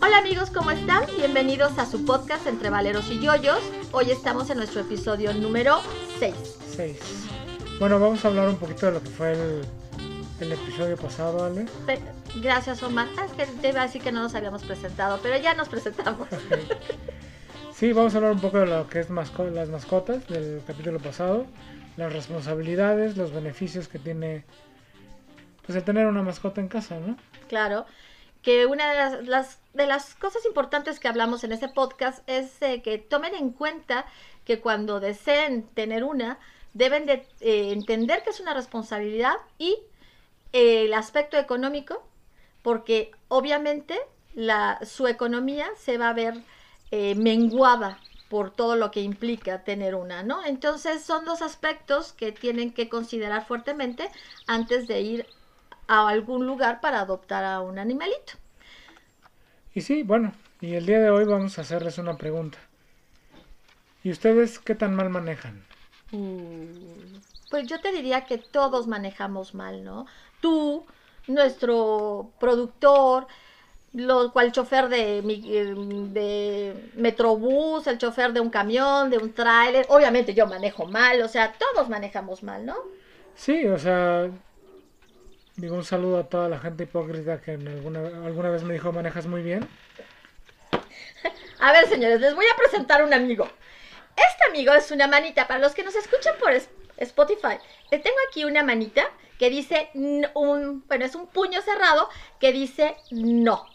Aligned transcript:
Hola 0.00 0.18
amigos, 0.18 0.50
¿cómo 0.50 0.70
están? 0.70 1.04
Bienvenidos 1.16 1.78
a 1.78 1.86
su 1.86 2.04
podcast 2.04 2.46
Entre 2.46 2.68
Valeros 2.68 3.10
y 3.10 3.20
Yoyos. 3.20 3.58
Hoy 3.92 4.10
estamos 4.10 4.50
en 4.50 4.58
nuestro 4.58 4.82
episodio 4.82 5.32
número 5.32 5.80
6. 6.18 6.34
6. 6.76 6.96
Bueno, 7.80 7.98
vamos 7.98 8.22
a 8.24 8.28
hablar 8.28 8.48
un 8.48 8.56
poquito 8.56 8.86
de 8.86 8.92
lo 8.92 9.02
que 9.02 9.08
fue 9.08 9.32
el, 9.32 9.64
el 10.44 10.52
episodio 10.52 10.96
pasado, 10.96 11.44
Ale. 11.44 11.66
Pe- 11.86 12.00
Gracias 12.36 12.82
Omar. 12.82 13.08
Ah, 13.18 13.24
es 13.26 13.32
que 13.32 13.46
te 13.46 13.68
iba 13.70 13.80
a 13.80 13.84
decir 13.86 14.02
que 14.02 14.12
no 14.12 14.22
nos 14.22 14.34
habíamos 14.34 14.62
presentado, 14.64 15.18
pero 15.22 15.36
ya 15.38 15.54
nos 15.54 15.68
presentamos. 15.68 16.28
Sí, 17.72 17.92
vamos 17.92 18.14
a 18.14 18.18
hablar 18.18 18.32
un 18.32 18.40
poco 18.40 18.58
de 18.58 18.66
lo 18.66 18.86
que 18.88 19.00
es 19.00 19.10
masco- 19.10 19.50
las 19.50 19.68
mascotas 19.68 20.26
del 20.28 20.62
capítulo 20.66 20.98
pasado, 21.00 21.46
las 21.96 22.12
responsabilidades, 22.12 23.16
los 23.16 23.32
beneficios 23.32 23.88
que 23.88 23.98
tiene 23.98 24.44
pues 25.66 25.76
el 25.76 25.82
tener 25.84 26.06
una 26.06 26.22
mascota 26.22 26.60
en 26.60 26.68
casa, 26.68 26.98
¿no? 27.00 27.16
Claro, 27.48 27.86
que 28.42 28.66
una 28.66 28.90
de 28.92 28.98
las, 28.98 29.26
las- 29.26 29.58
de 29.72 29.86
las 29.86 30.14
cosas 30.14 30.44
importantes 30.44 31.00
que 31.00 31.08
hablamos 31.08 31.42
en 31.42 31.52
ese 31.52 31.68
podcast 31.68 32.22
es 32.28 32.60
eh, 32.62 32.82
que 32.82 32.98
tomen 32.98 33.34
en 33.34 33.50
cuenta 33.50 34.04
que 34.44 34.60
cuando 34.60 35.00
deseen 35.00 35.62
tener 35.74 36.04
una, 36.04 36.38
deben 36.74 37.06
de 37.06 37.26
eh, 37.40 37.72
entender 37.72 38.22
que 38.22 38.30
es 38.30 38.40
una 38.40 38.52
responsabilidad 38.54 39.34
y 39.58 39.78
el 40.54 40.94
aspecto 40.94 41.36
económico, 41.36 42.06
porque 42.62 43.10
obviamente 43.28 43.98
la, 44.34 44.78
su 44.86 45.08
economía 45.08 45.66
se 45.76 45.98
va 45.98 46.10
a 46.10 46.14
ver 46.14 46.34
eh, 46.92 47.16
menguada 47.16 47.98
por 48.28 48.50
todo 48.52 48.76
lo 48.76 48.92
que 48.92 49.00
implica 49.00 49.64
tener 49.64 49.96
una, 49.96 50.22
¿no? 50.22 50.44
Entonces 50.46 51.02
son 51.02 51.24
dos 51.24 51.42
aspectos 51.42 52.12
que 52.12 52.30
tienen 52.30 52.72
que 52.72 52.88
considerar 52.88 53.44
fuertemente 53.44 54.08
antes 54.46 54.86
de 54.86 55.00
ir 55.00 55.26
a 55.88 56.08
algún 56.08 56.46
lugar 56.46 56.80
para 56.80 57.00
adoptar 57.00 57.44
a 57.44 57.60
un 57.60 57.78
animalito. 57.78 58.34
Y 59.74 59.80
sí, 59.80 60.04
bueno, 60.04 60.32
y 60.60 60.74
el 60.74 60.86
día 60.86 61.00
de 61.00 61.10
hoy 61.10 61.24
vamos 61.24 61.58
a 61.58 61.62
hacerles 61.62 61.98
una 61.98 62.16
pregunta. 62.16 62.58
¿Y 64.04 64.12
ustedes 64.12 64.60
qué 64.60 64.76
tan 64.76 64.94
mal 64.94 65.10
manejan? 65.10 65.64
Pues 67.50 67.66
yo 67.66 67.80
te 67.80 67.90
diría 67.90 68.24
que 68.24 68.38
todos 68.38 68.86
manejamos 68.86 69.54
mal, 69.54 69.82
¿no? 69.82 70.06
Tú, 70.44 70.84
nuestro 71.26 72.30
productor, 72.38 73.26
lo 73.94 74.30
cual 74.30 74.52
chofer 74.52 74.90
de, 74.90 75.20
eh, 75.20 75.74
de 75.74 76.90
Metrobús, 76.96 77.86
el 77.86 77.96
chofer 77.96 78.34
de 78.34 78.40
un 78.40 78.50
camión, 78.50 79.08
de 79.08 79.16
un 79.16 79.32
tráiler, 79.32 79.86
obviamente 79.88 80.34
yo 80.34 80.46
manejo 80.46 80.84
mal, 80.84 81.22
o 81.22 81.28
sea, 81.28 81.54
todos 81.54 81.88
manejamos 81.88 82.42
mal, 82.42 82.66
¿no? 82.66 82.76
Sí, 83.34 83.66
o 83.66 83.78
sea, 83.78 84.28
digo 85.56 85.76
un 85.76 85.84
saludo 85.86 86.18
a 86.18 86.24
toda 86.24 86.50
la 86.50 86.58
gente 86.58 86.82
hipócrita 86.82 87.40
que 87.40 87.52
alguna, 87.52 88.00
alguna 88.00 88.50
vez 88.50 88.64
me 88.64 88.74
dijo 88.74 88.92
manejas 88.92 89.26
muy 89.26 89.40
bien. 89.40 89.66
A 91.58 91.72
ver, 91.72 91.88
señores, 91.88 92.20
les 92.20 92.34
voy 92.34 92.44
a 92.52 92.56
presentar 92.58 93.02
un 93.02 93.14
amigo. 93.14 93.48
Este 94.14 94.50
amigo 94.50 94.74
es 94.74 94.90
una 94.90 95.06
manita. 95.06 95.48
Para 95.48 95.60
los 95.60 95.74
que 95.74 95.84
nos 95.84 95.94
escuchan 95.94 96.34
por 96.38 96.52
Spotify, 96.98 97.56
le 97.90 97.98
tengo 97.98 98.18
aquí 98.28 98.44
una 98.44 98.62
manita 98.62 99.10
que 99.44 99.50
dice 99.50 99.90
un, 99.92 100.82
bueno, 100.88 101.04
es 101.04 101.14
un 101.14 101.26
puño 101.26 101.60
cerrado 101.60 102.08
que 102.40 102.50
dice 102.50 102.96
no. 103.10 103.66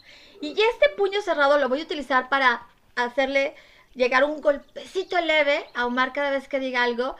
Y 0.42 0.60
este 0.60 0.90
puño 0.98 1.22
cerrado 1.22 1.60
lo 1.60 1.70
voy 1.70 1.82
a 1.82 1.84
utilizar 1.84 2.28
para 2.28 2.66
hacerle 2.96 3.54
llegar 3.94 4.24
un 4.24 4.42
golpecito 4.42 5.22
leve 5.22 5.64
a 5.76 5.86
Omar 5.86 6.12
cada 6.12 6.32
vez 6.32 6.48
que 6.48 6.60
diga 6.60 6.82
algo 6.82 7.16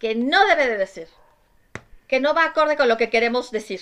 que 0.00 0.16
no 0.16 0.44
debe 0.46 0.66
de 0.66 0.76
decir. 0.76 1.06
Que 2.08 2.18
no 2.18 2.34
va 2.34 2.46
acorde 2.46 2.76
con 2.76 2.88
lo 2.88 2.96
que 2.96 3.10
queremos 3.10 3.52
decir. 3.52 3.80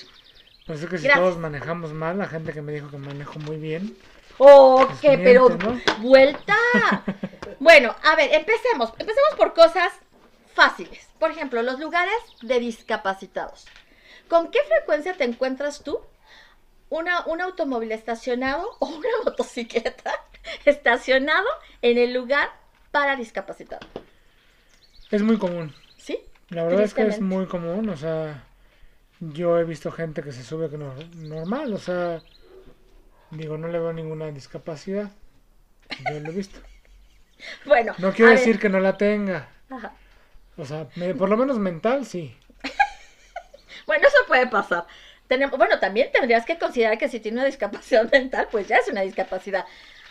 Pues 0.67 0.83
es 0.83 0.91
que 0.91 0.99
si 0.99 1.05
Gracias. 1.05 1.25
todos 1.25 1.39
manejamos 1.39 1.95
mal, 1.95 2.19
la 2.19 2.29
gente 2.29 2.53
que 2.53 2.61
me 2.61 2.73
dijo 2.73 2.91
que 2.91 2.99
manejo 2.99 3.39
muy 3.39 3.57
bien. 3.57 3.97
Oh, 4.37 4.85
Pues 4.89 5.01
qué, 5.01 5.17
miente, 5.17 5.25
pero 5.25 5.49
¿no? 5.49 5.81
vuelta. 6.03 6.55
bueno, 7.61 7.97
a 8.05 8.15
ver, 8.17 8.35
empecemos. 8.35 8.91
Empecemos 8.99 9.37
por 9.39 9.55
cosas 9.55 9.91
fáciles. 10.53 11.09
Por 11.19 11.31
ejemplo, 11.31 11.63
los 11.63 11.81
lugares 11.81 12.13
de 12.43 12.61
discapacitados. 12.61 13.65
¿Con 14.33 14.51
qué 14.51 14.61
frecuencia 14.67 15.15
te 15.15 15.25
encuentras 15.25 15.83
tú 15.85 16.01
una, 16.89 17.27
un 17.27 17.43
automóvil 17.43 17.93
estacionado 17.93 18.67
o 18.79 18.87
una 18.87 19.09
motocicleta 19.27 20.15
estacionado 20.65 21.47
en 21.83 21.99
el 21.99 22.15
lugar 22.15 22.49
para 22.93 23.15
discapacitados? 23.15 23.87
Es 25.11 25.21
muy 25.21 25.37
común. 25.37 25.75
¿Sí? 25.99 26.19
La 26.49 26.65
verdad 26.65 26.81
es 26.81 26.95
que 26.95 27.03
es 27.03 27.21
muy 27.21 27.45
común, 27.45 27.91
o 27.91 27.97
sea, 27.99 28.43
yo 29.21 29.59
he 29.59 29.65
visto 29.65 29.93
gente 29.93 30.23
que 30.23 30.33
se 30.33 30.45
sube 30.45 30.71
que 30.71 30.79
no, 30.79 30.95
normal, 31.17 31.75
o 31.75 31.79
sea, 31.79 32.23
digo, 33.33 33.59
no 33.59 33.69
le 33.69 33.81
veo 33.81 33.93
ninguna 33.93 34.31
discapacidad. 34.31 35.11
Yo 36.11 36.21
lo 36.21 36.31
he 36.31 36.35
visto. 36.35 36.59
Bueno. 37.67 37.93
No 37.99 38.13
quiero 38.13 38.31
ver. 38.31 38.39
decir 38.39 38.59
que 38.59 38.69
no 38.71 38.79
la 38.81 38.97
tenga. 38.97 39.49
Ajá. 39.69 39.93
O 40.57 40.65
sea, 40.65 40.87
me- 40.95 41.15
por 41.15 41.29
lo 41.29 41.37
menos 41.37 41.59
mental, 41.59 42.07
sí. 42.07 42.37
Bueno, 43.87 44.07
eso 44.09 44.17
puede 44.27 44.47
pasar. 44.47 44.87
Tenemos, 45.29 45.57
bueno, 45.59 45.79
también 45.79 46.11
tendrías 46.13 46.45
que 46.45 46.59
considerar 46.59 46.99
que 46.99 47.09
si 47.09 47.21
tiene 47.21 47.39
una 47.39 47.47
discapacidad 47.47 48.11
mental, 48.13 48.49
pues 48.51 48.69
ya 48.69 48.77
es 48.77 48.89
una 48.89 49.03
discapacidad. 49.03 49.65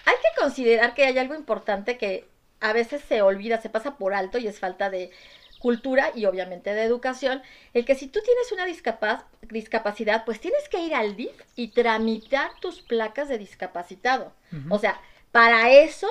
Hay 0.06 0.16
que 0.16 0.42
considerar 0.42 0.94
que 0.96 1.06
hay 1.06 1.18
algo 1.18 1.36
importante 1.36 1.98
que 1.98 2.28
a 2.60 2.74
veces 2.74 3.02
se 3.08 3.22
olvida, 3.22 3.62
se 3.62 3.70
pasa 3.70 3.98
por 3.98 4.14
alto 4.14 4.38
y 4.38 4.48
es 4.48 4.60
falta 4.60 4.90
de 4.90 5.12
cultura 5.60 6.12
y 6.16 6.26
obviamente 6.26 6.74
de 6.74 6.84
educación. 6.84 7.42
El 7.74 7.86
que 7.86 7.96
si 7.96 8.08
tú 8.08 8.20
tienes 8.24 8.52
una 8.52 8.66
discapa- 8.66 9.26
discapacidad, 9.42 10.26
pues 10.26 10.40
tienes 10.40 10.68
que 10.70 10.80
ir 10.80 10.96
al 10.96 11.16
DIF 11.16 11.42
y 11.56 11.70
tramitar 11.70 12.52
tus 12.60 12.82
placas 12.82 13.30
de 13.30 13.38
discapacitado. 13.38 14.34
O 14.68 14.80
sea, 14.80 15.00
para 15.32 15.70
eso 15.72 16.08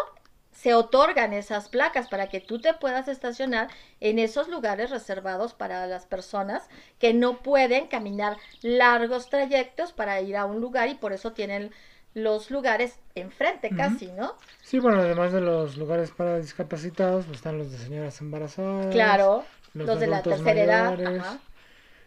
se 0.61 0.75
otorgan 0.75 1.33
esas 1.33 1.69
placas 1.69 2.07
para 2.09 2.29
que 2.29 2.41
tú 2.41 2.61
te 2.61 2.75
puedas 2.75 3.09
estacionar 3.09 3.69
en 4.01 4.19
esos 4.19 4.49
lugares 4.49 4.91
reservados 4.91 5.55
para 5.55 5.87
las 5.87 6.07
personas 6.07 6.69
que 6.99 7.15
no 7.15 7.43
pueden 7.43 7.87
caminar 7.87 8.39
largos 8.63 9.29
trayectos 9.31 9.93
para 9.93 10.21
ir 10.21 10.37
a 10.37 10.45
un 10.45 10.61
lugar 10.61 10.89
y 10.89 10.95
por 10.95 11.13
eso 11.13 11.33
tienen 11.33 11.71
los 12.15 12.51
lugares 12.51 12.99
enfrente 13.15 13.75
casi, 13.75 14.13
¿no? 14.13 14.35
Sí, 14.63 14.79
bueno, 14.79 15.01
además 15.01 15.33
de 15.33 15.41
los 15.41 15.77
lugares 15.77 16.11
para 16.11 16.39
discapacitados, 16.39 17.27
pues 17.27 17.39
están 17.39 17.59
los 17.59 17.73
de 17.73 17.79
señoras 17.79 18.21
embarazadas. 18.21 18.91
Claro, 18.91 19.47
los 19.79 19.87
los, 19.87 20.01
de 20.01 20.07
la 20.07 20.23
tercera 20.27 20.61
edad. 20.63 20.95
ajá. 21.05 21.41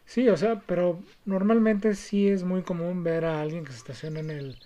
Sí, 0.05 0.27
o 0.29 0.37
sea, 0.37 0.61
pero 0.67 1.03
normalmente 1.25 1.95
sí 1.95 2.27
es 2.27 2.43
muy 2.43 2.63
común 2.63 3.03
ver 3.03 3.25
a 3.25 3.41
alguien 3.41 3.63
que 3.65 3.71
se 3.71 3.77
estaciona 3.79 4.19
en 4.19 4.29
el 4.29 4.57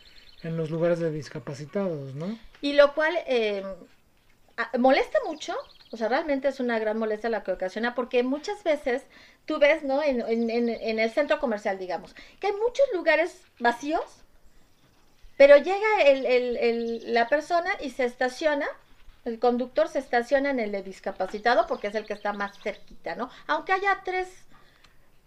en 0.44 0.56
los 0.58 0.70
lugares 0.72 1.00
de 1.00 1.12
discapacitados, 1.12 2.14
¿no? 2.16 2.40
Y 2.62 2.74
lo 2.74 2.94
cual 2.94 3.16
eh, 3.28 3.64
molesta 4.78 5.18
mucho, 5.26 5.56
o 5.92 5.98
sea, 5.98 6.10
realmente 6.10 6.48
es 6.48 6.60
una 6.60 6.80
gran 6.80 6.98
molestia 6.98 7.30
la 7.30 7.44
que 7.44 7.52
ocasiona, 7.52 7.96
porque 7.96 8.24
muchas 8.24 8.64
veces 8.64 9.04
tú 9.46 9.60
ves, 9.60 9.84
¿no? 9.84 10.02
En, 10.04 10.22
en- 10.50 11.00
el 11.00 11.12
centro 11.12 11.40
comercial, 11.40 11.78
digamos, 11.78 12.14
que 12.40 12.48
hay 12.48 12.54
muchos 12.54 12.86
lugares 12.94 13.42
vacíos, 13.60 14.24
pero 15.38 15.58
llega 15.58 16.02
el- 16.06 16.26
el- 16.26 16.58
el- 16.58 17.14
la 17.14 17.30
persona 17.30 17.70
y 17.80 17.92
se 17.92 18.06
estaciona, 18.06 18.68
el 19.26 19.40
conductor 19.40 19.88
se 19.88 20.00
estaciona 20.00 20.50
en 20.50 20.60
el 20.60 20.72
de 20.72 20.82
discapacitado 20.84 21.68
porque 21.68 21.88
es 21.88 21.96
el 21.96 22.06
que 22.06 22.14
está 22.14 22.34
más 22.34 22.60
cerquita, 22.62 23.16
¿no? 23.16 23.30
Aunque 23.48 23.74
haya 23.74 24.02
tres 24.04 24.46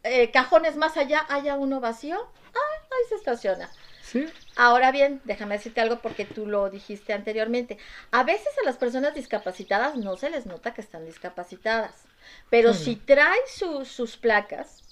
eh, 0.05 0.31
cajones 0.33 0.77
más 0.77 0.97
allá, 0.97 1.27
haya 1.29 1.57
uno 1.57 1.81
vacío, 1.81 2.19
ah, 2.21 2.59
ahí 2.93 3.09
se 3.09 3.16
estaciona. 3.16 3.71
Sí, 4.12 4.30
Ahora 4.57 4.91
bien, 4.92 5.22
déjame 5.24 5.57
decirte 5.57 5.80
algo 5.80 6.03
porque 6.03 6.27
tú 6.27 6.47
lo 6.47 6.68
dijiste 6.71 7.12
anteriormente. 7.12 7.78
A 8.10 8.24
veces 8.24 8.48
a 8.62 8.66
las 8.66 8.77
personas 8.77 9.15
discapacitadas 9.15 9.97
no 9.97 10.16
se 10.16 10.30
les 10.30 10.47
nota 10.47 10.74
que 10.74 10.80
están 10.83 11.07
discapacitadas, 11.07 12.09
pero 12.51 12.74
si 12.74 12.97
traen 12.97 13.41
su- 13.48 13.84
sus 13.86 14.16
placas, 14.16 14.84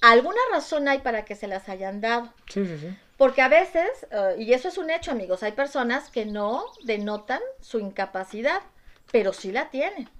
alguna 0.00 0.40
razón 0.52 0.88
hay 0.88 1.00
para 1.00 1.24
que 1.24 1.36
se 1.36 1.48
las 1.48 1.68
hayan 1.68 2.00
dado. 2.00 2.32
sí, 2.48 2.64
sí, 2.66 2.78
sí. 2.78 2.96
Porque 3.16 3.42
a 3.42 3.48
veces, 3.48 3.88
eh, 4.10 4.36
y 4.38 4.52
eso 4.54 4.68
es 4.68 4.78
un 4.78 4.90
hecho 4.90 5.12
amigos, 5.12 5.42
hay 5.42 5.52
personas 5.52 6.10
que 6.10 6.26
no 6.26 6.74
denotan 6.82 7.40
su 7.60 7.78
incapacidad, 7.80 8.62
pero 9.10 9.32
sí 9.32 9.52
la 9.52 9.70
tienen. 9.70 10.10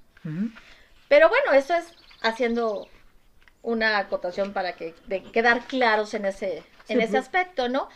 Pero 1.09 1.29
bueno, 1.29 1.53
eso 1.53 1.75
es 1.75 1.95
haciendo 2.21 2.91
una 3.63 3.99
acotación 3.99 4.53
para 4.53 4.77
que 4.77 4.97
de 5.07 5.23
quedar 5.25 5.67
claros 5.67 6.15
en 6.15 6.27
ese, 6.27 6.65
en 6.89 7.01
ese 7.01 7.17
pues. 7.17 7.19
aspecto, 7.19 7.69
¿no? 7.69 7.89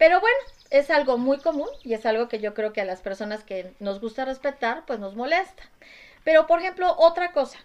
Pero 0.00 0.18
bueno, 0.18 0.38
es 0.70 0.88
algo 0.88 1.18
muy 1.18 1.40
común 1.40 1.68
y 1.84 1.92
es 1.92 2.06
algo 2.06 2.26
que 2.26 2.40
yo 2.40 2.54
creo 2.54 2.72
que 2.72 2.80
a 2.80 2.86
las 2.86 3.02
personas 3.02 3.44
que 3.44 3.74
nos 3.80 4.00
gusta 4.00 4.24
respetar, 4.24 4.84
pues 4.86 4.98
nos 4.98 5.14
molesta. 5.14 5.62
Pero, 6.24 6.46
por 6.46 6.58
ejemplo, 6.58 6.94
otra 6.96 7.32
cosa, 7.32 7.58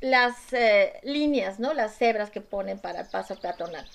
las 0.00 0.54
eh, 0.54 0.94
líneas, 1.02 1.60
¿no? 1.60 1.74
Las 1.74 1.98
cebras 1.98 2.30
que 2.30 2.40
ponen 2.40 2.78
para 2.78 3.02
el 3.02 3.06
paso 3.06 3.38
peatonal. 3.38 3.86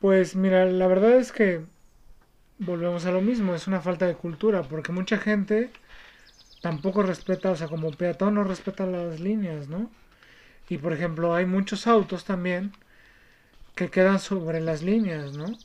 Pues 0.00 0.34
mira, 0.34 0.64
la 0.64 0.88
verdad 0.88 1.12
es 1.12 1.30
que 1.30 1.64
volvemos 2.58 3.06
a 3.06 3.12
lo 3.12 3.20
mismo, 3.20 3.54
es 3.54 3.68
una 3.68 3.80
falta 3.80 4.08
de 4.08 4.16
cultura, 4.16 4.64
porque 4.64 4.90
mucha 4.90 5.18
gente 5.18 5.70
tampoco 6.60 7.04
respeta, 7.04 7.52
o 7.52 7.56
sea, 7.56 7.68
como 7.68 7.92
peatón 7.92 8.34
no 8.34 8.42
respeta 8.42 8.84
las 8.84 9.20
líneas, 9.20 9.68
¿no? 9.68 9.88
Y 10.68 10.78
por 10.78 10.92
ejemplo, 10.92 11.36
hay 11.36 11.46
muchos 11.46 11.86
autos 11.86 12.24
también 12.24 12.72
que 13.76 13.90
quedan 13.90 14.18
sobre 14.18 14.60
las 14.60 14.82
líneas, 14.82 15.36
¿no? 15.36 15.56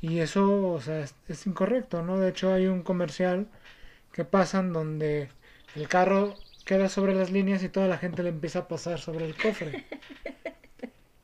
Y 0.00 0.20
eso, 0.20 0.72
o 0.72 0.80
sea, 0.80 1.04
es, 1.28 1.46
incorrecto, 1.46 2.02
¿no? 2.02 2.18
De 2.18 2.28
hecho, 2.28 2.52
hay 2.52 2.66
un 2.66 2.82
comercial 2.82 3.48
que 4.12 4.24
pasan 4.24 4.72
donde 4.72 5.28
el 5.74 5.88
carro 5.88 6.34
queda 6.64 6.88
sobre 6.88 7.14
las 7.14 7.30
líneas 7.30 7.62
y 7.62 7.68
toda 7.68 7.88
la 7.88 7.98
gente 7.98 8.22
le 8.22 8.28
empieza 8.28 8.60
a 8.60 8.68
pasar 8.68 8.98
sobre 8.98 9.24
el 9.26 9.36
cofre. 9.36 9.86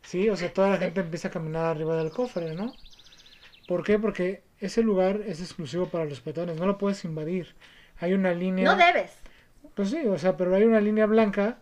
Sí, 0.02 0.28
o 0.28 0.36
sea, 0.36 0.52
toda 0.52 0.68
la 0.68 0.76
gente 0.76 1.00
empieza 1.00 1.28
a 1.28 1.30
caminar 1.30 1.64
arriba 1.64 1.96
del 1.96 2.10
cofre, 2.10 2.54
¿no? 2.54 2.74
¿Por 3.66 3.82
qué? 3.82 3.98
Porque 3.98 4.42
ese 4.60 4.82
lugar 4.82 5.22
es 5.26 5.40
exclusivo 5.40 5.88
para 5.88 6.04
los 6.04 6.20
peatones, 6.20 6.60
no 6.60 6.66
lo 6.66 6.76
puedes 6.78 7.04
invadir. 7.04 7.54
Hay 7.98 8.12
una 8.12 8.32
línea... 8.34 8.64
No 8.64 8.76
debes. 8.76 9.12
Pues 9.74 9.90
sí, 9.90 10.06
o 10.06 10.18
sea, 10.18 10.36
pero 10.36 10.54
hay 10.54 10.64
una 10.64 10.80
línea 10.80 11.06
blanca 11.06 11.58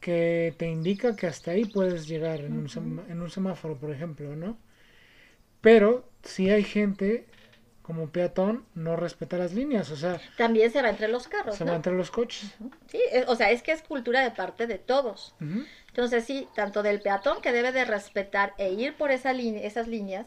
que 0.00 0.54
te 0.58 0.68
indica 0.68 1.14
que 1.14 1.28
hasta 1.28 1.52
ahí 1.52 1.64
puedes 1.64 2.08
llegar 2.08 2.40
en, 2.40 2.52
un, 2.58 3.04
en 3.08 3.22
un 3.22 3.30
semáforo, 3.30 3.76
por 3.78 3.92
ejemplo, 3.92 4.34
¿no? 4.34 4.58
Pero 5.60 6.11
si 6.22 6.50
hay 6.50 6.64
gente 6.64 7.26
como 7.82 8.10
peatón 8.10 8.64
no 8.74 8.96
respeta 8.96 9.36
las 9.36 9.52
líneas, 9.52 9.90
o 9.90 9.96
sea... 9.96 10.20
También 10.36 10.70
se 10.70 10.80
va 10.80 10.90
entre 10.90 11.08
los 11.08 11.26
carros. 11.26 11.56
Se 11.56 11.64
va 11.64 11.74
entre 11.74 11.92
los 11.92 12.10
coches. 12.10 12.54
Sí, 12.86 13.00
o 13.26 13.34
sea, 13.34 13.50
es 13.50 13.62
que 13.62 13.72
es 13.72 13.82
cultura 13.82 14.22
de 14.22 14.30
parte 14.30 14.66
de 14.66 14.78
todos. 14.78 15.34
Entonces 15.88 16.24
sí, 16.24 16.48
tanto 16.54 16.82
del 16.82 17.00
peatón 17.00 17.42
que 17.42 17.52
debe 17.52 17.72
de 17.72 17.84
respetar 17.84 18.54
e 18.56 18.70
ir 18.72 18.94
por 18.94 19.10
esa 19.10 19.32
esas 19.32 19.88
líneas, 19.88 20.26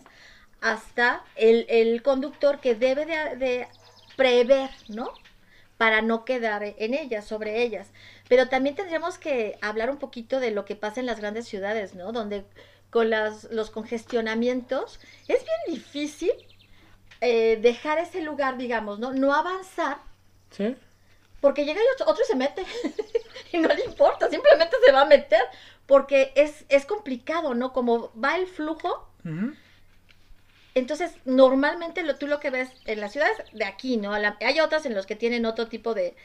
hasta 0.62 1.24
el, 1.36 1.66
el 1.70 2.02
conductor 2.04 2.60
que 2.60 2.76
debe 2.76 3.06
de, 3.06 3.36
de, 3.38 3.68
prever, 4.16 4.70
¿no? 4.88 5.12
Para 5.78 6.02
no 6.02 6.26
quedar 6.26 6.64
en 6.64 6.94
ellas, 6.94 7.26
sobre 7.26 7.64
ellas. 7.64 7.92
Pero 8.30 8.48
también 8.50 8.76
tendríamos 8.76 9.18
que 9.18 9.58
hablar 9.62 9.90
un 9.90 9.98
poquito 9.98 10.40
de 10.40 10.52
lo 10.52 10.66
que 10.66 10.76
pasa 10.76 11.00
en 11.00 11.06
las 11.06 11.20
grandes 11.20 11.48
ciudades, 11.48 11.96
¿no? 11.96 12.12
Donde 12.12 12.46
con 12.90 13.10
las, 13.10 13.46
los 13.52 13.70
congestionamientos 13.70 15.00
es 15.28 15.44
bien 15.44 15.78
difícil 15.78 16.32
eh, 17.22 17.58
dejar 17.62 17.98
ese 17.98 18.22
lugar, 18.22 18.58
digamos, 18.58 19.00
¿no? 19.00 19.14
No 19.14 19.34
avanzar. 19.34 19.98
Sí. 20.52 20.76
Porque 21.42 21.66
llega 21.66 21.80
y 21.80 22.02
otro, 22.02 22.24
se 22.26 22.36
mete 22.36 22.64
y 23.52 23.58
no 23.58 23.70
le 23.70 23.84
importa, 23.86 24.30
simplemente 24.30 24.76
se 24.86 24.92
va 24.92 25.02
a 25.02 25.06
meter 25.06 25.42
porque 25.86 26.32
es, 26.36 26.66
es 26.70 26.86
complicado, 26.86 27.54
¿no? 27.54 27.74
Como 27.74 28.12
va 28.20 28.36
el 28.36 28.48
flujo. 28.48 29.10
Entonces, 30.76 31.14
normalmente 31.26 32.04
lo, 32.04 32.16
tú 32.16 32.28
lo 32.28 32.40
que 32.40 32.50
ves 32.50 32.70
en 32.86 33.00
las 33.00 33.14
ciudades 33.14 33.38
de 33.54 33.66
aquí, 33.66 33.98
¿no? 33.98 34.14
hay 34.14 34.60
otras 34.60 34.86
en 34.86 34.94
los 34.94 35.06
que 35.06 35.16
tienen 35.16 35.46
otro 35.46 35.68
tipo 35.68 35.94
de, 35.94 36.16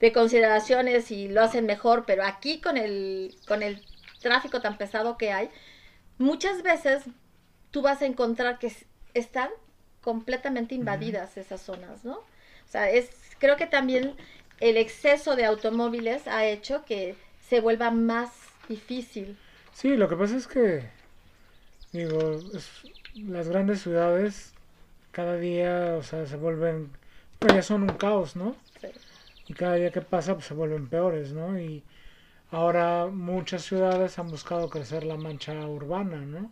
de 0.00 0.12
consideraciones 0.12 1.10
y 1.10 1.28
lo 1.28 1.42
hacen 1.42 1.66
mejor, 1.66 2.04
pero 2.06 2.24
aquí 2.24 2.60
con 2.60 2.76
el, 2.76 3.36
con 3.46 3.62
el 3.62 3.84
tráfico 4.20 4.60
tan 4.60 4.78
pesado 4.78 5.16
que 5.16 5.32
hay, 5.32 5.50
muchas 6.20 6.62
veces 6.62 7.02
tú 7.70 7.82
vas 7.82 8.02
a 8.02 8.06
encontrar 8.06 8.58
que 8.58 8.72
están 9.14 9.50
completamente 10.00 10.74
invadidas 10.74 11.36
esas 11.36 11.60
zonas, 11.60 12.04
¿no? 12.04 12.14
O 12.14 12.70
sea, 12.70 12.90
es, 12.90 13.10
creo 13.38 13.56
que 13.56 13.66
también 13.66 14.14
el 14.60 14.76
exceso 14.76 15.34
de 15.34 15.44
automóviles 15.44 16.28
ha 16.28 16.46
hecho 16.46 16.84
que 16.84 17.16
se 17.48 17.60
vuelva 17.60 17.90
más 17.90 18.30
difícil. 18.68 19.36
Sí, 19.72 19.96
lo 19.96 20.08
que 20.08 20.16
pasa 20.16 20.36
es 20.36 20.46
que, 20.46 20.88
digo, 21.92 22.38
las 23.14 23.48
grandes 23.48 23.82
ciudades 23.82 24.52
cada 25.10 25.36
día, 25.36 25.96
o 25.98 26.02
sea, 26.04 26.26
se 26.26 26.36
vuelven, 26.36 26.92
pues 27.40 27.54
ya 27.54 27.62
son 27.62 27.82
un 27.82 27.96
caos, 27.96 28.36
¿no? 28.36 28.54
Sí 28.80 28.88
y 29.50 29.52
cada 29.52 29.74
día 29.74 29.90
que 29.90 30.00
pasa 30.00 30.34
pues, 30.34 30.46
se 30.46 30.54
vuelven 30.54 30.88
peores, 30.88 31.32
¿no? 31.32 31.58
Y 31.58 31.82
ahora 32.50 33.06
muchas 33.06 33.62
ciudades 33.62 34.18
han 34.18 34.28
buscado 34.28 34.70
crecer 34.70 35.04
la 35.04 35.16
mancha 35.16 35.66
urbana, 35.66 36.18
¿no? 36.18 36.50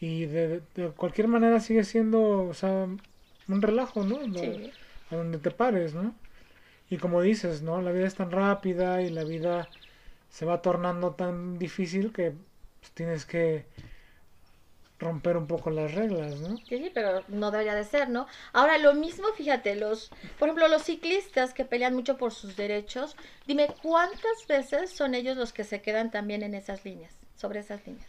Y 0.00 0.26
de, 0.26 0.62
cualquier 0.96 1.28
manera 1.28 1.60
sigue 1.60 1.84
siendo, 1.84 2.40
o 2.48 2.54
sea, 2.54 2.86
un 3.48 3.62
relajo, 3.62 4.04
¿no? 4.04 4.18
A 5.10 5.16
donde 5.16 5.38
te 5.38 5.50
pares, 5.50 5.94
¿no? 5.94 6.14
Y 6.90 6.98
como 6.98 7.22
dices, 7.22 7.62
¿no? 7.62 7.80
La 7.82 7.92
vida 7.92 8.06
es 8.06 8.14
tan 8.14 8.30
rápida 8.30 9.02
y 9.02 9.10
la 9.10 9.24
vida 9.24 9.68
se 10.30 10.44
va 10.44 10.62
tornando 10.62 11.12
tan 11.14 11.58
difícil 11.58 12.12
que 12.12 12.32
pues, 12.80 12.92
tienes 12.92 13.26
que 13.26 13.66
romper 14.98 15.36
un 15.36 15.46
poco 15.46 15.70
las 15.70 15.94
reglas, 15.94 16.36
¿no? 16.40 16.56
Sí, 16.68 16.90
pero 16.94 17.22
no 17.28 17.50
debería 17.50 17.74
de 17.74 17.84
ser, 17.84 18.08
¿no? 18.08 18.26
Ahora, 18.52 18.78
lo 18.78 18.94
mismo, 18.94 19.28
fíjate, 19.36 19.74
los, 19.76 20.10
por 20.38 20.48
ejemplo, 20.48 20.68
los 20.68 20.82
ciclistas 20.82 21.52
que 21.52 21.64
pelean 21.64 21.94
mucho 21.94 22.16
por 22.16 22.32
sus 22.32 22.56
derechos, 22.56 23.16
dime, 23.46 23.68
¿cuántas 23.82 24.46
veces 24.48 24.90
son 24.90 25.14
ellos 25.14 25.36
los 25.36 25.52
que 25.52 25.64
se 25.64 25.82
quedan 25.82 26.10
también 26.10 26.42
en 26.42 26.54
esas 26.54 26.84
líneas, 26.84 27.12
sobre 27.36 27.60
esas 27.60 27.86
líneas? 27.86 28.08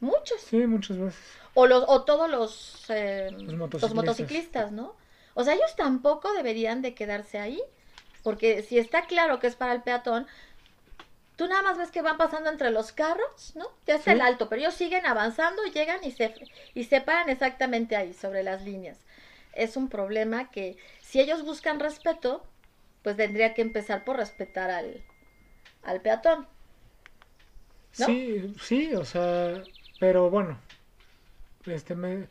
Muchos. 0.00 0.40
Sí, 0.42 0.58
muchas 0.66 0.98
veces. 0.98 1.20
O, 1.54 1.66
los, 1.66 1.84
o 1.88 2.02
todos 2.02 2.30
los, 2.30 2.84
eh, 2.90 3.30
los 3.30 3.94
motociclistas, 3.94 4.72
¿no? 4.72 4.94
O 5.32 5.42
sea, 5.42 5.54
ellos 5.54 5.74
tampoco 5.76 6.32
deberían 6.34 6.82
de 6.82 6.94
quedarse 6.94 7.38
ahí, 7.38 7.62
porque 8.22 8.62
si 8.62 8.78
está 8.78 9.06
claro 9.06 9.38
que 9.38 9.46
es 9.46 9.56
para 9.56 9.72
el 9.72 9.82
peatón, 9.82 10.26
Tú 11.36 11.46
nada 11.48 11.62
más 11.62 11.78
ves 11.78 11.90
que 11.90 12.02
van 12.02 12.16
pasando 12.16 12.50
entre 12.50 12.70
los 12.70 12.92
carros, 12.92 13.54
¿no? 13.56 13.66
Ya 13.86 13.96
está 13.96 14.12
el 14.12 14.22
alto, 14.22 14.48
pero 14.48 14.62
ellos 14.62 14.74
siguen 14.74 15.06
avanzando, 15.06 15.62
llegan 15.64 16.02
y 16.02 16.10
se, 16.10 16.34
y 16.74 16.84
se 16.84 17.00
paran 17.02 17.28
exactamente 17.28 17.96
ahí, 17.96 18.14
sobre 18.14 18.42
las 18.42 18.62
líneas. 18.62 18.98
Es 19.52 19.76
un 19.76 19.88
problema 19.88 20.50
que 20.50 20.76
si 21.02 21.20
ellos 21.20 21.44
buscan 21.44 21.80
respeto, 21.80 22.44
pues 23.02 23.16
tendría 23.16 23.54
que 23.54 23.62
empezar 23.62 24.04
por 24.04 24.16
respetar 24.16 24.70
al, 24.70 25.04
al 25.82 26.00
peatón. 26.02 26.48
Sí, 27.92 28.54
sí, 28.60 28.94
o 28.94 29.04
sea, 29.04 29.64
pero 29.98 30.30
bueno, 30.30 30.58
este 31.66 31.94
me, 31.94 32.28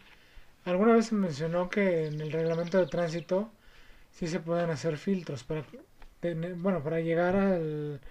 alguna 0.66 0.94
vez 0.94 1.08
se 1.08 1.16
mencionó 1.16 1.70
que 1.70 2.08
en 2.08 2.22
el 2.22 2.32
reglamento 2.32 2.78
de 2.80 2.88
tránsito 2.88 3.52
sí 4.12 4.28
se 4.28 4.40
pueden 4.42 4.70
hacer 4.72 4.98
filtros 4.98 5.44
para, 5.44 5.66
bueno, 6.58 6.84
para 6.84 7.02
llegar 7.02 7.36
al 7.36 8.02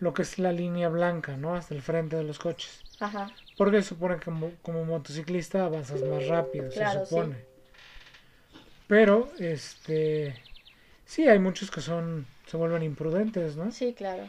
lo 0.00 0.14
que 0.14 0.22
es 0.22 0.38
la 0.38 0.52
línea 0.52 0.88
blanca, 0.88 1.36
¿no? 1.36 1.54
Hasta 1.54 1.74
el 1.74 1.82
frente 1.82 2.16
de 2.16 2.24
los 2.24 2.38
coches. 2.38 2.82
Ajá. 2.98 3.30
Porque 3.56 3.82
se 3.82 3.90
supone 3.90 4.16
que 4.16 4.24
como, 4.24 4.50
como 4.62 4.84
motociclista 4.84 5.64
avanzas 5.64 6.02
más 6.02 6.26
rápido, 6.26 6.70
se 6.70 6.84
supone. 7.04 7.36
Pero, 8.88 9.30
este, 9.38 10.34
sí, 11.04 11.28
hay 11.28 11.38
muchos 11.38 11.70
que 11.70 11.80
son, 11.80 12.26
se 12.46 12.56
vuelven 12.56 12.82
imprudentes, 12.82 13.56
¿no? 13.56 13.70
Sí, 13.70 13.94
claro. 13.94 14.26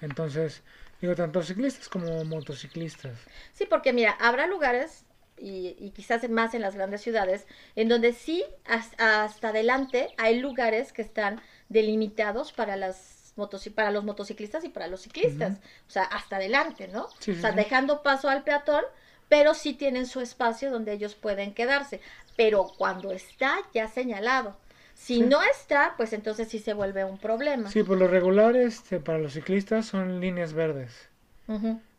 Entonces, 0.00 0.62
digo, 1.00 1.14
tanto 1.14 1.42
ciclistas 1.42 1.88
como 1.88 2.24
motociclistas. 2.24 3.18
Sí, 3.52 3.66
porque 3.68 3.92
mira, 3.92 4.12
habrá 4.12 4.46
lugares, 4.46 5.04
y, 5.36 5.76
y 5.78 5.90
quizás 5.90 6.28
más 6.30 6.54
en 6.54 6.62
las 6.62 6.74
grandes 6.74 7.02
ciudades, 7.02 7.46
en 7.76 7.88
donde 7.88 8.12
sí, 8.12 8.44
hasta, 8.64 9.24
hasta 9.24 9.48
adelante, 9.48 10.14
hay 10.16 10.38
lugares 10.38 10.92
que 10.92 11.02
están 11.02 11.40
delimitados 11.68 12.52
para 12.52 12.76
las 12.76 13.17
para 13.74 13.90
los 13.90 14.04
motociclistas 14.04 14.64
y 14.64 14.68
para 14.68 14.86
los 14.86 15.02
ciclistas. 15.02 15.58
O 15.86 15.90
sea, 15.90 16.04
hasta 16.04 16.36
adelante, 16.36 16.88
¿no? 16.88 17.04
o 17.04 17.40
sea, 17.40 17.52
dejando 17.52 18.02
paso 18.02 18.28
al 18.28 18.42
peatón, 18.42 18.82
pero 19.28 19.54
sí 19.54 19.74
tienen 19.74 20.06
su 20.06 20.20
espacio 20.20 20.70
donde 20.70 20.92
ellos 20.92 21.14
pueden 21.14 21.54
quedarse. 21.54 22.00
Pero 22.36 22.72
cuando 22.76 23.12
está 23.12 23.58
ya 23.74 23.88
señalado. 23.88 24.56
Si 24.94 25.20
no 25.20 25.40
está, 25.42 25.94
pues 25.96 26.12
entonces 26.12 26.48
sí 26.48 26.58
se 26.58 26.74
vuelve 26.74 27.04
un 27.04 27.18
problema. 27.18 27.70
Sí, 27.70 27.84
por 27.84 27.98
lo 27.98 28.08
regular, 28.08 28.56
este, 28.56 28.98
para 28.98 29.18
los 29.18 29.34
ciclistas 29.34 29.86
son 29.86 30.20
líneas 30.20 30.52
verdes. 30.52 31.08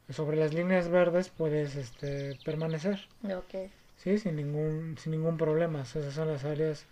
Sobre 0.10 0.38
las 0.38 0.54
líneas 0.54 0.90
verdes 0.90 1.30
puedes 1.30 1.76
este, 1.76 2.38
permanecer. 2.44 3.08
Ok. 3.24 3.70
Sí, 3.98 4.18
sin 4.18 4.36
ningún, 4.36 4.98
sin 4.98 5.12
ningún 5.12 5.38
problema. 5.38 5.82
Esas 5.84 6.14
son 6.14 6.28
las 6.28 6.44
áreas 6.44 6.86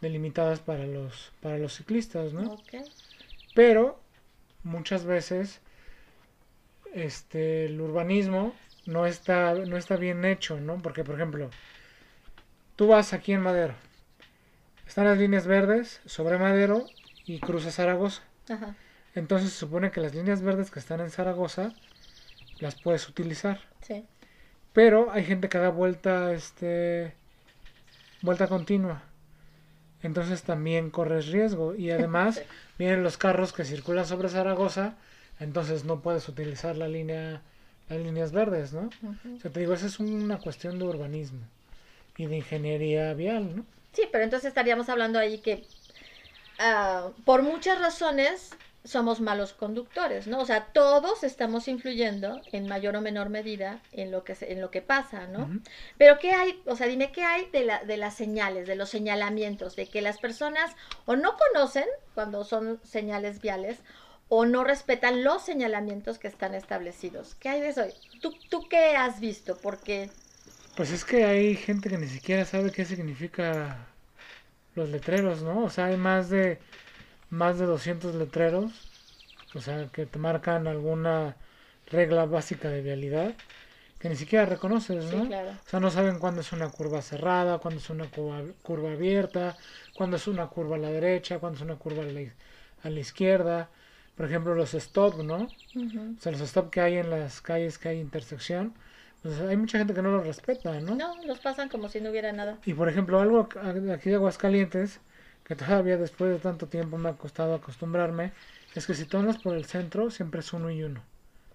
delimitadas 0.00 0.60
para 0.60 0.86
los, 0.86 1.32
para 1.40 1.58
los 1.58 1.74
ciclistas, 1.74 2.32
¿no? 2.32 2.54
Okay. 2.54 2.84
Pero 3.54 4.00
muchas 4.62 5.04
veces 5.04 5.60
este, 6.92 7.66
el 7.66 7.80
urbanismo 7.80 8.54
no 8.86 9.06
está, 9.06 9.54
no 9.54 9.76
está 9.76 9.96
bien 9.96 10.24
hecho, 10.24 10.60
¿no? 10.60 10.78
Porque, 10.78 11.04
por 11.04 11.14
ejemplo, 11.14 11.50
tú 12.76 12.88
vas 12.88 13.12
aquí 13.12 13.32
en 13.32 13.40
Madero, 13.40 13.74
están 14.86 15.06
las 15.06 15.18
líneas 15.18 15.46
verdes 15.46 16.00
sobre 16.04 16.38
Madero 16.38 16.86
y 17.24 17.40
cruzas 17.40 17.76
Zaragoza. 17.76 18.22
Ajá. 18.48 18.74
Entonces 19.14 19.50
se 19.50 19.58
supone 19.58 19.90
que 19.90 20.00
las 20.00 20.14
líneas 20.14 20.42
verdes 20.42 20.70
que 20.70 20.80
están 20.80 21.00
en 21.00 21.10
Zaragoza 21.10 21.72
las 22.58 22.80
puedes 22.80 23.08
utilizar. 23.08 23.60
Sí. 23.80 24.04
Pero 24.72 25.10
hay 25.12 25.24
gente 25.24 25.48
que 25.48 25.58
da 25.58 25.68
vuelta, 25.68 26.32
este, 26.32 27.14
vuelta 28.22 28.48
continua. 28.48 29.02
Entonces 30.04 30.42
también 30.42 30.90
corres 30.90 31.28
riesgo. 31.28 31.74
Y 31.74 31.90
además 31.90 32.42
vienen 32.78 33.02
los 33.02 33.16
carros 33.16 33.52
que 33.52 33.64
circulan 33.64 34.06
sobre 34.06 34.28
Zaragoza, 34.28 34.94
entonces 35.40 35.84
no 35.84 36.00
puedes 36.00 36.28
utilizar 36.28 36.76
la 36.76 36.86
línea 36.86 37.42
las 37.88 37.98
líneas 37.98 38.32
verdes, 38.32 38.72
¿no? 38.72 38.92
Ujú. 39.02 39.36
O 39.36 39.40
sea, 39.40 39.50
te 39.50 39.60
digo, 39.60 39.74
esa 39.74 39.86
es 39.86 40.00
una 40.00 40.38
cuestión 40.38 40.78
de 40.78 40.86
urbanismo 40.86 41.40
y 42.16 42.26
de 42.26 42.36
ingeniería 42.36 43.12
vial, 43.14 43.56
¿no? 43.56 43.66
Sí, 43.92 44.08
pero 44.10 44.24
entonces 44.24 44.48
estaríamos 44.48 44.88
hablando 44.88 45.18
ahí 45.18 45.38
que 45.38 45.64
ah, 46.58 47.10
por 47.24 47.42
muchas 47.42 47.78
razones 47.78 48.50
somos 48.84 49.20
malos 49.20 49.54
conductores, 49.54 50.26
¿no? 50.26 50.40
O 50.40 50.44
sea, 50.46 50.66
todos 50.66 51.24
estamos 51.24 51.68
influyendo 51.68 52.42
en 52.52 52.68
mayor 52.68 52.96
o 52.96 53.00
menor 53.00 53.30
medida 53.30 53.80
en 53.92 54.10
lo 54.10 54.24
que 54.24 54.34
se- 54.34 54.52
en 54.52 54.60
lo 54.60 54.70
que 54.70 54.82
pasa, 54.82 55.26
¿no? 55.26 55.50
Pero 55.96 56.18
qué 56.18 56.32
hay, 56.32 56.62
o 56.66 56.76
sea, 56.76 56.86
dime 56.86 57.10
qué 57.10 57.22
hay 57.22 57.48
de 57.50 57.64
la, 57.64 57.82
de 57.82 57.96
las 57.96 58.14
señales, 58.14 58.66
de 58.66 58.76
los 58.76 58.90
señalamientos, 58.90 59.74
de 59.76 59.86
que 59.88 60.02
las 60.02 60.18
personas 60.18 60.76
o 61.06 61.16
no 61.16 61.36
conocen 61.36 61.86
cuando 62.14 62.44
son 62.44 62.78
señales 62.84 63.40
viales 63.40 63.78
o 64.28 64.44
no 64.46 64.64
respetan 64.64 65.24
los 65.24 65.42
señalamientos 65.42 66.18
que 66.18 66.28
están 66.28 66.54
establecidos. 66.54 67.34
¿Qué 67.36 67.48
hay 67.48 67.60
de 67.62 67.68
eso? 67.68 67.86
¿Tú, 68.20 68.36
tú 68.48 68.68
qué 68.68 68.96
has 68.96 69.20
visto? 69.20 69.56
Porque 69.58 70.10
Pues 70.76 70.90
es 70.90 71.04
que 71.04 71.24
hay 71.24 71.56
gente 71.56 71.88
que 71.88 71.98
ni 71.98 72.08
siquiera 72.08 72.44
sabe 72.44 72.70
qué 72.72 72.84
significa 72.84 73.86
los 74.74 74.88
letreros, 74.90 75.42
¿no? 75.42 75.64
O 75.64 75.70
sea, 75.70 75.86
hay 75.86 75.96
más 75.96 76.30
de 76.30 76.58
más 77.34 77.58
de 77.58 77.66
200 77.66 78.14
letreros, 78.14 78.72
o 79.54 79.60
sea, 79.60 79.88
que 79.92 80.06
te 80.06 80.18
marcan 80.18 80.66
alguna 80.66 81.36
regla 81.90 82.26
básica 82.26 82.68
de 82.70 82.82
vialidad 82.82 83.34
que 83.98 84.08
ni 84.08 84.16
siquiera 84.16 84.44
reconoces, 84.46 85.04
Sí, 85.04 85.16
¿no? 85.16 85.24
claro. 85.26 85.50
O 85.50 85.68
sea, 85.68 85.80
no 85.80 85.90
saben 85.90 86.18
cuándo 86.18 86.42
es 86.42 86.52
una 86.52 86.68
curva 86.70 87.02
cerrada, 87.02 87.58
cuándo 87.58 87.80
es 87.80 87.88
una 87.90 88.04
curva, 88.06 88.42
curva 88.62 88.92
abierta, 88.92 89.56
cuándo 89.94 90.16
es 90.16 90.26
una 90.28 90.48
curva 90.48 90.76
a 90.76 90.78
la 90.78 90.90
derecha, 90.90 91.38
cuándo 91.38 91.56
es 91.56 91.62
una 91.62 91.76
curva 91.76 92.02
a 92.02 92.06
la, 92.06 92.20
a 92.82 92.90
la 92.90 93.00
izquierda. 93.00 93.70
Por 94.16 94.26
ejemplo, 94.26 94.54
los 94.54 94.74
stop, 94.74 95.22
¿no? 95.22 95.50
Ujú. 95.74 96.16
O 96.18 96.22
sea, 96.22 96.32
los 96.32 96.42
stop 96.42 96.70
que 96.70 96.80
hay 96.80 96.96
en 96.98 97.10
las 97.10 97.40
calles 97.40 97.78
que 97.78 97.88
hay 97.88 98.00
intersección, 98.00 98.74
pues 99.22 99.40
hay 99.40 99.56
mucha 99.56 99.78
gente 99.78 99.94
que 99.94 100.02
no 100.02 100.10
los 100.10 100.26
respeta, 100.26 100.78
¿no? 100.80 100.96
no, 100.96 101.16
los 101.26 101.38
pasan 101.38 101.68
como 101.68 101.88
si 101.88 102.00
no 102.00 102.10
hubiera 102.10 102.32
nada. 102.32 102.58
Y 102.66 102.74
por 102.74 102.88
ejemplo, 102.88 103.20
algo 103.20 103.48
aquí 103.92 104.10
de 104.10 104.16
Aguascalientes, 104.16 105.00
que 105.44 105.54
todavía 105.56 105.96
después 105.96 106.30
de 106.30 106.38
tanto 106.38 106.66
tiempo 106.66 106.96
me 106.98 107.10
ha 107.10 107.12
costado 107.14 107.54
acostumbrarme, 107.54 108.32
es 108.74 108.86
que 108.86 108.94
si 108.94 109.04
tú 109.04 109.18
andas 109.18 109.38
por 109.38 109.54
el 109.54 109.66
centro, 109.66 110.10
siempre 110.10 110.40
es 110.40 110.52
uno 110.52 110.70
y 110.70 110.82
uno. 110.82 111.02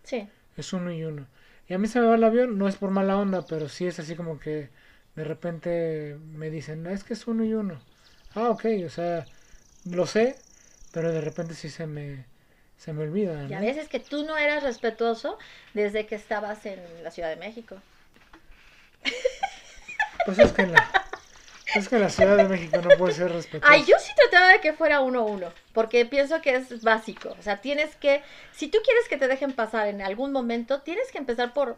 Sí. 0.03 0.27
Es 0.58 0.74
uno 0.74 0.91
y 0.91 1.03
uno. 1.03 1.25
Y 1.67 1.74
a 1.74 1.77
mí 1.77 1.88
se 1.88 2.00
me 2.00 2.08
va 2.08 2.15
el 2.15 2.24
avión, 2.24 2.58
no 2.58 2.67
es 2.67 2.75
por 2.75 2.91
mala 2.91 3.17
onda, 3.17 3.46
pero 3.46 3.69
sí 3.69 3.86
es 3.88 4.00
así 4.00 4.15
como 4.15 4.39
que 4.39 4.69
de 5.15 5.24
repente 5.24 6.17
me 6.34 6.50
dicen, 6.50 6.84
"No, 6.84 6.89
es 6.89 7.03
que 7.03 7.13
es 7.13 7.27
uno 7.27 7.43
y 7.43 7.53
uno. 7.53 7.79
Ah, 8.36 8.50
ok, 8.50 8.65
o 8.86 8.89
sea, 8.89 9.25
lo 9.86 10.05
sé, 10.05 10.38
pero 10.91 11.12
de 11.12 11.22
repente 11.22 11.53
sí 11.55 11.69
se 11.69 11.88
me, 11.88 12.25
se 12.77 12.93
me 12.93 13.03
olvida, 13.03 13.46
Y 13.50 13.53
a 13.53 13.60
veces 13.60 13.89
que 13.89 14.00
tú 14.00 14.24
no 14.24 14.38
eras 14.38 14.63
respetuoso 14.63 15.38
desde 15.74 16.05
que 16.05 16.15
estabas 16.15 16.65
en 16.65 16.79
la 17.03 17.12
Ciudad 17.12 17.29
de 17.29 17.36
México. 17.36 17.75
Pues 20.25 20.39
es 20.39 20.51
que 20.51 20.62
en 20.63 20.74
la, 20.74 21.08
es 21.75 21.88
que 21.89 21.99
la 21.99 22.09
Ciudad 22.09 22.38
de 22.38 22.47
México 22.47 22.81
no 22.81 22.89
puede 22.97 23.13
ser 23.13 23.31
respetuoso. 23.31 23.73
Ay, 23.73 23.85
yo 23.85 23.95
sí 23.99 24.11
trataba 24.15 24.51
de 24.51 24.59
que 24.61 24.73
fuera 24.73 25.01
uno 25.01 25.19
a 25.21 25.23
uno, 25.25 25.53
porque 25.73 26.05
pienso 26.05 26.41
que 26.41 26.55
es 26.55 26.81
básico. 26.83 27.35
O 27.39 27.41
sea, 27.41 27.61
tienes 27.61 27.95
que, 27.95 28.21
si 28.53 28.67
tú 28.67 28.79
quieres 28.83 29.07
que 29.07 29.17
te 29.17 29.27
dejen 29.27 29.53
pasar 29.53 29.88
en 29.88 30.01
algún 30.01 30.31
momento, 30.31 30.81
tienes 30.81 31.11
que 31.11 31.17
empezar 31.17 31.53
por 31.53 31.77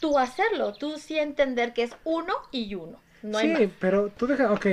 tú 0.00 0.18
hacerlo, 0.18 0.74
tú 0.74 0.98
sí 0.98 1.18
entender 1.18 1.72
que 1.72 1.84
es 1.84 1.92
uno 2.04 2.34
y 2.52 2.74
uno. 2.74 3.00
No 3.22 3.38
hay 3.38 3.48
sí, 3.48 3.52
más. 3.52 3.72
pero 3.80 4.08
tú 4.10 4.26
dejas, 4.26 4.50
ok, 4.50 4.66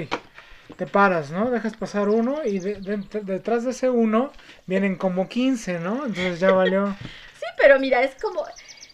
te 0.78 0.88
paras, 0.88 1.32
¿no? 1.32 1.50
Dejas 1.50 1.74
pasar 1.76 2.10
uno 2.10 2.44
y 2.44 2.60
de- 2.60 2.76
de- 2.76 3.22
detrás 3.22 3.64
de 3.64 3.72
ese 3.72 3.90
uno 3.90 4.32
vienen 4.66 4.96
como 4.96 5.28
15, 5.30 5.80
¿no? 5.80 6.06
Entonces 6.06 6.40
ya 6.40 6.52
valió. 6.52 6.94
Sí, 7.40 7.46
pero 7.58 7.80
mira, 7.80 8.04
es 8.04 8.16
como, 8.22 8.46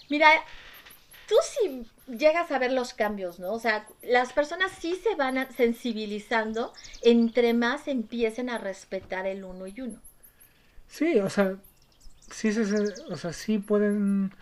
mira, 0.10 0.30
tú 1.28 1.36
sí 1.44 1.86
llegas 2.08 2.52
a 2.52 2.60
ver 2.60 2.72
los 2.72 2.94
cambios, 2.94 3.40
¿no? 3.40 3.54
O 3.54 3.60
sea, 3.60 3.88
las 4.02 4.34
personas 4.34 4.72
sí 4.72 4.96
se 4.96 5.16
van 5.16 5.52
sensibilizando 5.54 6.74
entre 7.02 7.54
más 7.54 7.88
empiecen 7.88 8.50
a 8.50 8.58
respetar 8.58 9.26
el 9.28 9.44
uno 9.44 9.68
y 9.68 9.82
uno. 9.82 10.02
Sí, 10.88 11.20
o 11.20 11.30
sea, 11.30 11.58
sí, 12.32 12.54
se, 12.54 12.66
se- 12.66 12.96
o 13.12 13.18
sea, 13.18 13.34
sí 13.34 13.60
pueden, 13.60 14.34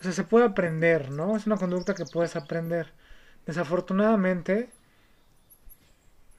o 0.00 0.02
sea, 0.02 0.12
se 0.12 0.24
puede 0.24 0.46
aprender, 0.46 1.10
¿no? 1.10 1.36
Es 1.36 1.46
una 1.46 1.56
conducta 1.58 1.94
que 1.94 2.06
puedes 2.06 2.36
aprender. 2.36 2.92
Desafortunadamente, 3.46 4.70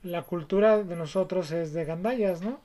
la 0.03 0.21
cultura 0.21 0.83
de 0.83 0.95
nosotros 0.95 1.49
es 1.51 1.73
de 1.73 1.83
gandallas, 1.85 2.43
¿no? 2.43 2.61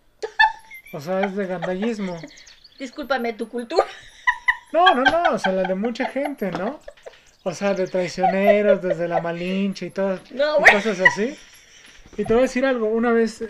O 0.92 1.00
sea, 1.00 1.24
es 1.24 1.36
de 1.36 1.46
gandallismo. 1.46 2.26
Discúlpame, 2.78 3.32
tu 3.34 3.48
cultura. 3.48 3.84
No, 4.72 4.94
no, 4.94 5.04
no, 5.04 5.32
o 5.34 5.38
sea, 5.38 5.52
la 5.52 5.64
de 5.64 5.74
mucha 5.74 6.06
gente, 6.06 6.52
¿no? 6.52 6.80
O 7.48 7.54
sea, 7.54 7.72
de 7.72 7.86
traicioneros, 7.86 8.82
desde 8.82 9.08
la 9.08 9.22
Malinche 9.22 9.86
y 9.86 9.90
todas 9.90 10.20
No, 10.32 10.56
y 10.56 10.60
bueno. 10.60 10.76
cosas 10.76 11.00
así. 11.00 11.34
Y 12.18 12.24
te 12.24 12.34
voy 12.34 12.40
a 12.40 12.42
decir 12.42 12.66
algo, 12.66 12.88
una 12.88 13.10
vez 13.10 13.40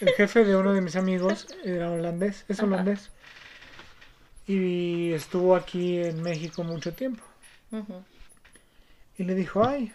el 0.00 0.08
jefe 0.16 0.44
de 0.44 0.56
uno 0.56 0.72
de 0.72 0.80
mis 0.80 0.96
amigos 0.96 1.46
era 1.64 1.90
holandés, 1.92 2.44
es 2.48 2.58
Ajá. 2.58 2.66
holandés. 2.66 3.12
Y 4.48 5.12
estuvo 5.12 5.54
aquí 5.54 5.98
en 5.98 6.22
México 6.22 6.64
mucho 6.64 6.92
tiempo. 6.92 7.22
Y 9.16 9.22
le 9.24 9.34
dijo, 9.36 9.64
ay, 9.64 9.92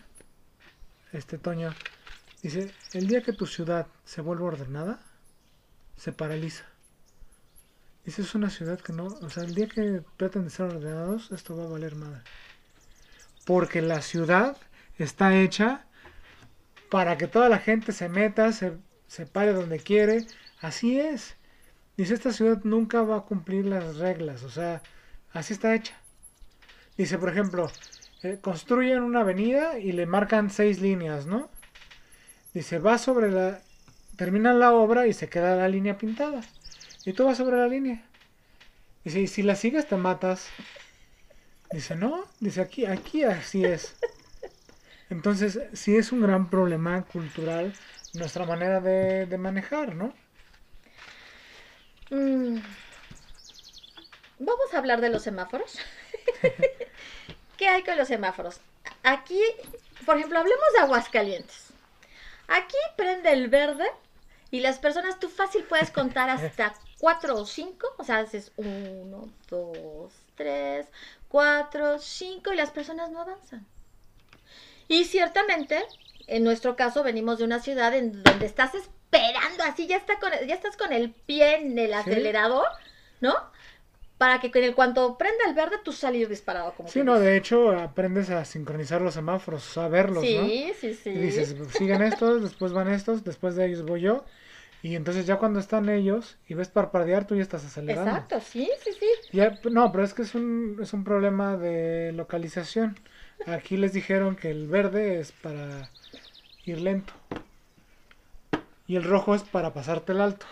este 1.12 1.38
Toño, 1.38 1.74
dice, 2.42 2.72
el 2.94 3.08
día 3.08 3.22
que 3.22 3.34
tu 3.34 3.46
ciudad 3.48 3.88
se 4.06 4.22
vuelva 4.22 4.46
ordenada, 4.48 5.00
se 5.98 6.14
paraliza. 6.14 6.64
Dice, 8.06 8.22
es 8.22 8.34
una 8.34 8.50
ciudad 8.50 8.80
que 8.80 8.94
no, 8.94 9.06
o 9.08 9.30
sea, 9.30 9.44
el 9.44 9.54
día 9.56 9.68
que 9.68 10.02
traten 10.18 10.46
de 10.46 10.50
ser 10.52 10.68
ordenados, 10.68 11.32
esto 11.32 11.56
va 11.58 11.66
a 11.66 11.68
valer 11.68 11.96
madre. 11.96 12.22
Porque 13.46 13.82
la 13.82 14.02
ciudad 14.02 14.58
está 14.98 15.36
hecha 15.36 15.86
para 16.90 17.18
que 17.18 17.28
toda 17.28 17.50
la 17.50 17.60
gente 17.60 17.92
se 17.92 18.10
meta, 18.10 18.52
se, 18.52 18.78
se 19.08 19.26
pare 19.26 19.54
donde 19.54 19.80
quiere. 19.80 20.26
Así 20.62 21.00
es. 21.00 21.36
Dice, 21.98 22.14
esta 22.14 22.32
ciudad 22.32 22.62
nunca 22.64 23.02
va 23.02 23.18
a 23.18 23.22
cumplir 23.22 23.66
las 23.66 23.98
reglas, 23.98 24.44
o 24.44 24.50
sea, 24.50 24.82
así 25.34 25.54
está 25.54 25.76
hecha. 25.76 25.94
Dice, 26.98 27.18
por 27.18 27.30
ejemplo, 27.30 27.70
eh, 28.24 28.40
construyen 28.42 29.04
una 29.04 29.22
avenida 29.22 29.80
y 29.80 29.92
le 29.92 30.06
marcan 30.06 30.50
seis 30.50 30.82
líneas, 30.82 31.26
¿no? 31.26 31.50
Dice, 32.54 32.80
va 32.80 32.98
sobre 32.98 33.32
la... 33.32 33.62
Terminan 34.16 34.60
la 34.60 34.74
obra 34.74 35.08
y 35.08 35.14
se 35.14 35.30
queda 35.30 35.56
la 35.56 35.68
línea 35.68 35.98
pintada. 35.98 36.42
Y 37.06 37.14
tú 37.14 37.26
vas 37.26 37.38
sobre 37.38 37.58
la 37.58 37.68
línea. 37.68 38.04
Dice, 39.04 39.22
y 39.22 39.28
si 39.28 39.42
la 39.42 39.56
sigues 39.56 39.88
te 39.88 39.96
matas. 39.96 40.48
Dice, 41.72 41.96
no, 41.96 42.26
dice, 42.40 42.62
aquí, 42.62 42.86
aquí 42.86 43.24
así 43.24 43.64
es. 43.64 43.96
Entonces, 45.10 45.60
sí 45.74 45.96
es 45.96 46.12
un 46.12 46.22
gran 46.22 46.50
problema 46.50 47.04
cultural 47.04 47.74
nuestra 48.14 48.46
manera 48.46 48.80
de, 48.80 49.26
de 49.26 49.38
manejar, 49.38 49.96
¿no? 49.96 50.14
Mm. 52.10 52.60
Vamos 54.40 54.74
a 54.74 54.78
hablar 54.78 55.02
de 55.02 55.10
los 55.10 55.22
semáforos. 55.22 55.78
¿Qué 57.58 57.68
hay 57.68 57.84
con 57.84 57.98
los 57.98 58.08
semáforos? 58.08 58.60
Aquí, 59.04 59.40
por 60.06 60.18
ejemplo, 60.18 60.40
hablemos 60.40 60.66
de 60.74 60.82
Aguascalientes. 60.82 61.68
Aquí 62.48 62.78
prende 62.98 63.32
el 63.32 63.50
verde 63.50 63.86
y 64.50 64.60
las 64.60 64.80
personas, 64.80 65.20
tú 65.20 65.30
fácil 65.30 65.64
puedes 65.64 65.92
contar 65.92 66.30
hasta 66.30 66.74
cuatro 67.00 67.36
o 67.38 67.46
cinco. 67.46 67.88
O 67.98 68.04
sea, 68.04 68.20
haces 68.20 68.52
uno, 68.58 69.30
dos, 69.50 70.12
tres, 70.36 70.88
cuatro, 71.32 71.98
cinco 71.98 72.52
y 72.52 72.58
las 72.58 72.72
personas 72.72 73.10
no 73.10 73.22
avanzan. 73.22 73.66
Y 74.88 75.06
ciertamente, 75.06 75.82
en 76.28 76.44
nuestro 76.44 76.76
caso, 76.76 77.04
venimos 77.04 77.40
de 77.40 77.46
una 77.46 77.62
ciudad 77.62 77.96
en 77.96 78.22
donde 78.22 78.46
estás 78.46 78.76
esperando 78.76 79.64
así, 79.64 79.88
ya, 79.88 79.96
está 79.96 80.20
con, 80.20 80.32
ya 80.46 80.54
estás 80.54 80.76
con 80.76 80.92
el 80.92 81.12
pie 81.12 81.62
en 81.62 81.80
el 81.80 81.94
acelerador, 81.94 82.68
¿no? 83.22 83.34
Para 84.18 84.40
que 84.42 84.52
en 84.54 84.66
el 84.66 84.76
cuanto 84.76 85.18
prenda 85.18 85.46
el 85.48 85.56
verde, 85.56 85.78
tú 85.84 85.94
salir 85.94 86.28
disparado 86.28 86.74
como 86.74 86.90
Sí, 86.90 87.02
no, 87.02 87.18
de 87.18 87.38
hecho 87.38 87.72
aprendes 87.72 88.30
a 88.30 88.44
sincronizar 88.44 89.02
los 89.02 89.14
semáforos, 89.14 89.78
a 89.78 89.88
verlos, 89.88 90.24
¿no? 90.24 90.46
Sí, 90.46 90.74
sí, 90.80 90.94
sí. 90.94 91.10
Y 91.10 91.18
dices, 91.18 91.56
siguen 91.78 92.02
estos, 92.02 92.44
después 92.44 92.74
van 92.74 92.90
estos, 92.90 93.24
después 93.24 93.56
de 93.56 93.68
ellos 93.68 93.84
voy 93.84 94.02
yo. 94.02 94.26
Y 94.84 94.96
entonces 94.96 95.28
ya 95.28 95.38
cuando 95.38 95.60
están 95.60 95.90
ellos 95.90 96.38
y 96.48 96.56
ves 96.56 96.70
parpadear, 96.70 97.28
tú 97.28 97.36
ya 97.36 97.44
estás 97.44 97.64
acelerando. 97.64 98.10
Exacto, 98.10 98.40
sí, 98.42 98.70
sí, 98.84 98.92
sí. 99.00 99.08
Ya, 99.32 99.60
no, 99.70 99.92
pero 99.92 100.04
es 100.04 100.14
que 100.14 100.24
es 100.24 100.34
un, 100.34 100.80
es 100.82 100.94
un 100.94 101.04
problema 101.04 101.56
de 101.56 102.12
localización. 102.14 102.98
Aquí 103.46 103.78
les 103.78 103.94
dijeron 103.94 104.36
que 104.36 104.50
el 104.50 104.68
verde 104.68 105.20
es 105.20 105.32
para 105.32 105.90
ir 106.66 106.82
lento. 106.82 107.14
Y 108.88 108.96
el 108.96 109.04
rojo 109.04 109.36
es 109.36 109.44
para 109.44 109.74
pasarte 109.74 110.14
el 110.14 110.22
alto. 110.22 110.46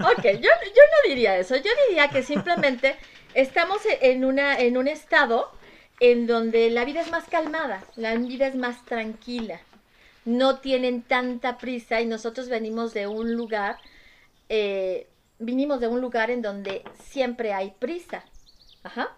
Ok, 0.00 0.24
yo, 0.24 0.30
yo 0.40 0.48
no 0.48 1.08
diría 1.08 1.38
eso. 1.38 1.56
Yo 1.56 1.70
diría 1.88 2.08
que 2.08 2.22
simplemente 2.22 2.96
estamos 3.34 3.80
en, 4.00 4.24
una, 4.24 4.58
en 4.58 4.76
un 4.76 4.88
estado 4.88 5.50
en 6.00 6.26
donde 6.26 6.70
la 6.70 6.84
vida 6.84 7.00
es 7.00 7.10
más 7.10 7.24
calmada, 7.28 7.82
la 7.96 8.14
vida 8.16 8.46
es 8.48 8.54
más 8.54 8.84
tranquila. 8.84 9.60
No 10.26 10.60
tienen 10.60 11.02
tanta 11.02 11.56
prisa 11.58 12.02
y 12.02 12.06
nosotros 12.06 12.50
venimos 12.50 12.92
de 12.94 13.06
un 13.06 13.34
lugar, 13.34 13.78
eh, 14.50 15.08
vinimos 15.38 15.80
de 15.80 15.88
un 15.88 16.02
lugar 16.02 16.30
en 16.30 16.42
donde 16.42 16.84
siempre 16.94 17.54
hay 17.54 17.70
prisa. 17.78 18.24
Ajá. 18.82 19.16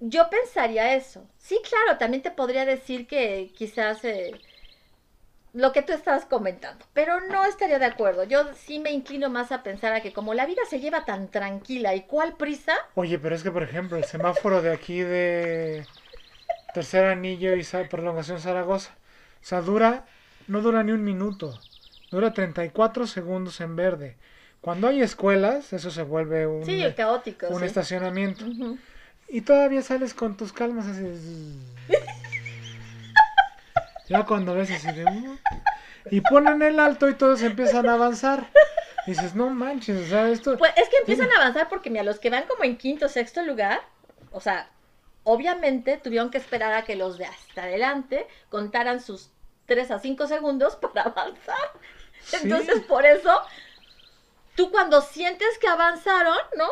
yo 0.00 0.28
pensaría 0.30 0.94
eso. 0.96 1.28
Sí, 1.38 1.60
claro, 1.68 1.98
también 1.98 2.22
te 2.22 2.30
podría 2.32 2.64
decir 2.66 3.06
que 3.06 3.52
quizás 3.56 4.04
eh, 4.04 4.40
lo 5.54 5.72
que 5.72 5.82
tú 5.82 5.92
estabas 5.92 6.24
comentando, 6.26 6.84
pero 6.92 7.20
no 7.20 7.44
estaría 7.44 7.78
de 7.78 7.86
acuerdo. 7.86 8.24
Yo 8.24 8.52
sí 8.54 8.80
me 8.80 8.90
inclino 8.92 9.30
más 9.30 9.52
a 9.52 9.62
pensar 9.62 9.92
a 9.94 10.02
que 10.02 10.12
como 10.12 10.34
la 10.34 10.46
vida 10.46 10.62
se 10.68 10.80
lleva 10.80 11.04
tan 11.04 11.28
tranquila 11.30 11.94
y 11.94 12.02
cuál 12.02 12.36
prisa. 12.36 12.74
Oye, 12.96 13.18
pero 13.20 13.34
es 13.36 13.42
que 13.44 13.52
por 13.52 13.62
ejemplo 13.62 13.96
el 13.96 14.04
semáforo 14.04 14.62
de 14.62 14.72
aquí 14.72 15.00
de 15.00 15.86
Tercer 16.74 17.04
Anillo 17.06 17.54
y 17.54 17.64
Prolongación 17.88 18.40
Zaragoza, 18.40 18.96
o 19.44 19.46
sea, 19.46 19.60
dura, 19.60 20.06
no 20.48 20.62
dura 20.62 20.82
ni 20.82 20.92
un 20.92 21.04
minuto, 21.04 21.60
dura 22.10 22.32
34 22.32 23.06
segundos 23.06 23.60
en 23.60 23.76
verde. 23.76 24.16
Cuando 24.62 24.88
hay 24.88 25.02
escuelas, 25.02 25.74
eso 25.74 25.90
se 25.90 26.02
vuelve 26.02 26.46
un, 26.46 26.64
Sí, 26.64 26.82
caótico. 26.96 27.48
un 27.48 27.60
sí. 27.60 27.66
estacionamiento. 27.66 28.46
Y 29.28 29.42
todavía 29.42 29.82
sales 29.82 30.14
con 30.14 30.38
tus 30.38 30.54
calmas 30.54 30.86
así. 30.86 31.60
Ya 34.08 34.24
cuando 34.24 34.54
ves 34.54 34.70
así 34.70 34.92
de. 34.92 35.04
"Uh", 35.04 35.38
Y 36.10 36.20
ponen 36.20 36.60
el 36.62 36.78
alto 36.78 37.08
y 37.08 37.14
todos 37.14 37.40
empiezan 37.42 37.88
a 37.88 37.94
avanzar. 37.94 38.50
Y 39.06 39.12
dices, 39.12 39.34
no 39.34 39.48
manches, 39.50 40.06
o 40.06 40.06
sea, 40.08 40.28
esto. 40.28 40.58
Pues 40.58 40.72
es 40.76 40.88
que 40.90 40.96
empiezan 41.00 41.30
a 41.32 41.36
avanzar 41.36 41.68
porque, 41.70 41.88
mira, 41.90 42.02
los 42.04 42.18
que 42.18 42.28
van 42.30 42.44
como 42.46 42.64
en 42.64 42.76
quinto, 42.76 43.08
sexto 43.08 43.42
lugar, 43.42 43.80
o 44.30 44.40
sea, 44.40 44.68
obviamente 45.22 45.96
tuvieron 45.96 46.30
que 46.30 46.36
esperar 46.38 46.74
a 46.74 46.84
que 46.84 46.96
los 46.96 47.16
de 47.16 47.24
hasta 47.24 47.62
adelante 47.64 48.26
contaran 48.50 49.00
sus 49.00 49.30
3 49.66 49.90
a 49.90 49.98
5 49.98 50.26
segundos 50.26 50.76
para 50.76 51.02
avanzar. 51.02 51.72
Sí. 52.20 52.36
Entonces, 52.42 52.82
por 52.82 53.04
eso, 53.04 53.42
tú 54.54 54.70
cuando 54.70 55.00
sientes 55.02 55.58
que 55.58 55.68
avanzaron, 55.68 56.36
¿no? 56.56 56.68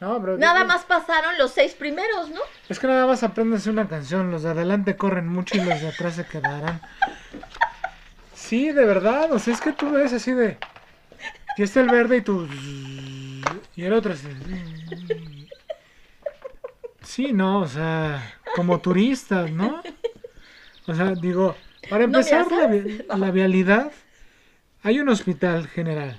No, 0.00 0.20
pero 0.20 0.36
Nada 0.36 0.64
más 0.64 0.84
pasaron 0.84 1.38
los 1.38 1.52
seis 1.52 1.74
primeros, 1.74 2.28
¿no? 2.28 2.40
Es 2.68 2.80
que 2.80 2.88
nada 2.88 3.06
más 3.06 3.22
aprendes 3.22 3.68
una 3.68 3.86
canción. 3.86 4.32
Los 4.32 4.42
de 4.42 4.50
adelante 4.50 4.96
corren 4.96 5.28
mucho 5.28 5.56
y 5.56 5.60
los 5.60 5.80
de 5.80 5.88
atrás 5.88 6.16
se 6.16 6.26
quedarán. 6.26 6.80
Sí, 8.34 8.72
de 8.72 8.84
verdad. 8.84 9.32
O 9.32 9.38
sea, 9.38 9.54
es 9.54 9.60
que 9.60 9.70
tú 9.70 9.90
ves 9.92 10.12
así 10.12 10.32
de. 10.32 10.58
Y 11.56 11.62
está 11.62 11.82
el 11.82 11.88
verde 11.88 12.16
y 12.16 12.20
tú. 12.22 12.48
Y 13.76 13.84
el 13.84 13.92
otro 13.92 14.14
así. 14.14 14.26
Sí, 17.02 17.32
no, 17.32 17.60
o 17.60 17.68
sea, 17.68 18.40
como 18.56 18.80
turistas, 18.80 19.52
¿no? 19.52 19.82
O 20.88 20.94
sea, 20.94 21.12
digo, 21.14 21.54
para 21.88 22.06
No, 22.06 22.18
empezar 22.18 22.46
la, 22.50 23.30
vialidad, 23.30 23.92
hay 24.82 25.00
un 25.00 25.08
hospital 25.08 25.66
general, 25.68 26.18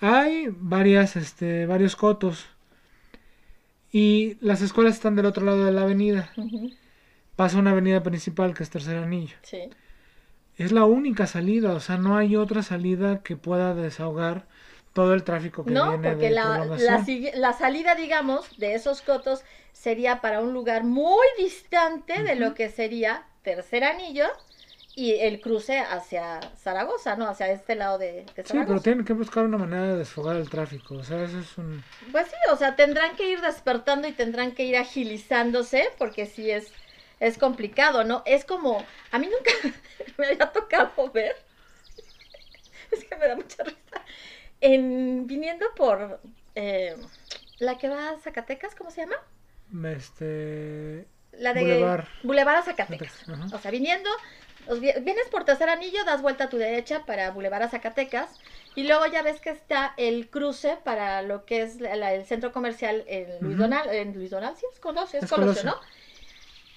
hay 0.00 0.48
varias, 0.50 1.16
este, 1.16 1.66
varios 1.66 1.96
cotos. 1.96 2.46
Y 3.92 4.36
las 4.40 4.62
escuelas 4.62 4.94
están 4.94 5.16
del 5.16 5.26
otro 5.26 5.44
lado 5.44 5.64
de 5.64 5.72
la 5.72 5.82
avenida. 5.82 6.30
Pasa 7.34 7.58
una 7.58 7.72
avenida 7.72 8.02
principal 8.02 8.54
que 8.54 8.62
es 8.62 8.70
Tercer 8.70 8.96
Anillo. 8.98 9.36
Sí. 9.42 9.70
Es 10.56 10.72
la 10.72 10.84
única 10.84 11.26
salida, 11.26 11.72
o 11.72 11.80
sea, 11.80 11.96
no 11.96 12.16
hay 12.16 12.36
otra 12.36 12.62
salida 12.62 13.22
que 13.22 13.36
pueda 13.36 13.74
desahogar 13.74 14.46
todo 14.92 15.14
el 15.14 15.24
tráfico 15.24 15.64
que 15.64 15.70
No, 15.70 15.90
viene 15.90 16.10
porque 16.10 16.26
de 16.28 17.32
la 17.34 17.52
salida, 17.52 17.94
digamos, 17.94 18.58
de 18.58 18.74
esos 18.74 19.02
cotos 19.02 19.42
sería 19.72 20.20
para 20.20 20.40
un 20.40 20.52
lugar 20.52 20.84
muy 20.84 21.26
distante 21.38 22.22
de 22.22 22.34
lo 22.34 22.54
que 22.54 22.68
sería 22.68 23.24
Tercer 23.42 23.84
Anillo 23.84 24.26
y 25.00 25.14
el 25.18 25.40
cruce 25.40 25.78
hacia 25.78 26.40
Zaragoza, 26.58 27.16
¿no? 27.16 27.26
Hacia 27.26 27.50
este 27.50 27.74
lado 27.74 27.96
de, 27.96 28.26
de 28.34 28.44
Sí, 28.44 28.58
pero 28.66 28.80
Zaragoza. 28.80 28.82
tienen 28.82 29.04
que 29.06 29.14
buscar 29.14 29.44
una 29.44 29.56
manera 29.56 29.84
de 29.86 29.96
desfogar 29.96 30.36
el 30.36 30.50
tráfico, 30.50 30.96
o 30.96 31.02
sea, 31.02 31.22
eso 31.24 31.38
es 31.38 31.56
un... 31.56 31.82
Pues 32.12 32.26
sí, 32.26 32.36
o 32.52 32.56
sea, 32.56 32.76
tendrán 32.76 33.16
que 33.16 33.30
ir 33.30 33.40
despertando 33.40 34.06
y 34.08 34.12
tendrán 34.12 34.52
que 34.52 34.64
ir 34.64 34.76
agilizándose 34.76 35.88
porque 35.96 36.26
sí 36.26 36.50
es, 36.50 36.70
es 37.18 37.38
complicado, 37.38 38.04
¿no? 38.04 38.22
Es 38.26 38.44
como, 38.44 38.84
a 39.10 39.18
mí 39.18 39.26
nunca 39.26 39.78
me 40.18 40.26
había 40.26 40.52
tocado 40.52 41.10
ver, 41.12 41.34
es 42.90 43.04
que 43.04 43.16
me 43.16 43.26
da 43.26 43.36
mucha 43.36 43.62
risa, 43.62 44.04
en 44.60 45.26
viniendo 45.26 45.64
por 45.76 46.20
eh, 46.54 46.94
la 47.58 47.78
que 47.78 47.88
va 47.88 48.10
a 48.10 48.18
Zacatecas, 48.18 48.74
¿cómo 48.74 48.90
se 48.90 49.00
llama? 49.00 49.16
Este... 49.96 51.06
La 51.32 51.54
de 51.54 51.60
Boulevard. 51.62 52.04
Boulevard 52.22 52.56
a 52.58 52.62
Zacatecas. 52.62 53.24
O 53.54 53.58
sea, 53.58 53.70
viniendo, 53.70 54.10
vienes 54.80 55.28
por 55.30 55.44
tercer 55.44 55.68
anillo, 55.68 56.04
das 56.04 56.22
vuelta 56.22 56.44
a 56.44 56.48
tu 56.48 56.56
derecha 56.58 57.04
para 57.06 57.30
Boulevard 57.30 57.62
a 57.64 57.68
Zacatecas. 57.68 58.38
Y 58.74 58.84
luego 58.84 59.06
ya 59.06 59.22
ves 59.22 59.40
que 59.40 59.50
está 59.50 59.94
el 59.96 60.30
cruce 60.30 60.76
para 60.84 61.22
lo 61.22 61.44
que 61.44 61.62
es 61.62 61.80
la- 61.80 61.96
la- 61.96 62.14
el 62.14 62.24
centro 62.24 62.52
comercial 62.52 63.04
en 63.08 63.42
Luis 63.42 63.56
Ujú. 63.56 63.62
Donal. 63.62 63.88
En 63.94 64.14
Luis 64.14 64.30
Donal, 64.30 64.56
sí, 64.56 64.66
es 64.72 64.78
Colosio, 64.80 65.18
es 65.18 65.24
Es 65.24 65.30
Colosio, 65.30 65.62
Colosio. 65.62 65.70
¿no? 65.70 65.80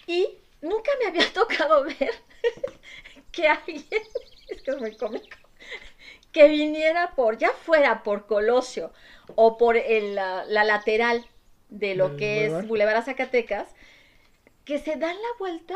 Y 0.08 0.38
nunca 0.62 0.92
me 1.00 1.08
había 1.08 1.26
tocado 1.34 1.84
ver 1.84 2.14
que 3.32 3.48
alguien, 3.48 3.86
es 4.50 4.62
que 4.62 4.72
es 4.72 4.80
muy 4.80 4.96
cómico, 4.96 5.38
que 6.32 6.48
viniera 6.50 7.14
por, 7.16 7.38
ya 7.38 7.52
fuera 7.52 8.04
por 8.04 8.26
Colosio 8.28 8.92
o 9.36 9.58
por 9.58 9.78
el, 9.78 10.16
la, 10.16 10.46
la 10.46 10.64
lateral 10.64 11.26
de 11.70 11.96
lo 11.96 12.16
que 12.18 12.46
Boulevard. 12.46 12.64
es 12.64 12.68
Boulevard 12.68 12.98
a 12.98 13.02
Zacatecas, 13.04 13.70
que 14.66 14.80
se 14.80 14.96
dan 14.96 15.16
la 15.16 15.30
vuelta 15.40 15.76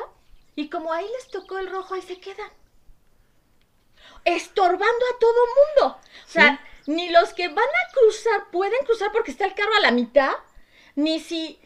y 0.58 0.72
como 0.72 0.92
ahí 0.92 1.08
les 1.16 1.28
tocó 1.28 1.60
el 1.60 1.70
rojo, 1.70 1.94
ahí 1.94 2.02
se 2.02 2.20
quedan. 2.20 2.52
Estorbando 4.26 4.86
a 4.86 5.20
todo 5.20 5.46
mundo. 5.56 6.00
O 6.26 6.30
sea, 6.30 6.60
ni 6.88 7.10
los 7.10 7.32
que 7.36 7.48
van 7.48 7.60
a 7.60 7.94
cruzar 7.94 8.50
pueden 8.52 8.84
cruzar 8.84 9.12
porque 9.12 9.30
está 9.30 9.46
el 9.46 9.54
carro 9.54 9.76
a 9.78 9.82
la 9.82 9.92
mitad, 9.92 10.32
ni 10.96 11.20
si 11.20 11.62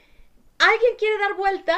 alguien 0.60 0.98
quiere 0.98 1.18
dar 1.20 1.36
vuelta, 1.36 1.78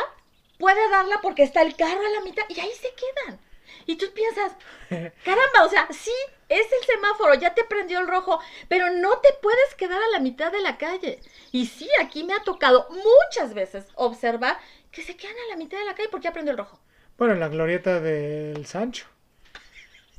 puede 0.57 0.89
darla 0.89 1.21
porque 1.21 1.43
está 1.43 1.61
el 1.61 1.75
carro 1.75 2.03
a 2.03 2.09
la 2.09 2.21
mitad 2.21 2.45
y 2.49 2.59
ahí 2.59 2.71
se 2.71 2.91
quedan. 2.95 3.39
Y 3.85 3.97
tú 3.97 4.07
piensas, 4.15 4.53
caramba, 5.23 5.65
o 5.65 5.69
sea, 5.69 5.87
sí, 5.91 6.15
es 6.49 6.65
el 6.65 6.83
semáforo, 6.95 7.35
ya 7.35 7.53
te 7.53 7.63
prendió 7.63 7.99
el 7.99 8.07
rojo, 8.07 8.39
pero 8.69 8.89
no 8.89 9.19
te 9.19 9.33
puedes 9.33 9.75
quedar 9.75 10.01
a 10.01 10.11
la 10.13 10.19
mitad 10.19 10.51
de 10.51 10.61
la 10.61 10.79
calle. 10.79 11.19
Y 11.51 11.67
sí, 11.67 11.87
aquí 12.01 12.23
me 12.23 12.33
ha 12.33 12.43
tocado 12.43 12.87
muchas 12.89 13.53
veces 13.53 13.85
observar 13.93 14.57
que 14.91 15.03
se 15.03 15.15
quedan 15.15 15.37
a 15.45 15.49
la 15.51 15.57
mitad 15.57 15.77
de 15.77 15.85
la 15.85 15.93
calle 15.93 16.09
porque 16.09 16.25
ya 16.25 16.33
prendió 16.33 16.53
el 16.53 16.57
rojo. 16.57 16.79
Bueno, 17.17 17.33
en 17.33 17.39
la 17.39 17.47
glorieta 17.49 17.99
del 17.99 18.65
Sancho. 18.67 19.05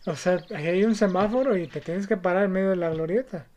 O 0.07 0.17
sea, 0.17 0.45
ahí 0.55 0.67
hay 0.69 0.85
un 0.85 0.95
semáforo 0.95 1.57
y 1.57 1.67
te 1.67 1.81
tienes 1.81 2.07
que 2.07 2.17
parar 2.17 2.45
en 2.45 2.53
medio 2.53 2.71
de 2.71 2.77
la 2.77 2.91
glorieta. 2.91 3.49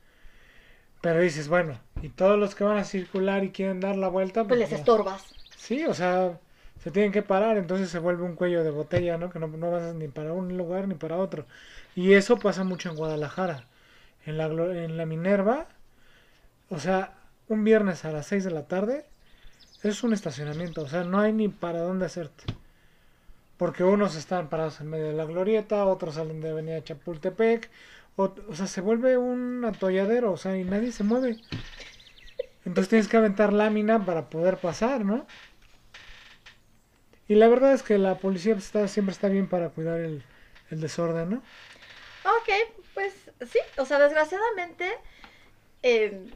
Pero 1.01 1.19
dices, 1.21 1.47
bueno, 1.47 1.79
y 2.01 2.09
todos 2.09 2.37
los 2.39 2.55
que 2.55 2.63
van 2.63 2.77
a 2.77 2.83
circular 2.83 3.43
y 3.43 3.51
quieren 3.51 3.79
dar 3.79 3.95
la 3.95 4.07
vuelta, 4.09 4.45
Pues 4.47 4.59
les 4.59 4.71
ya. 4.71 4.77
estorbas. 4.77 5.35
Sí, 5.55 5.85
o 5.85 5.93
sea, 5.93 6.39
se 6.79 6.91
tienen 6.91 7.11
que 7.11 7.23
parar, 7.23 7.57
entonces 7.57 7.89
se 7.89 7.99
vuelve 7.99 8.23
un 8.23 8.35
cuello 8.35 8.63
de 8.63 8.71
botella, 8.71 9.17
¿no? 9.17 9.29
Que 9.29 9.39
no, 9.39 9.47
no 9.47 9.71
vas 9.71 9.93
ni 9.95 10.07
para 10.07 10.33
un 10.33 10.57
lugar 10.57 10.87
ni 10.87 10.95
para 10.95 11.17
otro. 11.17 11.45
Y 11.95 12.13
eso 12.13 12.41
pasa 12.41 12.63
mucho 12.63 12.89
en 12.89 12.95
Guadalajara. 12.97 13.67
En 14.25 14.37
la, 14.37 14.45
en 14.47 14.97
la 14.97 15.05
Minerva, 15.05 15.67
o 16.69 16.79
sea, 16.79 17.13
un 17.47 17.63
viernes 17.63 18.05
a 18.05 18.11
las 18.11 18.27
6 18.27 18.43
de 18.43 18.51
la 18.51 18.67
tarde, 18.67 19.05
es 19.83 20.03
un 20.03 20.13
estacionamiento, 20.13 20.83
o 20.83 20.87
sea, 20.89 21.03
no 21.05 21.19
hay 21.19 21.33
ni 21.33 21.49
para 21.49 21.81
dónde 21.81 22.05
hacerte. 22.07 22.45
Porque 23.57 23.83
unos 23.83 24.15
están 24.15 24.49
parados 24.49 24.79
en 24.81 24.89
medio 24.89 25.07
de 25.07 25.13
la 25.13 25.25
glorieta, 25.25 25.85
otros 25.85 26.15
salen 26.15 26.41
de 26.41 26.51
Avenida 26.51 26.83
Chapultepec, 26.83 27.69
o, 28.15 28.33
sea, 28.55 28.67
se 28.67 28.81
vuelve 28.81 29.17
un 29.17 29.63
atolladero, 29.65 30.31
o 30.31 30.37
sea, 30.37 30.57
y 30.57 30.63
nadie 30.63 30.91
se 30.91 31.03
mueve. 31.03 31.37
Entonces 32.65 32.89
tienes 32.89 33.07
que 33.07 33.17
aventar 33.17 33.53
lámina 33.53 34.03
para 34.05 34.29
poder 34.29 34.57
pasar, 34.57 35.05
¿no? 35.05 35.27
Y 37.27 37.35
la 37.35 37.47
verdad 37.47 37.73
es 37.73 37.83
que 37.83 37.97
la 37.97 38.15
policía 38.17 38.55
está, 38.55 38.87
siempre 38.87 39.13
está 39.13 39.27
bien 39.27 39.47
para 39.47 39.69
cuidar 39.69 39.99
el, 39.99 40.23
el 40.71 40.81
desorden, 40.81 41.29
¿no? 41.29 41.37
Ok, 41.37 42.49
pues 42.93 43.13
sí, 43.49 43.59
o 43.77 43.85
sea, 43.85 43.99
desgraciadamente 43.99 44.91
eh, 45.83 46.27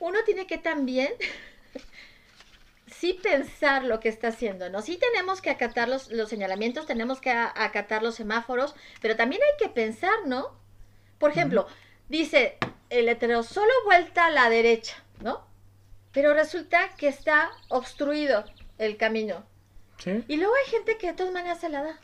uno 0.00 0.18
tiene 0.24 0.46
que 0.46 0.58
también 0.58 1.12
sí 3.04 3.12
pensar 3.12 3.84
lo 3.84 4.00
que 4.00 4.08
está 4.08 4.28
haciendo, 4.28 4.70
¿no? 4.70 4.80
Sí 4.80 4.96
tenemos 4.96 5.42
que 5.42 5.50
acatar 5.50 5.90
los, 5.90 6.10
los 6.10 6.30
señalamientos, 6.30 6.86
tenemos 6.86 7.20
que 7.20 7.30
a- 7.30 7.52
acatar 7.54 8.02
los 8.02 8.14
semáforos, 8.14 8.74
pero 9.02 9.14
también 9.14 9.42
hay 9.42 9.58
que 9.58 9.68
pensar, 9.70 10.26
¿no? 10.26 10.56
Por 11.18 11.30
ejemplo, 11.30 11.66
dice 12.08 12.56
el 12.88 13.04
letrero, 13.04 13.42
solo 13.42 13.70
vuelta 13.84 14.24
a 14.24 14.30
la 14.30 14.48
derecha, 14.48 14.96
¿no? 15.20 15.46
Pero 16.12 16.32
resulta 16.32 16.94
que 16.96 17.08
está 17.08 17.50
obstruido 17.68 18.46
el 18.78 18.96
camino. 18.96 19.44
¿Sí? 19.98 20.24
Y 20.26 20.36
luego 20.38 20.54
hay 20.54 20.70
gente 20.70 20.96
que 20.96 21.08
de 21.08 21.12
todas 21.12 21.34
maneras 21.34 21.60
se 21.60 21.68
la 21.68 21.82
da. 21.82 22.00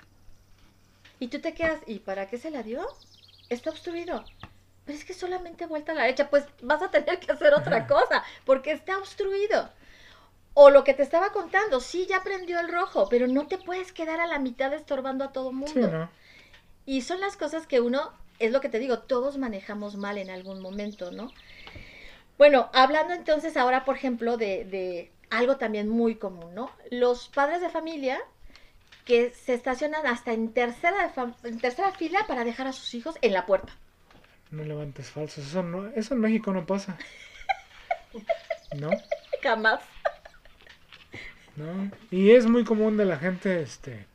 Y 1.19 1.29
tú 1.29 1.41
te 1.41 1.55
quedas, 1.55 1.81
¿y 1.87 2.01
para 2.01 2.29
qué 2.29 2.37
se 2.37 2.51
la 2.51 2.63
dio? 2.63 2.87
Está 3.49 3.71
obstruido. 3.71 4.23
Pero 4.85 4.99
es 4.99 5.07
que 5.07 5.15
solamente 5.15 5.65
vuelta 5.65 5.93
a 5.93 5.95
la 5.95 6.03
derecha, 6.03 6.29
pues 6.29 6.45
vas 6.61 6.83
a 6.83 6.91
tener 6.91 7.19
que 7.21 7.33
hacer 7.33 7.55
otra 7.55 7.87
cosa, 7.87 8.23
porque 8.45 8.73
está 8.73 8.99
obstruido. 8.99 9.71
O 10.55 10.71
lo 10.71 10.85
que 10.85 10.95
te 10.95 11.03
estaba 11.03 11.31
contando, 11.33 11.81
sí, 11.81 12.07
ya 12.09 12.23
prendió 12.23 12.59
el 12.61 12.69
rojo, 12.69 13.09
pero 13.09 13.27
no 13.27 13.47
te 13.47 13.59
puedes 13.59 13.93
quedar 13.93 14.21
a 14.21 14.27
la 14.27 14.39
mitad 14.39 14.73
estorbando 14.73 15.25
a 15.25 15.33
todo 15.33 15.53
mundo. 15.53 15.73
Sí, 15.73 15.81
¿no? 15.81 16.11
Y 16.87 17.03
son 17.03 17.21
las 17.21 17.37
cosas 17.37 17.67
que 17.67 17.81
uno, 17.81 18.13
es 18.39 18.51
lo 18.51 18.61
que 18.61 18.69
te 18.69 18.79
digo, 18.79 19.01
todos 19.01 19.39
manejamos 19.39 19.97
mal 19.97 20.19
en 20.19 20.31
algún 20.31 20.61
momento, 20.61 21.13
¿no? 21.13 21.31
Bueno, 22.37 22.71
hablando 22.73 23.15
entonces 23.15 23.57
ahora, 23.57 23.85
por 23.85 23.97
ejemplo, 23.97 24.37
de, 24.37 24.65
de 24.65 25.13
algo 25.31 25.57
también 25.57 25.89
muy 25.89 26.17
común, 26.17 26.55
¿no? 26.55 26.71
Los 26.91 27.29
padres 27.29 27.61
de 27.61 27.69
familia 27.69 28.21
que 29.05 29.31
se 29.31 29.55
estacionan 29.55 30.07
hasta 30.07 30.33
en 30.33 30.53
tercera, 30.53 31.13
en 31.45 31.59
tercera 31.59 31.93
fila 31.93 32.27
para 32.27 32.45
dejar 32.45 32.67
a 32.67 32.73
sus 32.73 32.95
hijos 32.95 33.17
en 33.23 33.33
la 33.33 33.47
puerta. 33.47 33.73
No 34.51 34.65
levantes 34.65 35.11
falsos. 35.11 35.47
Eso, 35.47 35.63
no, 35.63 35.89
eso 35.89 36.15
en 36.15 36.21
México 36.21 36.53
no 36.53 36.67
pasa. 36.67 36.99
¿No? 38.77 38.91
Jamás. 39.43 39.81
¿No? 41.57 41.91
Y 42.11 42.31
es 42.33 42.47
muy 42.47 42.65
común 42.65 42.97
de 42.97 43.05
la 43.05 43.19
gente, 43.19 43.61
este... 43.63 44.07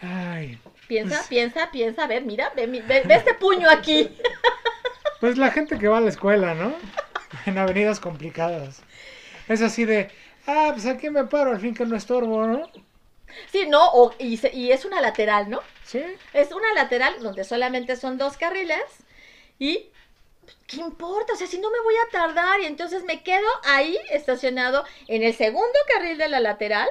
Ay, 0.00 0.58
Piensa, 0.86 1.16
Pues- 1.16 1.26
piensa, 1.28 1.70
piensa, 1.70 2.04
a 2.04 2.06
ver, 2.06 2.22
mira, 2.24 2.52
ve, 2.56 2.66
mi- 2.66 2.80
ve- 2.80 3.02
ve 3.04 3.14
este 3.16 3.34
puño 3.34 3.68
aquí. 3.68 4.08
pues 5.20 5.36
la 5.36 5.50
gente 5.50 5.78
que 5.78 5.88
va 5.88 5.98
a 5.98 6.00
la 6.00 6.08
escuela, 6.08 6.54
¿no? 6.54 6.72
En 7.46 7.58
avenidas 7.58 8.00
complicadas. 8.00 8.80
Es 9.48 9.60
así 9.60 9.84
de, 9.84 10.10
ah, 10.46 10.70
pues 10.72 10.86
aquí 10.86 11.10
me 11.10 11.24
paro, 11.24 11.50
al 11.50 11.60
fin 11.60 11.74
que 11.74 11.84
no 11.84 11.96
estorbo, 11.96 12.46
¿no? 12.46 12.70
Sí, 13.52 13.66
no, 13.68 13.86
o, 13.92 14.14
y, 14.18 14.38
se- 14.38 14.54
y 14.54 14.72
es 14.72 14.84
una 14.86 15.02
lateral, 15.02 15.50
¿no? 15.50 15.60
Sí, 15.84 16.02
Es 16.32 16.52
una 16.52 16.72
lateral 16.74 17.14
donde 17.20 17.44
solamente 17.44 17.96
son 17.96 18.16
dos 18.16 18.36
carriles 18.38 18.80
y 19.58 19.90
¿qué 20.68 20.76
importa? 20.76 21.32
O 21.32 21.36
sea, 21.36 21.48
si 21.48 21.58
no 21.58 21.68
me 21.72 21.80
voy 21.80 21.94
a 21.96 22.10
tardar 22.12 22.60
y 22.60 22.66
entonces 22.66 23.02
me 23.02 23.24
quedo 23.24 23.48
ahí 23.64 23.98
estacionado 24.12 24.84
en 25.08 25.24
el 25.24 25.34
segundo 25.34 25.66
carril 25.92 26.16
de 26.18 26.28
la 26.28 26.38
lateral 26.38 26.86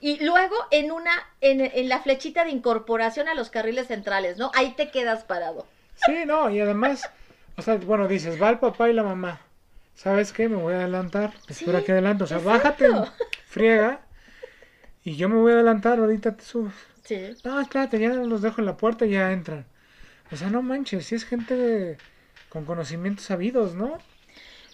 y 0.00 0.24
luego 0.24 0.56
en 0.72 0.90
una 0.90 1.12
en, 1.40 1.60
en 1.60 1.88
la 1.88 2.00
flechita 2.00 2.44
de 2.44 2.50
incorporación 2.50 3.28
a 3.28 3.34
los 3.34 3.50
carriles 3.50 3.86
centrales, 3.88 4.38
¿no? 4.38 4.50
Ahí 4.54 4.72
te 4.74 4.90
quedas 4.90 5.22
parado. 5.24 5.66
sí, 5.94 6.24
no, 6.26 6.50
y 6.50 6.58
además, 6.60 7.08
o 7.56 7.62
sea, 7.62 7.76
bueno, 7.76 8.08
dices, 8.08 8.40
va 8.42 8.50
el 8.50 8.58
papá 8.58 8.88
y 8.88 8.92
la 8.94 9.02
mamá. 9.04 9.40
¿Sabes 9.94 10.32
qué? 10.32 10.48
Me 10.48 10.56
voy 10.56 10.74
a 10.74 10.78
adelantar. 10.78 11.32
Espera 11.48 11.80
Sí, 11.80 11.84
que 11.86 11.92
adelanto. 11.92 12.24
O 12.24 12.26
sea, 12.28 12.38
exacto. 12.38 12.84
bájate, 12.88 13.10
friega. 13.48 14.00
Y 15.02 15.16
yo 15.16 15.28
me 15.28 15.36
voy 15.36 15.50
a 15.52 15.54
adelantar, 15.56 15.98
ahorita 15.98 16.36
te 16.36 16.44
subes. 16.44 16.74
Sí. 17.04 17.34
No, 17.42 17.60
espérate, 17.60 17.98
ya 17.98 18.10
los 18.10 18.40
dejo 18.42 18.60
en 18.60 18.66
la 18.66 18.76
puerta 18.76 19.06
y 19.06 19.10
ya 19.10 19.32
entran. 19.32 19.66
O 20.30 20.36
sea, 20.36 20.50
no 20.50 20.62
manches, 20.62 21.06
si 21.06 21.16
es 21.16 21.24
gente 21.24 21.56
de- 21.56 21.98
con 22.48 22.64
conocimientos 22.64 23.24
sabidos, 23.26 23.74
¿no? 23.74 23.98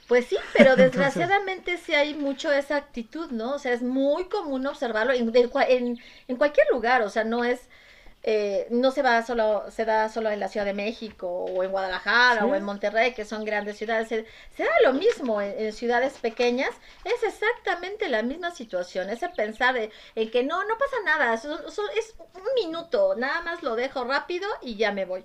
Pues 0.08 0.26
sí, 0.26 0.36
pero 0.52 0.70
Entonces- 0.76 0.92
desgraciadamente 0.92 1.76
sí 1.78 1.94
hay 1.94 2.14
mucho 2.14 2.52
esa 2.52 2.76
actitud, 2.76 3.30
¿no? 3.30 3.54
O 3.54 3.58
sea, 3.58 3.72
es 3.72 3.82
muy 3.82 4.24
común 4.28 4.66
observarlo 4.66 5.12
en, 5.12 5.32
en, 5.68 5.98
en 6.28 6.36
cualquier 6.36 6.66
lugar, 6.70 7.02
o 7.02 7.08
sea, 7.10 7.24
no 7.24 7.42
es, 7.44 7.68
eh, 8.26 8.66
no 8.70 8.90
se 8.90 9.02
va 9.02 9.22
solo, 9.22 9.64
se 9.70 9.84
da 9.84 10.08
solo 10.08 10.30
en 10.30 10.40
la 10.40 10.48
Ciudad 10.48 10.64
de 10.66 10.72
México 10.74 11.26
o 11.28 11.62
en 11.62 11.70
Guadalajara 11.70 12.40
Sí. 12.40 12.46
o 12.46 12.54
en 12.54 12.64
Monterrey, 12.64 13.12
que 13.12 13.24
son 13.26 13.44
grandes 13.44 13.76
ciudades, 13.76 14.08
se, 14.08 14.24
se 14.56 14.64
da 14.64 14.70
lo 14.84 14.92
mismo 14.94 15.40
en, 15.42 15.54
en 15.58 15.72
ciudades 15.72 16.14
pequeñas, 16.14 16.70
es 17.04 17.22
exactamente 17.22 18.08
la 18.08 18.22
misma 18.22 18.50
situación, 18.50 19.10
ese 19.10 19.28
pensar 19.30 19.74
de, 19.74 19.90
en 20.14 20.30
que 20.30 20.42
no, 20.42 20.64
no 20.64 20.78
pasa 20.78 20.96
nada, 21.04 21.34
eso- 21.34 21.66
eso 21.66 21.82
es 21.98 22.14
un 22.34 22.42
minuto, 22.64 23.14
nada 23.16 23.40
más 23.42 23.62
lo 23.62 23.74
dejo 23.76 24.04
rápido 24.04 24.48
y 24.62 24.76
ya 24.76 24.92
me 24.92 25.04
voy. 25.06 25.24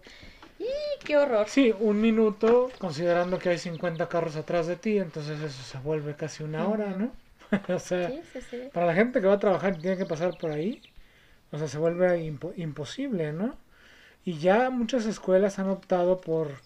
¡Y 0.60 0.68
qué 1.04 1.18
horror! 1.18 1.48
Sí, 1.48 1.74
un 1.80 2.00
minuto, 2.02 2.72
considerando 2.80 3.40
que 3.40 3.50
hay 3.50 3.58
50 3.58 4.08
carros 4.08 4.36
atrás 4.36 4.68
de 4.68 4.76
ti, 4.76 4.98
entonces 5.00 5.40
eso 5.42 5.64
se 5.64 5.78
vuelve 5.80 6.16
casi 6.16 6.44
una 6.44 6.68
hora, 6.68 6.92
¿no? 6.96 7.14
o 7.76 7.80
sea, 7.80 8.14
Sí, 8.14 8.24
sí, 8.24 8.42
sí. 8.42 8.72
para 8.72 8.86
la 8.88 8.94
gente 8.96 9.22
que 9.22 9.28
va 9.28 9.36
a 9.36 9.40
trabajar 9.40 9.76
y 9.80 9.82
tiene 9.82 9.98
que 9.98 10.06
pasar 10.06 10.38
por 10.38 10.52
ahí, 10.52 10.82
o 11.52 11.58
sea, 11.60 11.68
se 11.68 11.78
vuelve 11.80 12.20
impo- 12.26 12.54
imposible, 12.58 13.34
¿no? 13.34 13.58
Y 14.26 14.40
ya 14.40 14.70
muchas 14.72 15.06
escuelas 15.08 15.60
han 15.60 15.70
optado 15.70 16.22
por, 16.22 16.62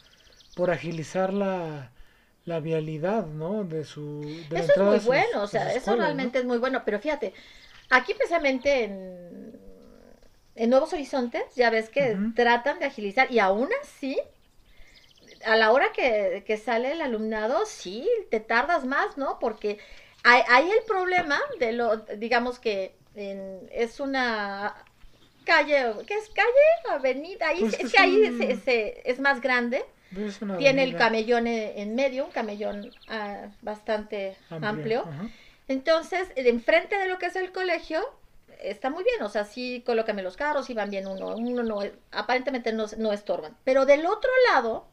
por 0.56 0.72
agilizar 0.72 1.34
la, 1.34 1.92
la 2.46 2.60
vialidad, 2.62 3.28
¿no? 3.28 3.64
De 3.66 3.86
su 3.86 4.46
de 4.50 4.62
Eso 4.62 4.74
es 4.76 4.82
muy 4.84 5.00
sus- 5.00 5.00
bueno, 5.00 5.42
o 5.44 5.48
sea, 5.48 5.74
eso 5.74 5.96
escuelas, 5.96 6.18
¿no? 6.18 6.34
realmente 6.36 6.40
es 6.40 6.46
muy 6.46 6.58
bueno, 6.58 6.84
pero 6.86 7.00
fíjate, 7.00 7.34
aquí 7.90 8.14
precisamente 8.14 8.84
en, 8.86 9.43
en 10.56 10.70
Nuevos 10.70 10.94
Horizontes, 10.94 11.56
ya 11.56 11.70
ves 11.70 11.89
que 11.89 12.20
tratan 12.36 12.80
de 12.80 12.86
agilizar 12.86 13.32
y 13.32 13.39
aún 13.39 13.70
así, 13.82 14.18
a 15.46 15.56
la 15.56 15.72
hora 15.72 15.92
que, 15.94 16.44
que 16.46 16.58
sale 16.58 16.92
el 16.92 17.02
alumnado, 17.02 17.66
sí, 17.66 18.10
te 18.30 18.39
tardas 18.39 18.86
más, 18.86 19.18
¿no? 19.18 19.39
Porque 19.39 19.80
hay, 20.24 20.42
hay 20.48 20.70
el 20.72 20.84
problema 20.88 21.39
de 21.60 21.74
lo, 21.74 21.98
digamos 22.18 22.60
que 22.60 22.96
en- 23.16 23.70
es 23.72 24.00
una 24.00 24.76
calle, 25.46 25.94
¿qué 26.08 26.16
es 26.16 26.30
calle? 26.30 26.50
Avenida, 26.92 27.48
ahí, 27.50 27.62
Pues 27.62 27.74
es 27.76 27.86
es 27.86 27.92
que 27.92 28.00
ahí 28.00 28.18
un- 28.28 28.60
se- 28.63 29.10
es 29.10 29.20
más 29.20 29.42
grande. 29.42 29.86
Es 30.16 30.42
una 30.42 30.58
Tiene 30.58 30.84
el 30.84 30.96
camellón 30.96 31.48
en, 31.48 31.96
medio, 31.96 32.26
un 32.26 32.32
camellón 32.32 32.94
ah, 33.08 33.48
bastante 33.62 34.38
amplio. 34.62 35.02
ajá. 35.10 35.30
Entonces, 35.68 36.30
enfrente 36.36 36.98
de 36.98 37.08
lo 37.08 37.18
que 37.20 37.28
es 37.28 37.36
el 37.36 37.52
colegio, 37.52 38.02
está 38.62 38.89
muy 38.89 39.04
bien, 39.04 39.22
o 39.24 39.30
sea, 39.30 39.46
sí 39.46 39.84
colócame 39.86 40.24
los 40.24 40.38
carros 40.38 40.70
y 40.70 40.74
van 40.74 40.89
bien 40.89 41.08
uno, 41.08 41.36
uno 41.36 41.63
no, 41.63 41.80
aparentemente 42.12 42.74
no, 42.74 42.86
no 42.98 43.13
estorban. 43.13 43.58
Pero 43.63 43.86
del 43.86 44.06
otro 44.06 44.32
lado, 44.52 44.88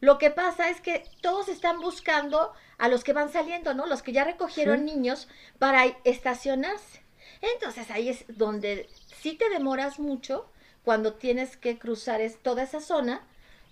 lo 0.00 0.18
que 0.18 0.30
pasa 0.30 0.70
es 0.70 0.80
que 0.80 1.04
todos 1.20 1.48
están 1.48 1.80
buscando 1.80 2.52
a 2.78 2.88
los 2.88 3.04
que 3.04 3.12
van 3.12 3.30
saliendo, 3.30 3.74
¿no? 3.74 3.86
Los 3.86 4.02
que 4.02 4.12
ya 4.12 4.24
recogieron 4.24 4.78
Sí. 4.78 4.84
niños 4.84 5.28
para 5.58 5.84
estacionarse. 6.04 7.02
Entonces 7.42 7.90
ahí 7.90 8.08
es 8.08 8.24
donde 8.28 8.88
sí 9.20 9.34
te 9.34 9.48
demoras 9.50 9.98
mucho 9.98 10.50
cuando 10.84 11.14
tienes 11.14 11.56
que 11.56 11.78
cruzar 11.78 12.20
es, 12.20 12.42
toda 12.42 12.62
esa 12.62 12.80
zona, 12.80 13.26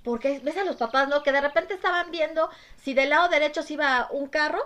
porque 0.05 0.41
ves 0.41 0.57
a 0.57 0.65
los 0.65 0.77
papás, 0.77 1.09
¿no? 1.09 1.23
Que 1.23 1.33
de 1.33 1.41
repente 1.41 1.75
estaban 1.75 2.11
viendo 2.11 2.51
si 2.77 2.95
del 2.95 3.11
lado 3.11 3.29
derecho 3.29 3.63
se 3.63 3.75
iba 3.75 4.09
un 4.11 4.29
carro 4.29 4.63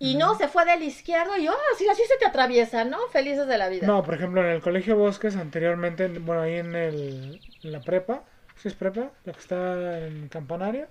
y 0.00 0.14
no, 0.16 0.34
se 0.36 0.48
fue 0.48 0.64
del 0.64 0.82
izquierdo 0.82 1.36
y, 1.36 1.48
oh, 1.48 1.54
así, 1.74 1.88
así 1.88 2.02
se 2.06 2.16
te 2.18 2.26
atraviesa, 2.26 2.84
¿no? 2.84 2.98
Felices 3.12 3.46
de 3.46 3.58
la 3.58 3.68
vida. 3.68 3.86
No, 3.86 4.02
por 4.02 4.14
ejemplo, 4.14 4.40
en 4.44 4.50
el 4.50 4.60
Colegio 4.60 4.96
Bosques 4.96 5.36
anteriormente, 5.36 6.06
bueno, 6.18 6.42
ahí 6.42 6.54
en, 6.54 6.74
el, 6.74 7.40
en 7.62 7.72
la 7.72 7.80
prepa, 7.80 8.22
¿sí 8.56 8.68
es 8.68 8.74
prepa? 8.74 9.10
La 9.24 9.32
que 9.32 9.40
está 9.40 10.06
en 10.06 10.28
Campanario. 10.28 10.86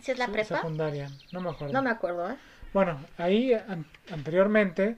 ¿Si 0.00 0.10
es 0.12 0.18
la 0.18 0.26
Se- 0.26 0.32
prepa? 0.32 0.56
Secundaria, 0.56 1.10
no 1.32 1.40
me 1.40 1.50
acuerdo. 1.50 1.72
No 1.72 1.82
me 1.82 1.90
acuerdo, 1.90 2.30
¿eh? 2.30 2.36
Bueno, 2.72 3.00
ahí 3.18 3.52
an- 3.54 3.86
anteriormente 4.10 4.96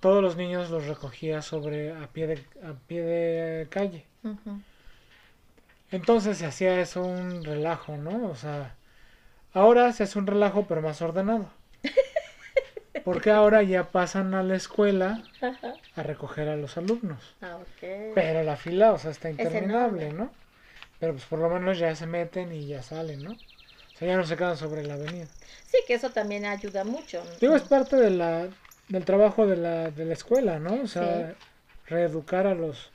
todos 0.00 0.22
los 0.22 0.36
niños 0.36 0.70
los 0.70 0.86
recogía 0.86 1.40
sobre 1.42 1.92
a 1.92 2.06
pie 2.08 2.26
de, 2.26 2.34
a 2.62 2.72
pie 2.86 3.02
de 3.02 3.68
calle. 3.68 4.04
Entonces 5.90 6.38
se 6.38 6.46
hacía 6.46 6.80
eso 6.80 7.02
un 7.02 7.44
relajo, 7.44 7.96
¿no? 7.96 8.26
O 8.28 8.34
sea, 8.34 8.74
ahora 9.52 9.92
se 9.92 10.02
hace 10.04 10.18
un 10.18 10.26
relajo 10.26 10.66
pero 10.66 10.82
más 10.82 11.00
ordenado. 11.02 11.48
Porque 13.04 13.30
ahora 13.30 13.62
ya 13.62 13.90
pasan 13.90 14.34
a 14.34 14.42
la 14.42 14.56
escuela 14.56 15.22
Ajá. 15.40 15.74
a 15.94 16.02
recoger 16.02 16.48
a 16.48 16.56
los 16.56 16.76
alumnos. 16.78 17.34
Ah. 17.42 17.58
Pero 17.80 18.42
la 18.42 18.56
fila, 18.56 18.92
o 18.92 18.98
sea, 18.98 19.10
está 19.10 19.30
interminable. 19.30 20.12
¿no? 20.12 20.30
Pero 21.00 21.12
pues 21.12 21.24
por 21.24 21.38
lo 21.38 21.50
menos 21.50 21.78
ya 21.78 21.94
se 21.94 22.06
meten 22.06 22.52
y 22.52 22.66
ya 22.66 22.82
salen, 22.82 23.22
¿no? 23.22 23.32
O 23.32 23.96
sea, 23.98 24.08
ya 24.08 24.16
no 24.16 24.24
se 24.24 24.36
quedan 24.36 24.56
sobre 24.56 24.84
la 24.84 24.94
avenida. 24.94 25.26
Sí, 25.66 25.78
que 25.86 25.94
eso 25.94 26.10
también 26.10 26.44
ayuda 26.44 26.84
mucho. 26.84 27.22
Digo, 27.40 27.56
es 27.56 27.62
parte 27.62 27.96
de 27.96 28.10
la, 28.10 28.48
del 28.88 29.04
trabajo 29.04 29.46
de 29.46 29.56
la, 29.56 29.90
de 29.90 30.04
la 30.04 30.14
escuela, 30.14 30.58
¿no? 30.58 30.82
O 30.82 30.86
sea, 30.86 31.34
reeducar 31.86 32.46
a 32.46 32.54
los, 32.54 32.90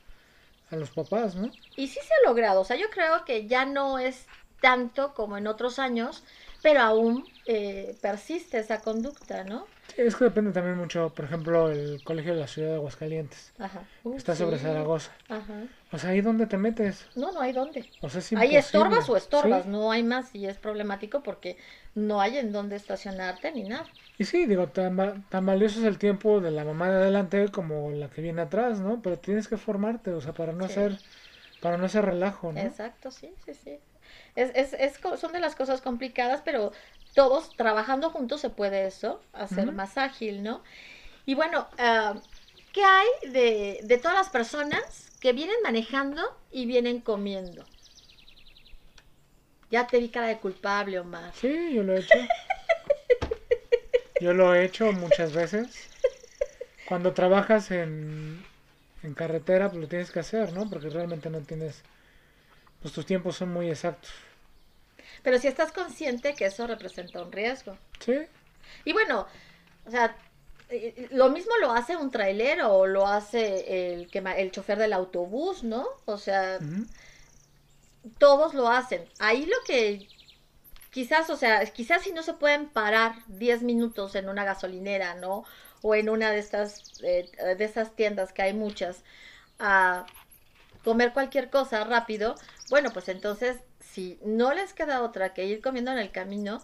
a 0.70 0.76
los 0.76 0.90
papás, 0.90 1.36
¿no? 1.36 1.50
Y 1.76 1.88
sí 1.88 2.00
se 2.02 2.12
ha 2.14 2.28
logrado, 2.28 2.60
o 2.60 2.64
sea, 2.64 2.76
yo 2.76 2.90
creo 2.90 3.24
que 3.24 3.46
ya 3.46 3.64
no 3.64 3.98
es 3.98 4.26
tanto 4.60 5.14
como 5.14 5.38
en 5.38 5.46
otros 5.46 5.78
años, 5.78 6.22
pero 6.62 6.80
aún 6.80 7.26
eh, 7.46 7.96
persiste 8.00 8.58
esa 8.58 8.80
conducta, 8.80 9.44
¿no? 9.44 9.66
Sí, 9.88 10.02
es 10.02 10.14
que 10.16 10.24
depende 10.24 10.52
también 10.52 10.76
mucho, 10.76 11.12
por 11.14 11.24
ejemplo, 11.24 11.70
el 11.70 12.00
colegio 12.04 12.34
de 12.34 12.40
la 12.40 12.46
ciudad 12.46 12.68
de 12.68 12.74
Aguascalientes. 12.76 13.52
Ajá. 13.58 13.84
Uh, 14.04 14.16
Está 14.16 14.36
sobre 14.36 14.58
sí. 14.58 14.64
Zaragoza. 14.64 15.12
Ajá. 15.28 15.64
O 15.92 15.98
sea, 15.98 16.10
¿ahí 16.10 16.20
dónde 16.20 16.46
te 16.46 16.56
metes? 16.56 17.08
No, 17.16 17.32
no 17.32 17.40
hay 17.40 17.52
dónde. 17.52 17.84
O 18.00 18.08
sea, 18.08 18.20
es 18.20 18.32
Ahí 18.34 18.56
estorbas 18.56 19.08
o 19.10 19.16
estorbas, 19.16 19.64
Sí. 19.64 19.70
no 19.70 19.90
hay 19.90 20.02
más 20.02 20.34
y 20.34 20.46
es 20.46 20.56
problemático 20.58 21.22
porque 21.22 21.56
no 21.94 22.20
hay 22.20 22.38
en 22.38 22.52
dónde 22.52 22.76
estacionarte 22.76 23.52
ni 23.52 23.64
nada. 23.64 23.86
Y 24.18 24.24
sí, 24.24 24.46
digo, 24.46 24.68
tan, 24.68 25.24
tan 25.28 25.46
valioso 25.46 25.80
es 25.80 25.86
el 25.86 25.98
tiempo 25.98 26.40
de 26.40 26.50
la 26.50 26.64
mamá 26.64 26.90
de 26.90 26.96
adelante 26.96 27.48
como 27.50 27.90
la 27.90 28.10
que 28.10 28.20
viene 28.22 28.42
atrás, 28.42 28.78
¿no? 28.80 29.00
Pero 29.02 29.18
tienes 29.18 29.48
que 29.48 29.56
formarte, 29.56 30.12
o 30.12 30.20
sea, 30.20 30.34
para 30.34 30.52
no 30.52 30.66
Sí. 30.66 30.72
hacer, 30.72 30.98
para 31.60 31.76
no 31.78 31.86
hacer 31.86 32.04
relajo, 32.04 32.52
¿no? 32.52 32.60
Exacto, 32.60 33.10
sí, 33.10 33.34
sí, 33.44 33.54
sí. 33.54 33.80
Es, 34.36 34.50
es, 34.54 34.72
es, 34.74 35.00
son 35.18 35.32
de 35.32 35.40
las 35.40 35.54
cosas 35.54 35.80
complicadas, 35.80 36.42
pero 36.44 36.72
todos 37.14 37.56
trabajando 37.56 38.10
juntos 38.10 38.40
se 38.40 38.50
puede 38.50 38.86
eso, 38.86 39.20
hacer 39.32 39.72
más 39.72 39.98
ágil, 39.98 40.42
¿no? 40.42 40.62
Y 41.26 41.34
bueno, 41.34 41.68
ah, 41.78 42.14
¿qué 42.72 42.84
hay 42.84 43.30
de, 43.30 43.80
de 43.82 43.98
todas 43.98 44.16
las 44.16 44.28
personas 44.28 45.10
que 45.20 45.32
vienen 45.32 45.56
manejando 45.62 46.22
y 46.50 46.66
vienen 46.66 47.00
comiendo? 47.00 47.66
Ya 49.70 49.86
te 49.86 50.00
vi 50.00 50.08
cara 50.08 50.26
de 50.26 50.38
culpable, 50.38 50.98
Omar. 50.98 51.32
Sí, 51.34 51.74
yo 51.74 51.82
lo 51.82 51.94
he 51.94 52.00
hecho. 52.00 52.18
Yo 54.20 54.34
lo 54.34 54.54
he 54.54 54.64
hecho 54.64 54.92
muchas 54.92 55.32
veces. 55.32 55.88
Cuando 56.88 57.12
trabajas 57.12 57.70
en, 57.70 58.44
en 59.02 59.14
carretera, 59.14 59.70
pues 59.70 59.80
lo 59.80 59.88
tienes 59.88 60.10
que 60.10 60.20
hacer, 60.20 60.52
¿no? 60.52 60.68
Porque 60.68 60.90
realmente 60.90 61.30
no 61.30 61.38
tienes, 61.40 61.82
pues 62.80 62.94
tus 62.94 63.06
tiempos 63.06 63.36
son 63.36 63.52
muy 63.52 63.70
exactos. 63.70 64.10
Pero 65.22 65.38
si 65.38 65.48
estás 65.48 65.72
consciente 65.72 66.34
que 66.34 66.46
eso 66.46 66.66
representa 66.66 67.22
un 67.22 67.32
riesgo. 67.32 67.76
Sí, 67.98 68.14
Y 68.84 68.92
bueno, 68.92 69.26
o 69.86 69.90
sea, 69.90 70.16
eh, 70.70 71.08
lo 71.10 71.28
mismo 71.30 71.52
lo 71.60 71.72
hace 71.72 71.96
un 71.96 72.10
trailero 72.10 72.72
o 72.72 72.86
lo 72.86 73.06
hace 73.06 73.92
el, 73.92 74.08
que, 74.08 74.18
el 74.18 74.50
chofer 74.50 74.78
del 74.78 74.92
autobús, 74.92 75.62
¿no? 75.64 75.86
O 76.06 76.16
sea, 76.16 76.58
todos 78.18 78.54
lo 78.54 78.68
hacen. 78.68 79.04
Ahí 79.18 79.46
lo 79.46 79.56
que 79.66 80.08
quizás, 80.90 81.28
o 81.30 81.36
sea, 81.36 81.64
quizás 81.66 82.02
si 82.02 82.12
no 82.12 82.22
se 82.22 82.34
pueden 82.34 82.68
parar 82.68 83.14
10 83.28 83.62
minutos 83.62 84.14
en 84.14 84.28
una 84.28 84.44
gasolinera, 84.44 85.14
¿no? 85.14 85.44
O 85.82 85.94
en 85.94 86.08
una 86.08 86.30
de 86.30 86.38
estas, 86.38 86.82
eh, 87.02 87.30
de 87.58 87.64
esas 87.64 87.94
tiendas 87.96 88.32
que 88.32 88.42
hay 88.42 88.54
muchas, 88.54 89.02
a 89.58 90.06
comer 90.84 91.12
cualquier 91.12 91.50
cosa 91.50 91.84
rápido, 91.84 92.36
bueno, 92.68 92.90
pues 92.92 93.08
entonces, 93.08 93.58
si 93.80 94.18
no 94.24 94.54
les 94.54 94.72
queda 94.72 95.02
otra 95.02 95.34
que 95.34 95.44
ir 95.46 95.60
comiendo 95.60 95.92
en 95.92 95.98
el 95.98 96.10
camino, 96.10 96.62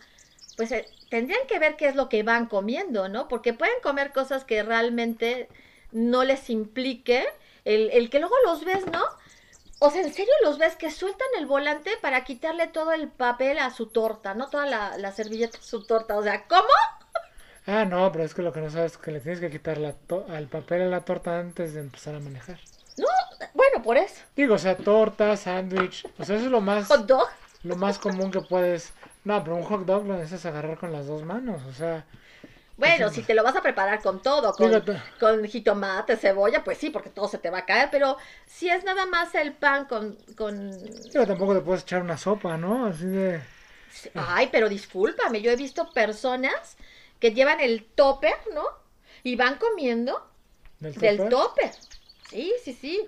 pues 0.56 0.72
eh, 0.72 0.86
tendrían 1.10 1.46
que 1.48 1.58
ver 1.58 1.76
qué 1.76 1.88
es 1.88 1.96
lo 1.96 2.08
que 2.08 2.22
van 2.22 2.46
comiendo, 2.46 3.08
¿no? 3.08 3.28
Porque 3.28 3.52
pueden 3.52 3.80
comer 3.82 4.12
cosas 4.12 4.44
que 4.44 4.62
realmente 4.62 5.48
no 5.92 6.24
les 6.24 6.50
implique 6.50 7.26
el, 7.64 7.90
el 7.90 8.10
que 8.10 8.20
luego 8.20 8.34
los 8.46 8.64
ves, 8.64 8.86
¿no? 8.86 9.02
O 9.78 9.90
sea, 9.90 10.02
¿en 10.02 10.12
serio 10.12 10.32
los 10.42 10.58
ves 10.58 10.76
que 10.76 10.90
sueltan 10.90 11.28
el 11.38 11.46
volante 11.46 11.90
para 12.00 12.24
quitarle 12.24 12.66
todo 12.68 12.92
el 12.92 13.08
papel 13.08 13.58
a 13.58 13.70
su 13.70 13.86
torta, 13.88 14.34
¿no? 14.34 14.48
Toda 14.48 14.66
la, 14.66 14.96
la 14.96 15.12
servilleta 15.12 15.58
a 15.58 15.62
su 15.62 15.84
torta. 15.84 16.16
O 16.16 16.22
sea, 16.22 16.46
¿cómo? 16.46 16.68
Ah, 17.66 17.84
no, 17.84 18.10
pero 18.12 18.24
es 18.24 18.32
que 18.34 18.42
lo 18.42 18.52
que 18.52 18.60
no 18.60 18.70
sabes 18.70 18.92
es 18.92 18.98
que 18.98 19.10
le 19.10 19.20
tienes 19.20 19.40
que 19.40 19.50
quitar 19.50 19.78
la 19.78 19.94
al 20.28 20.48
papel 20.48 20.82
a 20.82 20.86
la 20.86 21.04
torta 21.04 21.38
antes 21.38 21.74
de 21.74 21.80
empezar 21.80 22.14
a 22.14 22.20
manejar. 22.20 22.58
No, 22.96 23.06
bueno, 23.54 23.82
por 23.82 23.96
eso. 23.96 24.22
Digo, 24.34 24.54
o 24.54 24.58
sea, 24.58 24.76
torta, 24.76 25.36
sándwich, 25.36 26.06
o 26.18 26.24
sea, 26.24 26.36
eso 26.36 26.46
es 26.46 26.50
lo 26.50 26.60
más... 26.60 26.86
¿Hot 26.88 27.06
dog? 27.06 27.28
Lo 27.62 27.76
más 27.76 27.98
común 27.98 28.30
que 28.30 28.40
puedes... 28.40 28.92
No, 29.24 29.42
pero 29.42 29.56
un 29.56 29.64
hot 29.64 29.84
dog 29.84 30.06
lo 30.06 30.14
necesitas 30.14 30.46
agarrar 30.46 30.78
con 30.78 30.92
las 30.92 31.06
dos 31.06 31.24
manos, 31.24 31.62
o 31.64 31.72
sea... 31.72 32.04
Bueno, 32.76 33.08
si 33.10 33.22
te 33.22 33.32
lo 33.32 33.42
vas 33.42 33.56
a 33.56 33.62
preparar 33.62 34.02
con 34.02 34.20
todo, 34.20 34.52
con, 34.52 34.84
con, 35.18 35.44
jitomate, 35.46 36.16
cebolla, 36.18 36.62
pues 36.62 36.76
sí, 36.76 36.90
porque 36.90 37.08
todo 37.08 37.26
se 37.26 37.38
te 37.38 37.48
va 37.48 37.58
a 37.58 37.64
caer, 37.64 37.88
pero 37.90 38.18
si 38.44 38.68
es 38.68 38.84
nada 38.84 39.06
más 39.06 39.34
el 39.34 39.54
pan 39.54 39.86
con... 39.86 40.18
con... 40.36 40.72
Pero 41.10 41.26
tampoco 41.26 41.54
te 41.54 41.62
puedes 41.62 41.82
echar 41.82 42.02
una 42.02 42.18
sopa, 42.18 42.58
¿no? 42.58 42.86
Así 42.86 43.06
de... 43.06 43.40
Ay, 44.14 44.50
pero 44.52 44.68
discúlpame, 44.68 45.40
yo 45.40 45.50
he 45.50 45.56
visto 45.56 45.90
personas 45.90 46.76
que 47.18 47.32
llevan 47.32 47.60
el 47.60 47.84
topper, 47.84 48.36
¿no? 48.54 48.64
Y 49.22 49.36
van 49.36 49.56
comiendo 49.56 50.28
del 50.78 51.28
topper. 51.28 51.72
Sí, 52.28 52.52
sí, 52.62 52.72
sí. 52.72 53.06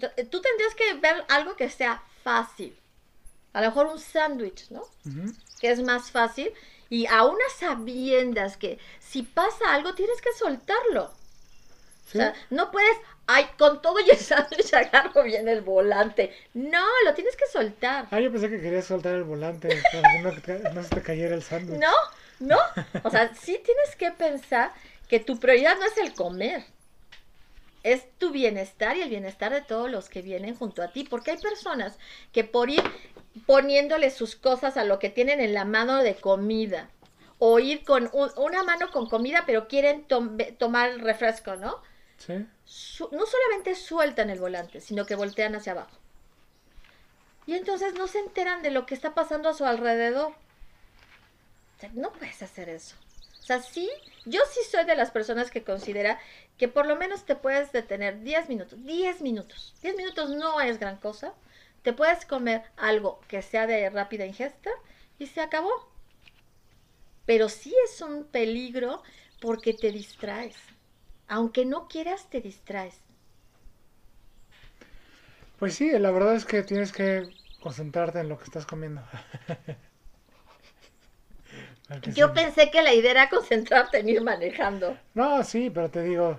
Eh, 0.00 0.24
tú 0.24 0.40
tendrías 0.40 0.74
que 0.74 0.94
ver 0.94 1.24
algo 1.28 1.56
que 1.56 1.70
sea 1.70 2.02
fácil. 2.22 2.78
A 3.52 3.60
lo 3.62 3.68
mejor 3.68 3.86
un 3.86 3.98
sándwich, 3.98 4.70
¿no? 4.70 4.82
Que 5.60 5.70
es 5.70 5.82
más 5.82 6.10
fácil 6.10 6.52
y 6.90 7.06
a 7.06 7.24
unas 7.24 7.52
sabiendas 7.58 8.56
que 8.56 8.78
si 9.00 9.22
pasa 9.22 9.74
algo 9.74 9.94
tienes 9.94 10.20
que 10.20 10.32
soltarlo. 10.32 11.04
O 11.04 12.08
sea, 12.08 12.34
no 12.50 12.70
puedes, 12.70 12.96
ay, 13.26 13.46
con 13.58 13.82
todo 13.82 13.98
y 14.00 14.10
el 14.10 14.18
sándwich 14.18 14.72
agarro 14.74 15.22
bien 15.24 15.48
el 15.48 15.62
volante. 15.62 16.32
No, 16.54 16.84
lo 17.04 17.14
tienes 17.14 17.34
que 17.34 17.46
soltar. 17.46 18.06
Ah, 18.10 18.20
yo 18.20 18.30
pensé 18.30 18.48
que 18.48 18.60
querías 18.60 18.84
soltar 18.84 19.14
el 19.14 19.24
volante 19.24 19.68
para 19.92 20.12
que 20.12 20.58
no, 20.58 20.72
no 20.72 20.82
se 20.82 20.90
te 20.90 21.02
cayera 21.02 21.34
el 21.34 21.42
sándwich. 21.42 21.80
No, 21.80 21.92
no. 22.38 22.58
O 23.02 23.10
sea, 23.10 23.34
sí 23.34 23.60
tienes 23.64 23.96
que 23.96 24.12
pensar 24.12 24.72
que 25.08 25.18
tu 25.18 25.40
prioridad 25.40 25.76
no 25.78 25.86
es 25.86 25.96
el 25.98 26.14
comer. 26.14 26.64
Es 27.86 28.10
tu 28.18 28.32
bienestar 28.32 28.96
y 28.96 29.02
el 29.02 29.10
bienestar 29.10 29.52
de 29.52 29.62
todos 29.62 29.88
los 29.88 30.08
que 30.08 30.20
vienen 30.20 30.56
junto 30.56 30.82
a 30.82 30.88
ti. 30.88 31.04
Porque 31.04 31.30
hay 31.30 31.38
personas 31.38 31.98
que 32.32 32.42
por 32.42 32.68
ir 32.68 32.82
poniéndole 33.46 34.10
sus 34.10 34.34
cosas 34.34 34.76
a 34.76 34.82
lo 34.82 34.98
que 34.98 35.08
tienen 35.08 35.40
en 35.40 35.54
la 35.54 35.64
mano 35.64 36.02
de 36.02 36.16
comida. 36.16 36.90
O 37.38 37.60
ir 37.60 37.84
con 37.84 38.10
una 38.12 38.64
mano 38.64 38.90
con 38.90 39.08
comida, 39.08 39.44
pero 39.46 39.68
quieren 39.68 40.04
tomar 40.58 40.98
refresco, 40.98 41.54
¿no? 41.54 41.80
Sí. 42.18 42.32
no 43.12 43.26
solamente 43.26 43.74
sueltan 43.76 44.30
el 44.30 44.40
volante, 44.40 44.80
sino 44.80 45.06
que 45.06 45.14
voltean 45.14 45.54
hacia 45.54 45.72
abajo. 45.72 45.96
Y 47.46 47.54
entonces 47.54 47.94
no 47.94 48.08
se 48.08 48.18
enteran 48.18 48.62
de 48.62 48.70
lo 48.70 48.86
que 48.86 48.94
está 48.94 49.14
pasando 49.14 49.48
a 49.48 49.54
su 49.54 49.64
alrededor. 49.64 50.32
O 50.32 51.80
sea, 51.80 51.90
no 51.94 52.10
puedes 52.10 52.42
hacer 52.42 52.68
eso. 52.68 52.96
O 53.46 53.48
sea, 53.48 53.62
sí, 53.62 53.88
yo 54.24 54.40
sí 54.50 54.60
soy 54.68 54.84
de 54.84 54.96
las 54.96 55.12
personas 55.12 55.52
que 55.52 55.62
considera 55.62 56.18
que 56.58 56.66
por 56.66 56.86
lo 56.86 56.96
menos 56.96 57.24
te 57.24 57.36
puedes 57.36 57.70
detener 57.70 58.22
10 58.22 58.48
minutos. 58.48 58.84
10 58.84 59.20
minutos. 59.20 59.74
10 59.82 59.96
minutos 59.96 60.30
no 60.30 60.60
es 60.60 60.80
gran 60.80 60.96
cosa 60.96 61.32
te 61.86 61.92
puedes 61.92 62.26
comer 62.26 62.64
algo 62.76 63.20
que 63.28 63.42
sea 63.42 63.68
de 63.68 63.88
rápida 63.90 64.26
ingesta 64.26 64.70
y 65.20 65.28
se 65.28 65.40
acabó. 65.40 65.70
Pero 67.26 67.48
sí 67.48 67.72
es 67.84 68.00
un 68.00 68.24
peligro 68.24 69.04
porque 69.40 69.72
te 69.72 69.92
distraes. 69.92 70.56
Aunque 71.28 71.64
no 71.64 71.86
quieras, 71.86 72.28
te 72.28 72.40
distraes. 72.40 72.96
Pues 75.60 75.74
sí, 75.74 75.96
la 75.96 76.10
verdad 76.10 76.34
es 76.34 76.44
que 76.44 76.64
tienes 76.64 76.90
que 76.90 77.32
concentrarte 77.60 78.18
en 78.18 78.30
lo 78.30 78.38
que 78.38 78.46
estás 78.46 78.66
comiendo. 78.66 79.04
Yo 82.14 82.32
pensé 82.32 82.70
que 82.70 82.82
la 82.82 82.94
idea 82.94 83.10
era 83.12 83.28
concentrarte 83.28 83.98
en 83.98 84.08
ir 84.08 84.22
manejando. 84.22 84.96
No, 85.14 85.42
sí, 85.44 85.70
pero 85.70 85.90
te 85.90 86.02
digo, 86.02 86.38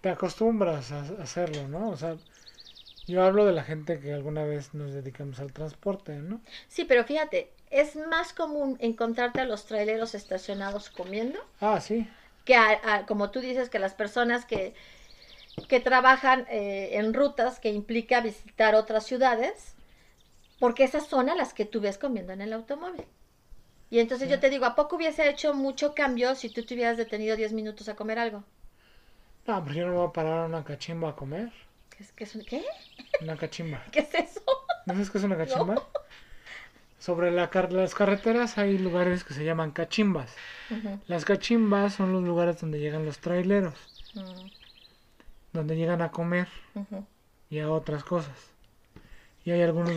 te 0.00 0.10
acostumbras 0.10 0.92
a 0.92 1.00
hacerlo, 1.22 1.68
¿no? 1.68 1.90
O 1.90 1.96
sea, 1.96 2.16
yo 3.06 3.22
hablo 3.22 3.44
de 3.44 3.52
la 3.52 3.64
gente 3.64 4.00
que 4.00 4.12
alguna 4.12 4.44
vez 4.44 4.74
nos 4.74 4.92
dedicamos 4.92 5.40
al 5.40 5.52
transporte, 5.52 6.12
¿no? 6.16 6.40
Sí, 6.68 6.84
pero 6.84 7.04
fíjate, 7.04 7.50
es 7.70 7.96
más 7.96 8.32
común 8.32 8.76
encontrarte 8.80 9.40
a 9.40 9.44
los 9.44 9.66
traileros 9.66 10.14
estacionados 10.14 10.90
comiendo. 10.90 11.38
Ah, 11.60 11.80
sí. 11.80 12.06
Que 12.44 12.56
como 13.06 13.30
tú 13.30 13.40
dices, 13.40 13.68
que 13.68 13.78
las 13.78 13.94
personas 13.94 14.44
que, 14.44 14.74
que 15.68 15.80
trabajan 15.80 16.46
eh, 16.48 16.90
en 16.92 17.14
rutas 17.14 17.58
que 17.58 17.70
implica 17.70 18.20
visitar 18.20 18.74
otras 18.74 19.04
ciudades, 19.06 19.74
porque 20.58 20.84
esas 20.84 21.06
son 21.06 21.28
a 21.28 21.34
las 21.34 21.54
que 21.54 21.64
tú 21.64 21.80
ves 21.80 21.98
comiendo 21.98 22.32
en 22.32 22.40
el 22.40 22.52
automóvil. 22.52 23.06
Y 23.90 23.98
entonces 23.98 24.28
yo 24.28 24.38
te 24.38 24.50
digo, 24.50 24.64
¿a 24.66 24.76
poco 24.76 24.96
hubiese 24.96 25.28
hecho 25.28 25.52
mucho 25.52 25.94
cambio 25.94 26.36
si 26.36 26.48
tú 26.48 26.64
te 26.64 26.74
hubieras 26.74 26.96
detenido 26.96 27.36
10 27.36 27.52
minutos 27.52 27.88
a 27.88 27.96
comer 27.96 28.20
algo? 28.20 28.44
No, 29.46 29.64
pero 29.64 29.74
yo 29.74 29.86
no 29.86 29.92
me 29.92 29.98
voy 29.98 30.08
a 30.08 30.12
parar 30.12 30.44
a 30.44 30.46
una 30.46 30.62
cachimba 30.62 31.10
a 31.10 31.16
comer. 31.16 31.50
¿Qué 31.90 32.04
es, 32.24 32.38
¿qué? 32.46 32.64
Una 33.20 33.36
cachimba. 33.36 33.82
¿Qué 33.90 34.00
es 34.00 34.14
eso? 34.14 34.42
¿No 34.86 34.94
sabes 34.94 35.10
qué 35.10 35.18
es 35.18 35.24
una 35.24 35.36
cachimba? 35.36 35.82
Sobre 37.00 37.30
la 37.30 37.50
las 37.70 37.94
carreteras 37.94 38.58
hay 38.58 38.78
lugares 38.78 39.24
que 39.24 39.34
se 39.34 39.44
llaman 39.44 39.72
cachimbas. 39.72 40.36
Las 41.08 41.24
cachimbas 41.24 41.94
son 41.94 42.12
los 42.12 42.22
lugares 42.22 42.60
donde 42.60 42.78
llegan 42.78 43.06
los 43.06 43.18
traileros. 43.18 43.74
Mm. 44.14 44.50
Donde 45.52 45.76
llegan 45.76 46.02
a 46.02 46.10
comer 46.10 46.46
y 47.48 47.58
a 47.58 47.70
otras 47.70 48.04
cosas. 48.04 48.50
Y 49.44 49.50
hay 49.50 49.62
algunos 49.62 49.94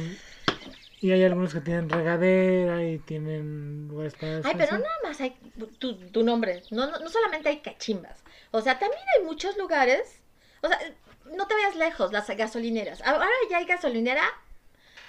y 1.03 1.11
hay 1.11 1.21
algunos 1.25 1.53
que 1.53 1.59
tienen 1.59 1.89
regadera 1.89 2.81
y 2.81 2.97
tienen 2.97 3.89
lugares 3.89 4.13
para 4.13 4.37
Ay, 4.37 4.55
pero 4.57 4.77
nada 4.77 4.99
más 5.03 5.19
hay 5.19 5.31
tu, 5.77 5.97
tu 5.97 6.23
nombre. 6.23 6.63
No, 6.71 6.89
no, 6.89 6.97
no 6.97 7.09
solamente 7.09 7.49
hay 7.49 7.59
cachimbas. 7.59 8.23
O 8.51 8.61
sea, 8.61 8.79
también 8.79 9.01
hay 9.17 9.25
muchos 9.25 9.57
lugares. 9.57 10.21
O 10.61 10.69
sea, 10.69 10.79
no 11.25 11.45
te 11.45 11.55
vayas 11.55 11.75
lejos, 11.75 12.13
las 12.13 12.29
gasolineras. 12.29 13.01
Ahora 13.01 13.27
ya 13.49 13.57
hay 13.57 13.65
gasolinera, 13.65 14.23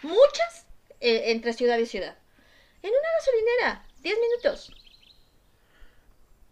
muchas, 0.03 0.67
eh, 0.99 1.31
entre 1.31 1.53
ciudad 1.53 1.79
y 1.79 1.87
ciudad. 1.87 2.19
En 2.83 2.91
una 2.91 3.09
gasolinera, 3.21 3.87
10 4.03 4.17
minutos. 4.19 4.73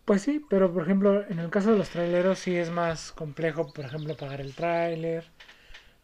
Pues 0.04 0.22
sí, 0.22 0.40
pero 0.48 0.72
por 0.72 0.84
ejemplo, 0.84 1.26
en 1.28 1.40
el 1.40 1.50
caso 1.50 1.72
de 1.72 1.78
los 1.78 1.90
traileros 1.90 2.38
sí 2.38 2.56
es 2.56 2.70
más 2.70 3.10
complejo, 3.10 3.72
por 3.72 3.86
ejemplo, 3.86 4.16
pagar 4.16 4.40
el 4.40 4.54
trailer. 4.54 5.24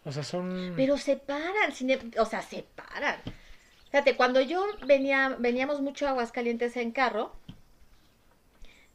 O 0.08 0.12
sea, 0.12 0.22
son... 0.22 0.72
Pero 0.74 0.96
se 0.96 1.16
paran, 1.16 1.70
o 2.18 2.24
sea, 2.24 2.40
se 2.40 2.62
paran. 2.74 3.20
Fíjate, 3.90 4.16
cuando 4.16 4.40
yo 4.40 4.64
venía, 4.86 5.36
veníamos 5.38 5.82
mucho 5.82 6.06
a 6.06 6.10
Aguascalientes 6.10 6.78
en 6.78 6.92
carro, 6.92 7.36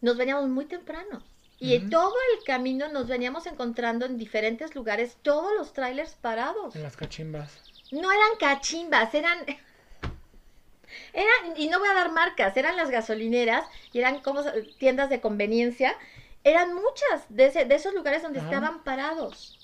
nos 0.01 0.17
veníamos 0.17 0.49
muy 0.49 0.65
temprano. 0.65 1.23
Y 1.59 1.75
en 1.75 1.91
todo 1.91 2.15
el 2.35 2.43
camino 2.43 2.89
nos 2.89 3.07
veníamos 3.07 3.45
encontrando 3.45 4.07
en 4.07 4.17
diferentes 4.17 4.73
lugares 4.73 5.17
todos 5.21 5.53
los 5.55 5.71
trailers 5.71 6.15
parados. 6.15 6.75
En 6.75 6.81
las 6.81 6.97
cachimbas. 6.97 7.61
No 7.91 8.11
eran 8.11 8.37
cachimbas, 8.39 9.13
eran... 9.13 9.37
Eran, 11.13 11.57
y 11.57 11.69
no 11.69 11.79
voy 11.79 11.89
a 11.89 11.95
dar 11.95 12.11
marcas, 12.11 12.55
eran 12.55 12.75
las 12.75 12.91
gasolineras 12.91 13.65
y 13.93 13.99
eran 13.99 14.21
como 14.21 14.43
tiendas 14.77 15.09
de 15.09 15.21
conveniencia. 15.21 15.95
Eran 16.43 16.75
muchas 16.75 17.25
de, 17.29 17.65
de 17.65 17.75
esos 17.75 17.95
lugares 17.95 18.21
donde 18.21 18.39
estaban 18.39 18.83
parados. 18.83 19.62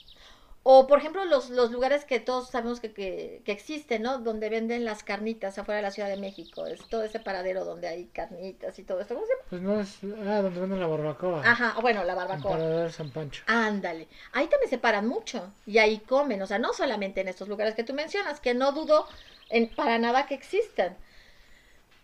O, 0.63 0.87
por 0.87 0.99
ejemplo, 0.99 1.23
los, 1.23 1.49
los 1.49 1.71
lugares 1.71 2.03
que 2.03 2.19
todos 2.19 2.49
sabemos 2.49 2.81
que, 2.81 2.91
que, 2.91 3.41
existen, 3.51 4.01
¿no? 4.01 4.19
Donde 4.19 4.49
venden 4.49 4.83
las 4.83 5.03
carnitas 5.03 5.57
afuera 5.57 5.77
de 5.77 5.83
la 5.83 5.91
Ciudad 5.91 6.09
de 6.09 6.17
México. 6.17 6.65
Es 6.65 6.85
todo 6.89 7.03
ese 7.03 7.19
paradero 7.19 7.63
donde 7.63 7.87
hay 7.87 8.05
carnitas 8.07 8.77
y 8.77 8.83
todo 8.83 8.99
esto. 8.99 9.15
¿Cómo 9.15 9.25
se 9.25 9.33
llama? 9.33 9.45
Pues 9.49 9.61
no 9.61 9.79
es... 9.79 10.27
Ah, 10.27 10.41
donde 10.41 10.59
venden 10.59 10.79
la 10.81 10.87
barbacoa. 10.87 11.41
Ajá, 11.49 11.79
bueno, 11.81 12.03
la 12.03 12.13
barbacoa. 12.13 12.51
El 12.51 12.57
paradero 12.57 12.83
de 12.83 12.91
San 12.91 13.09
Pancho. 13.09 13.43
Ándale. 13.47 14.07
Ahí 14.33 14.47
también 14.47 14.69
se 14.69 14.77
paran 14.77 15.07
mucho. 15.07 15.49
Y 15.65 15.77
ahí 15.77 15.99
comen. 15.99 16.41
O 16.41 16.45
sea, 16.45 16.59
no 16.59 16.73
solamente 16.73 17.21
en 17.21 17.29
estos 17.29 17.47
lugares 17.47 17.73
que 17.73 17.85
tú 17.85 17.93
mencionas, 17.93 18.41
que 18.41 18.53
no 18.53 18.73
dudo 18.73 19.07
en, 19.49 19.69
para 19.69 19.97
nada 19.97 20.27
que 20.27 20.35
existan. 20.35 20.97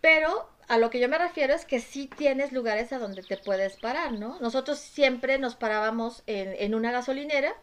Pero 0.00 0.48
a 0.68 0.78
lo 0.78 0.88
que 0.88 0.98
yo 0.98 1.08
me 1.08 1.18
refiero 1.18 1.54
es 1.54 1.66
que 1.66 1.80
sí 1.80 2.08
tienes 2.16 2.52
lugares 2.52 2.92
a 2.92 2.98
donde 2.98 3.22
te 3.22 3.36
puedes 3.36 3.76
parar, 3.76 4.12
¿no? 4.12 4.38
Nosotros 4.40 4.78
siempre 4.78 5.38
nos 5.38 5.56
parábamos 5.56 6.22
en, 6.26 6.54
en 6.58 6.74
una 6.74 6.90
gasolinera, 6.90 7.54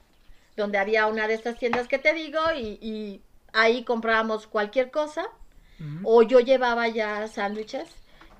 donde 0.56 0.78
había 0.78 1.08
una 1.08 1.28
de 1.28 1.34
estas 1.36 1.58
tiendas 1.58 1.88
que 1.88 2.00
te 2.00 2.13
digo, 2.13 2.39
y, 2.56 2.80
y 2.82 3.22
ahí 3.54 3.84
comprábamos 3.84 4.48
cualquier 4.48 4.92
cosa, 4.92 5.26
o 6.04 6.24
yo 6.24 6.39
llevaba 6.39 6.88
ya 6.88 7.28
sándwiches, 7.28 7.89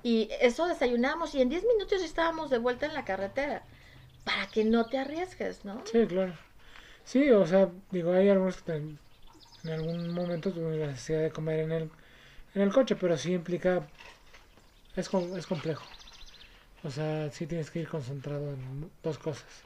y 0.02 0.28
eso 0.40 0.66
desayunábamos, 0.66 1.34
y 1.34 1.42
en 1.42 1.48
10 1.48 1.64
minutos 1.64 2.02
estábamos 2.02 2.50
de 2.50 2.58
vuelta 2.58 2.86
en 2.86 2.94
la 2.94 3.04
carretera, 3.04 3.62
para 4.24 4.50
que 4.50 4.64
no 4.64 4.86
te 4.86 4.98
arriesgues, 4.98 5.64
¿no? 5.64 5.82
Sí, 5.84 6.06
claro. 6.06 6.32
Sí, 7.04 7.30
o 7.30 7.46
sea, 7.46 7.70
digo, 7.90 8.12
hay 8.12 8.28
algunos 8.30 8.56
que 8.58 8.72
ten- 8.72 8.98
en 9.64 9.70
algún 9.72 10.10
momento 10.10 10.52
tuvieron 10.52 10.80
la 10.80 10.88
necesidad 10.88 11.22
de 11.22 11.30
comer 11.32 11.60
en 11.60 11.72
el, 11.72 11.90
en 12.54 12.62
el 12.62 12.72
coche, 12.72 12.96
pero 12.96 13.16
sí 13.18 13.32
implica, 13.34 13.88
es, 14.96 15.10
es 15.36 15.46
complejo. 15.46 15.84
O 16.84 16.90
sea, 16.90 17.30
sí 17.30 17.46
tienes 17.46 17.70
que 17.70 17.80
ir 17.80 17.88
concentrado 17.88 18.52
en 18.52 18.90
dos 19.02 19.18
cosas. 19.18 19.64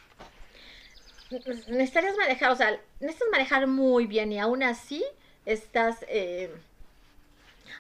Necesitarías 1.30 2.16
manejar, 2.16 2.50
o 2.50 2.56
sea, 2.56 2.78
necesitas 3.00 3.28
manejar 3.30 3.66
muy 3.66 4.06
bien 4.06 4.32
y 4.32 4.38
aún 4.38 4.62
así 4.62 5.04
estás, 5.46 6.04
eh, 6.08 6.50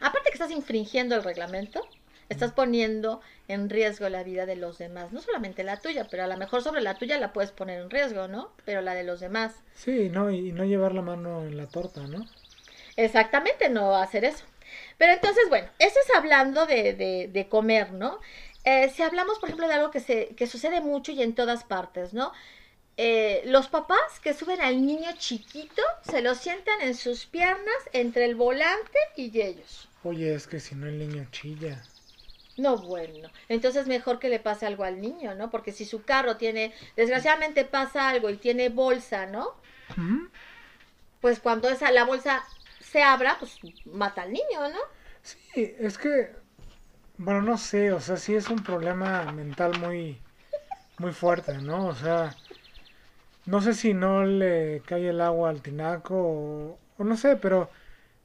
aparte 0.00 0.30
que 0.30 0.34
estás 0.34 0.50
infringiendo 0.50 1.14
el 1.14 1.24
reglamento, 1.24 1.86
estás 2.28 2.52
poniendo 2.52 3.20
en 3.48 3.70
riesgo 3.70 4.08
la 4.08 4.22
vida 4.22 4.44
de 4.44 4.56
los 4.56 4.76
demás, 4.76 5.12
no 5.12 5.20
solamente 5.22 5.64
la 5.64 5.78
tuya, 5.78 6.06
pero 6.10 6.24
a 6.24 6.26
lo 6.26 6.36
mejor 6.36 6.62
sobre 6.62 6.82
la 6.82 6.94
tuya 6.98 7.18
la 7.18 7.32
puedes 7.32 7.52
poner 7.52 7.80
en 7.80 7.90
riesgo, 7.90 8.28
¿no? 8.28 8.50
Pero 8.66 8.82
la 8.82 8.94
de 8.94 9.04
los 9.04 9.20
demás. 9.20 9.54
Sí, 9.74 10.10
no, 10.10 10.30
y, 10.30 10.48
y 10.48 10.52
no 10.52 10.64
llevar 10.64 10.94
la 10.94 11.02
mano 11.02 11.42
en 11.44 11.56
la 11.56 11.66
torta, 11.66 12.02
¿no? 12.02 12.26
Exactamente, 12.96 13.70
no 13.70 13.96
hacer 13.96 14.24
eso. 14.24 14.44
Pero 14.98 15.12
entonces, 15.12 15.44
bueno, 15.48 15.68
eso 15.78 15.96
es 16.04 16.14
hablando 16.16 16.66
de, 16.66 16.92
de, 16.92 17.30
de 17.32 17.48
comer, 17.48 17.92
¿no? 17.92 18.18
Eh, 18.64 18.90
si 18.90 19.02
hablamos, 19.02 19.38
por 19.38 19.48
ejemplo, 19.48 19.68
de 19.68 19.74
algo 19.74 19.90
que, 19.90 20.00
se, 20.00 20.34
que 20.36 20.46
sucede 20.46 20.80
mucho 20.80 21.12
y 21.12 21.22
en 21.22 21.34
todas 21.34 21.64
partes, 21.64 22.12
¿no? 22.12 22.32
Eh, 23.00 23.42
los 23.46 23.68
papás 23.68 24.18
que 24.20 24.34
suben 24.34 24.60
al 24.60 24.84
niño 24.84 25.08
chiquito 25.18 25.82
se 26.02 26.20
lo 26.20 26.34
sientan 26.34 26.80
en 26.80 26.96
sus 26.96 27.26
piernas 27.26 27.76
entre 27.92 28.24
el 28.24 28.34
volante 28.34 28.98
y 29.16 29.40
ellos. 29.40 29.88
Oye, 30.02 30.34
es 30.34 30.48
que 30.48 30.58
si 30.58 30.74
no 30.74 30.88
el 30.88 30.98
niño 30.98 31.24
chilla. 31.30 31.80
No, 32.56 32.76
bueno. 32.76 33.30
Entonces 33.48 33.86
mejor 33.86 34.18
que 34.18 34.28
le 34.28 34.40
pase 34.40 34.66
algo 34.66 34.82
al 34.82 35.00
niño, 35.00 35.36
¿no? 35.36 35.48
Porque 35.48 35.70
si 35.70 35.84
su 35.84 36.02
carro 36.02 36.38
tiene, 36.38 36.74
desgraciadamente 36.96 37.64
pasa 37.64 38.08
algo 38.08 38.30
y 38.30 38.36
tiene 38.36 38.68
bolsa, 38.68 39.26
¿no? 39.26 39.54
Ujú. 39.90 40.28
Pues 41.20 41.38
cuando 41.38 41.68
esa 41.68 41.92
la 41.92 42.04
bolsa 42.04 42.44
se 42.80 43.00
abra, 43.00 43.36
pues 43.38 43.60
mata 43.84 44.22
al 44.22 44.32
niño, 44.32 44.68
¿no? 44.72 44.78
Sí, 45.22 45.76
es 45.78 45.98
que, 45.98 46.32
bueno, 47.16 47.42
no 47.42 47.58
sé, 47.58 47.92
o 47.92 48.00
sea, 48.00 48.16
sí 48.16 48.34
es 48.34 48.48
un 48.48 48.62
problema 48.62 49.22
mental 49.32 49.78
muy, 49.78 50.20
muy 50.98 51.12
fuerte, 51.12 51.58
¿no? 51.58 51.86
O 51.86 51.94
sea, 51.94 52.36
no 53.48 53.60
sé 53.62 53.74
si 53.74 53.94
no 53.94 54.24
le 54.24 54.82
cae 54.86 55.08
el 55.08 55.20
agua 55.20 55.50
al 55.50 55.62
tinaco 55.62 56.14
o, 56.16 56.78
o 56.98 57.04
no 57.04 57.16
sé, 57.16 57.36
pero 57.36 57.70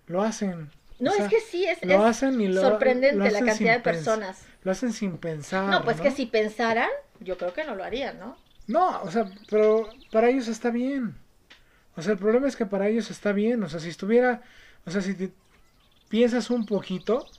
lo 0.07 0.21
hacen. 0.21 0.69
No, 0.99 1.11
O 1.11 1.13
sea, 1.13 1.25
es 1.25 1.31
que 1.31 1.39
sí, 1.39 1.65
es, 1.65 1.83
lo 1.83 2.03
hacen 2.03 2.39
y 2.39 2.47
lo- 2.49 2.61
sorprendente 2.61 3.17
lo 3.17 3.23
la 3.29 3.39
cantidad 3.39 3.73
de 3.77 3.79
personas. 3.79 4.43
Lo 4.63 4.71
hacen 4.71 4.93
sin 4.93 5.17
pensar. 5.17 5.69
No, 5.69 5.83
pues 5.83 5.99
que 6.01 6.11
si 6.11 6.25
pensaran, 6.25 6.89
yo 7.19 7.37
creo 7.37 7.53
que 7.53 7.63
no 7.63 7.75
lo 7.75 7.83
harían, 7.83 8.19
¿no? 8.19 8.37
No, 8.67 9.01
o 9.01 9.11
sea, 9.11 9.29
pero 9.49 9.89
para 10.11 10.29
ellos 10.29 10.47
está 10.47 10.69
bien. 10.69 11.15
O 11.95 12.01
sea, 12.01 12.13
el 12.13 12.19
problema 12.19 12.47
es 12.47 12.55
que 12.55 12.65
para 12.65 12.87
ellos 12.87 13.11
está 13.11 13.31
bien. 13.33 13.63
O 13.63 13.69
sea, 13.69 13.79
si 13.79 13.89
estuviera, 13.89 14.41
o 14.85 14.91
sea, 14.91 15.01
si 15.01 15.13
te 15.13 15.31
piensas 16.09 16.49
un 16.49 16.65
poquito, 16.65 17.29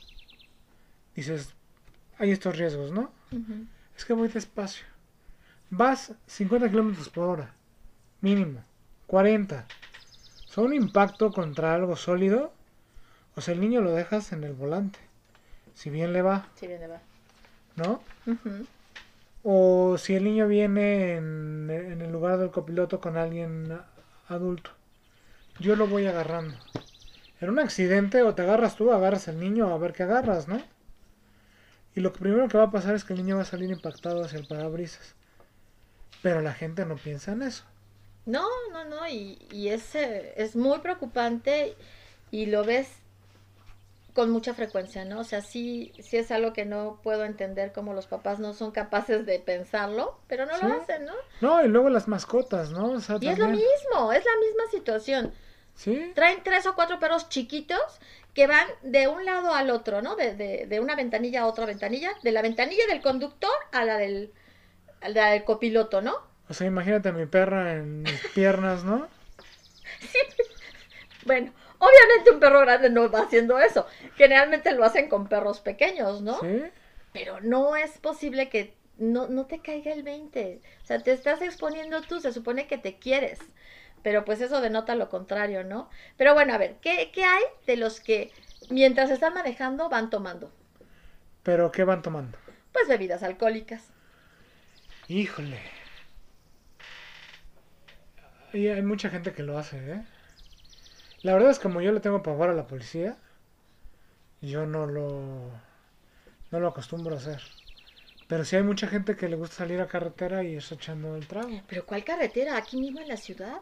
dices, 1.15 1.55
hay 2.19 2.31
estos 2.31 2.57
riesgos, 2.57 2.93
¿no? 2.93 3.11
Es 3.97 4.05
que 4.05 4.13
voy 4.13 4.29
despacio. 4.29 4.85
Vas 5.71 6.13
50 6.27 6.69
kilómetros 6.71 7.09
por 7.09 7.29
hora, 7.29 7.55
mínimo, 8.25 8.65
40. 9.07 9.67
Son 10.47 10.65
un 10.65 10.75
impacto 10.75 11.31
contra 11.31 11.75
algo 11.75 11.95
sólido. 11.95 12.53
O 13.37 13.41
sea, 13.41 13.55
el 13.55 13.61
niño 13.61 13.83
lo 13.83 13.93
dejas 13.93 14.33
en 14.33 14.43
el 14.45 14.55
volante. 14.55 14.99
Si 15.75 15.91
bien 15.91 16.13
le 16.13 16.23
va, 16.23 16.49
Sí, 16.55 16.67
viene, 16.67 16.87
va. 16.87 17.01
¿no? 17.77 18.01
O 19.43 19.99
si 19.99 20.15
el 20.15 20.25
niño 20.25 20.49
viene 20.49 21.17
en, 21.17 21.69
en 21.71 22.01
el 22.01 22.11
lugar 22.11 22.39
del 22.39 22.51
copiloto 22.51 22.99
con 23.01 23.17
alguien 23.19 23.79
adulto. 24.29 24.71
Yo 25.61 25.77
lo 25.77 25.87
voy 25.87 26.07
agarrando. 26.07 26.57
En 27.41 27.51
un 27.51 27.59
accidente 27.59 28.23
o 28.23 28.35
te 28.35 28.43
agarras 28.43 28.75
tú, 28.77 28.91
agarras 28.91 29.29
al 29.29 29.39
niño 29.39 29.69
a 29.69 29.77
ver 29.77 29.93
qué 29.93 30.05
agarras, 30.05 30.49
¿no? 30.49 30.63
Y 31.95 32.01
lo 32.01 32.13
primero 32.13 32.49
que 32.49 32.57
va 32.57 32.65
a 32.65 32.71
pasar 32.71 32.95
es 32.95 33.05
que 33.05 33.13
el 33.13 33.19
niño 33.19 33.37
va 33.37 33.43
a 33.43 33.45
salir 33.45 33.71
impactado 33.71 34.25
hacia 34.25 34.39
el 34.39 34.47
parabrisas. 34.47 35.15
Pero 36.23 36.41
la 36.41 36.55
gente 36.55 36.87
no 36.87 36.97
piensa 36.97 37.33
en 37.33 37.43
eso. 37.43 37.65
No, 38.27 38.47
no, 38.73 38.85
no, 38.85 39.07
y, 39.09 39.39
y 39.51 39.69
es, 39.69 39.95
eh, 39.95 40.33
es 40.37 40.57
muy 40.57 40.79
preocupante 40.79 41.77
y 42.31 42.47
lo 42.47 42.65
ves 42.65 42.89
con 44.15 44.31
mucha 44.31 44.55
frecuencia, 44.55 45.05
¿no? 45.05 45.21
O 45.21 45.25
sea, 45.25 45.43
sí, 45.43 45.93
sí 45.99 46.17
es 46.17 46.31
algo 46.31 46.53
que 46.53 46.65
no 46.65 47.01
puedo 47.03 47.25
entender 47.25 47.73
cómo 47.73 47.95
los 47.95 48.07
papás 48.07 48.39
no 48.39 48.53
son 48.55 48.71
capaces 48.71 49.27
de 49.27 49.41
pensarlo, 49.41 50.19
pero 50.29 50.47
no 50.47 50.57
Sí. 50.57 50.65
lo 50.67 50.73
hacen, 50.73 51.05
¿no? 51.05 51.13
No, 51.41 51.65
y 51.65 51.69
luego 51.69 51.91
las 51.91 52.07
mascotas, 52.07 52.71
¿no? 52.71 52.93
O 52.93 53.01
sea, 53.01 53.19
Y 53.21 53.29
es 53.29 53.39
lo 53.39 53.49
mismo, 53.49 54.13
es 54.13 54.25
la 54.25 54.37
misma 54.41 54.71
situación. 54.71 55.35
Sí, 55.75 56.13
Traen 56.15 56.43
tres 56.45 56.67
o 56.67 56.77
cuatro 56.77 57.01
perros 57.01 57.29
chiquitos 57.29 57.81
que 58.35 58.47
van 58.47 58.69
de 58.83 59.09
un 59.09 59.25
lado 59.25 59.53
al 59.53 59.71
otro, 59.71 60.01
¿no? 60.01 60.15
De, 60.15 60.35
de, 60.37 60.67
de 60.67 60.81
una 60.81 60.95
ventanilla 60.95 61.43
a 61.43 61.47
otra 61.47 61.67
ventanilla, 61.67 62.13
de 62.23 62.31
la 62.31 62.43
ventanilla 62.43 62.87
del 62.87 63.03
conductor 63.03 63.51
a 63.73 63.85
la 63.85 63.97
del, 63.97 64.33
a 65.01 65.09
la 65.09 65.31
del 65.33 65.45
copiloto, 65.45 66.01
¿no? 66.03 66.15
O 66.49 66.55
sea, 66.55 66.67
imagínate 66.67 67.09
a 67.09 67.13
mi 67.13 67.27
perra 67.27 67.75
en 67.75 68.03
mis 68.03 68.27
piernas, 68.35 68.85
¿no? 68.85 69.09
Bueno, 71.25 71.53
obviamente 71.79 72.31
un 72.33 72.41
perro 72.41 72.61
grande 72.61 72.91
no 72.91 73.11
va 73.11 73.21
haciendo 73.21 73.59
eso. 73.59 73.87
Generalmente 74.17 74.73
lo 74.73 74.85
hacen 74.85 75.09
con 75.09 75.29
perros 75.29 75.61
pequeños, 75.61 76.23
¿no? 76.23 76.39
Sí, 76.41 76.65
Pero 77.13 77.41
no 77.41 77.77
es 77.77 77.99
posible 77.99 78.49
que 78.49 78.75
no, 78.99 79.29
no 79.29 79.47
te 79.47 79.61
caiga 79.61 79.93
el 79.93 80.03
20. 80.03 80.61
O 80.83 80.87
sea, 80.87 81.03
te 81.03 81.13
estás 81.13 81.41
exponiendo 81.43 82.03
tú, 82.03 82.21
se 82.21 82.33
supone 82.33 82.67
que 82.67 82.79
te 82.79 82.99
quieres. 82.99 83.39
Pero 84.03 84.25
pues 84.25 84.41
eso 84.41 84.61
denota 84.61 84.95
lo 84.97 85.09
contrario, 85.09 85.65
¿no? 85.65 85.89
Pero 86.17 86.35
bueno, 86.35 86.53
a 86.55 86.59
ver, 86.59 86.77
¿qué, 86.81 87.11
qué 87.13 87.25
hay 87.25 87.43
de 87.67 87.77
los 87.79 88.01
que 88.01 88.33
mientras 88.69 89.11
están 89.11 89.35
manejando 89.35 89.89
van 89.89 90.11
tomando? 90.11 90.53
pero 91.43 91.71
¿qué 91.71 91.85
van 91.85 92.03
tomando? 92.03 92.39
Pues 92.73 92.89
bebidas 92.89 93.23
alcohólicas. 93.23 93.93
Híjole. 95.09 95.61
Y 98.55 98.69
hay 98.69 98.81
mucha 98.81 99.11
gente 99.11 99.35
que 99.35 99.43
lo 99.43 99.59
hace, 99.59 99.77
¿eh? 99.93 100.03
La 101.25 101.33
verdad 101.35 101.51
es 101.51 101.59
que 101.59 101.65
como 101.65 101.81
yo 101.81 101.91
le 101.91 101.99
tengo 101.99 102.23
pavor 102.23 102.51
a 102.51 102.55
la 102.55 102.69
policía, 102.69 103.17
yo 104.41 104.67
no 104.67 104.87
lo 104.87 105.51
no 106.51 106.61
lo 106.61 106.69
acostumbro 106.69 107.15
a 107.15 107.19
hacer. 107.19 107.43
Pero 108.29 108.45
sí 108.45 108.57
hay 108.57 108.63
mucha 108.65 108.89
gente 108.89 109.17
que 109.17 109.29
le 109.29 109.37
gusta 109.37 109.57
salir 109.57 109.81
a 109.81 109.89
carretera 109.89 110.45
y 110.45 110.57
está 110.57 110.77
echando 110.77 111.17
el 111.17 111.27
trago. 111.29 111.63
¿Pero 111.67 111.85
cuál 111.85 112.05
carretera? 112.05 112.57
¿Aquí 112.57 112.77
mismo 112.79 113.01
en 113.01 113.09
la 113.09 113.17
ciudad? 113.19 113.61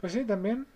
Pues 0.00 0.12
sí, 0.12 0.24
también. 0.24 0.66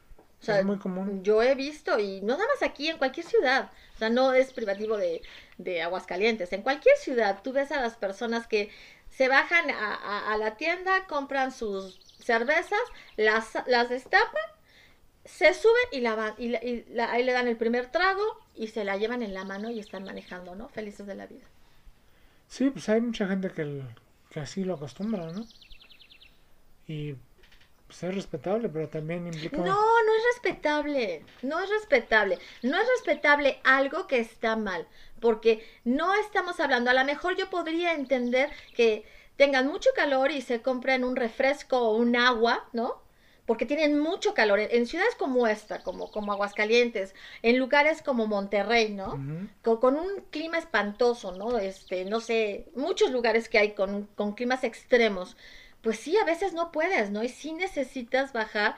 O 0.40 0.44
sea, 0.44 0.60
es 0.60 0.64
muy 0.64 0.78
común. 0.78 1.22
Yo 1.22 1.42
he 1.42 1.54
visto, 1.54 1.98
y 1.98 2.20
no 2.20 2.34
nada 2.36 2.48
más 2.48 2.62
aquí, 2.68 2.88
en 2.88 2.98
cualquier 2.98 3.24
ciudad. 3.26 3.70
O 3.94 3.98
sea, 3.98 4.10
no 4.10 4.32
es 4.34 4.52
privativo 4.52 4.96
de, 4.96 5.22
de 5.58 5.82
Aguascalientes. 5.82 6.52
En 6.52 6.62
cualquier 6.62 6.96
ciudad 6.96 7.40
tú 7.42 7.52
ves 7.52 7.72
a 7.72 7.80
las 7.80 7.96
personas 7.96 8.46
que 8.46 8.70
se 9.10 9.28
bajan 9.28 9.70
a, 9.70 9.94
a- 9.94 10.32
a 10.32 10.36
la 10.38 10.56
tienda, 10.56 11.06
compran 11.06 11.50
sus 11.52 12.07
cervezas, 12.28 12.78
las, 13.16 13.46
las 13.66 13.88
destapan, 13.88 14.46
se 15.24 15.52
suben 15.54 15.88
y, 15.92 16.00
la 16.00 16.14
van, 16.14 16.34
y, 16.38 16.48
la- 16.50 16.62
y 16.62 16.84
la- 16.90 17.10
ahí 17.10 17.22
le 17.24 17.32
dan 17.32 17.48
el 17.48 17.56
primer 17.56 17.90
trago 17.90 18.22
y 18.54 18.68
se 18.68 18.84
la 18.84 18.96
llevan 18.98 19.22
en 19.22 19.32
la 19.32 19.44
mano 19.44 19.70
y 19.70 19.80
están 19.80 20.04
manejando, 20.04 20.54
¿no? 20.54 20.68
Felices 20.68 21.06
de 21.06 21.14
la 21.14 21.26
vida. 21.26 21.46
Sí, 22.48 22.68
pues 22.70 22.88
hay 22.90 23.00
mucha 23.00 23.26
gente 23.26 23.50
que, 23.50 23.62
el- 23.62 23.88
que 24.30 24.40
así 24.40 24.62
lo 24.64 24.74
acostumbra, 24.74 25.24
¿no? 25.32 25.46
Y 26.86 27.14
pues 27.86 28.02
es 28.02 28.14
respetable, 28.14 28.68
pero 28.68 28.88
también 28.88 29.26
implica... 29.26 29.56
No, 29.56 29.64
no 29.64 30.12
es 30.18 30.22
respetable, 30.34 31.24
no 31.42 31.58
es 31.60 31.70
respetable, 31.70 32.38
no 32.62 32.78
es 32.78 32.86
respetable 32.96 33.60
algo 33.64 34.06
que 34.06 34.18
está 34.20 34.56
mal, 34.56 34.86
porque 35.20 35.66
no 35.84 36.14
estamos 36.14 36.60
hablando, 36.60 36.90
a 36.90 36.94
lo 36.94 37.04
mejor 37.06 37.36
yo 37.36 37.48
podría 37.48 37.94
entender 37.94 38.50
que 38.74 39.06
tengan 39.38 39.68
mucho 39.68 39.90
calor 39.94 40.32
y 40.32 40.42
se 40.42 40.60
compren 40.60 41.04
un 41.04 41.16
refresco 41.16 41.78
o 41.78 41.96
un 41.96 42.16
agua, 42.16 42.68
¿no? 42.72 43.00
Porque 43.46 43.64
tienen 43.64 43.98
mucho 43.98 44.34
calor 44.34 44.58
en, 44.58 44.68
en 44.72 44.86
ciudades 44.86 45.14
como 45.14 45.46
esta, 45.46 45.82
como, 45.82 46.10
como 46.10 46.32
Aguascalientes, 46.32 47.14
en 47.42 47.56
lugares 47.56 48.02
como 48.02 48.26
Monterrey, 48.26 48.92
¿no? 48.92 49.18
Con 49.62 49.94
un 49.96 50.22
clima 50.30 50.58
espantoso, 50.58 51.32
¿no? 51.32 51.56
Este, 51.58 52.04
no 52.04 52.20
sé, 52.20 52.66
muchos 52.74 53.10
lugares 53.12 53.48
que 53.48 53.58
hay 53.58 53.72
con, 53.72 54.08
con 54.16 54.34
climas 54.34 54.64
extremos. 54.64 55.36
Pues 55.82 56.00
sí, 56.00 56.16
a 56.18 56.24
veces 56.24 56.52
no 56.52 56.72
puedes, 56.72 57.10
¿no? 57.10 57.22
Y 57.22 57.28
sí 57.28 57.52
necesitas 57.52 58.32
bajar 58.32 58.74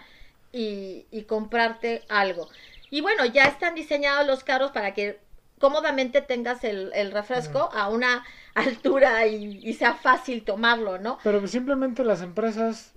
y, 0.52 1.06
y 1.10 1.22
comprarte 1.22 2.02
algo. 2.10 2.48
Y 2.90 3.00
bueno, 3.00 3.24
ya 3.24 3.44
están 3.44 3.74
diseñados 3.74 4.26
los 4.26 4.44
carros 4.44 4.72
para 4.72 4.92
que 4.92 5.18
cómodamente 5.60 6.22
tengas 6.22 6.64
el, 6.64 6.90
el 6.94 7.12
refresco 7.12 7.70
a 7.72 7.88
una 7.88 8.24
altura 8.54 9.26
y, 9.26 9.60
y 9.62 9.74
sea 9.74 9.94
fácil 9.94 10.44
tomarlo, 10.44 10.98
¿no? 10.98 11.18
Pero 11.22 11.46
simplemente 11.46 12.02
las 12.02 12.22
empresas 12.22 12.92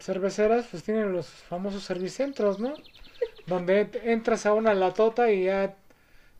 cerveceras 0.00 0.66
pues 0.70 0.82
tienen 0.82 1.12
los 1.12 1.26
famosos 1.28 1.84
servicentros, 1.84 2.58
¿no? 2.58 2.74
Donde 3.46 3.88
entras 4.04 4.46
a 4.46 4.54
una 4.54 4.74
latota 4.74 5.30
y 5.30 5.44
ya, 5.44 5.76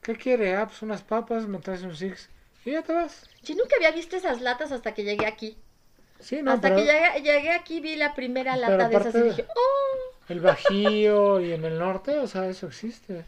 ¿qué 0.02 0.16
quiere? 0.16 0.56
Ah, 0.56 0.66
pues 0.66 0.82
unas 0.82 1.02
papas, 1.02 1.46
me 1.46 1.58
traes 1.58 1.82
un 1.82 1.94
six 1.94 2.28
y 2.64 2.72
ya 2.72 2.82
te 2.82 2.92
vas. 2.92 3.28
Yo 3.44 3.54
nunca 3.54 3.76
había 3.76 3.92
visto 3.92 4.16
esas 4.16 4.40
latas 4.40 4.72
hasta 4.72 4.92
que 4.94 5.04
llegué 5.04 5.26
aquí. 5.26 5.56
Sí, 6.18 6.42
no, 6.42 6.52
hasta 6.52 6.68
pero 6.68 6.80
que 6.80 6.84
llegué, 6.84 7.22
llegué 7.22 7.52
aquí 7.52 7.80
vi 7.80 7.94
la 7.96 8.14
primera 8.14 8.56
lata 8.56 8.88
de 8.88 8.96
esas 8.96 9.14
y 9.14 9.22
dije, 9.22 9.44
¡oh! 9.54 10.14
el 10.28 10.40
Bajío 10.40 11.40
y 11.40 11.52
en 11.52 11.64
el 11.64 11.78
norte, 11.78 12.18
o 12.18 12.26
sea, 12.26 12.48
eso 12.48 12.66
existe. 12.66 13.24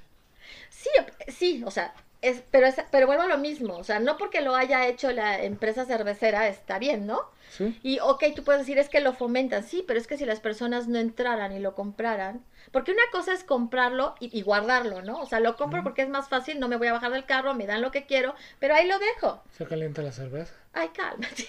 Sí, 0.82 0.90
sí, 1.28 1.62
o 1.66 1.70
sea, 1.72 1.92
es, 2.22 2.42
pero, 2.52 2.66
es, 2.66 2.76
pero 2.92 3.06
vuelvo 3.06 3.22
a 3.24 3.26
lo 3.28 3.38
mismo, 3.38 3.74
o 3.76 3.84
sea, 3.84 3.98
no 3.98 4.16
porque 4.16 4.40
lo 4.42 4.54
haya 4.54 4.86
hecho 4.86 5.10
la 5.12 5.42
empresa 5.42 5.84
cervecera 5.86 6.46
está 6.48 6.78
bien, 6.78 7.06
¿no? 7.06 7.20
Sí, 7.48 7.76
Y 7.82 7.98
ok, 8.00 8.24
tú 8.36 8.44
puedes 8.44 8.60
decir 8.62 8.78
es 8.78 8.88
que 8.88 9.00
lo 9.00 9.12
fomentan, 9.12 9.64
sí, 9.64 9.82
pero 9.86 9.98
es 9.98 10.06
que 10.06 10.16
si 10.16 10.24
las 10.24 10.40
personas 10.40 10.86
no 10.86 10.98
entraran 10.98 11.52
y 11.52 11.58
lo 11.58 11.74
compraran, 11.74 12.44
porque 12.70 12.92
una 12.92 13.02
cosa 13.10 13.32
es 13.32 13.42
comprarlo 13.44 14.14
y, 14.20 14.36
y 14.38 14.42
guardarlo, 14.42 15.02
¿no? 15.02 15.18
O 15.20 15.26
sea, 15.26 15.40
lo 15.40 15.56
compro 15.56 15.82
porque 15.82 16.02
es 16.02 16.08
más 16.08 16.28
fácil, 16.28 16.60
no 16.60 16.68
me 16.68 16.76
voy 16.76 16.88
a 16.88 16.92
bajar 16.92 17.10
del 17.10 17.24
carro, 17.26 17.54
me 17.54 17.66
dan 17.66 17.82
lo 17.82 17.90
que 17.90 18.06
quiero, 18.06 18.34
pero 18.60 18.74
ahí 18.74 18.86
lo 18.86 18.98
dejo. 18.98 19.42
se 19.50 19.66
calienta 19.66 20.02
la 20.02 20.12
cerveza. 20.12 20.54
Ay, 20.72 20.88
cálmate. 20.90 21.48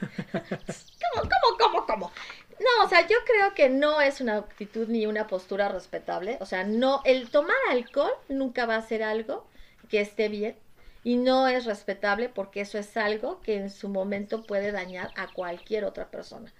¿Cómo, 1.14 1.28
cómo, 1.28 1.58
cómo, 1.58 1.86
cómo? 1.86 2.12
No, 2.60 2.84
o 2.84 2.88
sea, 2.88 3.06
yo 3.08 3.16
creo 3.26 3.54
que 3.54 3.68
no 3.70 4.00
es 4.00 4.20
una 4.20 4.36
actitud 4.36 4.86
ni 4.88 5.06
una 5.06 5.26
postura 5.26 5.68
respetable. 5.68 6.38
O 6.40 6.46
sea, 6.46 6.62
no, 6.64 7.02
el 7.04 7.30
tomar 7.30 7.56
alcohol 7.70 8.12
nunca 8.28 8.66
va 8.66 8.76
a 8.76 8.82
ser 8.82 9.02
algo 9.02 9.48
que 9.88 10.00
esté 10.00 10.28
bien 10.28 10.56
y 11.02 11.16
no 11.16 11.48
es 11.48 11.64
respetable 11.64 12.28
porque 12.28 12.60
eso 12.60 12.78
es 12.78 12.96
algo 12.96 13.40
que 13.42 13.56
en 13.56 13.70
su 13.70 13.88
momento 13.88 14.46
puede 14.46 14.70
dañar 14.72 15.12
a 15.16 15.32
cualquier 15.32 15.84
otra 15.84 16.10
persona, 16.10 16.52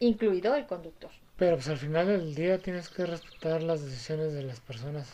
incluido 0.00 0.54
el 0.56 0.66
conductor. 0.66 1.12
Pero 1.36 1.56
pues 1.56 1.68
al 1.68 1.76
final 1.76 2.06
del 2.06 2.34
día 2.34 2.62
tienes 2.62 2.88
que 2.88 3.04
respetar 3.04 3.62
las 3.62 3.84
decisiones 3.84 4.32
de 4.32 4.44
las 4.44 4.60
personas. 4.60 5.10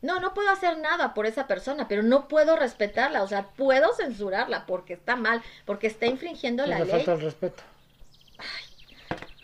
No, 0.00 0.20
no 0.20 0.32
puedo 0.34 0.48
hacer 0.50 0.78
nada 0.78 1.12
por 1.14 1.26
esa 1.26 1.46
persona, 1.46 1.86
pero 1.88 2.02
no 2.02 2.28
puedo 2.28 2.56
respetarla, 2.56 3.22
o 3.22 3.28
sea, 3.28 3.48
puedo 3.56 3.92
censurarla 3.94 4.64
porque 4.66 4.94
está 4.94 5.16
mal, 5.16 5.42
porque 5.66 5.86
está 5.88 6.06
infringiendo 6.06 6.64
Pues 6.64 6.76
la 6.76 6.78
le 6.78 6.84
ley. 6.84 6.86
falta 6.86 7.14
el 7.14 7.22
respeto. 7.22 7.62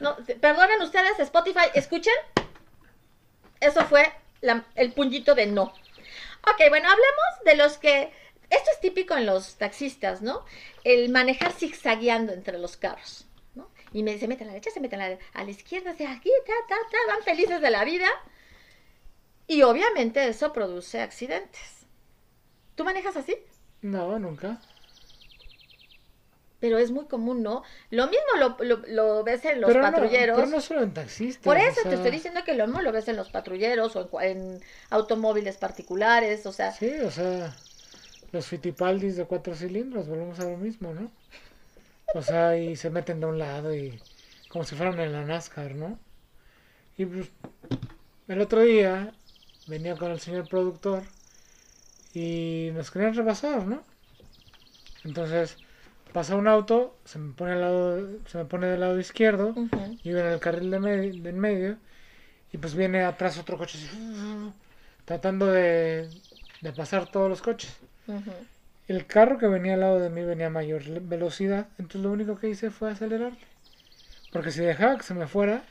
No, 0.03 0.17
perdonen 0.41 0.83
ustedes, 0.83 1.19
Spotify, 1.21 1.67
escuchen. 1.75 2.13
Eso 3.61 3.85
fue 3.85 4.13
el 4.75 4.93
puñito 4.93 5.37
de 5.37 5.47
no. 5.47 5.63
Ok, 5.63 6.69
bueno, 6.69 6.89
hablemos 6.89 7.45
de 7.45 7.55
los 7.55 7.79
que... 7.79 8.13
Esto 8.51 8.71
es 8.73 8.81
típico 8.81 9.17
en 9.17 9.27
los 9.27 9.57
taxistas, 9.57 10.21
¿no? 10.21 10.45
El 10.83 11.09
manejar 11.11 11.53
zigzagueando 11.53 12.33
entre 12.33 12.59
los 12.59 12.77
carros, 12.77 13.27
¿no? 13.55 13.71
Y 13.93 14.03
me, 14.03 14.19
se 14.19 14.27
meten 14.27 14.49
a 14.49 14.51
la 14.51 14.55
derecha, 14.55 14.73
se 14.73 14.81
meten 14.81 15.01
a 15.01 15.09
la, 15.09 15.19
a 15.33 15.45
la 15.45 15.51
izquierda, 15.51 15.95
se 15.95 16.07
aquí, 16.07 16.31
ta, 16.45 16.53
ta, 16.69 16.75
ta, 16.91 17.15
van 17.15 17.23
felices 17.23 17.61
de 17.61 17.71
la 17.71 17.85
vida. 17.85 18.09
Y 19.47 19.63
obviamente 19.63 20.27
eso 20.27 20.53
produce 20.53 21.01
accidentes. 21.01 21.87
¿Tú 22.75 22.85
manejas 22.85 23.17
así? 23.17 23.37
No, 23.81 24.19
nunca. 24.19 24.61
Pero 26.63 26.79
es 26.79 26.91
muy 26.93 27.07
común, 27.07 27.43
¿no? 27.43 27.63
Lo 27.91 28.07
mismo 28.07 28.25
lo, 28.39 28.57
lo- 28.65 28.83
lo 28.89 29.25
ves 29.25 29.45
en 29.45 29.61
los 29.61 29.73
pero 29.73 29.81
patrulleros. 29.83 30.39
No, 30.39 30.43
pero 30.45 30.57
no 30.57 30.61
solo 30.61 30.83
en 30.83 30.95
taxistas. 30.95 31.47
Por 31.47 31.57
o 31.57 31.59
eso 31.59 31.81
te 31.89 31.95
estoy 31.97 32.11
diciendo 32.13 32.41
que 32.45 32.55
lo 32.55 32.67
mismo 32.67 32.83
lo 32.83 32.93
ves 32.93 33.09
en 33.09 33.17
los 33.17 33.29
patrulleros 33.31 33.97
o 33.97 34.21
en, 34.21 34.31
en 34.31 34.61
automóviles 34.91 35.57
particulares, 35.59 36.47
o 36.47 36.53
sea, 36.53 36.73
Sí, 36.79 36.91
o 37.01 37.11
sea, 37.11 37.57
los 38.33 38.47
fitipaldis 38.47 39.17
de 39.17 39.27
cuatro 39.27 39.55
cilindros, 39.55 40.09
volvemos 40.09 40.41
a 40.41 40.45
lo 40.45 40.57
mismo, 40.59 40.95
¿no? 40.95 41.11
O 42.15 42.23
sea, 42.23 42.57
y 42.59 42.77
se 42.77 42.91
meten 42.91 43.21
de 43.21 43.27
un 43.27 43.39
lado 43.39 43.75
y 43.75 44.01
como 44.49 44.65
si 44.65 44.75
fueran 44.77 45.01
en 45.01 45.13
la 45.13 45.25
NASCAR, 45.25 45.75
¿no? 45.75 45.99
Y 46.99 47.07
pues, 47.07 47.31
el 48.29 48.41
otro 48.41 48.63
día 48.63 49.15
venía 49.67 49.97
con 49.97 50.11
el 50.13 50.21
señor 50.21 50.49
productor 50.49 51.05
y 52.15 52.71
nos 52.75 52.91
querían 52.91 53.15
rebasar, 53.15 53.67
¿no? 53.67 53.83
Entonces 55.05 55.59
pasa 56.13 56.37
un 56.37 56.47
auto, 56.49 56.97
se 57.05 57.19
me 57.19 57.33
pone 57.35 57.53
al 57.53 57.61
lado, 57.61 58.09
se 58.27 58.39
me 58.39 58.45
pone 58.45 58.67
del 58.67 58.81
lado 58.81 58.99
izquierdo, 59.01 59.55
yo 60.05 60.11
iba 60.13 60.21
en 60.21 60.27
el 60.33 60.41
carril 60.41 60.71
de, 60.71 60.81
me- 60.81 60.97
de 61.13 61.31
en 61.31 61.39
medio 61.39 61.77
y 62.53 62.59
pues 62.59 62.75
viene 62.75 63.05
atrás 63.05 63.39
otro 63.39 63.59
coche 63.59 63.79
así, 63.79 63.89
tratando 65.05 65.47
de, 65.47 66.09
de 66.61 66.73
pasar 66.73 67.11
todos 67.11 67.29
los 67.29 67.43
coches. 67.43 67.77
El 68.89 69.07
carro 69.07 69.39
que 69.39 69.47
venía 69.49 69.75
al 69.75 69.81
lado 69.81 69.99
de 69.99 70.11
mí 70.11 70.23
venía 70.23 70.47
a 70.47 70.51
mayor 70.51 70.83
velocidad, 71.03 71.67
entonces 71.79 72.03
lo 72.03 72.11
único 72.13 72.37
que 72.39 72.49
hice 72.51 72.71
fue 72.71 72.91
acelerarle. 72.91 73.39
Porque 74.33 74.51
si 74.51 74.61
dejaba 74.61 74.97
que 74.97 75.03
se 75.05 75.15
me 75.15 75.27
fuera, 75.27 75.63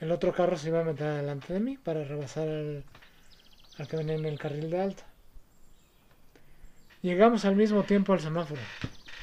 el 0.00 0.10
otro 0.12 0.32
carro 0.32 0.56
se 0.56 0.68
iba 0.68 0.80
a 0.80 0.84
meter 0.84 1.14
delante 1.14 1.52
de 1.52 1.60
mí 1.60 1.76
para 1.76 2.04
rebasar 2.04 2.48
al, 2.48 2.84
al 3.78 3.88
que 3.88 3.96
venía 3.96 4.14
en 4.16 4.24
el 4.26 4.38
carril 4.38 4.70
de 4.70 4.80
alta. 4.80 5.04
Llegamos 7.02 7.44
al 7.44 7.56
mismo 7.56 7.82
tiempo 7.84 8.12
al 8.12 8.20
semáforo. 8.20 8.60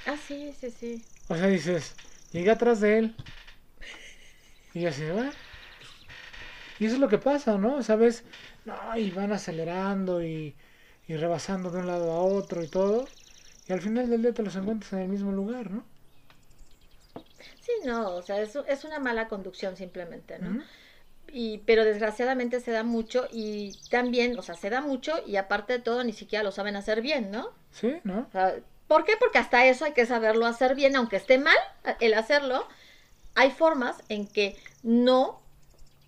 Ah, 0.08 0.18
sí, 0.18 0.54
sí, 0.54 0.72
sí. 0.72 1.06
O 1.30 1.36
sea, 1.36 1.48
dices, 1.48 1.96
llegué 2.32 2.52
atrás 2.52 2.80
de 2.82 2.98
él. 2.98 3.16
Y 4.74 4.82
yo 4.82 4.90
así, 4.90 5.04
"Ah". 5.06 5.34
Y 6.80 6.86
eso 6.86 6.96
es 6.96 7.02
lo 7.02 7.10
que 7.10 7.18
pasa, 7.18 7.58
¿no? 7.58 7.82
¿Sabes? 7.84 8.24
No, 8.66 8.76
y 8.98 9.12
van 9.12 9.32
acelerando 9.32 10.24
y, 10.24 10.56
y 11.08 11.16
rebasando 11.16 11.72
de 11.72 11.80
un 11.80 11.88
lado 11.88 12.12
a 12.12 12.22
otro 12.24 12.64
y 12.64 12.68
todo. 12.68 13.10
Y 13.68 13.74
al 13.74 13.82
final 13.82 14.10
del 14.10 14.22
día 14.22 14.34
te 14.34 14.44
los 14.44 14.56
encuentras 14.56 14.94
en 14.94 15.00
el 15.00 15.10
mismo 15.10 15.32
lugar, 15.32 15.72
¿no? 15.72 15.86
Sí, 17.60 17.72
no, 17.86 18.16
o 18.16 18.22
sea, 18.22 18.42
es, 18.42 18.56
es 18.68 18.84
una 18.84 19.00
mala 19.00 19.28
conducción 19.28 19.76
simplemente, 19.76 20.40
¿no? 20.40 20.64
Y, 21.32 21.60
pero 21.60 21.84
desgraciadamente 21.84 22.60
se 22.62 22.72
da 22.72 22.84
mucho 22.84 23.28
y 23.32 23.78
también, 23.90 24.38
o 24.40 24.42
sea, 24.42 24.56
se 24.56 24.70
da 24.70 24.82
mucho 24.82 25.14
y 25.26 25.36
aparte 25.36 25.74
de 25.74 25.80
todo 25.80 26.04
ni 26.04 26.14
siquiera 26.14 26.44
lo 26.44 26.52
saben 26.52 26.76
hacer 26.76 27.02
bien, 27.02 27.32
¿no? 27.32 27.50
Sí, 27.72 28.00
¿no? 28.04 28.22
O 28.28 28.32
sea, 28.32 28.56
¿Por 28.88 29.04
qué? 29.06 29.14
Porque 29.20 29.38
hasta 29.40 29.66
eso 29.66 29.86
hay 29.86 29.94
que 29.94 30.06
saberlo 30.06 30.46
hacer 30.46 30.76
bien, 30.76 30.96
aunque 30.96 31.18
esté 31.18 31.38
mal 31.38 31.58
el 32.00 32.14
hacerlo. 32.14 32.68
Hay 33.36 33.52
formas 33.52 34.04
en 34.10 34.28
que 34.28 34.58
no, 34.84 35.42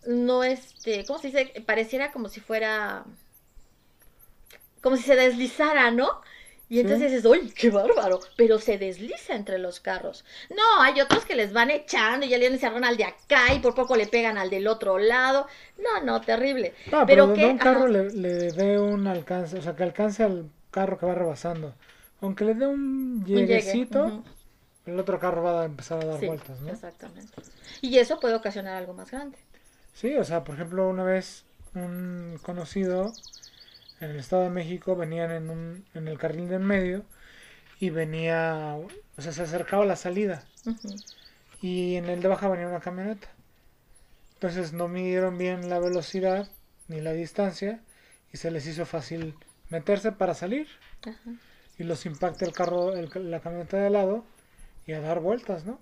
no 0.08 0.44
este, 0.44 1.06
¿cómo 1.06 1.20
se 1.20 1.28
dice? 1.30 1.62
Pareciera 1.66 2.12
como 2.12 2.30
si 2.30 2.40
fuera, 2.42 3.06
como 4.82 4.96
si 4.98 5.04
se 5.04 5.16
deslizara, 5.16 5.92
¿no? 5.92 6.22
Y 6.70 6.80
entonces 6.80 7.12
dices, 7.12 7.30
¡ay, 7.32 7.52
qué 7.56 7.72
bárbaro! 7.72 8.20
Pero 8.36 8.60
se 8.60 8.78
desliza 8.78 9.34
entre 9.36 9.58
los 9.58 9.80
carros. 9.80 10.24
No, 10.52 10.82
hay 10.82 11.02
otros 11.02 11.26
que 11.26 11.36
les 11.36 11.52
van 11.52 11.72
echando 11.72 12.26
y 12.26 12.30
ya 12.30 12.38
le 12.38 12.46
agarran 12.48 12.84
al 12.86 12.96
de 12.96 13.06
acá 13.06 13.54
y 13.56 13.60
por 13.60 13.74
poco 13.74 13.96
le 13.96 14.06
pegan 14.06 14.38
al 14.38 14.52
del 14.52 14.68
otro 14.68 15.00
lado. 15.00 15.48
No, 15.80 16.02
no, 16.04 16.22
terrible. 16.22 16.76
Ah, 16.92 17.06
pero, 17.08 17.34
que- 17.34 17.46
un 17.46 17.58
carro 17.58 17.88
le, 17.88 18.12
le 18.12 18.52
dé 18.52 18.80
un 18.80 19.08
alcance, 19.08 19.58
o 19.58 19.62
sea, 19.62 19.76
que 19.76 19.84
alcance 19.84 20.24
al 20.24 20.50
carro 20.72 20.98
que 21.00 21.06
va 21.08 21.16
rebasando. 21.16 21.74
Aunque 22.22 22.46
le 22.46 22.54
dé 22.54 22.68
un 22.68 23.24
Un 23.24 23.26
llegue, 23.26 23.48
lleguecito, 23.48 24.24
el 24.86 25.00
otro 25.00 25.20
carro 25.20 25.44
va 25.44 25.62
a 25.62 25.66
empezar 25.66 26.04
a 26.04 26.06
dar 26.06 26.20
Sí, 26.20 26.26
vueltas, 26.28 26.60
¿no? 26.62 26.70
Exactamente. 26.72 27.34
Y 27.82 27.98
eso 27.98 28.20
puede 28.20 28.36
ocasionar 28.36 28.76
algo 28.76 28.94
más 28.94 29.12
grande. 29.12 29.38
Sí, 29.94 30.16
o 30.16 30.24
sea, 30.24 30.44
por 30.44 30.56
ejemplo, 30.56 30.88
una 30.90 31.04
vez 31.04 31.46
un 31.76 32.40
conocido 32.42 33.14
en 34.02 34.12
el 34.12 34.18
Estado 34.18 34.44
de 34.44 34.50
México 34.52 34.96
venían 34.96 35.32
en, 35.32 35.50
un, 35.50 35.86
en 35.94 36.08
el 36.08 36.18
carril 36.20 36.50
de 36.50 36.56
en 36.56 36.66
medio 36.66 37.06
y 37.80 37.92
venía, 37.92 38.78
o 39.18 39.22
sea, 39.22 39.32
se 39.34 39.44
acercaba 39.44 39.86
la 39.86 39.96
salida 39.96 40.44
y 41.62 41.96
en 41.96 42.06
el 42.06 42.22
de 42.22 42.28
baja 42.28 42.48
venía 42.50 42.68
una 42.68 42.80
camioneta. 42.80 43.28
Entonces 44.36 44.74
no 44.74 44.88
midieron 44.88 45.38
bien 45.38 45.70
la 45.70 45.78
velocidad 45.80 46.50
ni 46.88 47.00
la 47.02 47.14
distancia 47.14 47.82
y 48.34 48.38
se 48.38 48.50
les 48.52 48.66
hizo 48.66 48.86
fácil 48.88 49.36
meterse 49.70 50.12
para 50.12 50.34
salir 50.34 50.68
Ajá. 51.06 51.32
Y 51.80 51.84
los 51.84 52.06
impacta 52.06 52.46
el 52.46 52.52
carro, 52.54 52.94
el- 52.96 53.32
la 53.32 53.40
camioneta 53.40 53.78
de 53.78 53.90
lado 53.90 54.24
y 54.86 54.94
a 54.94 55.00
dar 55.02 55.20
vueltas, 55.22 55.66
¿no? 55.66 55.80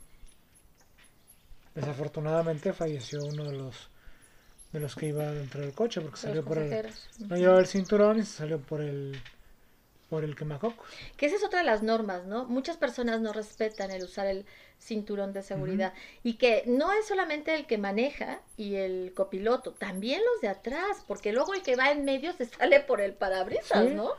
Desafortunadamente 1.76 2.74
falleció 2.74 3.24
uno 3.26 3.44
de 3.46 3.54
los 3.58 3.90
de 4.74 4.82
los 4.82 4.96
que 4.96 5.08
iba 5.08 5.24
dentro 5.32 5.62
del 5.62 5.74
coche 5.74 6.02
porque 6.02 6.18
salió 6.18 6.44
por 6.44 6.58
el 6.58 6.94
no 7.20 7.38
llevaba 7.38 7.60
el 7.60 7.68
cinturón 7.68 8.20
y 8.20 8.24
se 8.24 8.38
salió 8.40 8.60
por 8.60 8.82
el 8.82 9.18
por 10.10 10.24
el 10.24 10.36
quemacocos. 10.36 10.88
Que 11.18 11.26
esa 11.26 11.36
es 11.36 11.44
otra 11.44 11.60
de 11.60 11.66
las 11.66 11.84
normas, 11.84 12.26
¿no? 12.26 12.46
Muchas 12.46 12.78
personas 12.78 13.20
no 13.22 13.34
respetan 13.34 13.92
el 13.92 14.04
usar 14.04 14.28
el 14.28 14.46
cinturón 14.80 15.34
de 15.34 15.42
seguridad 15.44 15.94
y 16.24 16.34
que 16.36 16.64
no 16.66 16.92
es 16.94 17.08
solamente 17.08 17.54
el 17.56 17.66
que 17.66 17.78
maneja 17.78 18.40
y 18.56 18.76
el 18.76 19.14
copiloto, 19.16 19.72
también 19.74 20.22
los 20.34 20.42
de 20.42 20.48
atrás, 20.50 21.04
porque 21.08 21.34
luego 21.34 21.54
el 21.54 21.62
que 21.62 21.76
va 21.76 21.92
en 21.92 22.06
medio 22.06 22.32
se 22.34 22.46
sale 22.46 22.80
por 22.82 23.02
el 23.02 23.14
parabrisas, 23.14 23.88
Sí. 23.88 23.94
¿no? 23.96 24.12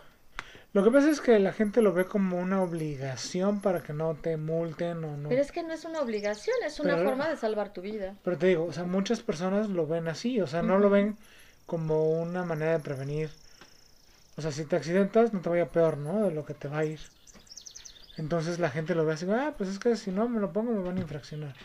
Lo 0.75 0.85
que 0.85 0.91
pasa 0.91 1.11
es 1.11 1.21
que 1.21 1.39
la 1.39 1.53
gente 1.53 1.81
lo 1.83 1.93
ve 1.93 2.05
como 2.05 2.39
una 2.39 2.63
obligación 2.63 3.61
para 3.61 3.83
que 3.83 3.93
no 3.93 4.15
te 4.15 4.37
multen 4.37 5.03
o 5.05 5.17
no. 5.17 5.29
Pero 5.29 5.41
es 5.41 5.51
que 5.51 5.63
no 5.63 5.73
es 5.73 5.85
una 5.85 6.01
obligación, 6.01 6.57
es 6.65 6.79
una 6.79 6.97
Pero- 6.97 7.09
forma 7.09 7.29
de 7.29 7.37
salvar 7.37 7.73
tu 7.73 7.81
vida. 7.81 8.15
Pero 8.23 8.37
te 8.37 8.47
digo, 8.49 8.65
o 8.67 8.73
sea, 8.73 8.85
muchas 8.85 9.21
personas 9.21 9.69
lo 9.71 9.87
ven 9.87 10.09
así, 10.09 10.41
o 10.41 10.47
sea, 10.47 10.63
no 10.63 10.79
lo 10.79 10.91
ven 10.91 11.17
como 11.67 12.21
una 12.21 12.45
manera 12.45 12.73
de 12.73 12.79
prevenir 12.81 13.31
o 14.39 14.41
sea, 14.41 14.53
si 14.53 14.65
te 14.67 14.77
accidentas, 14.77 15.35
no 15.35 15.41
te 15.41 15.49
vaya 15.49 15.67
peor, 15.67 15.99
¿no? 15.99 16.23
De 16.23 16.31
lo 16.31 16.45
que 16.45 16.55
te 16.55 16.69
va 16.69 16.79
a 16.79 16.85
ir. 16.85 17.01
Entonces 18.17 18.61
la 18.61 18.71
gente 18.71 18.95
lo 18.95 19.05
ve 19.05 19.15
así, 19.15 19.27
ah, 19.29 19.53
pues 19.59 19.69
es 19.69 19.81
que 19.81 19.97
si 19.97 20.13
no 20.13 20.29
me 20.29 20.39
lo 20.39 20.53
pongo 20.53 20.71
me 20.71 20.81
van 20.83 20.97
a 20.97 21.01
infraccionar. 21.01 21.57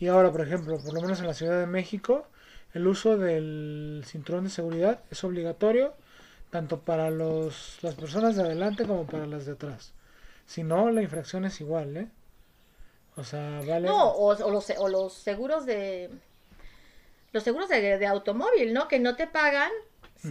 Y 0.00 0.08
ahora, 0.08 0.32
por 0.32 0.40
ejemplo, 0.40 0.76
por 0.78 0.92
lo 0.92 1.00
menos 1.00 1.20
en 1.20 1.28
la 1.28 1.34
Ciudad 1.34 1.60
de 1.60 1.66
México, 1.68 2.26
el 2.74 2.84
uso 2.88 3.16
del 3.16 4.02
cinturón 4.04 4.42
de 4.42 4.50
seguridad 4.50 5.04
es 5.08 5.22
obligatorio 5.22 5.94
tanto 6.50 6.80
para 6.80 7.10
los, 7.10 7.78
las 7.82 7.94
personas 7.94 8.36
de 8.36 8.42
adelante 8.42 8.86
como 8.86 9.06
para 9.06 9.26
las 9.26 9.46
de 9.46 9.52
atrás. 9.52 9.92
Si 10.46 10.62
no, 10.62 10.90
la 10.90 11.02
infracción 11.02 11.44
es 11.44 11.60
igual, 11.60 11.96
¿eh? 11.96 12.08
O 13.16 13.24
sea, 13.24 13.62
vale. 13.66 13.88
No, 13.88 14.10
o, 14.10 14.36
o 14.36 14.50
los, 14.50 14.70
o 14.78 14.88
los 14.88 15.12
seguros 15.14 15.66
de. 15.66 16.10
Los 17.32 17.42
seguros 17.42 17.68
de, 17.68 17.98
de 17.98 18.06
automóvil, 18.06 18.72
¿no? 18.72 18.88
Que 18.88 18.98
no 18.98 19.16
te 19.16 19.26
pagan 19.26 19.70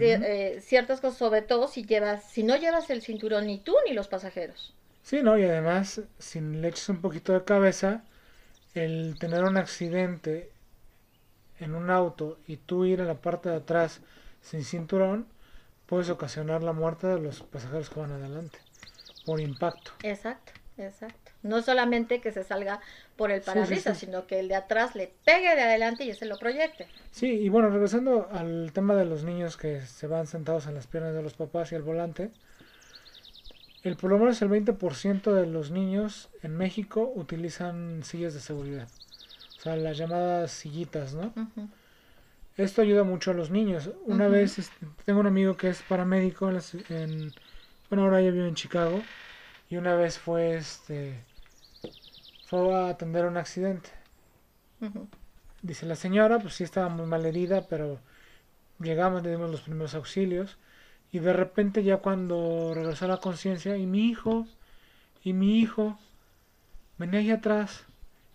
eh, 0.00 0.60
ciertas 0.62 1.00
cosas, 1.00 1.18
sobre 1.18 1.42
todo 1.42 1.68
si 1.68 1.84
llevas, 1.84 2.24
si 2.24 2.42
no 2.42 2.56
llevas 2.56 2.90
el 2.90 3.02
cinturón 3.02 3.46
ni 3.46 3.58
tú 3.58 3.74
ni 3.86 3.94
los 3.94 4.08
pasajeros. 4.08 4.74
Sí, 5.02 5.22
¿no? 5.22 5.38
Y 5.38 5.44
además, 5.44 6.02
si 6.18 6.40
le 6.40 6.68
echas 6.68 6.88
un 6.88 7.00
poquito 7.00 7.32
de 7.32 7.44
cabeza, 7.44 8.04
el 8.74 9.18
tener 9.18 9.44
un 9.44 9.56
accidente 9.56 10.50
en 11.58 11.74
un 11.74 11.90
auto 11.90 12.38
y 12.46 12.56
tú 12.58 12.84
ir 12.84 13.00
a 13.00 13.04
la 13.04 13.14
parte 13.20 13.48
de 13.48 13.56
atrás 13.56 14.00
sin 14.42 14.64
cinturón, 14.64 15.26
puedes 15.86 16.10
ocasionar 16.10 16.62
la 16.62 16.72
muerte 16.72 17.06
de 17.06 17.20
los 17.20 17.42
pasajeros 17.42 17.90
que 17.90 18.00
van 18.00 18.12
adelante 18.12 18.58
por 19.24 19.40
impacto. 19.40 19.92
Exacto, 20.02 20.52
exacto. 20.78 21.32
No 21.42 21.62
solamente 21.62 22.20
que 22.20 22.32
se 22.32 22.42
salga 22.44 22.80
por 23.16 23.30
el 23.30 23.40
Sí, 23.40 23.44
sí, 23.44 23.54
parabrisas, 23.54 23.98
sí. 23.98 24.06
sino 24.06 24.26
que 24.26 24.40
el 24.40 24.48
de 24.48 24.56
atrás 24.56 24.94
le 24.96 25.12
pegue 25.24 25.54
de 25.54 25.62
adelante 25.62 26.04
y 26.04 26.10
ese 26.10 26.26
lo 26.26 26.38
proyecte. 26.38 26.86
Sí, 27.12 27.26
y 27.30 27.48
bueno, 27.48 27.70
regresando 27.70 28.28
al 28.32 28.72
tema 28.72 28.94
de 28.94 29.04
los 29.04 29.22
niños 29.24 29.56
que 29.56 29.80
se 29.82 30.06
van 30.06 30.26
sentados 30.26 30.66
en 30.66 30.74
las 30.74 30.86
piernas 30.86 31.14
de 31.14 31.22
los 31.22 31.34
papás 31.34 31.70
y 31.72 31.76
al 31.76 31.82
volante, 31.82 32.30
el 33.84 33.96
por 33.96 34.10
lo 34.10 34.18
menos 34.18 34.42
el 34.42 34.48
20% 34.50 35.32
de 35.32 35.46
los 35.46 35.70
niños 35.70 36.28
en 36.42 36.56
México 36.56 37.12
utilizan 37.14 38.02
sillas 38.02 38.34
de 38.34 38.40
seguridad. 38.40 38.88
O 39.58 39.60
sea, 39.60 39.76
las 39.76 39.96
llamadas 39.96 40.50
sillitas, 40.50 41.14
¿no? 41.14 41.32
Esto 42.56 42.80
ayuda 42.80 43.04
mucho 43.04 43.32
a 43.32 43.34
los 43.34 43.50
niños. 43.50 43.90
Una 44.06 44.28
vez 44.28 44.58
este, 44.58 44.86
tengo 45.04 45.20
un 45.20 45.26
amigo 45.26 45.56
que 45.56 45.68
es 45.68 45.82
paramédico 45.82 46.50
en, 46.50 47.32
bueno, 47.90 48.04
ahora 48.04 48.22
ya 48.22 48.30
vive 48.30 48.48
en 48.48 48.54
Chicago 48.54 49.02
y 49.68 49.76
una 49.76 49.94
vez 49.94 50.18
fue 50.18 50.56
este 50.56 51.22
fue 52.46 52.74
a 52.74 52.88
atender 52.88 53.26
un 53.26 53.36
accidente. 53.36 53.90
Dice 55.62 55.84
la 55.84 55.96
señora, 55.96 56.38
pues 56.38 56.54
sí 56.54 56.64
estaba 56.64 56.88
muy 56.88 57.06
mal 57.06 57.26
herida, 57.26 57.66
pero 57.68 57.98
llegamos, 58.78 59.22
le 59.22 59.30
dimos 59.30 59.50
los 59.50 59.62
primeros 59.62 59.94
auxilios 59.94 60.56
y 61.12 61.18
de 61.18 61.32
repente 61.32 61.82
ya 61.82 61.98
cuando 61.98 62.72
regresó 62.74 63.04
a 63.04 63.08
la 63.08 63.16
conciencia 63.18 63.76
y 63.76 63.86
mi 63.86 64.08
hijo 64.08 64.46
y 65.22 65.32
mi 65.32 65.58
hijo 65.58 65.98
venía 66.98 67.20
ahí 67.20 67.30
atrás 67.30 67.84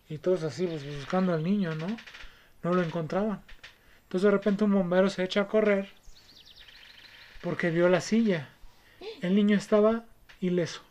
y 0.09 0.17
todos 0.17 0.43
así 0.43 0.67
pues, 0.67 0.85
buscando 0.85 1.33
al 1.33 1.43
niño, 1.43 1.73
¿no? 1.73 1.87
No 2.63 2.73
lo 2.73 2.83
encontraban. 2.83 3.41
Entonces 4.11 4.25
de 4.25 4.31
repente 4.31 4.65
un 4.65 4.73
bombero 4.73 5.09
se 5.09 5.23
echa 5.23 5.39
a 5.39 5.47
correr 5.47 5.87
porque 7.39 7.69
vio 7.69 7.87
la 7.87 8.01
silla. 8.01 8.49
El 9.21 9.35
niño 9.35 9.55
estaba 9.55 10.03
ileso. 10.41 10.81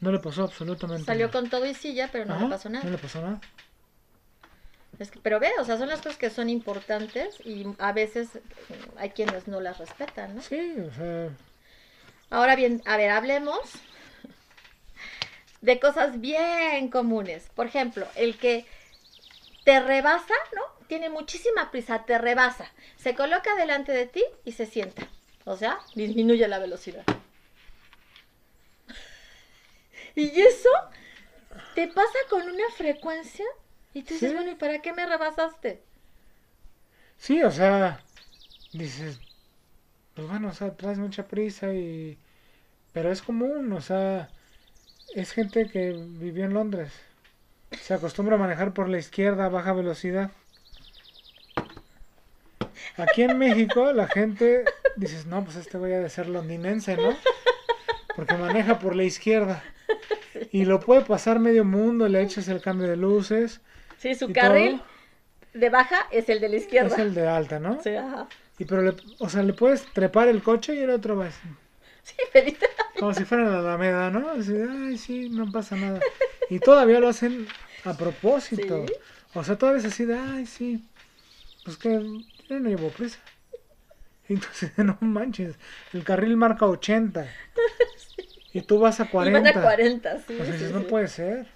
No 0.00 0.12
le 0.12 0.18
pasó 0.18 0.42
absolutamente 0.42 1.06
Salió 1.06 1.28
nada. 1.28 1.40
con 1.40 1.48
todo 1.48 1.64
y 1.64 1.72
silla, 1.72 2.10
pero 2.12 2.26
no 2.26 2.34
Ajá, 2.34 2.44
le 2.44 2.50
pasó 2.50 2.68
nada. 2.68 2.84
No 2.84 2.90
le 2.90 2.98
pasó 2.98 3.22
nada. 3.22 3.40
Es 4.98 5.10
que- 5.10 5.20
pero 5.20 5.40
ve, 5.40 5.52
o 5.58 5.64
sea, 5.64 5.78
son 5.78 5.88
las 5.88 6.02
cosas 6.02 6.18
que 6.18 6.28
son 6.28 6.50
importantes 6.50 7.40
y 7.46 7.64
a 7.78 7.92
veces 7.92 8.36
eh, 8.36 8.40
hay 8.98 9.08
quienes 9.08 9.48
no 9.48 9.62
las 9.62 9.78
respetan, 9.78 10.36
¿no? 10.36 10.42
Sí, 10.42 10.74
o 10.86 10.92
sea, 10.92 11.30
Ahora 12.28 12.56
bien, 12.56 12.82
a 12.84 12.98
ver, 12.98 13.10
hablemos 13.10 13.58
de 15.62 15.80
cosas 15.80 16.20
bien 16.20 16.90
comunes. 16.90 17.48
Por 17.54 17.68
ejemplo, 17.68 18.06
el 18.16 18.36
que 18.36 18.66
te 19.64 19.80
rebasa, 19.80 20.34
¿no? 20.54 20.60
Tiene 20.88 21.08
muchísima 21.10 21.70
prisa, 21.70 22.04
te 22.04 22.18
rebasa. 22.18 22.70
Se 22.96 23.14
coloca 23.14 23.54
delante 23.56 23.92
de 23.92 24.06
ti 24.06 24.24
y 24.44 24.52
se 24.52 24.66
sienta. 24.66 25.08
O 25.44 25.56
sea, 25.56 25.78
disminuye 25.94 26.46
la 26.48 26.58
velocidad. 26.58 27.04
Y 30.16 30.40
eso 30.40 30.68
te 31.74 31.88
pasa 31.88 32.18
con 32.30 32.42
una 32.42 32.68
frecuencia 32.76 33.44
y 33.92 34.02
tú 34.02 34.14
dices, 34.14 34.30
Sí. 34.30 34.32
bueno, 34.32 34.50
¿y 34.50 34.54
para 34.56 34.80
qué 34.80 34.92
me 34.92 35.06
rebasaste? 35.06 35.82
Sí, 37.16 37.42
o 37.42 37.50
sea, 37.50 38.00
dices, 38.72 39.20
pues 40.14 40.28
bueno, 40.28 40.48
o 40.48 40.52
sea, 40.54 40.76
traes 40.76 40.98
mucha 40.98 41.28
prisa 41.28 41.72
y... 41.74 42.18
Pero 42.92 43.12
es 43.12 43.22
común, 43.22 43.72
o 43.72 43.80
sea, 43.80 44.30
es 45.14 45.32
gente 45.32 45.68
que 45.70 45.92
vivió 45.92 46.44
en 46.44 46.54
Londres. 46.54 46.92
Se 47.80 47.94
acostumbra 47.94 48.36
a 48.36 48.38
manejar 48.38 48.74
por 48.74 48.88
la 48.88 48.98
izquierda 48.98 49.46
a 49.46 49.50
baja 49.50 49.72
velocidad. 49.74 50.32
Aquí 52.96 53.22
en 53.22 53.38
México 53.38 53.92
la 53.92 54.06
gente 54.08 54.64
dices, 54.96 55.26
no, 55.26 55.44
pues 55.44 55.56
este 55.56 55.78
voy 55.78 55.92
a 55.92 56.00
de 56.00 56.08
ser 56.10 56.28
londinense, 56.28 56.96
¿no? 56.96 57.16
Porque 58.16 58.34
maneja 58.36 58.78
por 58.78 58.94
la 58.94 59.04
izquierda. 59.04 59.62
Y 60.52 60.64
lo 60.64 60.80
puede 60.80 61.02
pasar 61.02 61.38
medio 61.40 61.64
mundo, 61.64 62.08
le 62.08 62.22
echas 62.22 62.48
el 62.48 62.60
cambio 62.60 62.88
de 62.88 62.96
luces. 62.96 63.60
Sí, 63.98 64.14
su 64.14 64.32
carril 64.32 64.78
todo. 64.78 65.60
de 65.60 65.70
baja 65.70 66.06
es 66.10 66.28
el 66.28 66.40
de 66.40 66.48
la 66.48 66.56
izquierda. 66.56 66.88
Es 66.88 66.98
el 66.98 67.14
de 67.14 67.26
alta, 67.26 67.58
¿no? 67.58 67.80
Sí, 67.82 67.94
ajá. 67.94 68.28
Y 68.58 68.64
pero 68.64 68.82
le, 68.82 68.94
o 69.18 69.28
sea, 69.28 69.42
le 69.42 69.52
puedes 69.52 69.84
trepar 69.92 70.28
el 70.28 70.42
coche 70.42 70.74
y 70.74 70.80
el 70.80 70.90
otro 70.90 71.16
va 71.16 71.26
así, 71.26 71.48
Sí, 72.04 72.14
feliz. 72.32 72.58
como 72.98 73.14
si 73.14 73.24
fuera 73.24 73.44
la 73.50 73.58
Alameda, 73.60 74.10
¿no? 74.10 74.30
Así, 74.30 74.52
ay, 74.54 74.96
sí, 74.98 75.28
no 75.30 75.50
pasa 75.50 75.74
nada. 75.76 75.98
Y 76.50 76.58
todavía 76.60 77.00
lo 77.00 77.08
hacen 77.08 77.46
a 77.84 77.94
propósito. 77.94 78.84
Sí. 78.86 78.92
O 79.34 79.42
sea, 79.42 79.56
todavía 79.58 79.80
es 79.80 79.86
así 79.92 80.04
de, 80.04 80.16
ay, 80.16 80.46
sí, 80.46 80.84
pues 81.64 81.76
que 81.76 82.00
no 82.50 82.68
llevo 82.68 82.88
prisa. 82.90 83.18
Y 84.28 84.34
entonces, 84.34 84.72
no 84.78 84.96
manches, 85.00 85.56
el 85.92 86.04
carril 86.04 86.36
marca 86.36 86.66
80 86.66 87.26
y 88.52 88.62
tú 88.62 88.78
vas 88.78 89.00
a 89.00 89.08
Y 89.20 89.30
40. 89.30 89.40
van 89.40 89.46
a 89.58 89.62
40, 89.62 90.20
sí. 90.20 90.36
Sea, 90.36 90.46
sí, 90.46 90.52
dices, 90.52 90.72
no 90.72 90.80
sí. 90.80 90.86
puede 90.88 91.08
ser. 91.08 91.46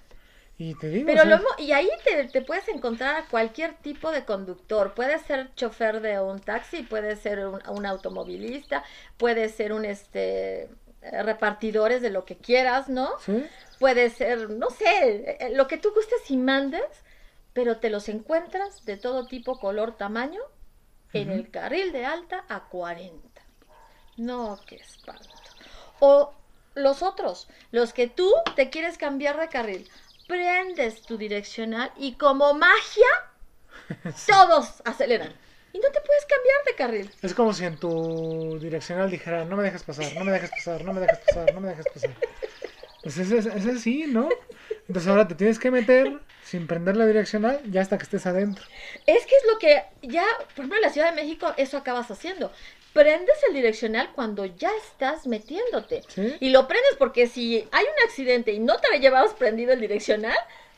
Y 0.57 0.75
te 0.75 0.89
digo, 0.89 1.05
Pero 1.05 1.23
o 1.23 1.25
sea, 1.25 1.37
luego, 1.37 1.47
y 1.57 1.71
ahí 1.71 1.89
te, 2.03 2.25
te 2.25 2.41
puedes 2.41 2.67
encontrar 2.67 3.15
a 3.15 3.27
cualquier 3.27 3.75
tipo 3.75 4.11
de 4.11 4.25
conductor. 4.25 4.93
Puede 4.93 5.17
ser 5.19 5.53
chofer 5.55 6.01
de 6.01 6.19
un 6.19 6.39
taxi, 6.41 6.83
puede 6.83 7.15
ser 7.15 7.47
un, 7.47 7.61
un 7.69 7.85
automovilista, 7.85 8.83
puede 9.17 9.47
ser 9.49 9.71
un 9.71 9.85
este 9.85 10.63
eh, 11.01 11.23
repartidores 11.23 12.01
de 12.01 12.09
lo 12.09 12.25
que 12.25 12.37
quieras, 12.37 12.89
¿no? 12.89 13.09
¿sí? 13.19 13.45
Puede 13.79 14.09
ser, 14.09 14.49
no 14.49 14.69
sé, 14.69 15.37
eh, 15.39 15.51
lo 15.55 15.67
que 15.67 15.77
tú 15.77 15.93
gustes 15.93 16.29
y 16.29 16.35
mandes, 16.37 16.83
pero 17.53 17.77
te 17.79 17.89
los 17.89 18.09
encuentras 18.09 18.83
de 18.85 18.97
todo 18.97 19.27
tipo, 19.27 19.59
color, 19.59 19.95
tamaño, 19.95 20.41
en 21.13 21.31
el 21.31 21.49
carril 21.51 21.91
de 21.91 22.05
alta 22.05 22.45
a 22.49 22.65
40. 22.69 23.41
No, 24.17 24.59
qué 24.67 24.75
espanto. 24.75 25.29
O 25.99 26.33
los 26.75 27.01
otros, 27.03 27.47
los 27.71 27.93
que 27.93 28.07
tú 28.07 28.31
te 28.55 28.69
quieres 28.69 28.97
cambiar 28.97 29.39
de 29.39 29.49
carril, 29.49 29.89
prendes 30.27 31.01
tu 31.01 31.17
direccional 31.17 31.91
y 31.97 32.13
como 32.15 32.53
magia, 32.53 33.07
Sí. 34.15 34.31
todos 34.31 34.81
aceleran. 34.85 35.33
Y 35.71 35.77
no 35.79 35.89
te 35.91 36.01
puedes 36.01 36.25
cambiar 36.25 36.57
de 36.65 36.75
carril. 36.75 37.11
Es 37.21 37.33
como 37.33 37.53
si 37.53 37.63
en 37.65 37.77
tu 37.77 38.57
direccional 38.59 39.09
dijera, 39.11 39.45
no 39.45 39.55
me 39.55 39.63
dejes 39.63 39.83
pasar, 39.83 40.13
no 40.15 40.23
me 40.25 40.31
dejes 40.31 40.49
pasar, 40.49 40.83
no 40.83 40.93
me 40.93 40.99
dejes 41.01 41.19
pasar, 41.19 41.53
no 41.53 41.59
me 41.61 41.69
dejes 41.69 41.85
pasar. 41.93 42.15
Pues 43.03 43.17
es, 43.17 43.31
es, 43.31 43.45
es 43.45 43.65
así, 43.65 44.05
¿no? 44.07 44.29
Entonces 44.87 45.07
ahora 45.07 45.27
te 45.27 45.35
tienes 45.35 45.59
que 45.59 45.71
meter 45.71 46.19
sin 46.43 46.67
prender 46.67 46.97
la 46.97 47.05
direccional 47.05 47.61
ya 47.69 47.81
hasta 47.81 47.97
que 47.97 48.03
estés 48.03 48.25
adentro. 48.25 48.63
Es 49.05 49.25
que 49.25 49.35
es 49.35 49.43
lo 49.51 49.59
que 49.59 49.83
ya, 50.01 50.25
por 50.37 50.51
ejemplo, 50.65 50.75
en 50.77 50.81
la 50.81 50.89
Ciudad 50.89 51.09
de 51.13 51.21
México, 51.21 51.53
eso 51.57 51.77
acabas 51.77 52.09
haciendo. 52.11 52.51
Prendes 52.93 53.37
el 53.47 53.53
direccional 53.53 54.09
cuando 54.15 54.45
ya 54.45 54.71
estás 54.83 55.27
metiéndote. 55.27 56.01
¿Sí? 56.07 56.35
Y 56.39 56.49
lo 56.49 56.67
prendes 56.67 56.95
porque 56.97 57.27
si 57.27 57.67
hay 57.71 57.83
un 57.85 58.07
accidente 58.07 58.51
y 58.51 58.59
no 58.59 58.77
te 58.79 58.99
llevabas 58.99 59.33
prendido 59.35 59.73
el 59.73 59.79
direccional, 59.79 60.37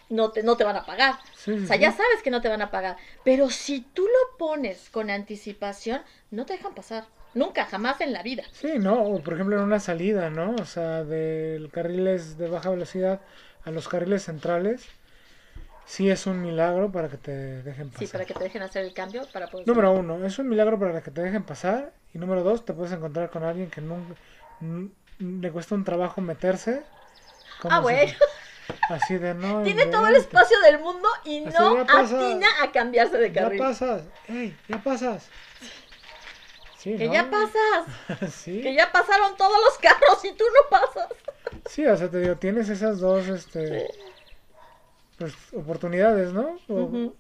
no 0.10 0.32
te, 0.32 0.44
no 0.44 0.58
te 0.58 0.66
van 0.66 0.76
a 0.76 0.86
pagar. 0.86 1.16
Sí, 1.38 1.52
O 1.54 1.66
sea, 1.66 1.78
sí. 1.78 1.82
ya 1.82 1.92
sabes 1.94 2.22
que 2.22 2.30
no 2.30 2.42
te 2.42 2.50
van 2.50 2.62
a 2.62 2.70
pagar. 2.70 2.98
Pero 3.24 3.50
si 3.50 3.80
tú 3.80 4.04
lo 4.04 4.38
pones 4.38 4.90
con 4.90 5.10
anticipación, 5.10 6.02
no 6.32 6.46
te 6.46 6.58
dejan 6.58 6.76
pasar. 6.76 7.06
Nunca, 7.34 7.66
jamás 7.66 8.02
en 8.02 8.14
la 8.14 8.24
vida. 8.24 8.44
Sí, 8.52 8.74
¿no? 8.78 9.02
O 9.04 9.22
por 9.22 9.36
ejemplo 9.36 9.58
en 9.58 9.64
una 9.64 9.80
salida, 9.80 10.30
¿no? 10.30 10.56
O 10.56 10.66
sea, 10.66 11.04
de 11.04 11.70
carriles 11.72 12.38
de 12.38 12.50
baja 12.50 12.70
velocidad 12.70 13.22
a 13.64 13.72
los 13.72 13.88
carriles 13.88 14.24
centrales, 14.24 14.86
sí 15.86 16.10
es 16.10 16.26
un 16.28 16.42
milagro 16.42 16.92
para 16.92 17.10
que 17.10 17.18
te 17.18 17.32
dejen 17.32 17.90
pasar. 17.90 18.08
Sí, 18.08 18.12
para 18.12 18.26
que 18.26 18.34
te 18.34 18.44
dejen 18.44 18.62
hacer 18.64 18.84
el 18.84 18.94
cambio 18.94 19.22
para 19.32 19.48
poder... 19.48 19.68
Número 19.68 19.92
uno, 19.94 20.26
es 20.26 20.38
un 20.40 20.50
milagro 20.50 20.78
para 20.80 21.02
que 21.02 21.12
te 21.12 21.22
dejen 21.22 21.44
pasar. 21.44 21.94
Y 22.14 22.18
número 22.18 22.44
dos, 22.44 22.66
te 22.66 22.74
puedes 22.74 22.92
encontrar 22.92 23.30
con 23.30 23.44
alguien 23.44 23.70
que 23.70 23.80
nunca 23.82 24.16
le 25.20 25.52
cuesta 25.52 25.76
un 25.76 25.84
trabajo 25.84 26.20
meterse. 26.22 26.84
Ah, 27.70 27.80
bueno. 27.80 28.12
Así 28.90 29.18
de 29.18 29.34
no. 29.34 29.62
Tiene 29.64 29.86
todo 29.86 30.08
el 30.08 30.16
espacio 30.16 30.60
del 30.62 30.80
mundo 30.80 31.08
y 31.24 31.46
Así 31.46 31.58
no 31.58 31.86
ya 31.86 32.00
atina 32.00 32.48
a 32.62 32.72
cambiarse 32.72 33.18
de 33.18 33.32
Ya 33.32 33.44
carril. 33.44 33.60
pasas, 33.60 34.04
ey, 34.28 34.56
ya 34.68 34.84
pasas. 34.84 35.28
Sí, 36.82 36.98
que 36.98 37.06
¿no? 37.06 37.14
ya 37.14 37.30
pasas, 37.30 38.34
sí. 38.34 38.60
que 38.60 38.74
ya 38.74 38.92
pasaron 38.92 39.38
todos 39.38 39.56
los 39.66 39.78
carros 39.78 40.26
y 40.26 40.32
tú 40.32 40.44
no 40.44 40.68
pasas. 40.68 41.10
Sí, 41.70 41.86
o 41.86 41.96
sea, 41.96 42.10
te 42.10 42.22
digo, 42.22 42.38
tienes 42.38 42.70
esas 42.70 43.00
dos, 43.00 43.28
este, 43.28 43.88
pues, 45.20 45.36
oportunidades, 45.54 46.34
¿no? 46.34 46.58
O-. 46.70 47.14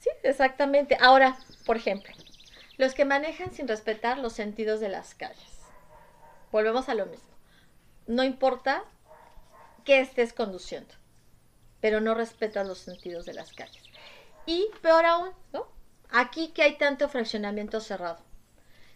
Sí, 0.00 0.10
exactamente. 0.24 0.98
Ahora, 1.00 1.38
por 1.66 1.76
ejemplo, 1.76 2.12
los 2.78 2.94
que 2.94 3.04
manejan 3.04 3.52
sin 3.52 3.68
respetar 3.68 4.18
los 4.18 4.32
sentidos 4.32 4.80
de 4.80 4.88
las 4.88 5.14
calles. 5.14 5.60
Volvemos 6.50 6.88
a 6.88 6.96
lo 6.96 7.06
mismo. 7.06 7.28
No 8.08 8.24
importa 8.24 8.82
que 9.84 10.00
estés 10.00 10.32
conduciendo, 10.32 10.92
pero 11.80 12.00
no 12.00 12.14
respetas 12.14 12.66
los 12.66 12.78
sentidos 12.78 13.24
de 13.24 13.34
las 13.34 13.52
calles. 13.52 13.84
Y 14.46 14.68
peor 14.82 15.04
aún, 15.04 15.30
¿no? 15.52 15.77
Aquí 16.10 16.48
que 16.48 16.62
hay 16.62 16.76
tanto 16.76 17.08
fraccionamiento 17.08 17.80
cerrado. 17.80 18.18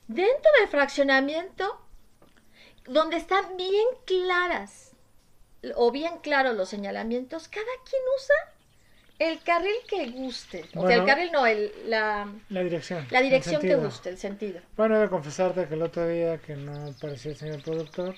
Dentro 0.08 0.50
del 0.60 0.68
fraccionamiento, 0.68 1.80
donde 2.86 3.16
están 3.16 3.56
bien 3.56 3.86
claras 4.04 4.92
o 5.76 5.90
bien 5.90 6.18
claros 6.18 6.56
los 6.56 6.68
señalamientos, 6.68 7.48
cada 7.48 7.64
quien 7.88 8.02
usa 8.16 8.34
el 9.18 9.40
carril 9.42 9.76
que 9.86 10.10
guste. 10.10 10.64
O 10.74 10.86
sea, 10.86 10.96
el 10.96 11.06
carril 11.06 11.30
no, 11.32 11.46
el, 11.46 11.72
la, 11.86 12.28
La 12.48 12.62
dirección. 12.62 13.06
la 13.10 13.20
dirección 13.20 13.60
que 13.60 13.76
guste, 13.76 14.08
el 14.08 14.18
sentido. 14.18 14.60
Bueno, 14.76 14.98
de 14.98 15.08
confesarte 15.08 15.68
que 15.68 15.74
el 15.74 15.82
otro 15.82 16.08
día 16.08 16.38
que 16.38 16.56
no 16.56 16.90
apareció 16.90 17.30
el 17.30 17.36
señor 17.36 17.62
productor, 17.62 18.16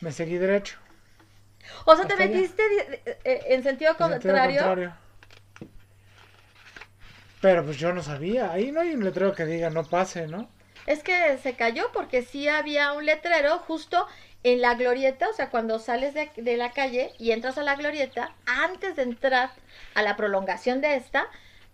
me 0.00 0.12
seguí 0.12 0.38
derecho. 0.38 0.78
O 1.84 1.94
sea, 1.94 2.06
te 2.06 2.14
Hasta 2.14 2.26
metiste 2.26 2.62
eh, 3.24 3.42
en 3.48 3.62
sentido 3.62 3.90
en 3.92 3.96
sentido 3.96 3.96
contrario. 3.96 4.94
Pero 7.40 7.64
pues 7.64 7.78
yo 7.78 7.92
no 7.92 8.02
sabía. 8.02 8.52
Ahí 8.52 8.70
no 8.72 8.80
hay 8.80 8.94
un 8.94 9.04
letrero 9.04 9.34
que 9.34 9.46
diga 9.46 9.70
no 9.70 9.84
pase, 9.84 10.26
¿no? 10.26 10.48
Es 10.86 11.02
que 11.02 11.38
se 11.38 11.54
cayó 11.54 11.90
porque 11.92 12.22
sí 12.22 12.48
había 12.48 12.92
un 12.92 13.06
letrero 13.06 13.58
justo 13.58 14.06
en 14.42 14.60
la 14.62 14.74
glorieta, 14.74 15.28
o 15.28 15.32
sea, 15.34 15.50
cuando 15.50 15.78
sales 15.78 16.14
de, 16.14 16.30
de 16.36 16.56
la 16.56 16.72
calle 16.72 17.12
y 17.18 17.32
entras 17.32 17.58
a 17.58 17.62
la 17.62 17.76
glorieta, 17.76 18.32
antes 18.46 18.96
de 18.96 19.02
entrar 19.02 19.50
a 19.94 20.02
la 20.02 20.16
prolongación 20.16 20.80
de 20.80 20.96
esta, 20.96 21.26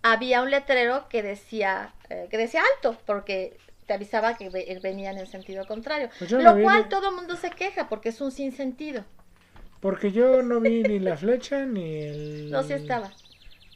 había 0.03 0.41
un 0.41 0.51
letrero 0.51 1.07
que 1.09 1.23
decía, 1.23 1.93
eh, 2.09 2.27
que 2.29 2.37
decía 2.37 2.61
alto, 2.75 2.97
porque 3.05 3.57
te 3.85 3.93
avisaba 3.93 4.35
que 4.35 4.49
ve- 4.49 4.79
venían 4.83 5.17
en 5.17 5.27
sentido 5.27 5.65
contrario. 5.65 6.09
Pues 6.19 6.31
Lo 6.31 6.59
cual 6.61 6.89
todo 6.89 7.09
el 7.09 7.15
mundo 7.15 7.37
se 7.37 7.51
queja 7.51 7.87
porque 7.87 8.09
es 8.09 8.19
un 8.19 8.31
sinsentido. 8.31 9.05
Porque 9.79 10.11
yo 10.11 10.41
no 10.43 10.59
vi 10.59 10.83
ni 10.83 10.99
la 10.99 11.15
flecha 11.15 11.65
ni 11.65 12.01
el. 12.01 12.51
No, 12.51 12.63
sí 12.63 12.73
estaba. 12.73 13.11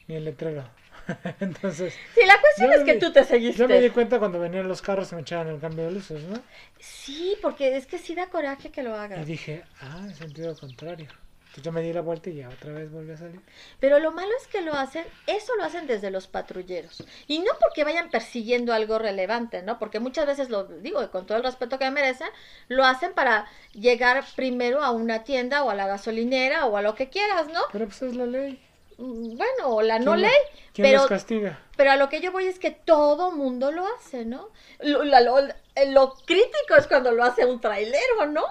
Ni 0.06 0.16
el 0.16 0.24
letrero. 0.26 0.64
Entonces, 1.40 1.94
Sí, 2.14 2.20
la 2.26 2.40
cuestión 2.40 2.70
es 2.72 2.78
me 2.80 2.84
que 2.84 2.94
di- 2.94 2.98
tú 3.00 3.12
te 3.12 3.24
seguiste. 3.24 3.58
yo 3.58 3.68
me 3.68 3.80
di 3.80 3.90
cuenta 3.90 4.18
cuando 4.18 4.38
venían 4.38 4.68
los 4.68 4.82
carros 4.82 5.12
y 5.12 5.14
me 5.16 5.22
echaban 5.22 5.48
el 5.48 5.60
cambio 5.60 5.84
de 5.86 5.92
luces, 5.92 6.22
¿no? 6.24 6.42
Sí, 6.78 7.36
porque 7.42 7.76
es 7.76 7.86
que 7.86 7.98
sí 7.98 8.14
da 8.14 8.28
coraje 8.28 8.70
que 8.70 8.82
lo 8.82 8.90
Y 8.90 8.94
hagas. 8.98 9.26
dije, 9.26 9.64
ah, 9.80 10.00
en 10.04 10.14
sentido 10.14 10.56
contrario. 10.56 11.08
Entonces 11.44 11.64
yo 11.64 11.72
me 11.72 11.82
di 11.82 11.92
la 11.92 12.00
vuelta 12.00 12.30
y 12.30 12.36
ya 12.36 12.48
otra 12.48 12.72
vez 12.72 12.90
volví 12.90 13.12
a 13.12 13.16
salir. 13.18 13.42
Pero 13.78 13.98
lo 13.98 14.10
malo 14.10 14.30
es 14.40 14.48
que 14.48 14.62
lo 14.62 14.72
hacen, 14.74 15.04
eso 15.26 15.54
lo 15.56 15.64
hacen 15.64 15.86
desde 15.86 16.10
los 16.10 16.26
patrulleros. 16.26 17.04
Y 17.26 17.40
no 17.40 17.52
porque 17.60 17.84
vayan 17.84 18.10
persiguiendo 18.10 18.72
algo 18.72 18.98
relevante, 18.98 19.62
¿no? 19.62 19.78
Porque 19.78 20.00
muchas 20.00 20.26
veces 20.26 20.48
lo 20.48 20.64
digo, 20.64 21.10
con 21.10 21.26
todo 21.26 21.36
el 21.36 21.44
respeto 21.44 21.78
que 21.78 21.84
me 21.84 21.90
merecen, 21.90 22.28
lo 22.68 22.84
hacen 22.86 23.12
para 23.12 23.46
llegar 23.74 24.24
primero 24.34 24.82
a 24.82 24.92
una 24.92 25.24
tienda 25.24 25.62
o 25.62 25.68
a 25.70 25.74
la 25.74 25.86
gasolinera 25.86 26.64
o 26.66 26.76
a 26.78 26.82
lo 26.82 26.94
que 26.94 27.10
quieras, 27.10 27.48
¿no? 27.48 27.60
Pero 27.70 27.84
pues 27.86 28.00
es 28.02 28.14
la 28.16 28.24
ley. 28.26 28.58
Bueno, 29.04 29.66
o 29.68 29.82
la 29.82 29.98
no 29.98 30.12
¿Quién 30.12 30.22
la- 30.22 30.28
ley, 30.28 30.36
¿Quién 30.72 30.86
pero, 30.86 30.98
los 30.98 31.06
castiga? 31.08 31.58
pero 31.76 31.90
a 31.90 31.96
lo 31.96 32.08
que 32.08 32.20
yo 32.20 32.30
voy 32.30 32.44
es 32.46 32.58
que 32.60 32.70
todo 32.70 33.32
mundo 33.32 33.72
lo 33.72 33.84
hace, 33.86 34.24
¿no? 34.24 34.48
Lo, 34.80 35.02
la- 35.02 35.20
lo- 35.20 35.40
lo 35.88 36.14
crítico 36.24 36.76
es 36.78 36.86
cuando 36.86 37.10
lo 37.10 37.24
hace 37.24 37.44
un 37.44 37.60
trailero, 37.60 38.26
¿no? 38.30 38.42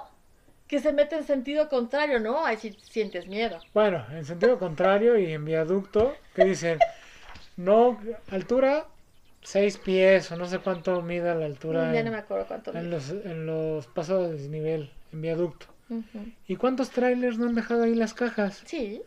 Que 0.67 0.79
se 0.79 0.91
mete 0.91 1.15
en 1.15 1.23
sentido 1.25 1.69
contrario, 1.69 2.19
¿no? 2.19 2.45
Ahí 2.45 2.57
sí 2.57 2.77
sientes 2.89 3.27
miedo. 3.27 3.59
Bueno, 3.73 4.05
en 4.11 4.25
sentido 4.25 4.59
contrario 4.59 5.17
y 5.17 5.31
en 5.31 5.45
viaducto, 5.45 6.15
que 6.35 6.43
dicen, 6.43 6.79
no, 7.55 7.97
altura 8.29 8.87
6 9.43 9.77
pies 9.77 10.31
o 10.31 10.35
no 10.35 10.45
sé 10.47 10.59
cuánto 10.59 11.01
mida 11.01 11.33
la 11.35 11.45
altura 11.45 11.91
ya 11.93 11.99
en, 11.99 12.05
no 12.05 12.11
me 12.11 12.17
acuerdo 12.17 12.45
cuánto. 12.47 12.73
en 12.73 12.89
los, 12.91 13.09
en 13.09 13.45
los 13.45 13.87
pasos 13.87 14.27
de 14.29 14.33
desnivel, 14.37 14.91
en 15.13 15.21
viaducto. 15.21 15.67
¿Y 16.47 16.55
cuántos 16.55 16.89
trailers 16.89 17.37
no 17.37 17.47
han 17.47 17.55
dejado 17.55 17.83
ahí 17.83 17.95
las 17.95 18.13
cajas? 18.13 18.61
Sí, 18.65 19.01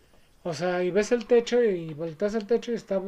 O 0.44 0.54
sea, 0.54 0.84
y 0.84 0.90
ves 0.90 1.10
el 1.10 1.26
techo 1.26 1.62
y 1.62 1.94
volteas 1.94 2.34
el 2.34 2.46
techo 2.46 2.70
y 2.70 2.76
está 2.76 3.00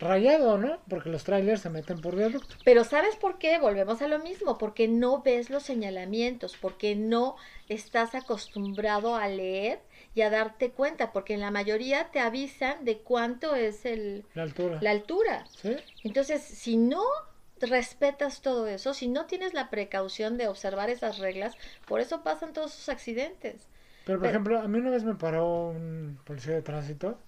rayado, 0.00 0.58
¿no? 0.58 0.80
Porque 0.88 1.08
los 1.08 1.24
trailers 1.24 1.62
se 1.62 1.70
meten 1.70 2.00
por 2.00 2.16
viaducto. 2.16 2.56
Pero 2.64 2.82
¿sabes 2.84 3.16
por 3.16 3.38
qué? 3.38 3.58
Volvemos 3.58 4.02
a 4.02 4.08
lo 4.08 4.18
mismo, 4.18 4.58
porque 4.58 4.88
no 4.88 5.22
ves 5.22 5.50
los 5.50 5.62
señalamientos, 5.62 6.56
porque 6.60 6.96
no 6.96 7.36
estás 7.68 8.14
acostumbrado 8.14 9.14
a 9.14 9.28
leer 9.28 9.80
y 10.14 10.22
a 10.22 10.30
darte 10.30 10.70
cuenta, 10.70 11.12
porque 11.12 11.34
en 11.34 11.40
la 11.40 11.50
mayoría 11.52 12.10
te 12.10 12.18
avisan 12.20 12.84
de 12.84 12.98
cuánto 12.98 13.54
es 13.54 13.84
el, 13.86 14.24
La 14.34 14.42
altura. 14.42 14.78
la 14.80 14.90
altura. 14.90 15.46
¿Sí? 15.62 15.76
Entonces, 16.02 16.42
si 16.42 16.76
no 16.76 17.02
respetas 17.60 18.42
todo 18.42 18.66
eso, 18.66 18.94
si 18.94 19.08
no 19.08 19.26
tienes 19.26 19.54
la 19.54 19.70
precaución 19.70 20.36
de 20.38 20.48
observar 20.48 20.90
esas 20.90 21.18
reglas, 21.18 21.54
por 21.86 22.00
eso 22.00 22.22
pasan 22.22 22.52
todos 22.52 22.74
esos 22.74 22.88
accidentes. 22.88 23.68
Pero, 24.04 24.18
por 24.18 24.26
Pero- 24.26 24.30
ejemplo, 24.30 24.60
a 24.60 24.68
mí 24.68 24.78
una 24.78 24.90
vez 24.90 25.04
me 25.04 25.14
paró 25.14 25.68
un 25.68 26.18
policía 26.24 26.54
de 26.54 26.62
tránsito. 26.62 27.18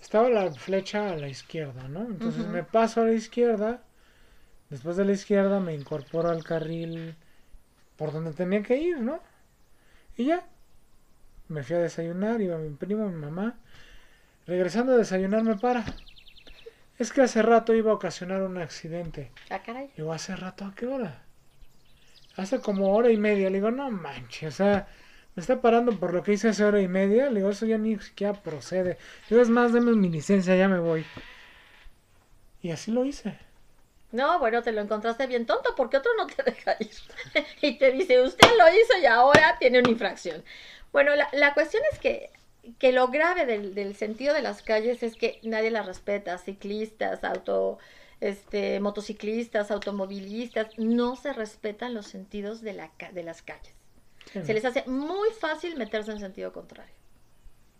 Estaba 0.00 0.28
la 0.28 0.50
flecha 0.52 1.10
a 1.12 1.16
la 1.16 1.28
izquierda, 1.28 1.88
¿no? 1.88 2.02
Entonces 2.02 2.46
me 2.46 2.62
paso 2.62 3.00
a 3.00 3.04
la 3.04 3.12
izquierda. 3.12 3.82
Después 4.70 4.96
de 4.96 5.04
la 5.04 5.12
izquierda 5.12 5.60
me 5.60 5.74
incorporo 5.74 6.28
al 6.28 6.44
carril 6.44 7.14
por 7.96 8.12
donde 8.12 8.32
tenía 8.32 8.62
que 8.62 8.76
ir, 8.76 9.00
¿no? 9.00 9.20
Y 10.16 10.26
ya. 10.26 10.44
Me 11.48 11.62
fui 11.62 11.76
a 11.76 11.78
desayunar, 11.80 12.40
iba 12.40 12.58
mi 12.58 12.70
primo, 12.70 13.08
mi 13.08 13.20
mamá. 13.20 13.54
Regresando 14.46 14.92
a 14.92 14.96
desayunar 14.96 15.42
me 15.44 15.56
para. 15.56 15.84
Es 16.98 17.12
que 17.12 17.22
hace 17.22 17.42
rato 17.42 17.74
iba 17.74 17.90
a 17.92 17.94
ocasionar 17.94 18.42
un 18.42 18.58
accidente. 18.58 19.30
Ah, 19.50 19.60
caray. 19.62 19.90
Digo, 19.96 20.12
¿hace 20.12 20.34
rato 20.34 20.64
a 20.64 20.74
qué 20.74 20.86
hora? 20.86 21.22
Hace 22.36 22.60
como 22.60 22.92
hora 22.94 23.10
y 23.10 23.16
media. 23.16 23.48
Le 23.50 23.56
digo, 23.58 23.70
no 23.70 23.90
manches, 23.90 24.54
o 24.54 24.56
sea, 24.56 24.88
me 25.36 25.42
está 25.42 25.60
parando 25.60 25.92
por 25.92 26.14
lo 26.14 26.22
que 26.22 26.32
hice 26.32 26.48
hace 26.48 26.64
hora 26.64 26.80
y 26.80 26.88
media. 26.88 27.28
Le 27.28 27.40
digo, 27.40 27.50
eso 27.50 27.66
ya 27.66 27.76
ni 27.76 27.98
siquiera 27.98 28.32
procede. 28.32 28.96
Le 29.28 29.36
digo, 29.36 29.42
es 29.42 29.50
más, 29.50 29.72
deme 29.72 29.92
mi 29.92 30.08
licencia, 30.08 30.56
ya 30.56 30.66
me 30.66 30.78
voy. 30.78 31.04
Y 32.62 32.70
así 32.70 32.90
lo 32.90 33.04
hice. 33.04 33.38
No, 34.12 34.38
bueno, 34.38 34.62
te 34.62 34.72
lo 34.72 34.80
encontraste 34.80 35.26
bien 35.26 35.44
tonto 35.44 35.74
porque 35.76 35.98
otro 35.98 36.10
no 36.16 36.26
te 36.26 36.42
deja 36.50 36.76
ir. 36.80 36.90
y 37.60 37.76
te 37.76 37.92
dice, 37.92 38.22
usted 38.22 38.48
lo 38.56 38.66
hizo 38.68 38.98
y 39.02 39.04
ahora 39.04 39.56
tiene 39.58 39.80
una 39.80 39.90
infracción. 39.90 40.42
Bueno, 40.90 41.12
la, 41.14 41.52
cuestión 41.52 41.82
es 41.92 41.98
que, 41.98 42.30
que 42.78 42.92
lo 42.92 43.08
grave 43.08 43.44
del, 43.44 43.94
sentido 43.94 44.32
de 44.32 44.40
las 44.40 44.62
calles 44.62 45.02
es 45.02 45.16
que 45.16 45.38
nadie 45.42 45.70
las 45.70 45.84
respeta. 45.84 46.38
Ciclistas, 46.38 47.24
auto, 47.24 47.78
este, 48.20 48.80
motociclistas, 48.80 49.70
automovilistas, 49.70 50.78
no 50.78 51.14
se 51.14 51.34
respetan 51.34 51.92
los 51.92 52.06
sentidos 52.06 52.62
de, 52.62 52.72
la, 52.72 52.90
de 53.12 53.22
las 53.22 53.42
calles. 53.42 53.75
Sí, 54.32 54.40
Se 54.42 54.54
les 54.54 54.64
hace 54.64 54.84
muy 54.86 55.30
fácil 55.40 55.76
meterse 55.76 56.12
en 56.12 56.20
sentido 56.20 56.52
contrario. 56.52 56.94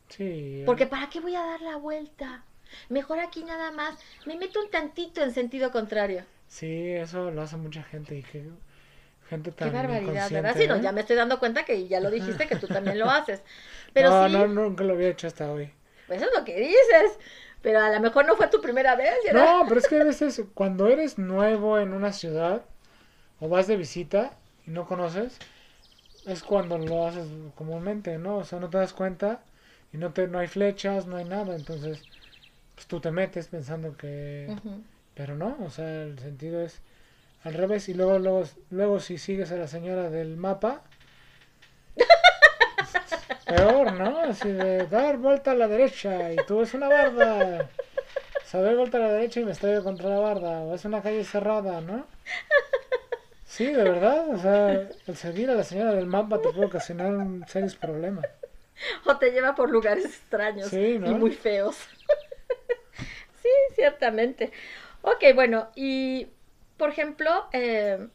sí, 0.09 0.63
Porque 0.65 0.87
¿para 0.87 1.09
qué 1.09 1.21
voy 1.21 1.35
a 1.35 1.41
dar 1.47 1.61
la 1.63 1.77
vuelta? 1.77 2.45
Mejor 2.89 3.21
aquí 3.21 3.45
nada 3.45 3.71
más. 3.73 3.97
Me 4.25 4.37
meto 4.37 4.61
un 4.61 4.71
tantito 4.71 5.23
en 5.23 5.33
sentido 5.33 5.71
contrario. 5.73 6.27
sí, 6.49 6.91
eso 6.93 7.31
lo 7.31 7.43
hace 7.43 7.57
mucha 7.57 7.83
gente. 7.85 8.17
Y 8.17 8.23
que, 8.23 8.51
gente 9.29 9.53
Qué 9.61 9.71
tan 9.71 9.73
barbaridad, 9.73 10.31
¿verdad? 10.33 10.57
Sí, 10.57 10.67
no, 10.69 10.77
¿eh? 10.77 10.81
ya 10.81 10.93
me 10.93 11.01
estoy 11.03 11.17
dando 11.17 11.39
cuenta 11.39 11.65
que 11.65 11.89
ya 11.89 12.01
lo 12.01 12.11
dijiste 12.11 12.47
que 12.49 12.57
tú 12.57 12.69
también 12.69 12.99
lo 12.99 13.11
haces. 13.11 13.43
Pero 13.93 14.11
no, 14.11 14.29
sí, 14.29 14.31
no, 14.31 14.47
nunca 14.49 14.85
lo 14.85 14.95
había 14.95 15.09
hecho 15.09 15.27
hasta 15.27 15.51
hoy. 15.53 15.73
pues 16.07 16.21
eso 16.23 16.31
es 16.31 16.39
lo 16.39 16.45
que 16.45 16.59
dices. 16.61 17.19
Pero 17.63 17.81
a 17.81 17.91
lo 17.91 18.01
mejor 18.01 18.27
no 18.27 18.37
fue 18.37 18.49
tu 18.49 18.61
primera 18.61 18.95
vez, 18.97 19.15
¿verdad? 19.25 19.57
No, 19.61 19.67
pero 19.69 19.81
es 19.81 19.89
que 19.89 20.01
a 20.01 20.05
veces 20.05 20.41
cuando 20.55 20.89
eres 20.89 21.19
nuevo 21.19 21.79
en 21.79 21.93
una 21.93 22.13
ciudad 22.13 22.65
o 23.41 23.49
vas 23.49 23.67
de 23.67 23.77
visita 23.77 24.39
y 24.67 24.71
no 24.71 24.87
conoces, 24.87 25.43
es 26.27 26.43
cuando 26.43 26.77
lo 26.79 27.07
haces 27.07 27.29
comúnmente, 27.55 28.19
¿no? 28.19 28.39
O 28.39 28.45
sea, 28.45 28.59
no 28.59 28.69
te 28.69 28.79
das 28.79 28.93
cuenta 28.93 29.41
y 29.93 29.97
no 29.99 30.13
te 30.13 30.27
no 30.29 30.39
hay 30.39 30.49
flechas, 30.49 31.07
no 31.07 31.17
hay 31.17 31.25
nada, 31.25 31.55
entonces 31.55 32.03
pues 32.75 32.87
tú 32.87 33.01
te 33.01 33.11
metes 33.11 33.47
pensando 33.49 33.97
que 33.97 34.55
pero 35.15 35.35
no, 35.35 35.57
o 35.65 35.71
sea, 35.71 36.03
el 36.03 36.19
sentido 36.19 36.61
es 36.61 36.81
al 37.45 37.55
revés 37.55 37.89
y 37.89 37.95
luego 37.95 38.19
luego 38.19 38.45
luego 38.71 39.01
si 39.01 39.19
sigues 39.19 39.53
a 39.53 39.57
la 39.57 39.69
señora 39.69 40.11
del 40.11 40.37
mapa 40.37 40.83
peor, 43.47 43.93
¿no? 43.93 44.21
Así 44.21 44.51
de 44.51 44.87
dar 44.89 45.19
vuelta 45.19 45.53
a 45.53 45.55
la 45.55 45.69
derecha 45.69 46.33
y 46.33 46.37
tú 46.47 46.59
ves 46.59 46.75
una 46.75 46.89
barda. 46.89 47.71
O 48.45 48.49
sea, 48.49 48.61
doy 48.61 48.77
vuelta 48.77 48.99
a 48.99 49.01
la 49.01 49.13
derecha 49.13 49.41
y 49.41 49.45
me 49.45 49.53
estoy 49.53 49.83
contra 49.83 50.09
la 50.09 50.19
barda. 50.19 50.61
O 50.61 50.75
es 50.75 50.85
una 50.85 51.03
calle 51.03 51.25
cerrada, 51.25 51.81
¿no? 51.81 52.07
Sí, 53.57 53.67
de 53.67 53.83
verdad. 53.85 54.29
O 54.29 54.39
sea, 54.39 54.89
el 55.07 55.17
seguir 55.17 55.51
a 55.51 55.55
la 55.55 55.65
señora 55.65 55.93
del 55.93 56.07
mapa 56.07 56.43
te 56.43 56.51
puede 56.51 56.67
ocasionar 56.67 57.15
un 57.15 57.47
serios 57.49 57.75
problemas. 57.75 58.27
O 59.07 59.17
te 59.17 59.31
lleva 59.31 59.55
por 59.55 59.71
lugares 59.71 60.05
extraños 60.05 60.69
Sí, 60.69 60.99
¿no? 60.99 61.11
y 61.11 61.15
muy 61.15 61.31
feos. 61.33 61.77
sí, 63.43 63.49
ciertamente. 63.75 64.53
Ok, 65.01 65.25
bueno, 65.35 65.71
y 65.75 66.29
por 66.77 66.91
ejemplo, 66.91 67.47
eh, 67.53 68.09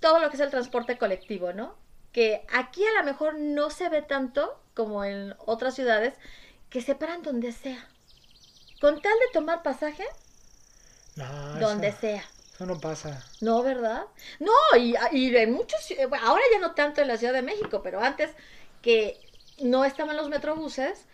todo 0.00 0.18
lo 0.18 0.28
que 0.28 0.34
es 0.34 0.40
el 0.40 0.50
transporte 0.50 0.98
colectivo, 0.98 1.52
¿no? 1.52 1.76
Que 2.10 2.44
aquí 2.52 2.82
a 2.84 2.98
lo 2.98 3.04
mejor 3.04 3.38
no 3.38 3.70
se 3.70 3.88
ve 3.88 4.02
tanto 4.02 4.60
como 4.74 5.04
en 5.04 5.34
otras 5.38 5.76
ciudades, 5.76 6.14
que 6.70 6.80
se 6.80 6.96
paran 6.96 7.22
donde 7.22 7.52
sea. 7.52 7.86
Con 8.80 9.00
tal 9.00 9.12
de 9.12 9.32
tomar 9.32 9.62
pasaje, 9.62 10.04
No, 11.14 11.60
donde 11.60 11.92
sea. 11.92 12.24
Eso 12.56 12.64
no 12.64 12.80
pasa. 12.80 13.22
No, 13.42 13.62
¿verdad? 13.62 14.04
No, 14.40 14.52
y, 14.78 14.94
y 15.12 15.36
en 15.36 15.52
muchos, 15.52 15.90
eh, 15.90 16.08
ahora 16.22 16.42
ya 16.50 16.58
no 16.58 16.72
tanto 16.72 17.02
en 17.02 17.08
la 17.08 17.18
Ciudad 17.18 17.34
de 17.34 17.42
México, 17.42 17.82
pero 17.84 18.00
antes 18.00 18.30
que 18.80 19.20
no 19.60 19.84
estaban 19.84 20.16
los 20.16 20.30
metrobuses, 20.30 21.04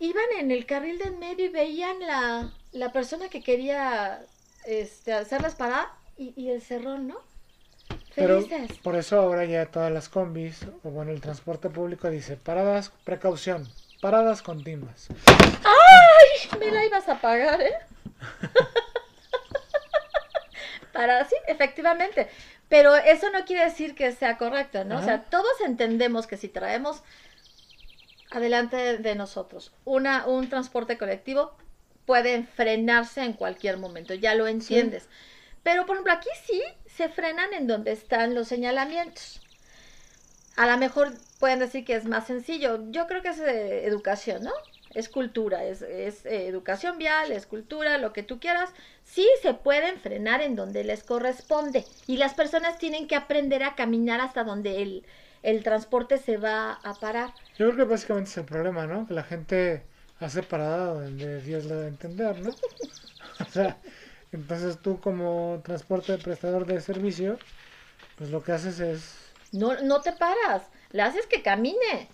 iban 0.00 0.24
en 0.38 0.50
el 0.50 0.66
carril 0.66 0.98
de 0.98 1.04
en 1.04 1.18
medio 1.18 1.46
y 1.46 1.48
veían 1.48 1.98
la, 2.00 2.52
la 2.72 2.92
persona 2.92 3.30
que 3.30 3.42
quería 3.42 4.20
este, 4.66 5.14
hacerles 5.14 5.54
parar 5.54 5.86
y, 6.18 6.34
y 6.36 6.50
el 6.50 6.60
cerrón, 6.60 7.08
¿no? 7.08 7.16
Pero 8.14 8.42
Felices. 8.42 8.76
por 8.82 8.96
eso 8.96 9.18
ahora 9.18 9.46
ya 9.46 9.64
todas 9.64 9.90
las 9.90 10.10
combis, 10.10 10.66
o 10.84 10.90
bueno, 10.90 11.10
el 11.10 11.22
transporte 11.22 11.70
público 11.70 12.10
dice 12.10 12.36
paradas, 12.36 12.92
precaución, 13.04 13.66
paradas 14.02 14.42
continuas. 14.42 15.08
Me 16.58 16.70
la 16.70 16.84
ibas 16.84 17.08
a 17.08 17.18
pagar, 17.18 17.62
¿eh? 17.62 17.72
Para 20.92 21.24
sí, 21.24 21.36
efectivamente. 21.46 22.28
Pero 22.68 22.94
eso 22.94 23.30
no 23.30 23.44
quiere 23.44 23.64
decir 23.64 23.94
que 23.94 24.12
sea 24.12 24.36
correcto, 24.36 24.84
¿no? 24.84 24.98
O 24.98 25.02
sea, 25.02 25.24
todos 25.24 25.60
entendemos 25.66 26.26
que 26.26 26.36
si 26.36 26.48
traemos 26.48 27.02
adelante 28.30 28.98
de, 28.98 29.14
nosotros 29.16 29.72
una, 29.84 30.26
un 30.26 30.48
transporte 30.48 30.96
colectivo, 30.96 31.52
puede 32.06 32.44
frenarse 32.44 33.22
en 33.22 33.32
cualquier 33.32 33.76
momento, 33.76 34.14
ya 34.14 34.34
lo 34.34 34.46
entiendes. 34.46 35.08
Pero, 35.62 35.84
por 35.84 35.96
ejemplo, 35.96 36.12
aquí 36.12 36.28
sí 36.46 36.62
se 36.86 37.08
frenan 37.08 37.52
en 37.52 37.66
donde 37.66 37.92
están 37.92 38.34
los 38.34 38.48
señalamientos. 38.48 39.40
A 40.56 40.66
lo 40.66 40.76
mejor 40.78 41.12
pueden 41.38 41.58
decir 41.58 41.84
que 41.84 41.96
es 41.96 42.04
más 42.04 42.26
sencillo. 42.26 42.80
Yo 42.90 43.06
creo 43.06 43.22
que 43.22 43.28
es 43.28 43.40
eh, 43.40 43.86
educación, 43.86 44.44
¿no? 44.44 44.52
Es 44.92 45.08
cultura, 45.08 45.64
es, 45.64 45.82
es, 45.82 46.26
eh, 46.26 46.46
educación 46.48 46.98
vial, 46.98 47.32
es 47.32 47.46
cultura, 47.46 47.98
lo 47.98 48.12
que 48.12 48.22
tú 48.22 48.40
quieras. 48.40 48.70
Sí 49.04 49.26
se 49.42 49.54
pueden 49.54 49.98
frenar 50.00 50.42
en 50.42 50.56
donde 50.56 50.84
les 50.84 51.04
corresponde. 51.04 51.86
Y 52.06 52.16
las 52.16 52.34
personas 52.34 52.78
tienen 52.78 53.06
que 53.06 53.16
aprender 53.16 53.62
a 53.62 53.74
caminar 53.76 54.20
hasta 54.20 54.44
donde 54.44 54.82
el, 54.82 55.06
el 55.42 55.62
transporte 55.62 56.18
se 56.18 56.36
va 56.38 56.72
a 56.72 56.98
parar. 57.00 57.34
Yo 57.56 57.66
creo 57.66 57.76
que 57.76 57.84
básicamente 57.84 58.30
es 58.30 58.36
el 58.38 58.44
problema, 58.44 58.86
¿no? 58.86 59.06
Que 59.06 59.14
la 59.14 59.22
gente 59.24 59.86
hace 60.18 60.42
parada 60.42 60.94
donde 60.94 61.40
Dios 61.42 61.64
le 61.64 61.74
da 61.76 61.84
a 61.84 61.88
entender, 61.88 62.38
¿no? 62.38 62.50
o 63.40 63.44
sea, 63.44 63.80
entonces 64.32 64.80
tú 64.80 65.00
como 65.00 65.60
transporte 65.64 66.18
prestador 66.18 66.66
de 66.66 66.80
servicio, 66.80 67.40
pues 68.16 68.30
lo 68.30 68.42
que 68.42 68.52
haces 68.52 68.80
es, 68.80 69.34
No, 69.52 69.80
no 69.82 70.02
te 70.02 70.12
paras, 70.12 70.70
le 70.90 71.02
haces 71.02 71.26
que 71.26 71.42
camine. 71.42 72.08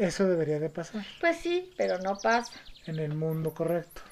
Eso 0.00 0.26
debería 0.26 0.58
de 0.58 0.68
pasar 0.70 1.04
Pues 1.20 1.36
sí, 1.38 1.72
pero 1.76 1.98
no 1.98 2.16
pasa. 2.16 2.52
en 2.86 2.98
el 2.98 3.14
mundo 3.14 3.52
correcto, 3.54 4.02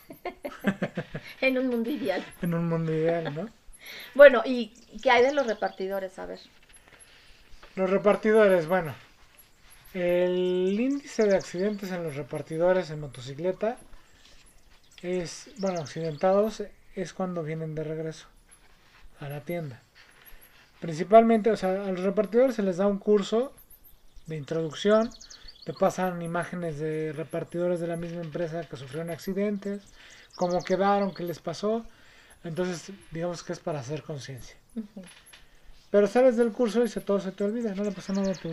En 1.41 1.59
un 1.59 1.69
mundo 1.69 1.91
ideal. 1.91 2.25
en 2.43 2.55
un 2.55 2.69
mundo 2.69 2.93
ideal, 2.93 3.35
¿no? 3.35 3.49
Bueno, 4.15 4.43
¿y 4.45 4.69
qué 5.03 5.11
hay 5.11 5.23
de 5.23 5.33
los 5.33 5.47
repartidores? 5.47 6.19
A 6.19 6.27
ver. 6.27 6.41
Los 7.77 7.89
repartidores, 7.91 8.67
bueno, 8.67 8.95
el 9.95 10.77
índice 10.79 11.25
de 11.25 11.37
accidentes 11.37 11.91
en 11.93 12.03
los 12.03 12.17
repartidores 12.17 12.91
en 12.91 13.01
motocicleta 13.01 13.79
es, 15.03 15.51
bueno, 15.59 15.81
accidentados 15.81 16.63
es 16.95 17.13
cuando 17.13 17.43
vienen 17.45 17.75
de 17.75 17.85
regreso 17.85 18.27
a 19.21 19.29
la 19.29 19.41
tienda. 19.41 19.81
Principalmente, 20.81 21.51
o 21.51 21.57
sea, 21.57 21.71
a 21.85 21.93
los 21.93 22.01
repartidores 22.03 22.57
se 22.57 22.63
les 22.63 22.77
da 22.77 22.87
un 22.87 22.99
curso 22.99 23.53
de 24.27 24.37
introducción, 24.37 25.11
te 25.69 25.75
pasan 25.75 26.23
imágenes 26.23 26.79
de 26.79 27.13
repartidores 27.13 27.79
de 27.79 27.87
la 27.87 27.97
misma 27.97 28.23
empresa 28.23 28.67
que 28.67 28.79
sufrieron 28.79 29.11
accidentes, 29.11 29.83
cómo 30.35 30.65
quedaron, 30.65 31.13
qué 31.13 31.25
les 31.25 31.41
pasó. 31.41 31.85
Entonces, 32.43 32.91
digamos 33.11 33.43
que 33.43 33.53
es 33.53 33.59
para 33.59 33.81
hacer 33.81 34.03
conciencia. 34.03 34.57
Pero 35.91 36.07
sales 36.07 36.39
del 36.39 36.53
curso 36.53 36.83
y 36.83 36.89
se, 36.89 37.03
todo 37.03 37.21
se 37.21 37.33
te 37.33 37.45
olvida, 37.45 37.75
no 37.75 37.85
le 37.85 37.93
pasa 37.93 38.15
nada 38.15 38.33
a 38.33 38.35
tu, 38.35 38.49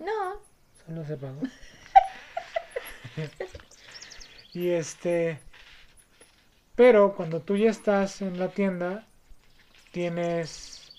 No, 0.00 0.40
Solo 0.84 1.04
se 1.06 1.16
pagó. 1.16 1.40
y 4.52 4.70
este. 4.70 5.38
Pero 6.74 7.14
cuando 7.14 7.42
tú 7.42 7.56
ya 7.56 7.70
estás 7.70 8.22
en 8.22 8.40
la 8.40 8.48
tienda, 8.48 9.06
tienes. 9.92 10.90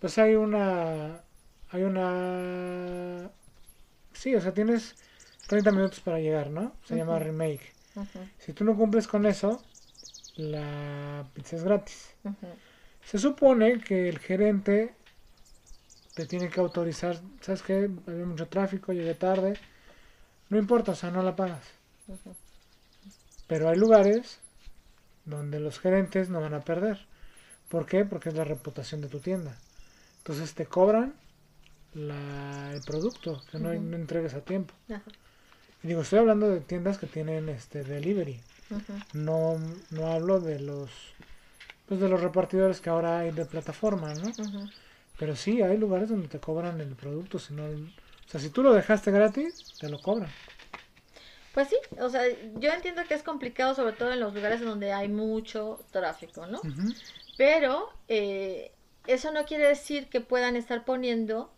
Pues 0.00 0.18
hay 0.18 0.34
una. 0.34 1.20
Hay 1.70 1.84
una. 1.84 3.30
Sí, 4.18 4.34
o 4.34 4.40
sea, 4.40 4.52
tienes 4.52 4.96
30 5.46 5.70
minutos 5.70 6.00
para 6.00 6.18
llegar, 6.18 6.50
¿no? 6.50 6.72
Se 6.84 6.96
llama 6.96 7.20
remake. 7.20 7.72
Si 8.38 8.52
tú 8.52 8.64
no 8.64 8.76
cumples 8.76 9.06
con 9.06 9.26
eso, 9.26 9.62
la 10.34 11.24
pizza 11.34 11.54
es 11.54 11.62
gratis. 11.62 12.14
Se 13.04 13.18
supone 13.18 13.80
que 13.80 14.08
el 14.08 14.18
gerente 14.18 14.92
te 16.14 16.26
tiene 16.26 16.50
que 16.50 16.58
autorizar, 16.58 17.20
¿sabes 17.40 17.62
qué? 17.62 17.88
Había 18.08 18.26
mucho 18.26 18.48
tráfico, 18.48 18.92
llegué 18.92 19.14
tarde. 19.14 19.54
No 20.48 20.58
importa, 20.58 20.92
o 20.92 20.96
sea, 20.96 21.12
no 21.12 21.22
la 21.22 21.36
pagas. 21.36 21.64
Pero 23.46 23.68
hay 23.68 23.76
lugares 23.76 24.40
donde 25.26 25.60
los 25.60 25.78
gerentes 25.78 26.28
no 26.28 26.40
van 26.40 26.54
a 26.54 26.64
perder. 26.64 27.06
¿Por 27.68 27.86
qué? 27.86 28.04
Porque 28.04 28.30
es 28.30 28.34
la 28.34 28.44
reputación 28.44 29.00
de 29.00 29.08
tu 29.08 29.20
tienda. 29.20 29.56
Entonces 30.18 30.54
te 30.54 30.66
cobran 30.66 31.14
la- 31.98 32.72
el 32.74 32.82
producto 32.82 33.42
que 33.50 33.58
no, 33.58 33.70
Ujú. 33.70 33.80
no 33.80 33.96
entregues 33.96 34.34
a 34.34 34.40
tiempo. 34.40 34.74
Ajá, 34.90 35.02
Y 35.82 35.88
digo, 35.88 36.02
estoy 36.02 36.18
hablando 36.18 36.48
de 36.48 36.60
tiendas 36.60 36.98
que 36.98 37.06
tienen 37.06 37.48
este 37.48 37.84
delivery. 37.84 38.40
No, 39.14 39.58
no 39.90 40.08
hablo 40.12 40.40
de 40.40 40.60
los 40.60 40.90
pues 41.88 42.00
de 42.00 42.08
los 42.08 42.20
repartidores 42.22 42.80
que 42.80 42.90
ahora 42.90 43.20
hay 43.20 43.30
de 43.32 43.46
plataforma, 43.46 44.14
¿no? 44.14 44.34
Pero 45.18 45.36
sí, 45.36 45.62
hay 45.62 45.78
lugares 45.78 46.08
donde 46.10 46.28
te 46.28 46.38
cobran 46.40 46.80
el 46.80 46.94
producto, 46.96 47.38
si 47.38 47.54
no, 47.54 47.64
o 47.64 48.30
sea, 48.30 48.40
si 48.40 48.50
tú 48.50 48.62
lo 48.62 48.72
dejaste 48.74 49.10
gratis, 49.10 49.66
te 49.78 49.88
lo 49.88 50.00
cobran. 50.02 50.28
Pues 51.52 51.68
sí, 51.68 51.76
o 52.00 52.08
sea, 52.08 52.22
yo 52.56 52.70
entiendo 52.70 53.02
que 53.08 53.14
es 53.14 53.22
complicado, 53.22 53.74
sobre 53.74 53.92
todo 53.94 54.12
en 54.12 54.20
los 54.20 54.34
lugares 54.34 54.60
donde 54.60 54.92
hay 54.92 55.08
mucho 55.08 55.80
tráfico, 55.90 56.46
¿no? 56.46 56.60
Pero 57.36 57.90
eh, 58.08 58.72
eso 59.06 59.32
no 59.32 59.44
quiere 59.46 59.68
decir 59.68 60.08
que 60.08 60.20
puedan 60.20 60.56
estar 60.56 60.84
poniendo 60.84 61.50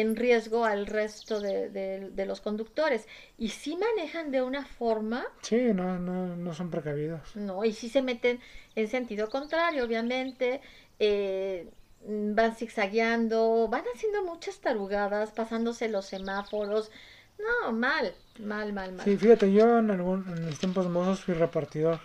en 0.00 0.16
riesgo 0.16 0.64
al 0.64 0.86
resto 0.86 1.40
de, 1.40 1.70
de- 1.70 2.10
de 2.10 2.26
los 2.26 2.40
conductores. 2.40 3.06
Y 3.38 3.50
si 3.50 3.76
manejan 3.76 4.30
de 4.30 4.42
una 4.42 4.64
forma, 4.64 5.24
Sí, 5.42 5.72
no, 5.74 5.98
no, 5.98 6.36
no 6.36 6.54
son 6.54 6.70
precavidos. 6.70 7.34
¿no? 7.36 7.64
Y 7.64 7.72
si 7.72 7.88
se 7.88 8.02
meten 8.02 8.40
en 8.74 8.88
sentido 8.88 9.28
contrario, 9.30 9.84
obviamente, 9.84 10.60
eh, 10.98 11.68
van 12.04 12.54
zigzagueando, 12.56 13.68
van 13.68 13.84
haciendo 13.94 14.22
muchas 14.24 14.58
tarugadas, 14.60 15.32
pasándose 15.32 15.88
los 15.88 16.06
semáforos. 16.06 16.90
No, 17.38 17.72
mal, 17.72 18.14
mal, 18.40 18.72
mal, 18.72 18.92
mal. 18.92 19.04
Sí, 19.04 19.16
fíjate, 19.16 19.52
yo 19.52 19.78
en, 19.78 19.90
algún, 19.90 20.24
en 20.28 20.46
mis 20.46 20.58
tiempos 20.58 20.88
mozos 20.88 21.20
fui 21.24 21.34
repartidor 21.34 22.00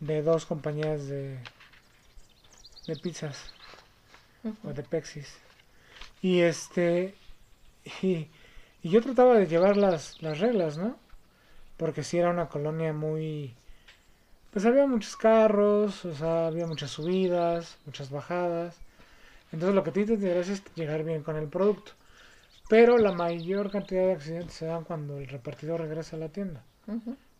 de 0.00 0.22
dos 0.22 0.44
compañías 0.46 1.06
de, 1.08 1.38
de 2.86 2.96
pizzas 2.96 3.50
o 4.64 4.72
de 4.72 4.82
Pexis. 4.82 5.38
Y 6.22 6.40
este, 6.40 7.14
y, 8.02 8.28
y 8.82 8.90
yo 8.90 9.00
trataba 9.02 9.34
de 9.34 9.46
llevar 9.46 9.76
las, 9.76 10.20
las 10.22 10.38
reglas, 10.40 10.78
¿no? 10.78 10.96
Porque 11.76 12.02
si 12.04 12.18
era 12.18 12.30
una 12.30 12.48
colonia 12.48 12.92
muy... 12.92 13.54
Pues 14.52 14.64
había 14.64 14.86
muchos 14.86 15.16
carros, 15.16 16.04
o 16.04 16.14
sea, 16.14 16.46
había 16.46 16.66
muchas 16.66 16.90
subidas, 16.90 17.78
muchas 17.86 18.10
bajadas. 18.10 18.76
Entonces 19.52 19.74
lo 19.74 19.82
que 19.84 19.92
te 19.92 20.00
interesa 20.00 20.52
es 20.52 20.62
llegar 20.74 21.04
bien 21.04 21.22
con 21.22 21.36
el 21.36 21.48
producto. 21.48 21.92
Pero 22.68 22.98
la 22.98 23.12
mayor 23.12 23.70
cantidad 23.70 24.06
de 24.06 24.12
accidentes 24.12 24.54
se 24.54 24.66
dan 24.66 24.84
cuando 24.84 25.18
el 25.18 25.28
repartidor 25.28 25.80
regresa 25.80 26.16
a 26.16 26.20
la 26.20 26.28
tienda. 26.30 26.62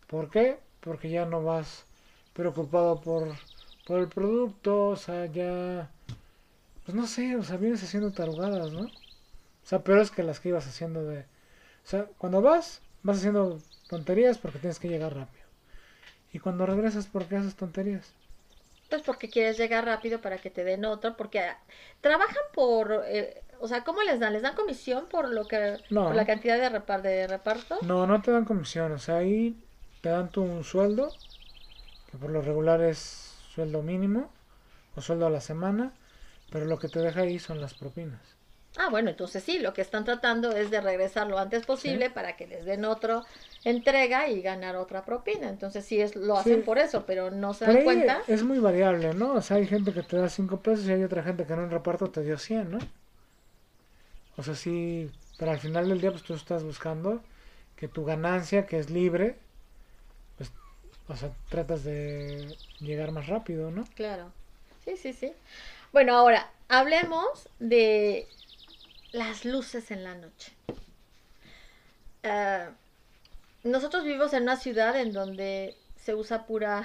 ¿Por 0.07 0.29
qué? 0.29 0.59
Porque 0.79 1.09
ya 1.09 1.25
no 1.25 1.43
vas 1.43 1.85
preocupado 2.33 3.01
por, 3.01 3.35
por 3.85 3.99
el 3.99 4.07
producto, 4.07 4.89
o 4.89 4.95
sea, 4.95 5.25
ya... 5.25 5.89
Pues 6.87 6.95
no 6.95 7.05
sé, 7.05 7.37
o 7.37 7.43
sea, 7.43 7.57
vienes 7.57 7.83
haciendo 7.83 8.13
tarugadas, 8.13 8.71
¿no? 8.73 8.85
O 8.85 9.67
sea, 9.67 9.83
peores 9.83 10.11
que 10.11 10.23
las 10.23 10.39
que 10.41 10.49
ibas 10.49 10.67
haciendo 10.67 11.05
de... 11.05 11.19
O 11.21 11.87
sea, 11.89 12.07
cuando 12.19 12.41
vas, 12.41 12.81
vas 13.03 13.19
haciendo 13.19 13.61
tonterías 13.87 14.39
porque 14.39 14.59
tienes 14.59 14.79
que 14.79 14.89
llegar 14.89 15.15
rápido. 15.15 15.45
Y 16.33 16.39
cuando 16.39 16.65
regresas, 16.65 17.07
¿por 17.07 17.25
qué 17.27 17.37
haces 17.37 17.55
tonterías? 17.55 18.13
Pues 18.89 19.01
porque 19.01 19.29
quieres 19.29 19.57
llegar 19.57 19.85
rápido 19.85 20.21
para 20.21 20.37
que 20.39 20.49
te 20.49 20.63
den 20.63 20.85
otro, 20.85 21.17
porque 21.17 21.39
ah, 21.41 21.57
trabajan 22.01 22.43
por, 22.53 23.03
eh, 23.07 23.43
o 23.59 23.67
sea, 23.67 23.83
¿cómo 23.83 24.01
les 24.03 24.19
dan? 24.21 24.33
¿Les 24.33 24.41
dan 24.43 24.55
comisión 24.55 25.07
por 25.09 25.29
lo 25.29 25.47
que, 25.47 25.79
No. 25.89 26.05
por 26.05 26.15
la 26.15 26.25
cantidad 26.25 26.57
de, 26.57 26.69
repar- 26.69 27.01
de 27.01 27.27
reparto? 27.27 27.77
No, 27.81 28.07
no 28.07 28.21
te 28.21 28.31
dan 28.31 28.45
comisión, 28.45 28.91
o 28.93 28.97
sea, 28.99 29.17
ahí 29.17 29.57
te 30.01 30.09
dan 30.09 30.31
tu 30.31 30.41
un 30.41 30.63
sueldo, 30.63 31.13
que 32.11 32.17
por 32.17 32.31
lo 32.31 32.41
regular 32.41 32.81
es 32.81 32.99
sueldo 33.53 33.81
mínimo, 33.83 34.29
o 34.95 35.01
sueldo 35.01 35.27
a 35.27 35.29
la 35.29 35.41
semana, 35.41 35.93
pero 36.49 36.65
lo 36.65 36.79
que 36.79 36.89
te 36.89 36.99
deja 36.99 37.21
ahí 37.21 37.39
son 37.39 37.61
las 37.61 37.73
propinas. 37.73 38.21
Ah, 38.77 38.89
bueno, 38.89 39.09
entonces 39.09 39.43
sí, 39.43 39.57
lo 39.59 39.73
que 39.73 39.81
están 39.81 40.05
tratando 40.05 40.51
es 40.51 40.69
de 40.69 40.81
regresar 40.81 41.27
lo 41.27 41.39
antes 41.39 41.65
posible 41.65 42.09
para 42.11 42.35
que 42.37 42.45
les 42.45 42.63
den 42.63 42.85
otra 42.85 43.23
entrega 43.63 44.29
y 44.29 44.41
ganar 44.41 44.75
otra 44.75 45.03
propina. 45.03 45.49
Entonces 45.49 45.83
sí, 45.83 45.99
es, 45.99 46.15
lo 46.15 46.37
hacen 46.37 46.63
por 46.63 46.77
eso, 46.77 47.05
pero 47.05 47.31
no 47.31 47.53
se 47.55 47.65
dan 47.65 47.83
cuenta. 47.83 48.21
Es 48.27 48.43
muy 48.43 48.59
variable, 48.59 49.13
¿no? 49.15 49.33
O 49.33 49.41
sea, 49.41 49.57
hay 49.57 49.65
gente 49.65 49.93
que 49.93 50.03
te 50.03 50.17
da 50.17 50.29
5 50.29 50.59
pesos 50.59 50.85
y 50.85 50.91
hay 50.91 51.03
otra 51.03 51.23
gente 51.23 51.45
que 51.45 51.53
en 51.53 51.59
un 51.59 51.71
reparto 51.71 52.11
te 52.11 52.21
dio 52.21 52.37
100, 52.37 52.71
¿no? 52.71 52.77
O 54.37 54.43
sea, 54.43 54.53
sí, 54.53 55.09
pero 55.37 55.51
al 55.51 55.59
final 55.59 55.89
del 55.89 55.99
día 55.99 56.11
pues 56.11 56.21
tú 56.21 56.35
estás 56.35 56.63
buscando 56.63 57.23
que 57.75 57.87
tu 57.87 58.05
ganancia, 58.05 58.67
que 58.67 58.77
es 58.77 58.91
libre, 58.91 59.37
pues, 60.37 60.51
o 61.07 61.15
sea, 61.15 61.31
tratas 61.49 61.83
de 61.83 62.55
llegar 62.79 63.11
más 63.11 63.25
rápido, 63.25 63.71
¿no? 63.71 63.85
Claro, 63.95 64.31
sí, 64.85 64.97
sí, 64.97 65.13
sí. 65.13 65.33
Bueno, 65.97 66.15
ahora, 66.15 66.47
hablemos 66.69 67.49
de 67.57 68.27
las 69.13 69.45
luces 69.45 69.89
en 69.89 70.03
la 70.03 70.13
noche. 70.13 70.53
Ah, 72.23 72.69
nosotros 73.63 74.03
vivimos 74.03 74.31
en 74.33 74.43
una 74.43 74.57
ciudad 74.57 74.95
en 74.95 75.11
donde 75.11 75.75
se 75.95 76.13
usa 76.13 76.45
pura, 76.45 76.83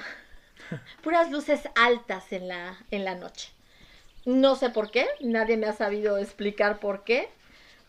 puras 1.03 1.31
luces 1.31 1.69
altas 1.75 2.33
en 2.33 2.49
la, 2.49 2.79
en 2.91 3.05
la 3.05 3.15
noche. 3.15 3.51
No 4.25 4.57
sé 4.57 4.71
por 4.71 4.91
qué, 4.91 5.07
nadie 5.21 5.59
me 5.59 5.67
ha 5.67 5.75
sabido 5.75 6.17
explicar 6.17 6.81
por 6.81 7.05
qué, 7.05 7.29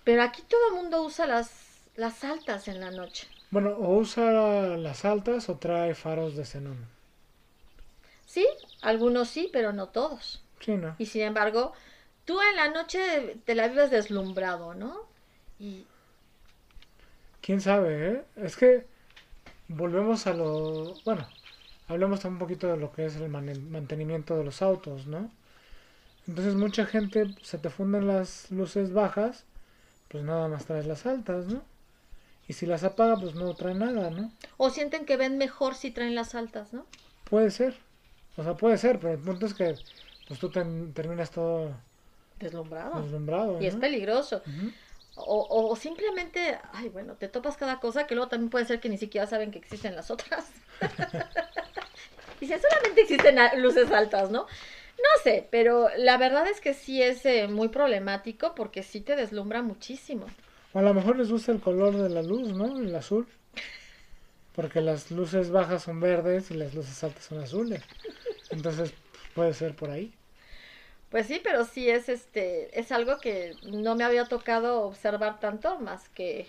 pero 0.04 0.24
aquí 0.24 0.42
todo 0.42 0.68
el 0.72 0.74
mundo 0.74 1.04
usa 1.04 1.26
las, 1.26 1.54
las 1.96 2.26
altas 2.26 2.68
en 2.68 2.82
la 2.82 2.92
noche. 2.92 3.30
Bueno, 3.50 3.70
o 3.78 3.96
usa 3.96 4.76
las 4.76 5.06
altas 5.06 5.48
o 5.48 5.56
trae 5.56 5.96
faros 5.96 6.36
de 6.36 6.44
xenón. 6.44 6.86
Sí, 8.26 8.46
algunos 8.82 9.30
sí, 9.30 9.50
pero 9.54 9.72
no 9.72 9.88
todos. 9.88 10.44
Sí, 10.64 10.76
¿no? 10.76 10.96
Y 10.98 11.06
sin 11.06 11.24
embargo, 11.24 11.74
tú 12.26 12.40
en 12.42 12.56
la 12.56 12.70
noche 12.70 13.38
te 13.46 13.56
la 13.56 13.68
vives 13.68 13.92
deslumbrado, 13.92 14.74
¿no? 14.74 15.02
Y... 15.60 15.86
¿Quién 17.42 17.60
sabe, 17.60 18.10
eh? 18.10 18.24
Es 18.38 18.56
que 18.56 18.86
volvemos 19.68 20.26
a 20.28 20.34
lo... 20.34 20.96
Bueno, 21.04 21.28
hablemos 21.88 22.24
un 22.26 22.40
poquito 22.40 22.68
de 22.68 22.78
lo 22.78 22.92
que 22.94 23.06
es 23.06 23.18
el 23.18 23.30
mantenimiento 23.30 24.38
de 24.38 24.46
los 24.46 24.62
autos, 24.62 25.08
¿no? 25.08 25.30
Entonces 26.28 26.56
mucha 26.56 26.86
gente 26.86 27.36
se 27.42 27.58
te 27.58 27.70
funden 27.70 28.08
las 28.08 28.50
luces 28.50 28.94
bajas, 28.94 29.44
pues 30.08 30.24
nada 30.24 30.48
más 30.48 30.66
traes 30.66 30.86
las 30.86 31.06
altas, 31.06 31.48
¿no? 31.48 31.62
Y 32.48 32.54
si 32.54 32.66
las 32.66 32.84
apaga, 32.84 33.18
pues 33.18 33.36
no 33.36 33.54
trae 33.56 33.74
nada, 33.74 34.10
¿no? 34.10 34.32
O 34.58 34.70
sienten 34.70 35.06
que 35.06 35.18
ven 35.18 35.38
mejor 35.38 35.76
si 35.76 35.92
traen 35.92 36.16
las 36.16 36.36
altas, 36.36 36.72
¿no? 36.72 36.86
Puede 37.30 37.52
ser. 37.52 37.78
O 38.38 38.44
sea, 38.44 38.56
puede 38.56 38.78
ser, 38.78 39.00
pero 39.00 39.14
el 39.14 39.20
punto 39.20 39.46
es 39.46 39.54
que 39.54 39.76
pues 40.34 40.40
tú 40.40 40.50
terminas 40.94 41.30
todo 41.30 41.76
deslumbrado. 42.40 43.62
Y 43.62 43.68
es 43.68 43.76
peligroso. 43.76 44.42
o, 45.16 45.70
o, 45.70 45.76
simplemente, 45.76 46.58
ay, 46.74 46.90
bueno, 46.90 47.14
te 47.14 47.28
topas 47.28 47.56
cada 47.56 47.80
cosa 47.80 48.08
que 48.08 48.16
luego 48.16 48.30
también 48.30 48.50
puede 48.50 48.66
ser 48.66 48.80
que 48.80 48.90
ni 48.90 48.98
siquiera 48.98 49.28
saben 49.28 49.52
que 49.52 49.60
existen 49.60 49.96
las 49.96 50.10
otras. 50.10 50.50
y 52.42 52.48
si 52.48 52.54
solamente 52.58 53.02
existen 53.02 53.38
luces 53.62 53.92
altas, 53.92 54.32
¿no? 54.32 54.42
No 54.98 55.24
sé, 55.24 55.48
pero 55.52 55.90
la 55.98 56.18
verdad 56.18 56.48
es 56.48 56.62
que 56.62 56.74
sí 56.74 57.02
es 57.02 57.26
eh, 57.26 57.48
muy 57.48 57.68
problemático 57.70 58.54
porque 58.56 58.84
sí 58.84 59.02
te 59.02 59.16
deslumbra 59.16 59.62
muchísimo. 59.62 60.26
O 60.74 60.80
a 60.80 60.82
lo 60.82 60.94
mejor 60.94 61.18
les 61.18 61.30
gusta 61.30 61.52
el 61.52 61.60
color 61.60 61.96
de 61.96 62.10
la 62.10 62.24
luz, 62.24 62.54
¿no? 62.54 62.80
El 62.80 62.96
azul. 62.96 63.28
Porque 64.56 64.82
las 64.82 65.12
luces 65.12 65.50
bajas 65.52 65.84
son 65.84 66.00
verdes 66.00 66.52
y 66.52 66.56
las 66.56 66.74
luces 66.74 67.04
altas 67.04 67.26
son 67.26 67.40
azules. 67.40 67.84
Entonces 68.50 68.94
puede 69.34 69.54
ser 69.54 69.76
por 69.76 69.90
ahí. 69.90 70.14
Pues 71.14 71.28
sí, 71.28 71.40
pero 71.44 71.64
sí 71.64 71.88
es 71.92 72.10
este, 72.10 72.80
es 72.80 72.92
algo 72.92 73.20
que 73.20 73.56
no 73.68 73.94
me 73.94 74.04
había 74.04 74.26
tocado 74.26 74.82
observar 74.82 75.40
tanto 75.40 75.78
más 75.78 76.10
que 76.10 76.48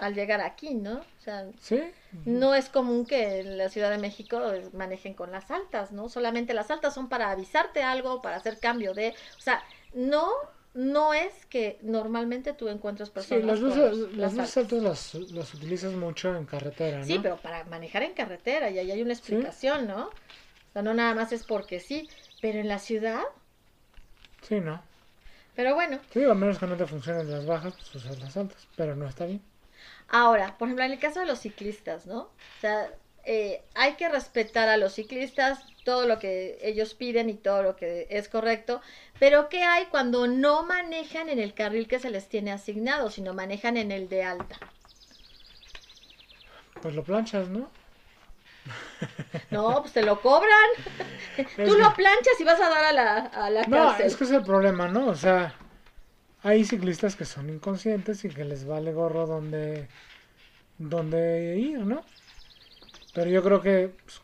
al 0.00 0.12
llegar 0.12 0.40
aquí, 0.40 0.74
¿no? 0.74 0.94
O 0.94 1.22
sea, 1.22 1.46
¿Sí? 1.60 1.80
no 2.24 2.56
es 2.56 2.68
común 2.68 3.06
que 3.06 3.38
en 3.38 3.56
la 3.56 3.68
Ciudad 3.68 3.92
de 3.92 3.98
México 3.98 4.42
manejen 4.72 5.14
con 5.14 5.30
las 5.30 5.52
altas, 5.52 5.92
¿no? 5.92 6.08
Solamente 6.08 6.52
las 6.52 6.72
altas 6.72 6.94
son 6.94 7.08
para 7.08 7.30
avisarte 7.30 7.84
algo, 7.84 8.22
para 8.22 8.38
hacer 8.38 8.58
cambio 8.58 8.92
de, 8.92 9.14
o 9.38 9.40
sea, 9.40 9.62
no 9.94 10.32
no 10.74 11.14
es 11.14 11.46
que 11.46 11.78
normalmente 11.82 12.54
tú 12.54 12.68
encuentres 12.68 13.10
personas. 13.10 13.40
Sí, 13.40 13.46
las 13.46 13.60
luces, 13.60 14.16
las, 14.16 14.34
luces 14.34 14.56
altas 14.56 15.14
las, 15.32 15.54
utilizas 15.54 15.92
mucho 15.92 16.34
en 16.34 16.44
carretera, 16.44 16.98
¿no? 16.98 17.04
Sí, 17.04 17.20
pero 17.22 17.36
para 17.36 17.62
manejar 17.62 18.02
en 18.02 18.14
carretera 18.14 18.68
y 18.68 18.80
ahí 18.80 18.90
hay 18.90 19.00
una 19.00 19.12
explicación, 19.12 19.86
¿no? 19.86 20.06
O 20.06 20.72
sea, 20.72 20.82
no 20.82 20.92
nada 20.92 21.14
más 21.14 21.30
es 21.30 21.44
porque 21.44 21.78
sí, 21.78 22.10
pero 22.40 22.58
en 22.58 22.66
la 22.66 22.80
ciudad 22.80 23.22
Sí, 24.46 24.60
¿no? 24.60 24.80
Pero 25.54 25.74
bueno. 25.74 25.98
Sí, 26.12 26.22
a 26.22 26.34
menos 26.34 26.58
que 26.58 26.66
no 26.66 26.76
te 26.76 26.86
funcionen 26.86 27.30
las 27.30 27.46
bajas, 27.46 27.74
pues 27.74 28.04
usas 28.04 28.20
las 28.20 28.36
altas, 28.36 28.66
pero 28.76 28.94
no 28.94 29.08
está 29.08 29.26
bien. 29.26 29.42
Ahora, 30.08 30.56
por 30.58 30.68
ejemplo, 30.68 30.84
en 30.84 30.92
el 30.92 30.98
caso 30.98 31.20
de 31.20 31.26
los 31.26 31.40
ciclistas, 31.40 32.06
¿no? 32.06 32.18
O 32.18 32.60
sea, 32.60 32.90
eh, 33.24 33.62
hay 33.74 33.94
que 33.94 34.08
respetar 34.08 34.68
a 34.68 34.76
los 34.76 34.94
ciclistas, 34.94 35.64
todo 35.82 36.06
lo 36.06 36.18
que 36.18 36.58
ellos 36.62 36.94
piden 36.94 37.30
y 37.30 37.34
todo 37.34 37.62
lo 37.62 37.76
que 37.76 38.06
es 38.10 38.28
correcto, 38.28 38.80
pero 39.18 39.48
¿qué 39.48 39.62
hay 39.62 39.86
cuando 39.86 40.26
no 40.26 40.62
manejan 40.62 41.28
en 41.28 41.38
el 41.38 41.54
carril 41.54 41.88
que 41.88 41.98
se 41.98 42.10
les 42.10 42.28
tiene 42.28 42.52
asignado, 42.52 43.10
sino 43.10 43.34
manejan 43.34 43.76
en 43.76 43.90
el 43.90 44.08
de 44.08 44.24
alta? 44.24 44.58
Pues 46.82 46.94
lo 46.94 47.02
planchas, 47.02 47.48
¿no? 47.48 47.70
No, 49.50 49.80
pues 49.80 49.92
te 49.92 50.02
lo 50.02 50.20
cobran. 50.20 50.70
Tú 51.36 51.74
lo 51.76 51.94
planchas 51.94 52.40
y 52.40 52.44
vas 52.44 52.60
a 52.60 52.68
dar 52.68 52.84
a 52.84 52.92
la, 52.92 53.18
a 53.18 53.50
la 53.50 53.62
no, 53.66 53.96
es 53.98 54.16
que 54.16 54.24
es 54.24 54.30
el 54.30 54.42
problema, 54.42 54.88
¿no? 54.88 55.06
O 55.06 55.14
sea, 55.14 55.54
hay 56.42 56.64
ciclistas 56.64 57.16
que 57.16 57.24
son 57.24 57.48
inconscientes 57.50 58.24
y 58.24 58.28
que 58.28 58.44
les 58.44 58.66
vale 58.66 58.92
gorro 58.92 59.26
donde, 59.26 59.88
donde 60.78 61.56
ir, 61.58 61.80
¿no? 61.80 62.02
Pero 63.14 63.30
yo 63.30 63.42
creo 63.42 63.60
que 63.60 63.94
pues, 64.04 64.20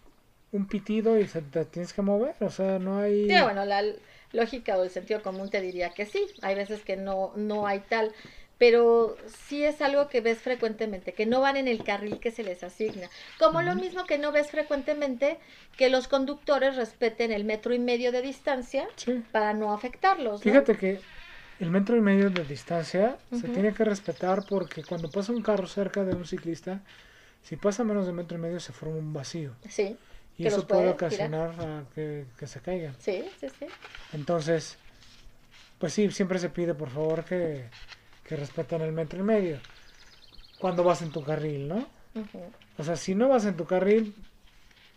un 0.53 0.67
pitido 0.67 1.19
y 1.19 1.27
se, 1.27 1.43
te 1.43 1.65
tienes 1.65 1.93
que 1.93 2.03
mover, 2.03 2.35
o 2.41 2.51
sea, 2.51 2.79
no 2.79 2.99
hay... 2.99 3.29
Sí, 3.29 3.41
bueno, 3.43 3.65
la 3.65 3.83
lógica 4.33 4.77
o 4.77 4.85
el 4.85 4.91
sentido 4.91 5.23
común 5.23 5.51
te 5.51 5.61
diría 5.61 5.91
que 5.91 6.07
sí. 6.07 6.27
Hay 6.43 6.55
veces 6.55 6.83
que 6.83 6.97
no, 6.97 7.33
no 7.37 7.67
hay 7.67 7.81
tal 7.81 8.13
pero 8.63 9.17
sí 9.49 9.65
es 9.65 9.83
algo 9.83 10.07
que 10.07 10.21
ves 10.21 10.39
frecuentemente, 10.39 11.15
que 11.15 11.27
no 11.27 11.41
van 11.41 11.57
en 11.57 11.67
el 11.67 11.83
carril 11.83 12.21
que 12.21 12.31
se 12.31 12.45
les 12.45 12.63
asigna. 12.63 13.09
Como 13.41 13.61
lo 13.61 13.75
mismo 13.75 14.05
que 14.05 14.19
no 14.19 14.31
ves 14.31 14.53
frecuentemente 14.53 15.39
que 15.77 15.91
los 15.91 16.07
conductores 16.07 16.77
respeten 16.77 17.33
el 17.33 17.43
metro 17.43 17.75
y 17.75 17.81
medio 17.81 18.13
de 18.13 18.23
distancia 18.23 18.87
para 19.33 19.53
no 19.53 19.73
afectarlos. 19.73 20.43
Fíjate 20.43 20.77
que 20.77 21.01
el 21.59 21.73
metro 21.73 21.97
y 21.97 22.01
medio 22.03 22.31
de 22.31 22.45
distancia 22.45 23.19
se 23.33 23.49
tiene 23.49 23.75
que 23.75 23.83
respetar 23.83 24.45
porque 24.49 24.85
cuando 24.85 25.11
pasa 25.11 25.33
un 25.33 25.43
carro 25.43 25.67
cerca 25.67 26.05
de 26.05 26.15
un 26.15 26.25
ciclista, 26.25 26.83
si 27.43 27.57
pasa 27.57 27.83
menos 27.83 28.07
de 28.07 28.13
metro 28.13 28.39
y 28.39 28.41
medio 28.43 28.61
se 28.61 28.73
forma 28.73 28.95
un 28.95 29.13
vacío. 29.13 29.57
Sí. 29.69 29.97
Y 30.39 30.47
eso 30.47 30.69
puede, 30.69 30.89
ocasionar 30.89 31.87
que, 31.97 32.27
que, 32.39 32.47
se 32.47 32.61
caigan. 32.61 32.95
Sí, 33.01 33.25
sí, 33.41 33.49
sí. 33.59 33.67
Entonces, 34.13 34.79
pues 35.81 35.93
sí, 35.93 36.09
siempre 36.13 36.39
se 36.39 36.49
pide 36.49 36.75
por 36.75 36.91
favor 36.91 37.25
que 37.25 37.65
que 38.25 38.37
respetan 38.37 38.83
el 38.83 38.93
metro 38.93 39.21
y 39.21 39.23
medio 39.23 39.59
cuando 40.59 40.85
vas 40.85 41.03
en 41.03 41.11
tu 41.11 41.23
carril, 41.23 41.69
¿no? 41.69 41.87
O 42.79 42.85
sea, 42.85 42.97
si 42.97 43.15
no 43.15 43.29
vas 43.29 43.45
en 43.45 43.57
tu 43.57 43.67
carril, 43.67 44.15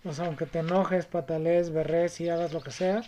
o 0.06 0.14
sea, 0.14 0.28
aunque 0.28 0.46
te 0.46 0.60
enojes, 0.60 1.06
patales, 1.06 1.74
berres 1.74 2.22
y 2.22 2.30
hagas 2.30 2.54
lo 2.54 2.62
que 2.62 2.72
sea, 2.72 3.04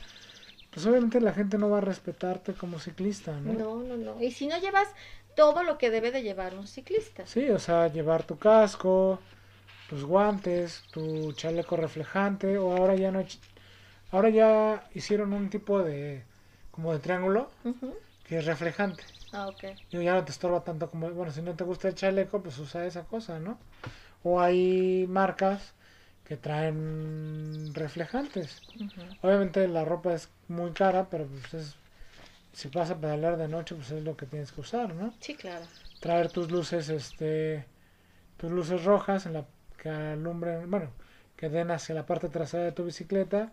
pues 0.71 0.85
obviamente 0.85 1.21
la 1.21 1.33
gente 1.33 1.57
no 1.57 1.69
va 1.69 1.77
a 1.77 1.81
respetarte 1.81 2.53
como 2.53 2.79
ciclista, 2.79 3.31
¿no? 3.31 3.53
No, 3.53 3.83
no, 3.83 3.97
no. 3.97 4.21
Y 4.21 4.31
si 4.31 4.47
no 4.47 4.57
llevas 4.57 4.87
todo 5.35 5.63
lo 5.63 5.77
que 5.77 5.91
debe 5.91 6.11
de 6.11 6.23
llevar 6.23 6.55
un 6.55 6.67
ciclista. 6.67 7.25
Sí, 7.27 7.49
o 7.49 7.59
sea, 7.59 7.87
llevar 7.87 8.23
tu 8.23 8.39
casco, 8.39 9.19
tus 9.87 10.03
guantes, 10.03 10.83
tu 10.91 11.31
chaleco 11.33 11.77
reflejante, 11.77 12.57
o 12.57 12.75
ahora 12.75 12.95
ya 12.95 13.11
no, 13.11 13.23
ahora 14.11 14.29
ya 14.29 14.87
hicieron 14.93 15.33
un 15.33 15.49
tipo 15.49 15.83
de, 15.83 16.23
como 16.71 16.91
de 16.91 16.99
triángulo, 16.99 17.49
que 18.27 18.39
es 18.39 18.45
reflejante. 18.45 19.03
Ah, 19.31 19.47
ok. 19.49 19.63
Y 19.91 20.03
ya 20.03 20.13
no 20.13 20.23
te 20.25 20.31
estorba 20.31 20.63
tanto 20.63 20.89
como, 20.89 21.09
bueno, 21.11 21.31
si 21.31 21.41
no 21.41 21.55
te 21.55 21.63
gusta 21.63 21.87
el 21.87 21.95
chaleco, 21.95 22.41
pues 22.41 22.57
usa 22.59 22.85
esa 22.85 23.03
cosa, 23.03 23.39
¿no? 23.39 23.57
O 24.23 24.39
hay 24.41 25.05
marcas 25.07 25.73
que 26.25 26.35
traen 26.37 27.71
reflejantes. 27.73 28.61
Obviamente 29.21 29.67
la 29.67 29.85
ropa 29.85 30.13
es 30.13 30.29
muy 30.47 30.71
cara, 30.71 31.07
pero 31.09 31.25
pues 31.25 31.53
es, 31.53 31.75
si 32.53 32.67
vas 32.69 32.91
a 32.91 32.97
pedalear 32.99 33.37
de 33.37 33.47
noche, 33.47 33.75
pues 33.75 33.91
es 33.91 34.03
lo 34.03 34.17
que 34.17 34.25
tienes 34.25 34.51
que 34.51 34.61
usar, 34.61 34.93
¿no? 34.93 35.13
Sí, 35.19 35.35
claro. 35.35 35.65
Traer 35.99 36.29
tus 36.29 36.51
luces, 36.51 36.89
este, 36.89 37.65
tus 38.37 38.51
luces 38.51 38.83
rojas 38.83 39.25
en 39.25 39.33
la 39.33 39.45
que 39.81 39.89
alumbren, 39.89 40.69
bueno, 40.69 40.91
que 41.35 41.49
den 41.49 41.71
hacia 41.71 41.95
la 41.95 42.05
parte 42.05 42.29
trasera 42.29 42.63
de 42.65 42.71
tu 42.71 42.83
bicicleta 42.85 43.51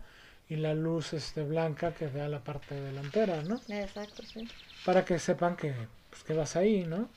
y 0.48 0.56
la 0.56 0.74
luz 0.74 1.12
este 1.12 1.42
blanca 1.44 1.94
que 1.94 2.06
vea 2.08 2.28
la 2.28 2.40
parte 2.40 2.74
delantera, 2.74 3.42
¿no? 3.42 3.60
Exacto, 3.68 4.22
sí 4.32 4.48
para 4.84 5.04
que 5.04 5.18
sepan 5.18 5.56
que, 5.56 5.74
pues, 6.10 6.22
que 6.24 6.34
vas 6.34 6.56
ahí, 6.56 6.84
¿no? 6.84 7.08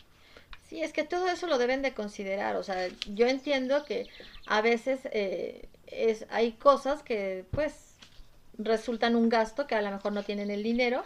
Sí, 0.69 0.81
es 0.81 0.91
que 0.91 1.03
todo 1.03 1.27
eso 1.27 1.47
lo 1.47 1.57
deben 1.57 1.81
de 1.81 1.93
considerar. 1.93 2.55
O 2.55 2.63
sea, 2.63 2.87
yo 3.13 3.27
entiendo 3.27 3.85
que 3.85 4.07
a 4.45 4.61
veces 4.61 4.99
eh, 5.11 5.69
es, 5.87 6.25
hay 6.29 6.53
cosas 6.53 7.03
que, 7.03 7.45
pues, 7.51 7.73
resultan 8.57 9.15
un 9.15 9.29
gasto, 9.29 9.67
que 9.67 9.75
a 9.75 9.81
lo 9.81 9.91
mejor 9.91 10.11
no 10.13 10.23
tienen 10.23 10.51
el 10.51 10.63
dinero. 10.63 11.03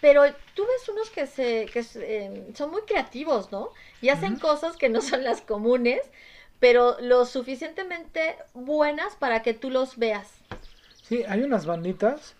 Pero 0.00 0.22
tú 0.54 0.62
ves 0.66 0.88
unos 0.88 1.10
que, 1.10 1.26
se, 1.26 1.66
que 1.66 1.84
eh, 1.96 2.52
son 2.54 2.70
muy 2.70 2.82
creativos, 2.82 3.50
¿no? 3.50 3.70
Y 4.02 4.10
hacen 4.10 4.38
cosas 4.38 4.76
que 4.76 4.90
no 4.90 5.00
son 5.00 5.24
las 5.24 5.40
comunes, 5.40 6.00
pero 6.60 6.96
lo 7.00 7.24
suficientemente 7.24 8.36
buenas 8.52 9.16
para 9.16 9.42
que 9.42 9.54
tú 9.54 9.70
los 9.70 9.96
veas. 9.96 10.28
Sí, 11.02 11.24
hay 11.26 11.42
unas 11.42 11.64
banditas 11.64 12.34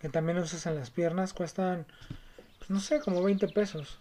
que 0.00 0.08
también 0.08 0.38
usas 0.38 0.66
en 0.66 0.76
las 0.76 0.90
piernas, 0.90 1.32
cuestan, 1.32 1.86
no 2.70 2.78
sé, 2.78 3.00
como 3.00 3.22
20 3.22 3.48
pesos. 3.48 3.98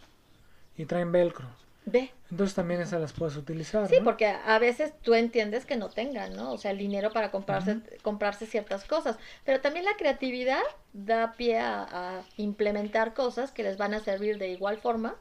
Y 0.77 0.85
traen 0.85 1.11
velcro. 1.11 1.47
Ve. 1.85 2.11
Entonces 2.29 2.55
también 2.55 2.79
esas 2.81 3.01
las 3.01 3.13
puedes 3.13 3.35
utilizar. 3.35 3.89
Sí, 3.89 3.95
porque 4.03 4.27
a 4.27 4.59
veces 4.59 4.93
tú 5.01 5.15
entiendes 5.15 5.65
que 5.65 5.75
no 5.75 5.89
tengan, 5.89 6.35
¿no? 6.35 6.53
O 6.53 6.57
sea, 6.59 6.69
el 6.69 6.77
dinero 6.77 7.11
para 7.11 7.31
comprarse, 7.31 7.81
comprarse 8.03 8.45
ciertas 8.45 8.85
cosas. 8.85 9.17
Pero 9.43 9.59
también 9.59 9.85
la 9.85 9.97
creatividad 9.97 10.61
da 10.93 11.33
pie 11.35 11.57
a, 11.59 12.21
implementar 12.37 13.15
cosas 13.15 13.51
que 13.51 13.63
les 13.63 13.77
van 13.77 13.95
a 13.95 14.01
servir 14.01 14.37
de 14.37 14.49
igual 14.49 14.77
forma, 14.77 15.15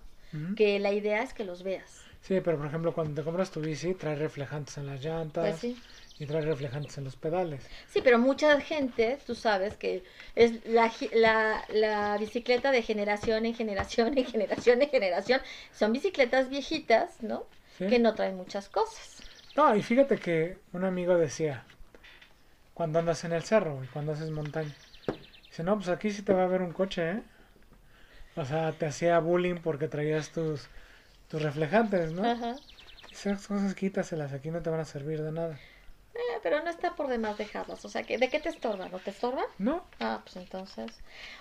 que 0.54 0.78
la 0.78 0.92
idea 0.92 1.22
es 1.22 1.32
que 1.32 1.44
los 1.44 1.62
veas. 1.62 2.02
Sí, 2.20 2.42
pero 2.44 2.58
por 2.58 2.66
ejemplo, 2.66 2.92
cuando 2.92 3.14
te 3.14 3.24
compras 3.24 3.50
tu 3.50 3.62
bici, 3.62 3.94
trae 3.94 4.14
reflejantes 4.14 4.76
en 4.76 4.86
las 4.86 5.02
llantas. 5.02 5.48
Pues 5.48 5.58
sí 5.58 5.76
y 6.18 6.26
trae 6.26 6.42
reflejantes 6.42 6.98
en 6.98 7.04
los 7.04 7.16
pedales. 7.16 7.64
Sí, 7.88 8.00
pero 8.02 8.18
mucha 8.18 8.60
gente, 8.60 9.18
tú 9.26 9.34
sabes 9.34 9.76
que 9.76 10.02
es 10.34 10.64
la, 10.66 10.92
la, 11.12 11.64
la, 11.68 12.18
bicicleta 12.18 12.72
de 12.72 12.82
generación 12.82 13.46
en 13.46 13.54
generación 13.54 14.18
en 14.18 14.24
generación 14.24 14.82
en 14.82 14.88
generación. 14.88 15.40
Son 15.72 15.92
bicicletas 15.92 16.48
viejitas, 16.48 17.22
¿no? 17.22 17.46
Que 17.78 18.00
no 18.00 18.14
traen 18.14 18.36
muchas 18.36 18.68
cosas. 18.68 19.22
No, 19.56 19.74
y 19.76 19.82
fíjate 19.82 20.18
que 20.18 20.58
un 20.72 20.84
amigo 20.84 21.16
decía, 21.16 21.64
cuando 22.74 22.98
andas 22.98 23.22
en 23.22 23.32
el 23.32 23.44
cerro 23.44 23.82
y 23.84 23.86
cuando 23.86 24.12
haces 24.12 24.30
montaña, 24.30 24.74
dice, 25.48 25.62
no, 25.62 25.76
pues 25.76 25.88
aquí 25.88 26.10
sí 26.10 26.22
te 26.22 26.32
va 26.32 26.42
a 26.44 26.48
ver 26.48 26.62
un 26.62 26.72
coche, 26.72 27.10
¿eh? 27.10 27.22
O 28.34 28.44
sea, 28.44 28.72
te 28.72 28.86
hacía 28.86 29.18
bullying 29.20 29.56
porque 29.62 29.86
traías 29.86 30.30
tus, 30.30 30.68
tus 31.28 31.42
reflejantes, 31.42 32.10
¿no? 32.10 32.28
Ajá. 32.28 32.56
Esas 33.12 33.46
cosas 33.46 33.74
quítaselas, 33.74 34.32
aquí 34.32 34.50
no 34.50 34.60
te 34.60 34.70
van 34.70 34.80
a 34.80 34.84
servir 34.84 35.22
de 35.22 35.32
nada. 35.32 35.58
Eh, 36.14 36.40
pero 36.42 36.62
no 36.62 36.70
está 36.70 36.94
por 36.94 37.08
demás 37.08 37.38
dejarlas. 37.38 37.84
O 37.84 37.88
sea, 37.88 38.02
que 38.02 38.18
¿de 38.18 38.28
qué 38.28 38.40
te 38.40 38.48
estorban? 38.48 38.90
¿No 38.90 38.98
te 38.98 39.10
estorban? 39.10 39.44
No. 39.58 39.84
Ah, 40.00 40.20
pues 40.24 40.36
entonces. 40.36 40.90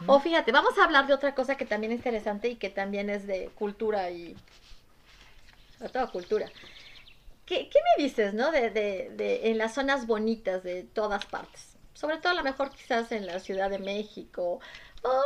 O 0.06 0.20
fíjate, 0.20 0.52
vamos 0.52 0.78
a 0.78 0.84
hablar 0.84 1.08
de 1.08 1.14
otra 1.14 1.34
cosa 1.34 1.58
que 1.58 1.66
también 1.66 1.92
es 1.92 1.98
interesante 1.98 2.50
y 2.50 2.56
que 2.56 2.70
también 2.70 3.10
es 3.10 3.26
de 3.26 3.50
cultura 3.56 4.10
y. 4.12 4.36
de 5.80 5.90
toda 5.90 6.08
cultura. 6.08 6.50
¿Qué, 7.46 7.70
¿Qué, 7.70 7.80
me 7.98 8.04
dices, 8.04 8.34
no? 8.34 8.52
De, 8.52 8.70
de, 8.70 9.10
de, 9.16 9.50
en 9.50 9.58
las 9.58 9.74
zonas 9.74 10.06
bonitas 10.06 10.64
de 10.64 10.84
todas 10.84 11.26
partes. 11.26 11.78
Sobre 11.94 12.18
todo 12.18 12.34
a 12.34 12.36
lo 12.36 12.44
mejor 12.44 12.72
quizás 12.72 13.12
en 13.12 13.26
la 13.26 13.40
Ciudad 13.40 13.70
de 13.70 13.80
México 13.80 14.60
o 15.02 15.22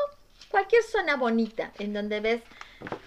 cualquier 0.50 0.84
zona 0.84 1.16
bonita 1.16 1.72
en 1.80 1.94
donde 1.94 2.20
ves 2.20 2.44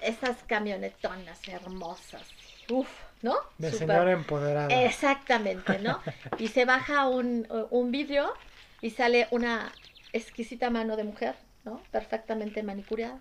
esas 0.00 0.42
camionetonas 0.44 1.46
hermosas. 1.48 2.28
Uf, 2.68 2.88
¿no? 3.24 3.36
De 3.56 3.72
señora 3.72 4.12
empoderada. 4.12 4.68
Exactamente, 4.84 5.78
¿no? 5.78 5.98
y 6.38 6.48
se 6.48 6.66
baja 6.66 7.08
un, 7.08 7.48
un 7.70 7.90
vidrio 7.90 8.34
y 8.82 8.90
sale 8.90 9.28
una 9.30 9.72
exquisita 10.12 10.68
mano 10.68 10.94
de 10.94 11.04
mujer, 11.04 11.34
¿no? 11.64 11.82
Perfectamente 11.90 12.62
manicurada 12.62 13.18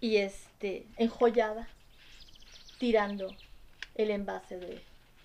y 0.00 0.16
este 0.16 0.86
enjollada, 0.96 1.68
tirando 2.78 3.28
el 3.94 4.10
envase 4.10 4.56
de 4.58 4.82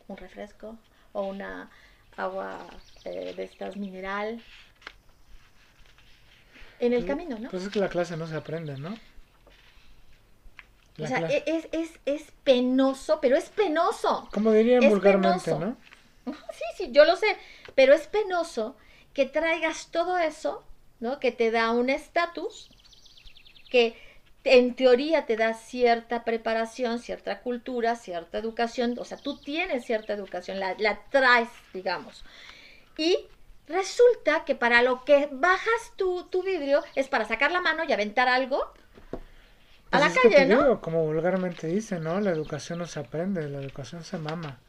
un 0.09 0.17
refresco 0.17 0.77
o 1.13 1.23
una 1.23 1.71
agua 2.17 2.59
eh, 3.05 3.33
de 3.33 3.43
estas 3.45 3.77
mineral 3.77 4.43
en 6.81 6.91
el 6.91 7.05
camino, 7.05 7.39
¿no? 7.39 7.49
Pues 7.49 7.63
es 7.63 7.69
que 7.69 7.79
la 7.79 7.87
clase 7.87 8.17
no 8.17 8.27
se 8.27 8.35
aprende, 8.35 8.77
¿no? 8.77 8.97
O 11.01 11.07
sea, 11.07 11.27
e, 11.29 11.43
es, 11.45 11.67
es, 11.71 11.91
es 12.05 12.31
penoso, 12.43 13.19
pero 13.21 13.37
es 13.37 13.49
penoso. 13.49 14.29
Como 14.33 14.51
dirían 14.51 14.87
vulgarmente, 14.89 15.51
¿no? 15.55 15.77
Sí, 16.25 16.63
sí, 16.77 16.89
yo 16.91 17.05
lo 17.05 17.15
sé, 17.15 17.37
pero 17.75 17.93
es 17.93 18.07
penoso 18.07 18.75
que 19.13 19.25
traigas 19.25 19.89
todo 19.91 20.17
eso, 20.17 20.63
¿no? 20.99 21.19
Que 21.19 21.31
te 21.31 21.51
da 21.51 21.71
un 21.71 21.89
estatus, 21.89 22.69
que 23.69 23.95
en 24.43 24.75
teoría 24.75 25.25
te 25.25 25.35
da 25.35 25.53
cierta 25.53 26.23
preparación, 26.23 26.99
cierta 26.99 27.41
cultura, 27.41 27.95
cierta 27.95 28.37
educación, 28.37 28.95
o 28.97 29.05
sea, 29.05 29.17
tú 29.17 29.37
tienes 29.37 29.85
cierta 29.85 30.13
educación, 30.13 30.59
la, 30.59 30.75
la 30.79 31.01
traes, 31.09 31.49
digamos. 31.73 32.23
Y 32.97 33.17
resulta 33.67 34.45
que 34.45 34.55
para 34.55 34.81
lo 34.81 35.03
que 35.05 35.29
bajas 35.31 35.93
tu, 35.95 36.23
tu 36.25 36.43
vidrio 36.43 36.83
es 36.95 37.07
para 37.07 37.25
sacar 37.25 37.51
la 37.51 37.61
mano 37.61 37.83
y 37.83 37.93
aventar 37.93 38.27
algo 38.27 38.73
a 39.91 39.97
pues 39.97 40.15
la 40.15 40.21
calle, 40.21 40.45
¿no? 40.45 40.81
como 40.81 41.03
vulgarmente 41.03 41.67
dice, 41.67 41.99
¿no? 41.99 42.19
La 42.19 42.29
educación 42.29 42.79
no 42.79 42.85
se 42.85 42.99
aprende, 42.99 43.49
la 43.49 43.59
educación 43.59 44.03
se 44.03 44.17
mama. 44.19 44.59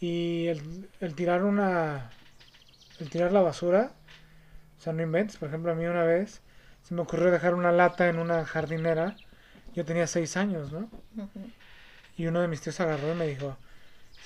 Y 0.00 0.46
el, 0.46 0.88
el 1.00 1.14
tirar 1.14 1.42
una. 1.42 2.10
El 3.00 3.10
tirar 3.10 3.32
la 3.32 3.40
basura, 3.40 3.92
o 4.78 4.82
sea, 4.82 4.92
no 4.92 5.02
inventes. 5.02 5.36
Por 5.36 5.48
ejemplo, 5.48 5.72
a 5.72 5.74
mí 5.74 5.84
una 5.84 6.04
vez 6.04 6.42
se 6.82 6.94
me 6.94 7.02
ocurrió 7.02 7.30
dejar 7.30 7.54
una 7.54 7.72
lata 7.72 8.08
en 8.08 8.18
una 8.18 8.44
jardinera. 8.44 9.16
Yo 9.74 9.84
tenía 9.84 10.06
seis 10.06 10.36
años, 10.36 10.70
¿no? 10.72 10.88
Y 12.16 12.26
uno 12.26 12.40
de 12.40 12.48
mis 12.48 12.60
tíos 12.60 12.78
agarró 12.80 13.12
y 13.12 13.16
me 13.16 13.26
dijo: 13.26 13.56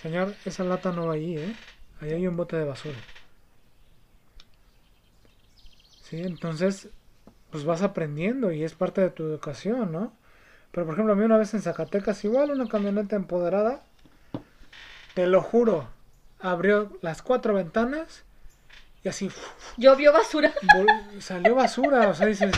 Señor, 0.03 0.35
esa 0.45 0.65
lata 0.65 0.93
no 0.93 1.07
va 1.07 1.15
ahí, 1.15 1.39
¿eh? 1.39 1.57
Ahí 2.01 2.13
hay 2.13 2.27
un 2.27 2.37
bote 2.37 2.57
de 2.57 2.65
basura. 2.65 2.99
Sí, 6.03 6.21
entonces 6.21 6.89
pues 7.55 7.65
vas 7.65 7.83
aprendiendo 7.83 8.51
y 8.51 8.65
es 8.65 8.75
parte 8.75 9.01
de 9.01 9.11
tu 9.11 9.23
educación, 9.23 9.93
¿no? 9.93 10.13
Pero 10.73 10.87
por 10.87 10.95
ejemplo, 10.95 11.13
a 11.13 11.17
mí 11.17 11.25
una 11.25 11.39
vez 11.39 11.55
en 11.55 11.63
Zacatecas, 11.63 12.25
igual 12.25 12.51
una 12.51 12.67
camioneta 12.67 13.15
empoderada, 13.15 13.85
te 15.15 15.29
lo 15.29 15.41
juro, 15.41 15.89
abrió 16.41 16.99
las 17.01 17.23
cuatro 17.23 17.55
ventanas 17.55 18.25
y 19.05 19.09
así. 19.09 19.31
¿Llovió 19.77 20.13
basura? 20.13 20.53
Salió 21.21 21.55
basura, 21.55 22.09
o 22.09 22.15
sea, 22.15 22.27
dices, 22.27 22.51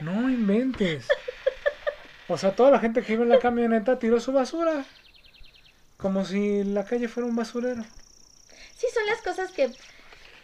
no 0.00 0.28
inventes. 0.28 1.06
O 2.26 2.36
sea, 2.36 2.50
toda 2.56 2.72
la 2.72 2.80
gente 2.80 3.02
que 3.02 3.12
iba 3.12 3.22
en 3.22 3.28
la 3.28 3.38
camioneta 3.38 4.00
tiró 4.00 4.18
su 4.18 4.32
basura. 4.32 4.84
Como 5.98 6.24
si 6.24 6.64
la 6.64 6.84
calle 6.84 7.06
fuera 7.06 7.28
un 7.28 7.36
basurero. 7.36 7.84
Sí, 8.74 8.88
son 8.92 9.06
las 9.06 9.22
cosas 9.22 9.52
que 9.52 9.70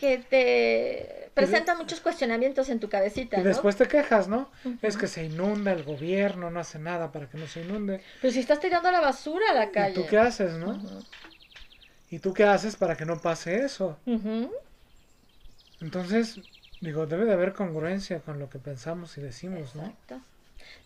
que 0.02 0.18
te 0.18 1.21
presenta 1.34 1.74
muchos 1.74 2.00
cuestionamientos 2.00 2.68
en 2.68 2.80
tu 2.80 2.88
cabecita. 2.88 3.40
Y 3.40 3.42
después 3.42 3.76
te 3.76 3.88
quejas, 3.88 4.28
¿no? 4.28 4.50
Es 4.82 4.96
que 4.96 5.06
se 5.06 5.24
inunda 5.24 5.72
el 5.72 5.82
gobierno, 5.82 6.50
no 6.50 6.60
hace 6.60 6.78
nada 6.78 7.12
para 7.12 7.28
que 7.28 7.38
no 7.38 7.46
se 7.46 7.62
inunde. 7.62 8.02
Pero 8.20 8.32
si 8.32 8.40
estás 8.40 8.60
tirando 8.60 8.90
la 8.90 9.00
basura 9.00 9.44
a 9.50 9.54
la 9.54 9.70
calle. 9.70 9.92
¿Y 9.92 10.02
tú 10.02 10.06
qué 10.08 10.18
haces, 10.18 10.54
no? 10.54 10.80
¿Y 12.10 12.18
tú 12.18 12.34
qué 12.34 12.44
haces 12.44 12.76
para 12.76 12.96
que 12.96 13.06
no 13.06 13.20
pase 13.20 13.64
eso? 13.64 13.98
Entonces, 15.80 16.40
digo, 16.80 17.06
debe 17.06 17.24
de 17.24 17.32
haber 17.32 17.54
congruencia 17.54 18.20
con 18.20 18.38
lo 18.38 18.50
que 18.50 18.58
pensamos 18.58 19.16
y 19.18 19.20
decimos, 19.20 19.74
Exacto. 19.74 20.20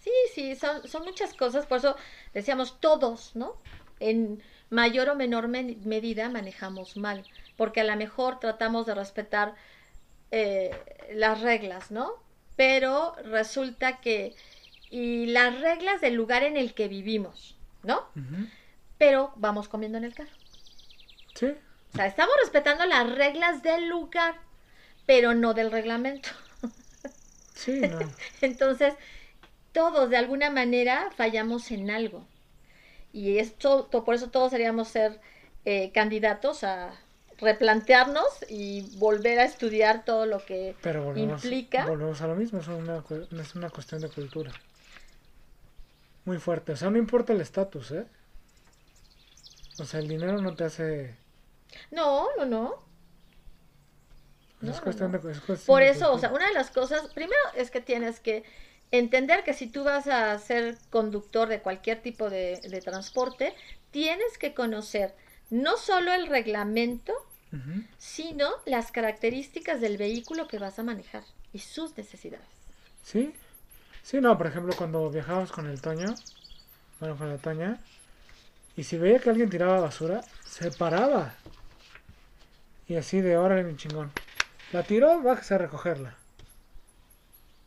Sí, 0.00 0.10
sí, 0.34 0.56
son, 0.56 0.88
son 0.88 1.04
muchas 1.04 1.34
cosas, 1.34 1.66
por 1.66 1.78
eso 1.78 1.96
decíamos 2.32 2.80
todos, 2.80 3.36
¿no? 3.36 3.56
En 4.00 4.42
mayor 4.70 5.10
o 5.10 5.14
menor 5.14 5.48
medida 5.48 6.30
manejamos 6.30 6.96
mal 6.96 7.24
porque 7.56 7.80
a 7.80 7.84
lo 7.84 7.96
mejor 7.96 8.38
tratamos 8.38 8.86
de 8.86 8.94
respetar 8.94 9.54
eh, 10.30 10.74
las 11.12 11.40
reglas, 11.40 11.90
¿no? 11.90 12.12
Pero 12.56 13.14
resulta 13.24 14.00
que, 14.00 14.34
y 14.90 15.26
las 15.26 15.60
reglas 15.60 16.00
del 16.00 16.14
lugar 16.14 16.42
en 16.42 16.56
el 16.56 16.74
que 16.74 16.88
vivimos, 16.88 17.56
¿no? 17.82 18.06
Pero 18.98 19.32
vamos 19.36 19.68
comiendo 19.68 19.98
en 19.98 20.04
el 20.04 20.14
carro. 20.14 20.30
Sí. 21.34 21.54
O 21.92 21.96
sea, 21.96 22.06
estamos 22.06 22.34
respetando 22.42 22.84
las 22.86 23.10
reglas 23.14 23.62
del 23.62 23.88
lugar, 23.88 24.36
pero 25.06 25.34
no 25.34 25.54
del 25.54 25.70
reglamento. 25.70 26.28
Sí, 27.54 27.80
no. 27.80 27.98
Entonces, 28.42 28.92
todos 29.72 30.10
de 30.10 30.18
alguna 30.18 30.50
manera 30.50 31.10
fallamos 31.16 31.70
en 31.70 31.90
algo. 31.90 32.26
Y 33.14 33.38
esto, 33.38 33.88
por 33.88 34.14
eso 34.14 34.28
todos 34.28 34.50
seríamos 34.50 34.88
ser 34.88 35.22
eh, 35.64 35.90
candidatos 35.92 36.64
a, 36.64 36.92
replantearnos 37.38 38.26
y 38.48 38.82
volver 38.98 39.38
a 39.38 39.44
estudiar 39.44 40.04
todo 40.04 40.26
lo 40.26 40.44
que 40.44 40.74
Pero 40.82 41.16
implica. 41.16 41.86
Volvemos 41.86 42.20
a 42.22 42.26
lo 42.26 42.34
mismo, 42.34 42.60
es 42.60 42.68
una, 42.68 43.04
es 43.40 43.54
una 43.54 43.70
cuestión 43.70 44.00
de 44.00 44.08
cultura. 44.08 44.52
Muy 46.24 46.38
fuerte. 46.38 46.72
O 46.72 46.76
sea, 46.76 46.90
no 46.90 46.98
importa 46.98 47.32
el 47.32 47.40
estatus, 47.40 47.92
¿eh? 47.92 48.06
O 49.78 49.84
sea, 49.84 50.00
el 50.00 50.08
dinero 50.08 50.40
no 50.40 50.54
te 50.54 50.64
hace... 50.64 51.14
No, 51.90 52.28
no, 52.38 52.46
no. 52.46 52.82
es 54.62 54.80
cuestión 54.80 55.12
de... 55.12 55.18
Por 55.66 55.82
eso, 55.82 56.12
o 56.12 56.18
sea, 56.18 56.32
una 56.32 56.48
de 56.48 56.54
las 56.54 56.70
cosas, 56.70 57.08
primero 57.14 57.38
es 57.54 57.70
que 57.70 57.80
tienes 57.80 58.18
que 58.18 58.44
entender 58.90 59.44
que 59.44 59.52
si 59.52 59.66
tú 59.66 59.84
vas 59.84 60.06
a 60.06 60.38
ser 60.38 60.78
conductor 60.90 61.48
de 61.48 61.60
cualquier 61.60 62.00
tipo 62.00 62.30
de, 62.30 62.60
de 62.60 62.80
transporte, 62.80 63.54
tienes 63.90 64.38
que 64.38 64.54
conocer 64.54 65.14
no 65.50 65.76
solo 65.76 66.12
el 66.12 66.26
reglamento 66.26 67.12
Sino 67.98 68.50
las 68.66 68.92
características 68.92 69.80
del 69.80 69.96
vehículo 69.96 70.46
que 70.48 70.58
vas 70.58 70.78
a 70.78 70.82
manejar 70.82 71.24
y 71.52 71.60
sus 71.60 71.96
necesidades. 71.96 72.44
¿Sí? 73.02 73.32
Sí, 74.02 74.20
no, 74.20 74.36
por 74.36 74.46
ejemplo, 74.46 74.74
cuando 74.76 75.10
viajábamos 75.10 75.52
con 75.52 75.66
el 75.66 75.80
Toño, 75.80 76.16
bueno, 77.00 77.16
con 77.16 77.28
la 77.28 77.38
Toña, 77.38 77.78
y 78.76 78.84
si 78.84 78.98
veía 78.98 79.18
que 79.18 79.30
alguien 79.30 79.48
tiraba 79.50 79.80
basura, 79.80 80.22
se 80.44 80.70
paraba. 80.70 81.34
Y 82.88 82.96
así 82.96 83.20
de 83.20 83.36
órale, 83.36 83.64
mi 83.64 83.76
chingón. 83.76 84.12
La 84.72 84.82
tiró, 84.82 85.20
bájese 85.22 85.54
a 85.54 85.58
recogerla. 85.58 86.14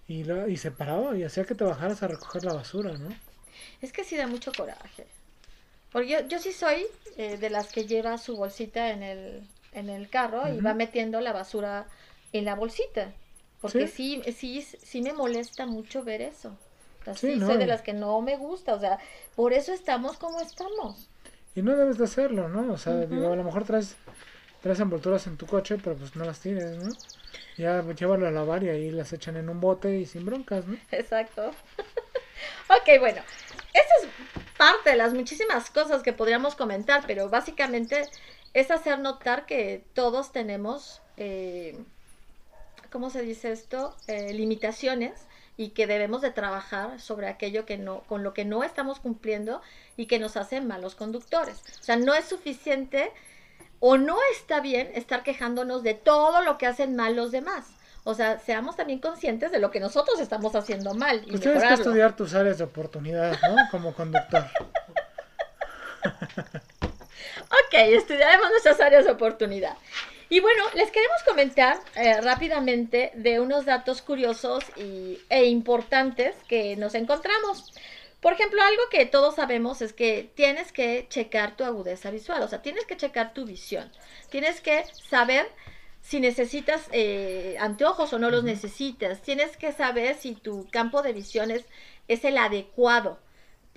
Y, 0.07 0.23
la- 0.23 0.47
y 0.47 0.57
se 0.57 0.71
paraba 0.71 1.15
y 1.17 1.23
hacía 1.23 1.45
que 1.45 1.55
te 1.55 1.63
bajaras 1.63 2.03
a 2.03 2.07
recoger 2.07 2.43
la 2.45 2.53
basura, 2.53 2.91
¿no? 2.93 3.09
Es 3.81 3.91
que 3.91 4.03
sí 4.03 4.15
da 4.17 4.27
mucho 4.27 4.51
coraje. 4.53 5.05
Porque 5.91 6.09
yo, 6.09 6.27
yo 6.27 6.39
sí 6.39 6.51
soy 6.53 6.85
eh, 7.17 7.37
de 7.37 7.49
las 7.49 7.71
que 7.71 7.85
lleva 7.85 8.17
su 8.17 8.37
bolsita 8.37 8.91
en 8.91 9.03
el, 9.03 9.47
en 9.71 9.89
el 9.89 10.09
carro 10.09 10.47
y 10.47 10.59
va 10.59 10.73
metiendo 10.73 11.21
la 11.21 11.33
basura 11.33 11.87
en 12.33 12.45
la 12.45 12.55
bolsita. 12.55 13.13
Porque 13.61 13.87
sí, 13.87 14.21
sí, 14.35 14.61
sí, 14.61 15.01
me 15.01 15.13
molesta 15.13 15.65
mucho 15.65 16.03
ver 16.03 16.21
eso. 16.21 16.57
Sea, 17.03 17.13
Sí, 17.15 17.35
no, 17.35 17.47
soy 17.47 17.57
de 17.57 17.65
las 17.65 17.81
que 17.81 17.93
no 17.93 18.21
me 18.21 18.37
gusta. 18.37 18.73
O 18.73 18.79
sea, 18.79 18.99
por 19.35 19.53
eso 19.53 19.73
estamos 19.73 20.17
como 20.17 20.39
estamos. 20.39 21.09
Y 21.55 21.61
no 21.61 21.75
debes 21.75 21.97
de 21.97 22.05
hacerlo, 22.05 22.47
¿no? 22.47 22.71
O 22.73 22.77
sea, 22.77 22.93
digo, 23.05 23.31
a 23.31 23.35
lo 23.35 23.43
mejor 23.43 23.65
traes, 23.65 23.95
traes 24.61 24.79
envolturas 24.79 25.27
en 25.27 25.37
tu 25.37 25.45
coche, 25.45 25.77
pero 25.83 25.95
pues 25.97 26.15
no 26.15 26.23
las 26.23 26.39
tires, 26.39 26.77
¿no? 26.77 26.91
Ya 27.57 27.83
llévalo 27.83 28.27
a 28.27 28.31
lavar 28.31 28.63
y 28.63 28.69
ahí 28.69 28.91
las 28.91 29.11
echan 29.11 29.35
en 29.35 29.49
un 29.49 29.59
bote 29.59 29.97
y 29.97 30.05
sin 30.05 30.25
broncas, 30.25 30.65
¿no? 30.65 30.77
Exacto. 30.91 31.49
ok, 32.69 32.99
bueno. 32.99 33.21
Esa 33.73 33.93
es 34.01 34.09
parte 34.57 34.91
de 34.91 34.95
las 34.95 35.13
muchísimas 35.13 35.69
cosas 35.69 36.01
que 36.01 36.13
podríamos 36.13 36.55
comentar, 36.55 37.03
pero 37.05 37.29
básicamente 37.29 38.07
es 38.53 38.71
hacer 38.71 38.99
notar 38.99 39.45
que 39.45 39.83
todos 39.93 40.31
tenemos, 40.31 41.01
eh, 41.17 41.77
¿cómo 42.91 43.09
se 43.09 43.21
dice 43.21 43.51
esto? 43.51 43.95
Eh, 44.07 44.33
limitaciones 44.33 45.13
y 45.57 45.69
que 45.69 45.87
debemos 45.87 46.21
de 46.21 46.31
trabajar 46.31 46.99
sobre 47.01 47.27
aquello 47.27 47.65
que 47.65 47.77
no, 47.77 48.01
con 48.01 48.23
lo 48.23 48.33
que 48.33 48.45
no 48.45 48.63
estamos 48.63 48.99
cumpliendo 48.99 49.61
y 49.97 50.05
que 50.05 50.17
nos 50.17 50.37
hacen 50.37 50.67
malos 50.67 50.95
conductores. 50.95 51.61
O 51.81 51.83
sea, 51.83 51.97
no 51.97 52.13
es 52.13 52.25
suficiente 52.25 53.11
o 53.79 53.97
no 53.97 54.17
está 54.31 54.61
bien 54.61 54.89
estar 54.95 55.23
quejándonos 55.23 55.83
de 55.83 55.93
todo 55.93 56.41
lo 56.41 56.57
que 56.57 56.65
hacen 56.65 56.95
mal 56.95 57.15
los 57.15 57.31
demás. 57.31 57.67
O 58.05 58.13
sea, 58.13 58.39
seamos 58.39 58.77
también 58.77 58.99
conscientes 58.99 59.51
de 59.51 59.59
lo 59.59 59.69
que 59.69 59.79
nosotros 59.79 60.19
estamos 60.19 60.55
haciendo 60.55 60.93
mal 60.93 61.21
y 61.25 61.31
Pues 61.31 61.41
tienes 61.41 61.63
que 61.63 61.73
estudiar 61.73 62.15
tus 62.15 62.33
áreas 62.33 62.57
de 62.57 62.63
oportunidad, 62.63 63.37
¿no? 63.41 63.55
Como 63.69 63.93
conductor. 63.93 64.45
Ok, 67.43 67.73
estudiaremos 67.73 68.49
nuestras 68.49 68.79
áreas 68.79 69.05
de 69.05 69.11
oportunidad. 69.11 69.77
Y 70.29 70.41
bueno, 70.41 70.63
les 70.75 70.91
queremos 70.91 71.17
comentar 71.25 71.79
eh, 71.95 72.21
rápidamente 72.21 73.11
de 73.15 73.39
unos 73.39 73.65
datos 73.65 74.03
curiosos 74.03 74.63
y, 74.75 75.19
e 75.29 75.45
importantes 75.45 76.35
que 76.47 76.75
nos 76.75 76.93
encontramos. 76.93 77.73
Por 78.21 78.33
ejemplo, 78.33 78.61
algo 78.61 78.83
que 78.91 79.05
todos 79.07 79.35
sabemos 79.35 79.81
es 79.81 79.93
que 79.93 80.29
tienes 80.35 80.71
que 80.71 81.07
checar 81.09 81.55
tu 81.57 81.63
agudeza 81.63 82.11
visual, 82.11 82.43
o 82.43 82.47
sea, 82.47 82.61
tienes 82.61 82.85
que 82.85 82.97
checar 82.97 83.33
tu 83.33 83.45
visión. 83.45 83.91
Tienes 84.29 84.61
que 84.61 84.83
saber 85.09 85.49
si 86.01 86.19
necesitas 86.19 86.87
eh, 86.91 87.55
anteojos 87.59 88.13
o 88.13 88.19
no 88.19 88.29
los 88.29 88.43
necesitas. 88.43 89.21
Tienes 89.21 89.57
que 89.57 89.71
saber 89.71 90.15
si 90.15 90.35
tu 90.35 90.67
campo 90.69 91.01
de 91.01 91.13
visión 91.13 91.49
es, 91.49 91.65
es 92.07 92.23
el 92.23 92.37
adecuado 92.37 93.17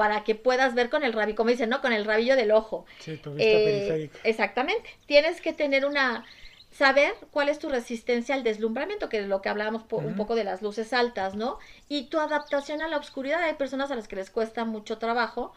para 0.03 0.24
que 0.24 0.34
puedas 0.34 0.74
ver 0.74 0.88
con 0.90 1.03
el 1.05 1.12
rabillo, 1.12 1.36
como 1.36 1.50
dicen, 1.50 1.70
¿no? 1.70 1.80
Con 1.80 1.92
el 1.92 2.05
rabillo 2.05 2.34
del 2.36 2.50
ojo. 2.53 2.84
Sí, 2.98 3.16
tu 3.18 3.30
vista 3.34 3.44
Eh, 3.59 3.64
periférica. 3.64 4.18
Exactamente. 4.24 4.88
Tienes 5.07 5.40
que 5.40 5.53
tener 5.53 5.82
una 5.86 6.24
saber 6.70 7.12
cuál 7.30 7.48
es 7.48 7.59
tu 7.59 7.68
resistencia 7.68 8.34
al 8.34 8.42
deslumbramiento, 8.44 9.09
que 9.09 9.18
es 9.20 9.26
lo 9.28 9.40
que 9.42 9.48
hablábamos 9.50 9.82
po- 9.84 9.98
un 9.98 10.16
poco 10.16 10.34
de 10.34 10.44
las 10.44 10.62
luces 10.62 10.92
altas, 10.92 11.34
¿no? 11.34 11.59
Y 11.88 11.98
tu 12.11 12.18
adaptación 12.18 12.82
a 12.82 12.88
la 12.88 12.96
oscuridad. 12.98 13.42
Hay 13.42 13.55
personas 13.55 13.90
a 13.90 13.96
las 13.96 14.09
que 14.09 14.16
les 14.16 14.30
cuesta 14.30 14.64
mucho 14.64 14.98
trabajo. 14.98 15.53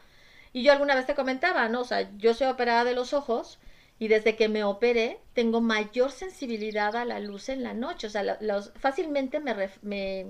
Y 0.53 0.63
yo 0.63 0.71
alguna 0.71 0.95
vez 0.95 1.05
te 1.05 1.15
comentaba, 1.15 1.67
¿no? 1.69 1.81
O 1.81 1.85
sea, 1.85 2.09
yo 2.17 2.33
soy 2.33 2.47
operada 2.47 2.83
de 2.83 2.95
los 2.95 3.13
ojos 3.13 3.59
y 3.99 4.07
desde 4.09 4.35
que 4.35 4.49
me 4.49 4.63
operé 4.63 5.19
tengo 5.33 5.61
mayor 5.61 6.11
sensibilidad 6.11 6.95
a 6.95 7.05
la 7.05 7.19
luz 7.19 7.49
en 7.49 7.63
la 7.63 7.73
noche. 7.73 8.07
O 8.07 8.09
sea, 8.09 8.23
la- 8.23 8.37
los, 8.41 8.71
fácilmente 8.75 9.39
me, 9.39 9.53
ref- 9.55 9.79
me... 9.81 10.27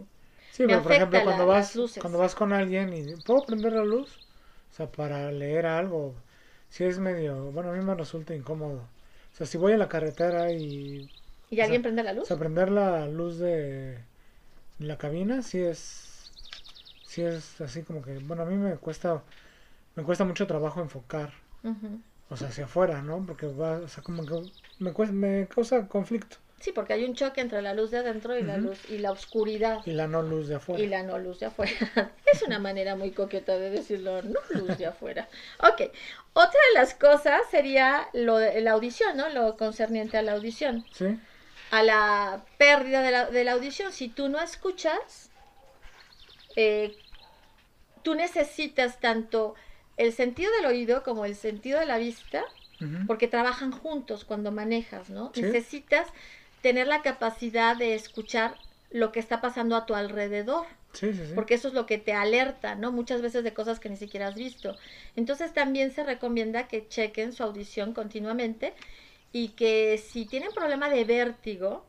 Sí, 0.55 0.67
me 0.67 0.69
pero 0.69 0.81
por 0.81 0.91
ejemplo, 0.93 1.21
cuando 1.23 1.45
la- 1.45 1.53
vas, 1.53 1.81
cuando 1.99 2.17
vas 2.19 2.35
con 2.35 2.53
alguien 2.53 2.93
y 2.93 3.15
¿puedo 3.17 3.45
prender 3.45 3.73
la 3.73 3.83
luz? 3.83 4.19
O 4.71 4.75
sea, 4.75 4.91
para 4.91 5.31
leer 5.31 5.65
algo. 5.65 6.15
Si 6.69 6.83
es 6.83 6.99
medio, 6.99 7.51
bueno, 7.51 7.71
a 7.71 7.73
mí 7.73 7.83
me 7.83 7.95
resulta 7.95 8.35
incómodo. 8.35 8.77
O 9.33 9.35
sea, 9.37 9.45
si 9.47 9.57
voy 9.57 9.73
a 9.73 9.77
la 9.77 9.89
carretera 9.89 10.51
y, 10.53 11.09
¿Y 11.49 11.59
alguien 11.61 11.81
sea, 11.81 11.81
prende 11.81 12.03
la 12.03 12.13
o 12.13 12.19
luz? 12.19 12.27
sea, 12.27 12.37
prender 12.37 12.71
la 12.71 13.07
luz 13.07 13.37
de 13.39 13.99
la 14.79 14.97
cabina, 14.97 15.41
sí 15.43 15.59
es, 15.61 16.31
sí 17.05 17.23
es 17.23 17.61
así 17.61 17.83
como 17.83 18.01
que, 18.03 18.19
bueno, 18.19 18.43
a 18.43 18.45
mí 18.45 18.57
me 18.57 18.77
cuesta, 18.77 19.23
me 19.95 20.03
cuesta 20.03 20.25
mucho 20.25 20.47
trabajo 20.47 20.81
enfocar, 20.81 21.33
o 22.29 22.37
sea, 22.37 22.49
hacia 22.49 22.65
afuera, 22.65 23.01
¿no? 23.01 23.25
Porque 23.25 23.47
va, 23.47 23.79
o 23.79 23.87
sea, 23.87 24.03
como 24.03 24.25
que 24.25 24.35
me, 24.79 24.93
cuesta- 24.93 25.15
me 25.15 25.47
causa 25.47 25.87
conflicto. 25.87 26.37
Sí, 26.59 26.71
porque 26.71 26.93
hay 26.93 27.03
un 27.03 27.15
choque 27.15 27.41
entre 27.41 27.61
la 27.61 27.73
luz 27.73 27.91
de 27.91 27.99
adentro 27.99 28.37
y 28.37 28.41
la 28.41 28.57
luz 28.57 28.79
y 28.89 28.97
la 28.97 29.11
oscuridad. 29.11 29.81
Y 29.85 29.91
la 29.91 30.07
no 30.07 30.21
luz 30.21 30.47
de 30.47 30.55
afuera. 30.55 30.83
Y 30.83 30.87
la 30.87 31.03
no 31.03 31.19
luz 31.19 31.39
de 31.39 31.47
afuera. 31.47 31.73
Es 32.33 32.41
una 32.41 32.59
manera 32.59 32.95
muy 32.95 33.11
coqueta 33.11 33.57
de 33.57 33.69
decirlo, 33.69 34.21
no 34.23 34.39
luz 34.49 34.77
de 34.77 34.85
afuera. 34.85 35.27
Ok, 35.59 35.91
otra 36.33 36.59
de 36.73 36.79
las 36.79 36.95
cosas 36.95 37.41
sería 37.51 38.07
lo 38.13 38.37
de 38.37 38.59
la 38.61 38.71
audición, 38.71 39.15
¿no? 39.15 39.29
Lo 39.29 39.57
concerniente 39.57 40.17
a 40.17 40.21
la 40.21 40.33
audición, 40.33 40.85
Sí, 40.91 41.17
a 41.71 41.83
la 41.83 42.45
pérdida 42.57 43.01
de 43.01 43.11
la, 43.11 43.29
de 43.29 43.43
la 43.43 43.53
audición. 43.53 43.91
Si 43.91 44.09
tú 44.09 44.27
no 44.27 44.41
escuchas, 44.41 45.29
eh, 46.55 46.95
tú 48.01 48.15
necesitas 48.15 48.99
tanto 48.99 49.55
el 49.97 50.13
sentido 50.13 50.51
del 50.53 50.65
oído 50.65 51.03
como 51.03 51.25
el 51.25 51.35
sentido 51.35 51.79
de 51.79 51.85
la 51.85 51.97
vista 51.97 52.43
porque 53.07 53.27
trabajan 53.27 53.71
juntos 53.71 54.25
cuando 54.25 54.51
manejas, 54.51 55.09
¿no? 55.09 55.31
Sí. 55.33 55.41
Necesitas 55.41 56.07
tener 56.65 56.87
la 56.87 57.03
capacidad 57.03 57.77
de 57.77 57.93
escuchar 57.93 58.55
lo 58.89 59.11
que 59.11 59.19
está 59.19 59.39
pasando 59.39 59.75
a 59.75 59.85
tu 59.85 59.93
alrededor, 59.93 60.65
sí, 60.93 61.13
sí, 61.13 61.27
sí. 61.27 61.33
porque 61.35 61.53
eso 61.53 61.67
es 61.67 61.75
lo 61.75 61.85
que 61.85 61.99
te 61.99 62.11
alerta, 62.11 62.73
¿no? 62.73 62.91
Muchas 62.91 63.21
veces 63.21 63.43
de 63.43 63.53
cosas 63.53 63.79
que 63.79 63.87
ni 63.87 63.97
siquiera 63.97 64.29
has 64.29 64.33
visto. 64.33 64.75
Entonces 65.15 65.53
también 65.53 65.91
se 65.91 66.03
recomienda 66.03 66.67
que 66.67 66.87
chequen 66.87 67.33
su 67.33 67.43
audición 67.43 67.93
continuamente 67.93 68.73
y 69.31 69.49
que 69.49 69.99
si 69.99 70.25
tienen 70.25 70.49
problema 70.53 70.89
de 70.89 71.03
vértigo, 71.03 71.85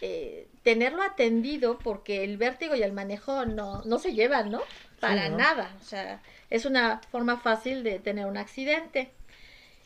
eh, 0.00 0.48
tenerlo 0.62 1.02
atendido 1.02 1.78
porque 1.78 2.24
el 2.24 2.38
vértigo 2.38 2.74
y 2.74 2.82
el 2.82 2.94
manejo 2.94 3.44
no, 3.44 3.82
no 3.84 3.98
se 3.98 4.14
llevan, 4.14 4.50
¿no? 4.50 4.62
Para 4.98 5.28
¿no? 5.28 5.36
nada. 5.36 5.76
O 5.78 5.84
sea, 5.84 6.22
es 6.48 6.64
una 6.64 7.02
forma 7.10 7.36
fácil 7.36 7.82
de 7.82 7.98
tener 7.98 8.24
un 8.24 8.38
accidente. 8.38 9.10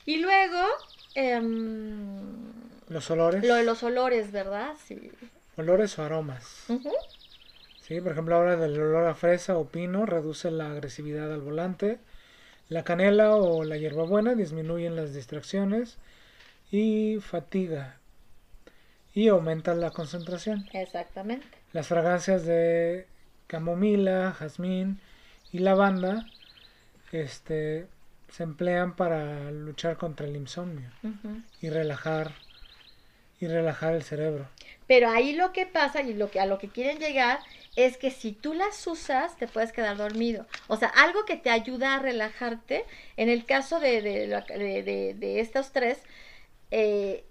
Y 0.07 0.19
luego, 0.19 0.65
em, 1.17 2.70
Los 2.91 3.11
olores. 3.11 3.47
lo 3.47 3.55
de 3.55 3.65
los 3.65 3.83
olores, 3.85 4.33
¿verdad? 4.33 4.75
Sí. 4.85 5.13
Olores 5.57 5.99
o 5.99 6.03
aromas. 6.03 6.67
Sí, 7.81 8.01
por 8.01 8.13
ejemplo, 8.13 8.35
ahora 8.35 8.57
del 8.57 8.81
olor 8.81 9.07
a 9.07 9.15
fresa 9.15 9.57
o 9.57 9.69
pino 9.69 10.07
reduce 10.07 10.51
la 10.51 10.73
agresividad 10.73 11.33
al 11.33 11.41
volante. 11.41 11.99
La 12.69 12.83
canela 12.83 13.37
o 13.37 13.65
la 13.65 13.77
hierbabuena 13.77 14.35
disminuyen 14.35 14.97
las 14.97 15.15
distracciones 15.15 15.99
y 16.73 17.19
fatiga 17.21 17.97
y 19.15 19.29
aumenta 19.29 19.75
la 19.75 19.91
concentración. 19.91 20.69
Exactamente. 20.73 21.47
Las 21.73 21.87
fragancias 21.87 22.45
de 22.45 23.07
camomila, 23.47 24.35
jazmín 24.37 25.01
y 25.53 25.59
lavanda 25.59 26.27
este, 27.13 27.87
se 28.29 28.43
emplean 28.43 28.95
para 28.95 29.51
luchar 29.53 29.97
contra 29.97 30.27
el 30.27 30.37
insomnio 30.37 30.91
y 31.61 31.71
relajar 31.71 32.33
y 33.41 33.47
relajar 33.49 33.95
el 33.95 34.03
cerebro. 34.03 34.47
Pero 34.87 35.09
ahí 35.09 35.33
lo 35.35 35.53
que 35.53 35.67
pasa 35.67 36.03
y 36.03 36.15
lo 36.15 36.31
que 36.31 36.41
a 36.41 36.47
lo 36.47 36.59
que 36.59 36.71
quieren 36.71 36.99
llegar 36.99 37.41
es 37.77 37.97
que 37.97 38.11
si 38.11 38.33
tú 38.33 38.55
las 38.55 38.87
usas 38.87 39.39
te 39.39 39.47
puedes 39.47 39.73
quedar 39.73 39.97
dormido. 39.97 40.47
O 40.67 40.77
sea, 40.77 40.89
algo 40.89 41.25
que 41.25 41.37
te 41.37 41.51
ayuda 41.51 41.95
a 41.95 41.99
relajarte. 41.99 42.85
En 43.17 43.29
el 43.29 43.47
caso 43.47 43.81
de, 43.81 44.03
de, 44.03 44.27
de- 44.83 45.15
de- 45.15 45.41
estos 45.41 45.73
tres, 45.73 46.05
eh, 46.71 47.25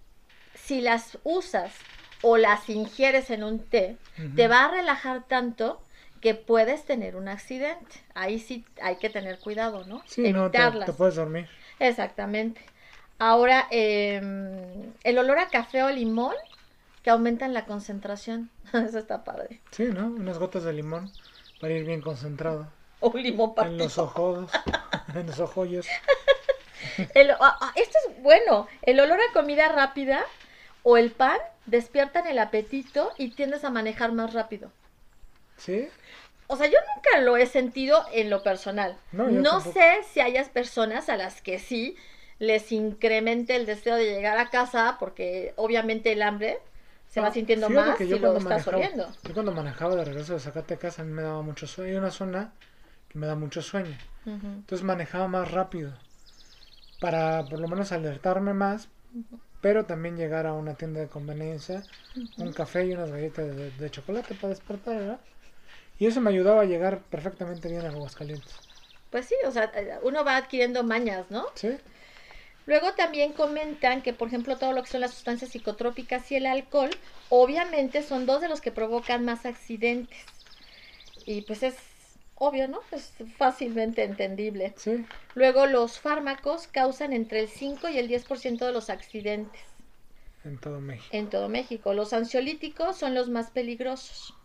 si 0.54 0.82
las 0.82 1.20
usas 1.24 1.86
o 2.22 2.38
las 2.38 2.70
ingieres 2.70 3.30
en 3.30 3.44
un 3.44 3.60
té, 3.70 3.98
te 4.36 4.48
va 4.48 4.66
a 4.66 4.72
relajar 4.72 5.28
tanto 5.28 5.82
que 6.22 6.36
puedes 6.36 6.86
tener 6.86 7.16
un 7.16 7.28
accidente. 7.30 7.96
Ahí 8.16 8.40
sí 8.40 8.66
hay 8.82 8.98
que 8.98 9.10
tener 9.10 9.40
cuidado, 9.40 9.86
¿no? 9.86 10.04
Sí, 10.06 10.30
no, 10.30 10.52
te, 10.52 10.58
Evitarlas. 10.58 10.92
te 10.92 10.94
puedes 10.94 11.16
dormir. 11.16 11.48
Exactamente. 11.80 12.62
Ahora, 13.20 13.68
em, 13.70 14.94
el 15.04 15.18
olor 15.18 15.40
a 15.40 15.50
café 15.50 15.84
o 15.84 15.90
limón 15.90 16.36
que 17.04 17.10
aumentan 17.10 17.54
la 17.54 17.66
concentración. 17.66 18.50
Eso 18.74 18.98
está 18.98 19.24
padre. 19.24 19.60
Sí, 19.72 19.86
¿no? 19.86 20.08
Unas 20.08 20.38
gotas 20.40 20.64
de 20.64 20.74
limón 20.74 21.12
para 21.60 21.74
ir 21.74 21.86
bien 21.86 22.02
concentrado. 22.02 22.68
O 23.02 23.10
un 23.14 23.22
limón 23.22 23.50
En 23.50 23.56
partido. 23.56 23.78
los 23.78 23.98
ojos, 23.98 24.50
en 25.14 25.28
los 25.28 25.40
ojollos. 25.40 25.88
El- 27.14 27.32
esto 27.76 27.98
es 28.08 28.22
bueno. 28.24 28.68
El 28.82 29.00
olor 29.00 29.20
a 29.20 29.34
comida 29.34 29.68
rápida 29.70 30.22
o 30.84 30.98
el 30.98 31.12
pan 31.12 31.38
despiertan 31.66 32.26
el 32.28 32.40
apetito 32.40 33.12
y 33.18 33.30
tiendes 33.32 33.64
a 33.66 33.70
manejar 33.70 34.12
más 34.14 34.34
rápido. 34.34 34.72
¿Sí? 35.58 35.90
O 36.48 36.56
sea, 36.56 36.68
yo 36.68 36.78
nunca 36.96 37.22
lo 37.22 37.38
he 37.38 37.46
sentido 37.46 38.06
en 38.12 38.30
lo 38.30 38.44
personal. 38.44 38.98
No, 39.12 39.28
No 39.30 39.60
sé 39.62 40.02
si 40.12 40.20
hayas 40.22 40.50
personas 40.50 41.10
a 41.10 41.18
las 41.18 41.42
que 41.42 41.60
sí 41.60 41.96
les 42.40 42.72
incremente 42.72 43.56
el 43.56 43.66
deseo 43.66 43.96
de 43.96 44.06
llegar 44.06 44.38
a 44.38 44.50
casa 44.50 44.98
porque 45.00 45.54
obviamente 45.58 46.12
el 46.12 46.22
hambre 46.22 46.60
se 47.08 47.22
va 47.22 47.28
No, 47.28 47.34
sintiendo 47.34 47.68
fíjate 47.68 47.86
más 47.90 47.98
que 47.98 48.06
y 48.06 48.08
yo 48.10 48.16
lo 48.18 48.22
cuando 48.22 48.40
estás 48.40 48.68
oliendo. 48.68 49.14
Yo 49.24 49.34
cuando 49.34 49.52
manejaba 49.52 49.96
de 49.96 50.06
regreso 50.06 50.34
de 50.34 50.40
Zacatecas 50.40 51.00
a 51.00 51.04
mí 51.04 51.12
me 51.12 51.22
daba 51.24 51.42
mucho 51.42 51.68
sueño. 51.68 51.92
Hay 51.92 51.98
una 51.98 52.12
zona 52.12 52.52
que 53.10 53.20
me 53.20 53.28
da 53.28 53.36
mucho 53.36 53.62
sueño. 53.62 53.98
Ujú. 54.26 54.48
Entonces 54.62 54.84
manejaba 54.86 55.28
más 55.28 55.52
rápido. 55.52 55.94
Para 57.00 57.48
por 57.50 57.60
lo 57.60 57.68
menos 57.68 57.92
alertarme 57.92 58.54
más. 58.54 58.90
Pero 59.62 59.86
también 59.86 60.18
llegar 60.18 60.48
a 60.48 60.54
una 60.54 60.76
tienda 60.76 61.02
de 61.02 61.08
conveniencia. 61.10 61.86
Un 62.38 62.54
café 62.54 62.86
y 62.88 62.94
unas 62.94 63.12
galletas 63.12 63.56
de, 63.58 63.72
de 63.72 63.92
chocolate 63.92 64.36
para 64.36 64.50
despertar, 64.50 64.96
¿verdad? 64.98 65.22
Y 66.00 66.08
eso 66.08 66.22
me 66.22 66.32
ayudaba 66.32 66.62
a 66.64 66.66
llegar 66.66 67.02
perfectamente 67.04 67.70
bien 67.70 67.86
a 67.86 67.90
Aguascalientes. 67.90 68.56
Pues 69.12 69.26
sí, 69.26 69.36
o 69.46 69.52
sea, 69.52 69.72
uno 70.04 70.24
va 70.24 70.38
adquiriendo 70.38 70.84
mañas, 70.84 71.26
¿no? 71.30 71.46
¿Sí? 71.56 71.78
Luego 72.70 72.94
también 72.94 73.34
comentan 73.34 74.04
que, 74.04 74.14
por 74.14 74.28
ejemplo, 74.28 74.56
todo 74.60 74.74
lo 74.74 74.84
que 74.84 74.90
son 74.90 75.02
las 75.02 75.16
sustancias 75.16 75.50
psicotrópicas 75.50 76.32
y 76.32 76.36
el 76.36 76.46
alcohol, 76.46 76.92
obviamente 77.30 78.04
son 78.04 78.28
dos 78.28 78.42
de 78.42 78.48
los 78.48 78.62
que 78.62 78.72
provocan 78.72 79.26
más 79.26 79.48
accidentes. 79.48 80.20
Y 81.26 81.42
pues 81.42 81.64
es 81.64 81.76
obvio, 82.36 82.68
¿no? 82.68 82.80
Es 82.92 83.14
fácilmente 83.38 84.04
entendible. 84.04 84.76
Sí. 84.78 85.04
Luego 85.34 85.66
los 85.66 86.00
fármacos 86.00 86.68
causan 86.68 87.12
entre 87.12 87.40
el 87.40 87.48
5 87.48 87.90
y 87.90 87.98
el 87.98 88.08
10% 88.08 88.68
de 88.68 88.72
los 88.72 88.92
accidentes 88.92 89.62
En 90.46 90.60
todo 90.60 90.80
México. 90.80 91.10
en 91.12 91.30
todo 91.30 91.50
México. 91.50 91.94
Los 91.96 92.14
ansiolíticos 92.14 92.98
son 92.98 93.16
los 93.16 93.30
más 93.30 93.50
peligrosos. 93.50 94.36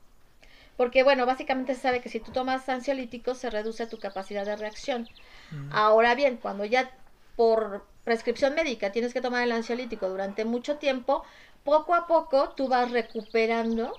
Porque, 0.77 1.03
bueno, 1.03 1.27
básicamente 1.27 1.75
se 1.75 1.83
sabe 1.83 2.01
que 2.01 2.09
si 2.09 2.21
tú 2.21 2.33
tomas 2.33 2.69
ansiolíticos 2.69 3.39
se 3.39 3.51
reduce 3.51 3.87
tu 3.87 3.99
capacidad 3.99 4.47
de 4.47 4.57
reacción. 4.57 5.09
Mm. 5.51 5.69
Ahora 5.73 6.15
bien, 6.15 6.39
cuando 6.39 6.65
ya 6.65 6.91
por 7.37 7.94
prescripción 8.05 8.55
médica 8.55 8.93
tienes 8.93 9.13
que 9.13 9.21
tomar 9.21 9.43
el 9.43 9.53
ansiolítico 9.53 10.09
durante 10.09 10.45
mucho 10.45 10.77
tiempo, 10.77 11.25
poco 11.65 11.95
a 11.95 12.07
poco 12.07 12.51
tú 12.51 12.69
vas 12.69 12.91
recuperando 12.91 13.99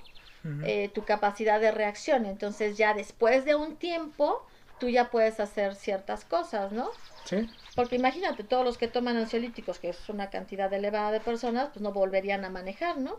eh, 0.63 0.89
tu 0.93 1.03
capacidad 1.03 1.59
de 1.59 1.71
reacción. 1.71 2.25
Entonces 2.25 2.77
ya 2.77 2.93
después 2.93 3.45
de 3.45 3.55
un 3.55 3.75
tiempo 3.77 4.45
tú 4.79 4.89
ya 4.89 5.09
puedes 5.09 5.39
hacer 5.39 5.75
ciertas 5.75 6.23
cosas, 6.23 6.71
¿no? 6.71 6.91
Sí. 7.25 7.49
Porque 7.75 7.95
imagínate, 7.97 8.43
todos 8.43 8.63
los 8.63 8.77
que 8.77 8.87
toman 8.87 9.17
ansiolíticos, 9.17 9.79
que 9.79 9.89
es 9.89 10.09
una 10.09 10.29
cantidad 10.29 10.71
elevada 10.71 11.11
de 11.11 11.19
personas, 11.19 11.69
pues 11.69 11.81
no 11.81 11.91
volverían 11.91 12.45
a 12.45 12.49
manejar, 12.49 12.97
¿no? 12.97 13.17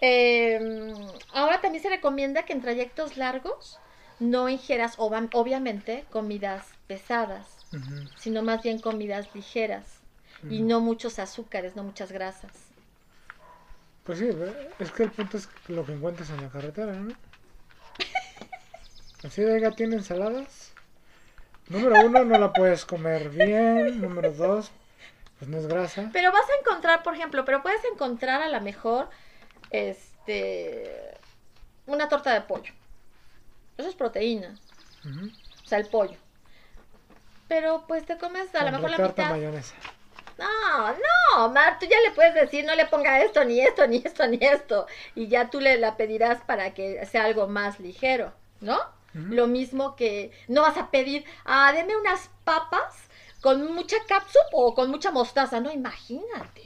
Eh, 0.00 0.60
ahora 1.32 1.60
también 1.60 1.82
se 1.82 1.88
recomienda 1.88 2.44
que 2.44 2.52
en 2.52 2.60
trayectos 2.60 3.16
largos 3.16 3.78
no 4.18 4.48
ingieras, 4.48 4.94
obviamente, 4.98 6.04
comidas 6.10 6.74
pesadas, 6.86 7.53
Sino 8.16 8.42
más 8.42 8.62
bien 8.62 8.78
comidas 8.78 9.34
ligeras 9.34 10.00
y 10.48 10.60
no 10.60 10.80
muchos 10.80 11.18
azúcares, 11.18 11.76
no 11.76 11.82
muchas 11.82 12.12
grasas. 12.12 12.50
Pues 14.04 14.18
sí, 14.18 14.28
es 14.78 14.90
que 14.90 15.04
el 15.04 15.10
punto 15.10 15.38
es 15.38 15.48
lo 15.68 15.84
que 15.86 15.92
encuentres 15.92 16.28
en 16.30 16.42
la 16.42 16.50
carretera, 16.50 16.92
¿no? 16.92 17.14
Así 19.24 19.42
de 19.42 19.54
oiga, 19.54 19.70
tiene 19.70 19.96
ensaladas. 19.96 20.72
Número 21.68 22.04
uno, 22.04 22.24
no 22.24 22.38
la 22.38 22.52
puedes 22.52 22.84
comer 22.84 23.30
bien. 23.30 24.02
Número 24.02 24.32
dos, 24.32 24.70
pues 25.38 25.50
no 25.50 25.56
es 25.56 25.66
grasa. 25.66 26.10
Pero 26.12 26.30
vas 26.30 26.44
a 26.50 26.60
encontrar, 26.60 27.02
por 27.02 27.14
ejemplo, 27.14 27.44
pero 27.46 27.62
puedes 27.62 27.82
encontrar 27.90 28.42
a 28.42 28.48
lo 28.48 28.60
mejor 28.60 29.08
este 29.70 31.14
una 31.86 32.08
torta 32.08 32.34
de 32.34 32.42
pollo. 32.42 32.72
Eso 33.78 33.88
es 33.88 33.94
proteína, 33.94 34.54
o 35.04 35.66
sea, 35.66 35.78
el 35.78 35.86
pollo. 35.86 36.16
Pero 37.48 37.84
pues 37.86 38.04
te 38.06 38.16
comes 38.16 38.54
a 38.54 38.64
lo 38.64 38.72
mejor 38.72 38.90
la 38.90 39.08
mitad. 39.08 39.30
mayonesa. 39.30 39.74
No, 40.36 40.88
no, 41.36 41.48
Mar, 41.50 41.78
tú 41.78 41.86
ya 41.86 42.00
le 42.00 42.10
puedes 42.10 42.34
decir, 42.34 42.64
no 42.64 42.74
le 42.74 42.86
ponga 42.86 43.22
esto, 43.22 43.44
ni 43.44 43.60
esto, 43.60 43.86
ni 43.86 43.98
esto, 43.98 44.26
ni 44.26 44.38
esto. 44.40 44.86
Y 45.14 45.28
ya 45.28 45.48
tú 45.50 45.60
le 45.60 45.78
la 45.78 45.96
pedirás 45.96 46.40
para 46.40 46.74
que 46.74 47.04
sea 47.06 47.24
algo 47.24 47.46
más 47.46 47.78
ligero, 47.78 48.32
¿no? 48.60 48.78
Lo 49.12 49.46
mismo 49.46 49.94
que 49.94 50.32
no 50.48 50.62
vas 50.62 50.76
a 50.76 50.90
pedir, 50.90 51.24
ah, 51.44 51.72
deme 51.72 51.96
unas 51.96 52.30
papas 52.42 53.04
con 53.40 53.72
mucha 53.72 53.96
cápsula 54.08 54.44
o 54.50 54.74
con 54.74 54.90
mucha 54.90 55.12
mostaza, 55.12 55.60
no, 55.60 55.70
imagínate. 55.70 56.62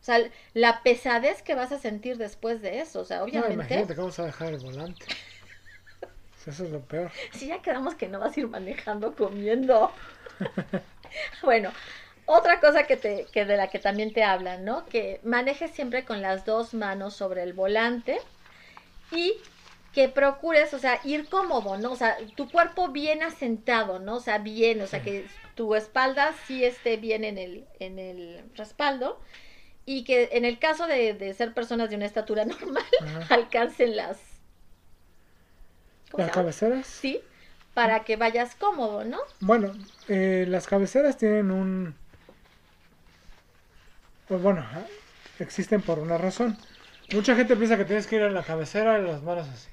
O 0.00 0.04
sea, 0.08 0.30
la 0.54 0.82
pesadez 0.82 1.42
que 1.42 1.54
vas 1.54 1.70
a 1.70 1.78
sentir 1.78 2.16
después 2.16 2.62
de 2.62 2.80
eso, 2.80 3.00
o 3.00 3.04
sea, 3.04 3.18
No, 3.18 3.24
obviamente, 3.24 3.52
imagínate 3.52 3.94
que 3.94 4.00
vamos 4.00 4.18
a 4.18 4.24
dejar 4.24 4.54
el 4.54 4.60
volante. 4.60 5.04
Eso 6.46 6.64
es 6.64 6.70
lo 6.70 6.80
peor. 6.80 7.10
si 7.32 7.48
ya 7.48 7.60
quedamos 7.60 7.94
que 7.94 8.08
no 8.08 8.20
vas 8.20 8.36
a 8.36 8.40
ir 8.40 8.48
manejando 8.48 9.14
comiendo. 9.14 9.90
bueno, 11.42 11.70
otra 12.26 12.60
cosa 12.60 12.86
que 12.86 12.96
te 12.96 13.26
que 13.32 13.44
de 13.44 13.56
la 13.56 13.68
que 13.68 13.78
también 13.78 14.12
te 14.12 14.24
hablan, 14.24 14.64
¿no? 14.64 14.86
Que 14.86 15.20
manejes 15.24 15.70
siempre 15.72 16.04
con 16.04 16.22
las 16.22 16.44
dos 16.44 16.74
manos 16.74 17.14
sobre 17.14 17.42
el 17.42 17.52
volante 17.52 18.20
y 19.10 19.34
que 19.94 20.08
procures, 20.08 20.74
o 20.74 20.78
sea, 20.78 21.00
ir 21.04 21.28
cómodo, 21.28 21.76
¿no? 21.78 21.92
O 21.92 21.96
sea, 21.96 22.18
tu 22.36 22.50
cuerpo 22.50 22.88
bien 22.88 23.22
asentado, 23.22 23.98
¿no? 23.98 24.16
O 24.16 24.20
sea, 24.20 24.38
bien, 24.38 24.80
o 24.82 24.86
sea, 24.86 25.02
que 25.02 25.26
tu 25.54 25.74
espalda 25.74 26.34
sí 26.46 26.64
esté 26.64 26.96
bien 26.98 27.24
en 27.24 27.38
el 27.38 27.66
en 27.80 27.98
el 27.98 28.44
respaldo 28.54 29.20
y 29.86 30.04
que 30.04 30.28
en 30.32 30.44
el 30.44 30.58
caso 30.58 30.86
de, 30.86 31.14
de 31.14 31.34
ser 31.34 31.54
personas 31.54 31.90
de 31.90 31.96
una 31.96 32.06
estatura 32.06 32.44
normal 32.46 32.84
Ajá. 33.00 33.34
alcancen 33.34 33.96
las 33.96 34.18
¿cómo 34.18 34.27
Las 36.16 36.30
cabeceras. 36.30 36.86
Sí, 36.86 37.20
para 37.74 38.04
que 38.04 38.16
vayas 38.16 38.54
cómodo, 38.54 39.04
¿no? 39.04 39.18
Bueno, 39.40 39.72
eh, 40.08 40.46
las 40.48 40.66
cabeceras 40.66 41.16
tienen 41.16 41.50
un... 41.50 41.94
Pues 44.26 44.42
bueno, 44.42 44.64
existen 45.38 45.80
por 45.82 45.98
una 45.98 46.18
razón. 46.18 46.56
Mucha 47.12 47.34
gente 47.34 47.56
piensa 47.56 47.76
que 47.76 47.84
tienes 47.84 48.06
que 48.06 48.16
ir 48.16 48.22
a 48.22 48.30
la 48.30 48.42
cabecera 48.42 48.98
y 48.98 49.06
las 49.06 49.22
manos 49.22 49.48
así. 49.48 49.68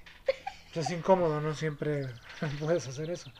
Pues 0.74 0.88
es 0.88 0.98
incómodo, 0.98 1.42
no 1.42 1.54
siempre 1.54 2.08
puedes 2.60 2.88
hacer 2.88 3.10
eso. 3.10 3.32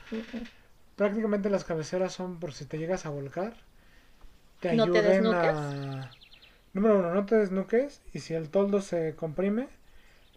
Prácticamente 0.96 1.50
las 1.50 1.64
cabeceras 1.64 2.14
son 2.14 2.40
por 2.40 2.54
si 2.54 2.66
te 2.66 2.78
llegas 2.78 3.06
a 3.06 3.10
volcar. 3.10 3.54
Te 4.60 4.74
¿No 4.74 4.90
te 4.90 5.00
ayuden 5.00 5.24
desnuques? 5.24 5.52
a... 5.54 6.12
Número 6.74 7.00
uno, 7.00 7.14
no 7.14 7.26
te 7.26 7.36
desnuques. 7.36 8.02
Y 8.14 8.20
si 8.20 8.34
el 8.34 8.50
toldo 8.50 8.82
se 8.82 9.16
comprime, 9.16 9.68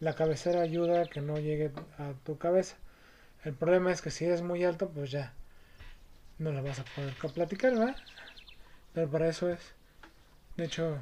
la 0.01 0.15
cabecera 0.15 0.63
ayuda 0.63 1.03
a 1.03 1.07
que 1.09 1.21
no 1.21 1.39
llegue 1.39 1.73
a 1.99 2.13
tu 2.25 2.39
cabeza. 2.39 2.77
El 3.45 3.55
problema 3.55 3.93
es 3.93 4.03
que 4.03 4.11
si 4.11 4.27
es 4.27 4.43
muy 4.43 4.65
alto, 4.65 4.89
pues 4.91 5.11
ya 5.11 5.33
no 6.39 6.53
la 6.53 6.63
vas 6.63 6.79
a 6.79 6.85
poder 6.85 7.15
platicar, 7.35 7.73
¿verdad? 7.73 7.97
Pero 8.95 9.11
para 9.11 9.29
eso 9.29 9.51
es. 9.51 9.61
De 10.57 10.65
hecho, 10.65 10.99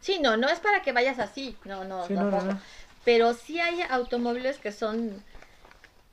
Sí, 0.00 0.18
no, 0.20 0.36
no 0.36 0.48
es 0.48 0.58
para 0.58 0.82
que 0.82 0.92
vayas 0.92 1.18
así, 1.18 1.56
no, 1.64 1.84
no, 1.84 2.06
sí, 2.06 2.14
no, 2.14 2.30
no. 2.30 2.60
Pero 3.04 3.34
sí 3.34 3.60
hay 3.60 3.82
automóviles 3.82 4.58
que 4.58 4.72
son, 4.72 5.22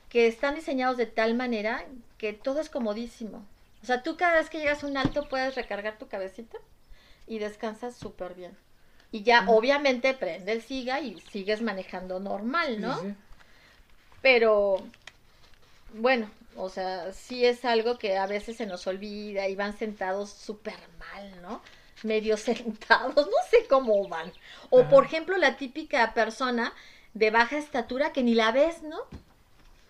que 0.08 0.26
están 0.26 0.54
diseñados 0.54 0.96
de 0.96 1.06
tal 1.06 1.34
manera 1.34 1.84
que 2.18 2.32
todo 2.32 2.60
es 2.60 2.68
comodísimo. 2.68 3.44
O 3.82 3.86
sea, 3.86 4.02
tú 4.02 4.16
cada 4.16 4.34
vez 4.36 4.50
que 4.50 4.58
llegas 4.58 4.84
a 4.84 4.86
un 4.86 4.96
alto 4.96 5.28
puedes 5.28 5.54
recargar 5.54 5.98
tu 5.98 6.08
cabecita 6.08 6.58
y 7.26 7.38
descansas 7.38 7.96
súper 7.96 8.34
bien. 8.34 8.56
Y 9.12 9.22
ya, 9.24 9.44
obviamente, 9.48 10.14
prende 10.14 10.52
el 10.52 10.62
siga 10.62 11.00
y 11.00 11.20
sigues 11.20 11.62
manejando 11.62 12.20
normal, 12.20 12.80
¿no? 12.80 12.94
sí, 13.00 13.08
sí. 13.08 13.14
Pero, 14.22 14.90
bueno, 15.94 16.30
o 16.56 16.68
sea, 16.68 17.12
sí 17.12 17.44
es 17.44 17.64
algo 17.64 17.98
que 17.98 18.16
a 18.16 18.26
veces 18.26 18.56
se 18.56 18.66
nos 18.66 18.86
olvida 18.86 19.48
y 19.48 19.56
van 19.56 19.76
sentados 19.76 20.30
súper 20.30 20.78
mal, 20.98 21.42
¿no? 21.42 21.62
Medio 22.02 22.36
sentados, 22.36 23.26
no 23.26 23.36
sé 23.50 23.66
cómo 23.68 24.06
van. 24.08 24.32
O, 24.70 24.80
Ajá. 24.80 24.90
por 24.90 25.04
ejemplo, 25.04 25.36
la 25.38 25.56
típica 25.56 26.14
persona 26.14 26.72
de 27.14 27.30
baja 27.30 27.58
estatura 27.58 28.12
que 28.12 28.22
ni 28.22 28.34
la 28.34 28.52
ves, 28.52 28.82
¿no? 28.82 28.98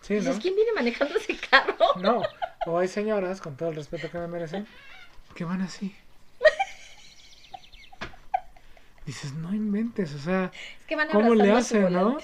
Sí, 0.01 0.15
Dices, 0.15 0.37
¿no? 0.37 0.41
¿quién 0.41 0.55
viene 0.55 0.71
manejando 0.73 1.17
ese 1.17 1.37
carro? 1.37 1.75
No, 1.93 2.23
o 2.65 2.77
hay 2.77 2.87
señoras, 2.87 3.41
con 3.41 3.55
todo 3.57 3.69
el 3.69 3.75
respeto 3.75 4.09
que 4.09 4.17
me 4.17 4.27
merecen, 4.27 4.67
que 5.35 5.43
van 5.45 5.61
así. 5.61 5.95
Dices, 9.05 9.33
no 9.33 9.53
inventes, 9.53 10.13
o 10.13 10.19
sea, 10.19 10.51
Es 10.79 10.85
que 10.85 10.95
van 10.95 11.09
¿cómo 11.09 11.33
le 11.33 11.51
hacen, 11.51 11.91
no? 11.91 12.17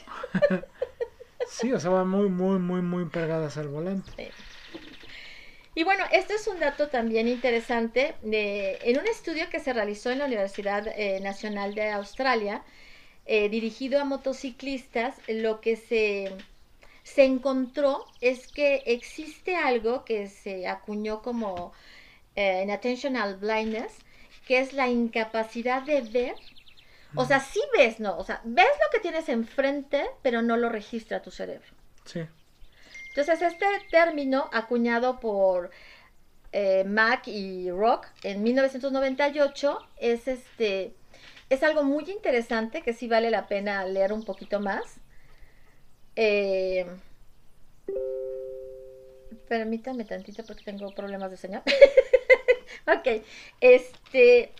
sí, 1.49 1.73
o 1.73 1.79
sea, 1.79 1.89
van 1.89 2.07
muy, 2.09 2.29
muy, 2.29 2.59
muy, 2.59 2.81
muy 2.81 3.05
pegadas 3.05 3.57
al 3.57 3.67
volante. 3.67 4.11
Sí. 4.15 4.29
Y 5.77 5.83
bueno, 5.83 6.05
este 6.11 6.33
es 6.33 6.47
un 6.47 6.59
dato 6.59 6.87
también 6.89 7.27
interesante. 7.27 8.15
De, 8.23 8.79
en 8.81 8.99
un 8.99 9.07
estudio 9.07 9.47
que 9.49 9.59
se 9.59 9.73
realizó 9.73 10.09
en 10.09 10.17
la 10.17 10.25
Universidad 10.25 10.87
eh, 10.87 11.19
Nacional 11.21 11.75
de 11.75 11.91
Australia, 11.91 12.63
eh, 13.27 13.47
dirigido 13.49 14.01
a 14.01 14.05
motociclistas, 14.05 15.21
lo 15.27 15.61
que 15.61 15.75
se, 15.75 16.35
se 17.03 17.25
encontró 17.25 18.05
es 18.21 18.47
que 18.47 18.81
existe 18.87 19.55
algo 19.55 20.03
que 20.03 20.27
se 20.27 20.67
acuñó 20.67 21.21
como 21.21 21.73
eh, 22.35 22.61
inattentional 22.63 23.37
blindness, 23.37 23.93
que 24.45 24.59
es 24.59 24.73
la 24.73 24.87
incapacidad 24.87 25.83
de 25.83 26.01
ver 26.01 26.35
O 27.15 27.25
sea, 27.25 27.39
sí 27.39 27.61
ves, 27.77 27.99
¿no? 27.99 28.17
O 28.17 28.23
sea, 28.23 28.41
ves 28.43 28.65
lo 28.65 28.91
que 28.91 28.99
tienes 28.99 29.29
enfrente, 29.29 30.05
pero 30.21 30.41
no 30.41 30.57
lo 30.57 30.69
registra 30.69 31.21
tu 31.21 31.31
cerebro. 31.31 31.67
Sí. 32.05 32.21
Entonces, 33.09 33.41
este 33.41 33.65
término, 33.89 34.49
acuñado 34.53 35.19
por 35.19 35.71
eh, 36.51 36.83
Mac 36.83 37.27
y 37.27 37.71
Rock 37.71 38.07
en 38.23 38.43
1998, 38.43 39.79
es 39.97 40.27
este 40.27 40.93
es 41.49 41.63
algo 41.63 41.83
muy 41.83 42.09
interesante 42.09 42.81
que 42.81 42.93
sí 42.93 43.07
vale 43.07 43.31
la 43.31 43.47
pena 43.47 43.85
leer 43.85 44.11
un 44.11 44.23
poquito 44.23 44.59
más. 44.59 44.97
Eh, 46.15 46.85
permítame 49.47 50.03
tantito 50.03 50.43
porque 50.45 50.63
tengo 50.63 50.89
problemas 50.93 51.31
de 51.31 51.37
señal. 51.37 51.63
ok, 52.87 53.23
este, 53.61 54.51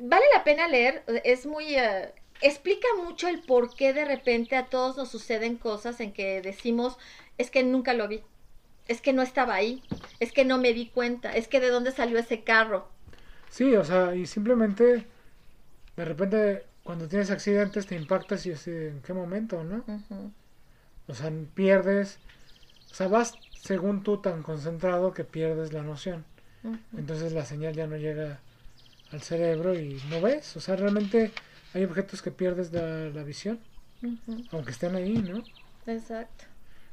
vale 0.00 0.24
la 0.34 0.44
pena 0.44 0.68
leer, 0.68 1.04
es 1.24 1.46
muy, 1.46 1.74
eh, 1.74 2.12
explica 2.42 2.88
mucho 3.02 3.28
el 3.28 3.40
por 3.40 3.74
qué 3.74 3.92
de 3.92 4.04
repente 4.04 4.56
a 4.56 4.66
todos 4.66 4.96
nos 4.96 5.10
suceden 5.10 5.56
cosas 5.56 6.00
en 6.00 6.12
que 6.12 6.40
decimos, 6.42 6.98
es 7.38 7.50
que 7.50 7.62
nunca 7.62 7.94
lo 7.94 8.08
vi, 8.08 8.22
es 8.88 9.00
que 9.00 9.12
no 9.12 9.22
estaba 9.22 9.54
ahí, 9.54 9.82
es 10.18 10.32
que 10.32 10.44
no 10.44 10.58
me 10.58 10.72
di 10.72 10.86
cuenta, 10.86 11.34
es 11.36 11.48
que 11.48 11.60
de 11.60 11.68
dónde 11.68 11.92
salió 11.92 12.18
ese 12.18 12.42
carro. 12.42 12.88
Sí, 13.50 13.74
o 13.76 13.84
sea, 13.84 14.14
y 14.14 14.26
simplemente 14.26 15.06
de 15.96 16.04
repente 16.04 16.64
cuando 16.82 17.08
tienes 17.08 17.30
accidentes 17.30 17.86
te 17.86 17.94
impactas 17.94 18.46
y 18.46 18.52
así, 18.52 18.70
¿en 18.70 19.00
qué 19.02 19.12
momento, 19.12 19.62
no? 19.64 19.84
O 21.06 21.14
sea, 21.14 21.30
pierdes, 21.54 22.18
o 22.90 22.94
sea, 22.94 23.08
vas 23.08 23.38
según 23.54 24.02
tú 24.02 24.18
tan 24.18 24.42
concentrado 24.42 25.12
que 25.12 25.24
pierdes 25.24 25.72
la 25.72 25.82
noción. 25.82 26.24
Entonces 26.96 27.32
la 27.32 27.44
señal 27.44 27.74
ya 27.74 27.86
no 27.86 27.96
llega 27.96 28.40
al 29.12 29.22
cerebro 29.22 29.74
y 29.74 30.00
no 30.08 30.20
ves. 30.20 30.56
O 30.56 30.60
sea, 30.60 30.76
realmente 30.76 31.32
hay 31.74 31.84
objetos 31.84 32.22
que 32.22 32.30
pierdes 32.30 32.72
la, 32.72 33.22
visión, 33.22 33.60
aunque 34.52 34.72
estén 34.72 34.94
ahí, 34.96 35.14
¿no? 35.14 35.42
Exacto. 35.86 36.44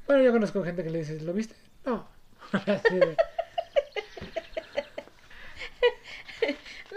Bueno, 0.06 0.24
yo 0.24 0.32
conozco 0.32 0.64
gente 0.64 0.84
que 0.84 0.90
le 0.90 1.00
dice, 1.00 1.20
¿lo 1.22 1.34
viste? 1.34 1.56
No. 1.86 2.08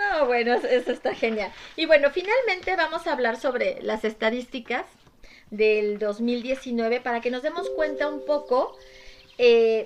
No, 0.01 0.27
bueno, 0.27 0.55
eso 0.55 0.93
está 0.93 1.15
genial. 1.15 1.53
Y 1.77 1.85
bueno, 1.85 2.11
finalmente 2.11 2.75
vamos 2.75 3.07
a 3.07 3.13
hablar 3.13 3.39
sobre 3.39 3.83
las 3.83 4.03
estadísticas 4.05 4.87
del 5.51 5.99
2019 5.99 7.01
para 7.01 7.21
que 7.21 7.31
nos 7.31 7.43
demos 7.43 7.69
cuenta 7.71 8.09
un 8.09 8.25
poco 8.25 8.79
eh, 9.37 9.85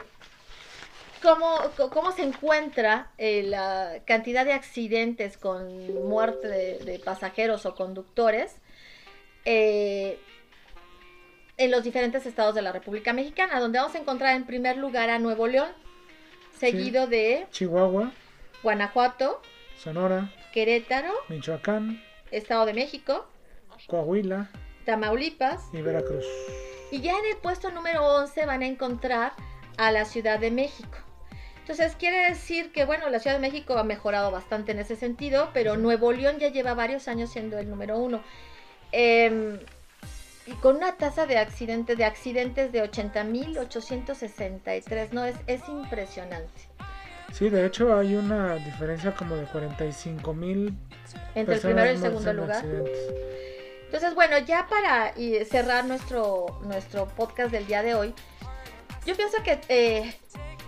cómo, 1.25 1.59
cómo, 1.91 2.13
se 2.13 2.23
encuentra 2.23 3.11
eh, 3.17 3.43
la 3.45 4.03
cantidad 4.05 4.45
de 4.45 4.53
accidentes 4.53 5.39
con 5.39 5.95
muerte 6.07 6.49
de, 6.49 6.99
pasajeros 7.03 7.65
o 7.65 7.75
conductores 7.75 8.57
eh, 9.47 10.21
en 11.57 11.71
los 11.71 11.83
diferentes 11.83 12.27
estados 12.27 12.55
de 12.55 12.63
la 12.63 12.73
República 12.73 13.13
Mexicana, 13.13 13.59
donde 13.59 13.79
vamos 13.79 13.95
a 13.95 13.99
encontrar 13.99 14.37
en 14.37 14.45
primer 14.45 14.77
lugar 14.77 15.09
a 15.09 15.19
Nuevo 15.19 15.47
León, 15.47 15.69
seguido 16.59 17.07
de 17.07 17.47
Chihuahua, 17.51 18.13
Guanajuato, 18.63 19.41
Sonora, 19.79 20.31
Querétaro, 20.53 21.13
Michoacán, 21.29 22.03
Estado 22.31 22.67
de 22.67 22.75
México, 22.75 23.27
Coahuila, 23.87 24.51
Tamaulipas. 24.85 25.63
Y 25.73 25.81
Veracruz. 25.81 26.27
Y 26.91 27.01
ya 27.01 27.13
en 27.19 27.27
el 27.27 27.37
puesto 27.39 27.71
número 27.71 28.05
11 28.05 28.47
van 28.47 28.63
a 28.63 28.67
encontrar 28.67 29.33
a 29.79 29.91
la 29.91 30.05
Ciudad 30.05 30.39
de 30.39 30.51
México. 30.51 31.04
Entonces 31.65 31.97
quiere 31.97 32.29
decir 32.29 32.71
que, 32.73 32.85
bueno, 32.85 33.09
la 33.09 33.21
Ciudad 33.21 33.37
de 33.37 33.41
México 33.41 33.79
ha 33.79 33.85
mejorado 33.85 34.31
bastante 34.31 34.73
en 34.73 34.81
ese 34.81 34.97
sentido, 34.97 35.49
pero 35.55 35.79
Nuevo 35.79 36.13
León 36.13 36.39
ya 36.39 36.49
lleva 36.49 36.75
varios 36.75 37.09
años 37.09 37.33
siendo 37.33 37.59
el 37.59 37.71
número 37.71 37.97
uno. 37.97 38.23
Em, 38.93 39.59
y 40.47 40.53
con 40.61 40.77
una 40.77 40.99
tasa 40.99 41.25
de 41.25 41.39
accidentes 41.39 41.97
de 41.97 42.05
accidentes 42.05 42.71
de 42.71 42.85
80.863, 42.85 45.13
¿no? 45.13 45.25
Es, 45.25 45.37
es 45.47 45.67
impresionante. 45.67 46.69
Sí, 47.33 47.49
de 47.49 47.65
hecho 47.65 47.97
hay 47.97 48.15
una 48.15 48.57
diferencia 48.57 49.15
como 49.15 49.35
de 49.35 49.47
45 49.47 50.35
mil 50.35 50.77
entre 51.35 51.55
el 51.55 51.63
primero 51.63 51.87
y 51.87 51.95
el 51.95 51.99
segundo 51.99 52.31
lugar. 52.35 52.63
Entonces, 53.87 54.15
bueno, 54.15 54.37
ya 54.37 54.67
para 54.67 55.15
cerrar 55.47 55.87
nuestro, 55.87 56.61
nuestro 56.65 57.09
podcast 57.09 57.51
del 57.51 57.67
día 57.67 57.83
de 57.83 57.95
hoy, 57.95 58.13
yo 59.07 59.17
pienso 59.17 59.43
que 59.43 59.59
eh, 59.69 60.15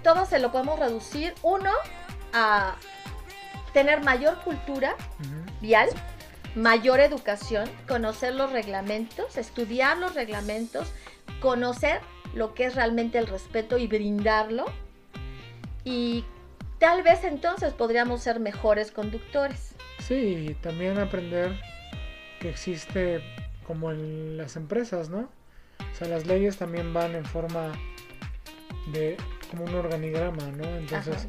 todo 0.07 0.25
se 0.25 0.39
lo 0.39 0.53
podemos 0.53 0.79
reducir, 0.79 1.35
uno, 1.43 1.73
a 2.33 2.77
tener 3.73 4.05
mayor 4.05 4.41
cultura 4.45 4.95
vial, 5.61 5.89
mayor 6.55 7.01
educación, 7.01 7.69
conocer 7.89 8.33
los 8.33 8.53
reglamentos, 8.53 9.37
estudiar 9.37 9.99
los 9.99 10.15
reglamentos, 10.15 10.93
conocer 11.41 12.03
lo 12.37 12.55
que 12.55 12.67
es 12.67 12.77
realmente 12.77 13.19
el 13.19 13.27
respeto 13.27 13.79
y 13.79 13.89
brindarlo. 13.89 14.67
Y 15.83 16.25
tal 16.79 17.03
vez 17.03 17.25
entonces 17.25 17.75
podríamos 17.75 18.23
ser 18.23 18.39
mejores 18.39 18.93
conductores. 18.93 19.75
Sí, 19.99 20.57
también 20.63 21.01
aprender 21.01 21.61
que 22.39 22.51
existe 22.51 23.25
como 23.67 23.91
en 23.91 24.37
las 24.37 24.55
empresas, 24.55 25.11
¿no? 25.11 25.29
O 25.81 25.95
sea, 25.99 26.07
las 26.07 26.27
leyes 26.27 26.59
también 26.59 26.95
van 26.95 27.17
en 27.17 27.25
forma 27.25 27.73
de 28.93 29.17
como 29.51 29.65
un 29.65 29.75
organigrama, 29.75 30.45
¿no? 30.57 30.65
Entonces, 30.77 31.29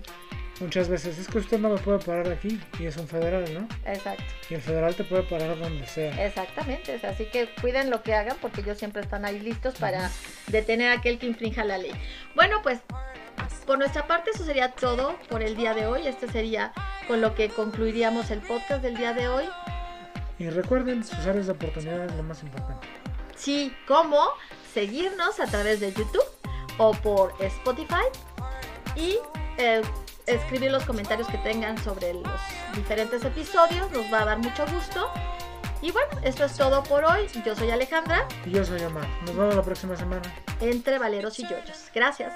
muchas 0.59 0.89
veces 0.89 1.17
es 1.17 1.27
que 1.27 1.37
usted 1.37 1.59
no 1.59 1.69
me 1.69 1.77
puede 1.77 1.99
parar 1.99 2.31
aquí 2.31 2.59
y 2.79 2.85
es 2.85 2.97
un 2.97 3.07
federal, 3.07 3.45
¿no? 3.53 3.67
Exacto. 3.85 4.23
Y 4.49 4.55
el 4.55 4.61
federal 4.61 4.95
te 4.95 5.03
puede 5.03 5.23
parar 5.23 5.57
donde 5.57 5.85
sea. 5.87 6.25
Exactamente, 6.25 6.99
así 7.05 7.25
que 7.25 7.49
cuiden 7.61 7.89
lo 7.89 8.03
que 8.03 8.13
hagan 8.13 8.37
porque 8.41 8.61
ellos 8.61 8.77
siempre 8.77 9.01
están 9.01 9.25
ahí 9.25 9.39
listos 9.39 9.75
para 9.75 10.11
detener 10.47 10.91
a 10.91 10.93
aquel 10.93 11.19
que 11.19 11.27
infrinja 11.27 11.63
la 11.63 11.77
ley. 11.77 11.93
Bueno, 12.35 12.61
pues 12.63 12.81
por 13.65 13.77
nuestra 13.77 14.07
parte, 14.07 14.31
eso 14.33 14.45
sería 14.45 14.71
todo 14.71 15.17
por 15.29 15.43
el 15.43 15.57
día 15.57 15.73
de 15.73 15.85
hoy. 15.87 16.07
Este 16.07 16.27
sería 16.29 16.71
con 17.07 17.19
lo 17.19 17.35
que 17.35 17.49
concluiríamos 17.49 18.31
el 18.31 18.39
podcast 18.39 18.81
del 18.81 18.95
día 18.95 19.13
de 19.13 19.27
hoy. 19.27 19.43
Y 20.39 20.49
recuerden, 20.49 21.03
sus 21.03 21.19
áreas 21.25 21.47
de 21.47 21.51
oportunidad 21.51 22.05
es 22.05 22.15
lo 22.15 22.23
más 22.23 22.41
importante. 22.43 22.87
Sí, 23.35 23.75
como 23.87 24.19
seguirnos 24.73 25.39
a 25.39 25.47
través 25.47 25.79
de 25.79 25.91
YouTube 25.91 26.23
o 26.77 26.91
por 26.93 27.33
Spotify 27.39 28.05
y 28.95 29.17
eh, 29.57 29.81
escribir 30.25 30.71
los 30.71 30.85
comentarios 30.85 31.27
que 31.27 31.37
tengan 31.39 31.77
sobre 31.77 32.13
los 32.13 32.39
diferentes 32.75 33.23
episodios. 33.23 33.91
Nos 33.91 34.11
va 34.11 34.21
a 34.21 34.25
dar 34.25 34.37
mucho 34.39 34.65
gusto. 34.67 35.09
Y 35.81 35.91
bueno, 35.91 36.09
esto 36.23 36.45
es 36.45 36.53
todo 36.53 36.83
por 36.83 37.05
hoy. 37.05 37.27
Yo 37.45 37.55
soy 37.55 37.69
Alejandra. 37.69 38.27
Y 38.45 38.51
yo 38.51 38.65
soy 38.65 38.81
Omar. 38.81 39.07
Nos 39.25 39.35
vemos 39.35 39.55
la 39.55 39.63
próxima 39.63 39.95
semana. 39.95 40.33
Entre 40.59 40.97
Valeros 40.97 41.37
y 41.39 41.43
Yoyos. 41.43 41.89
Gracias. 41.93 42.33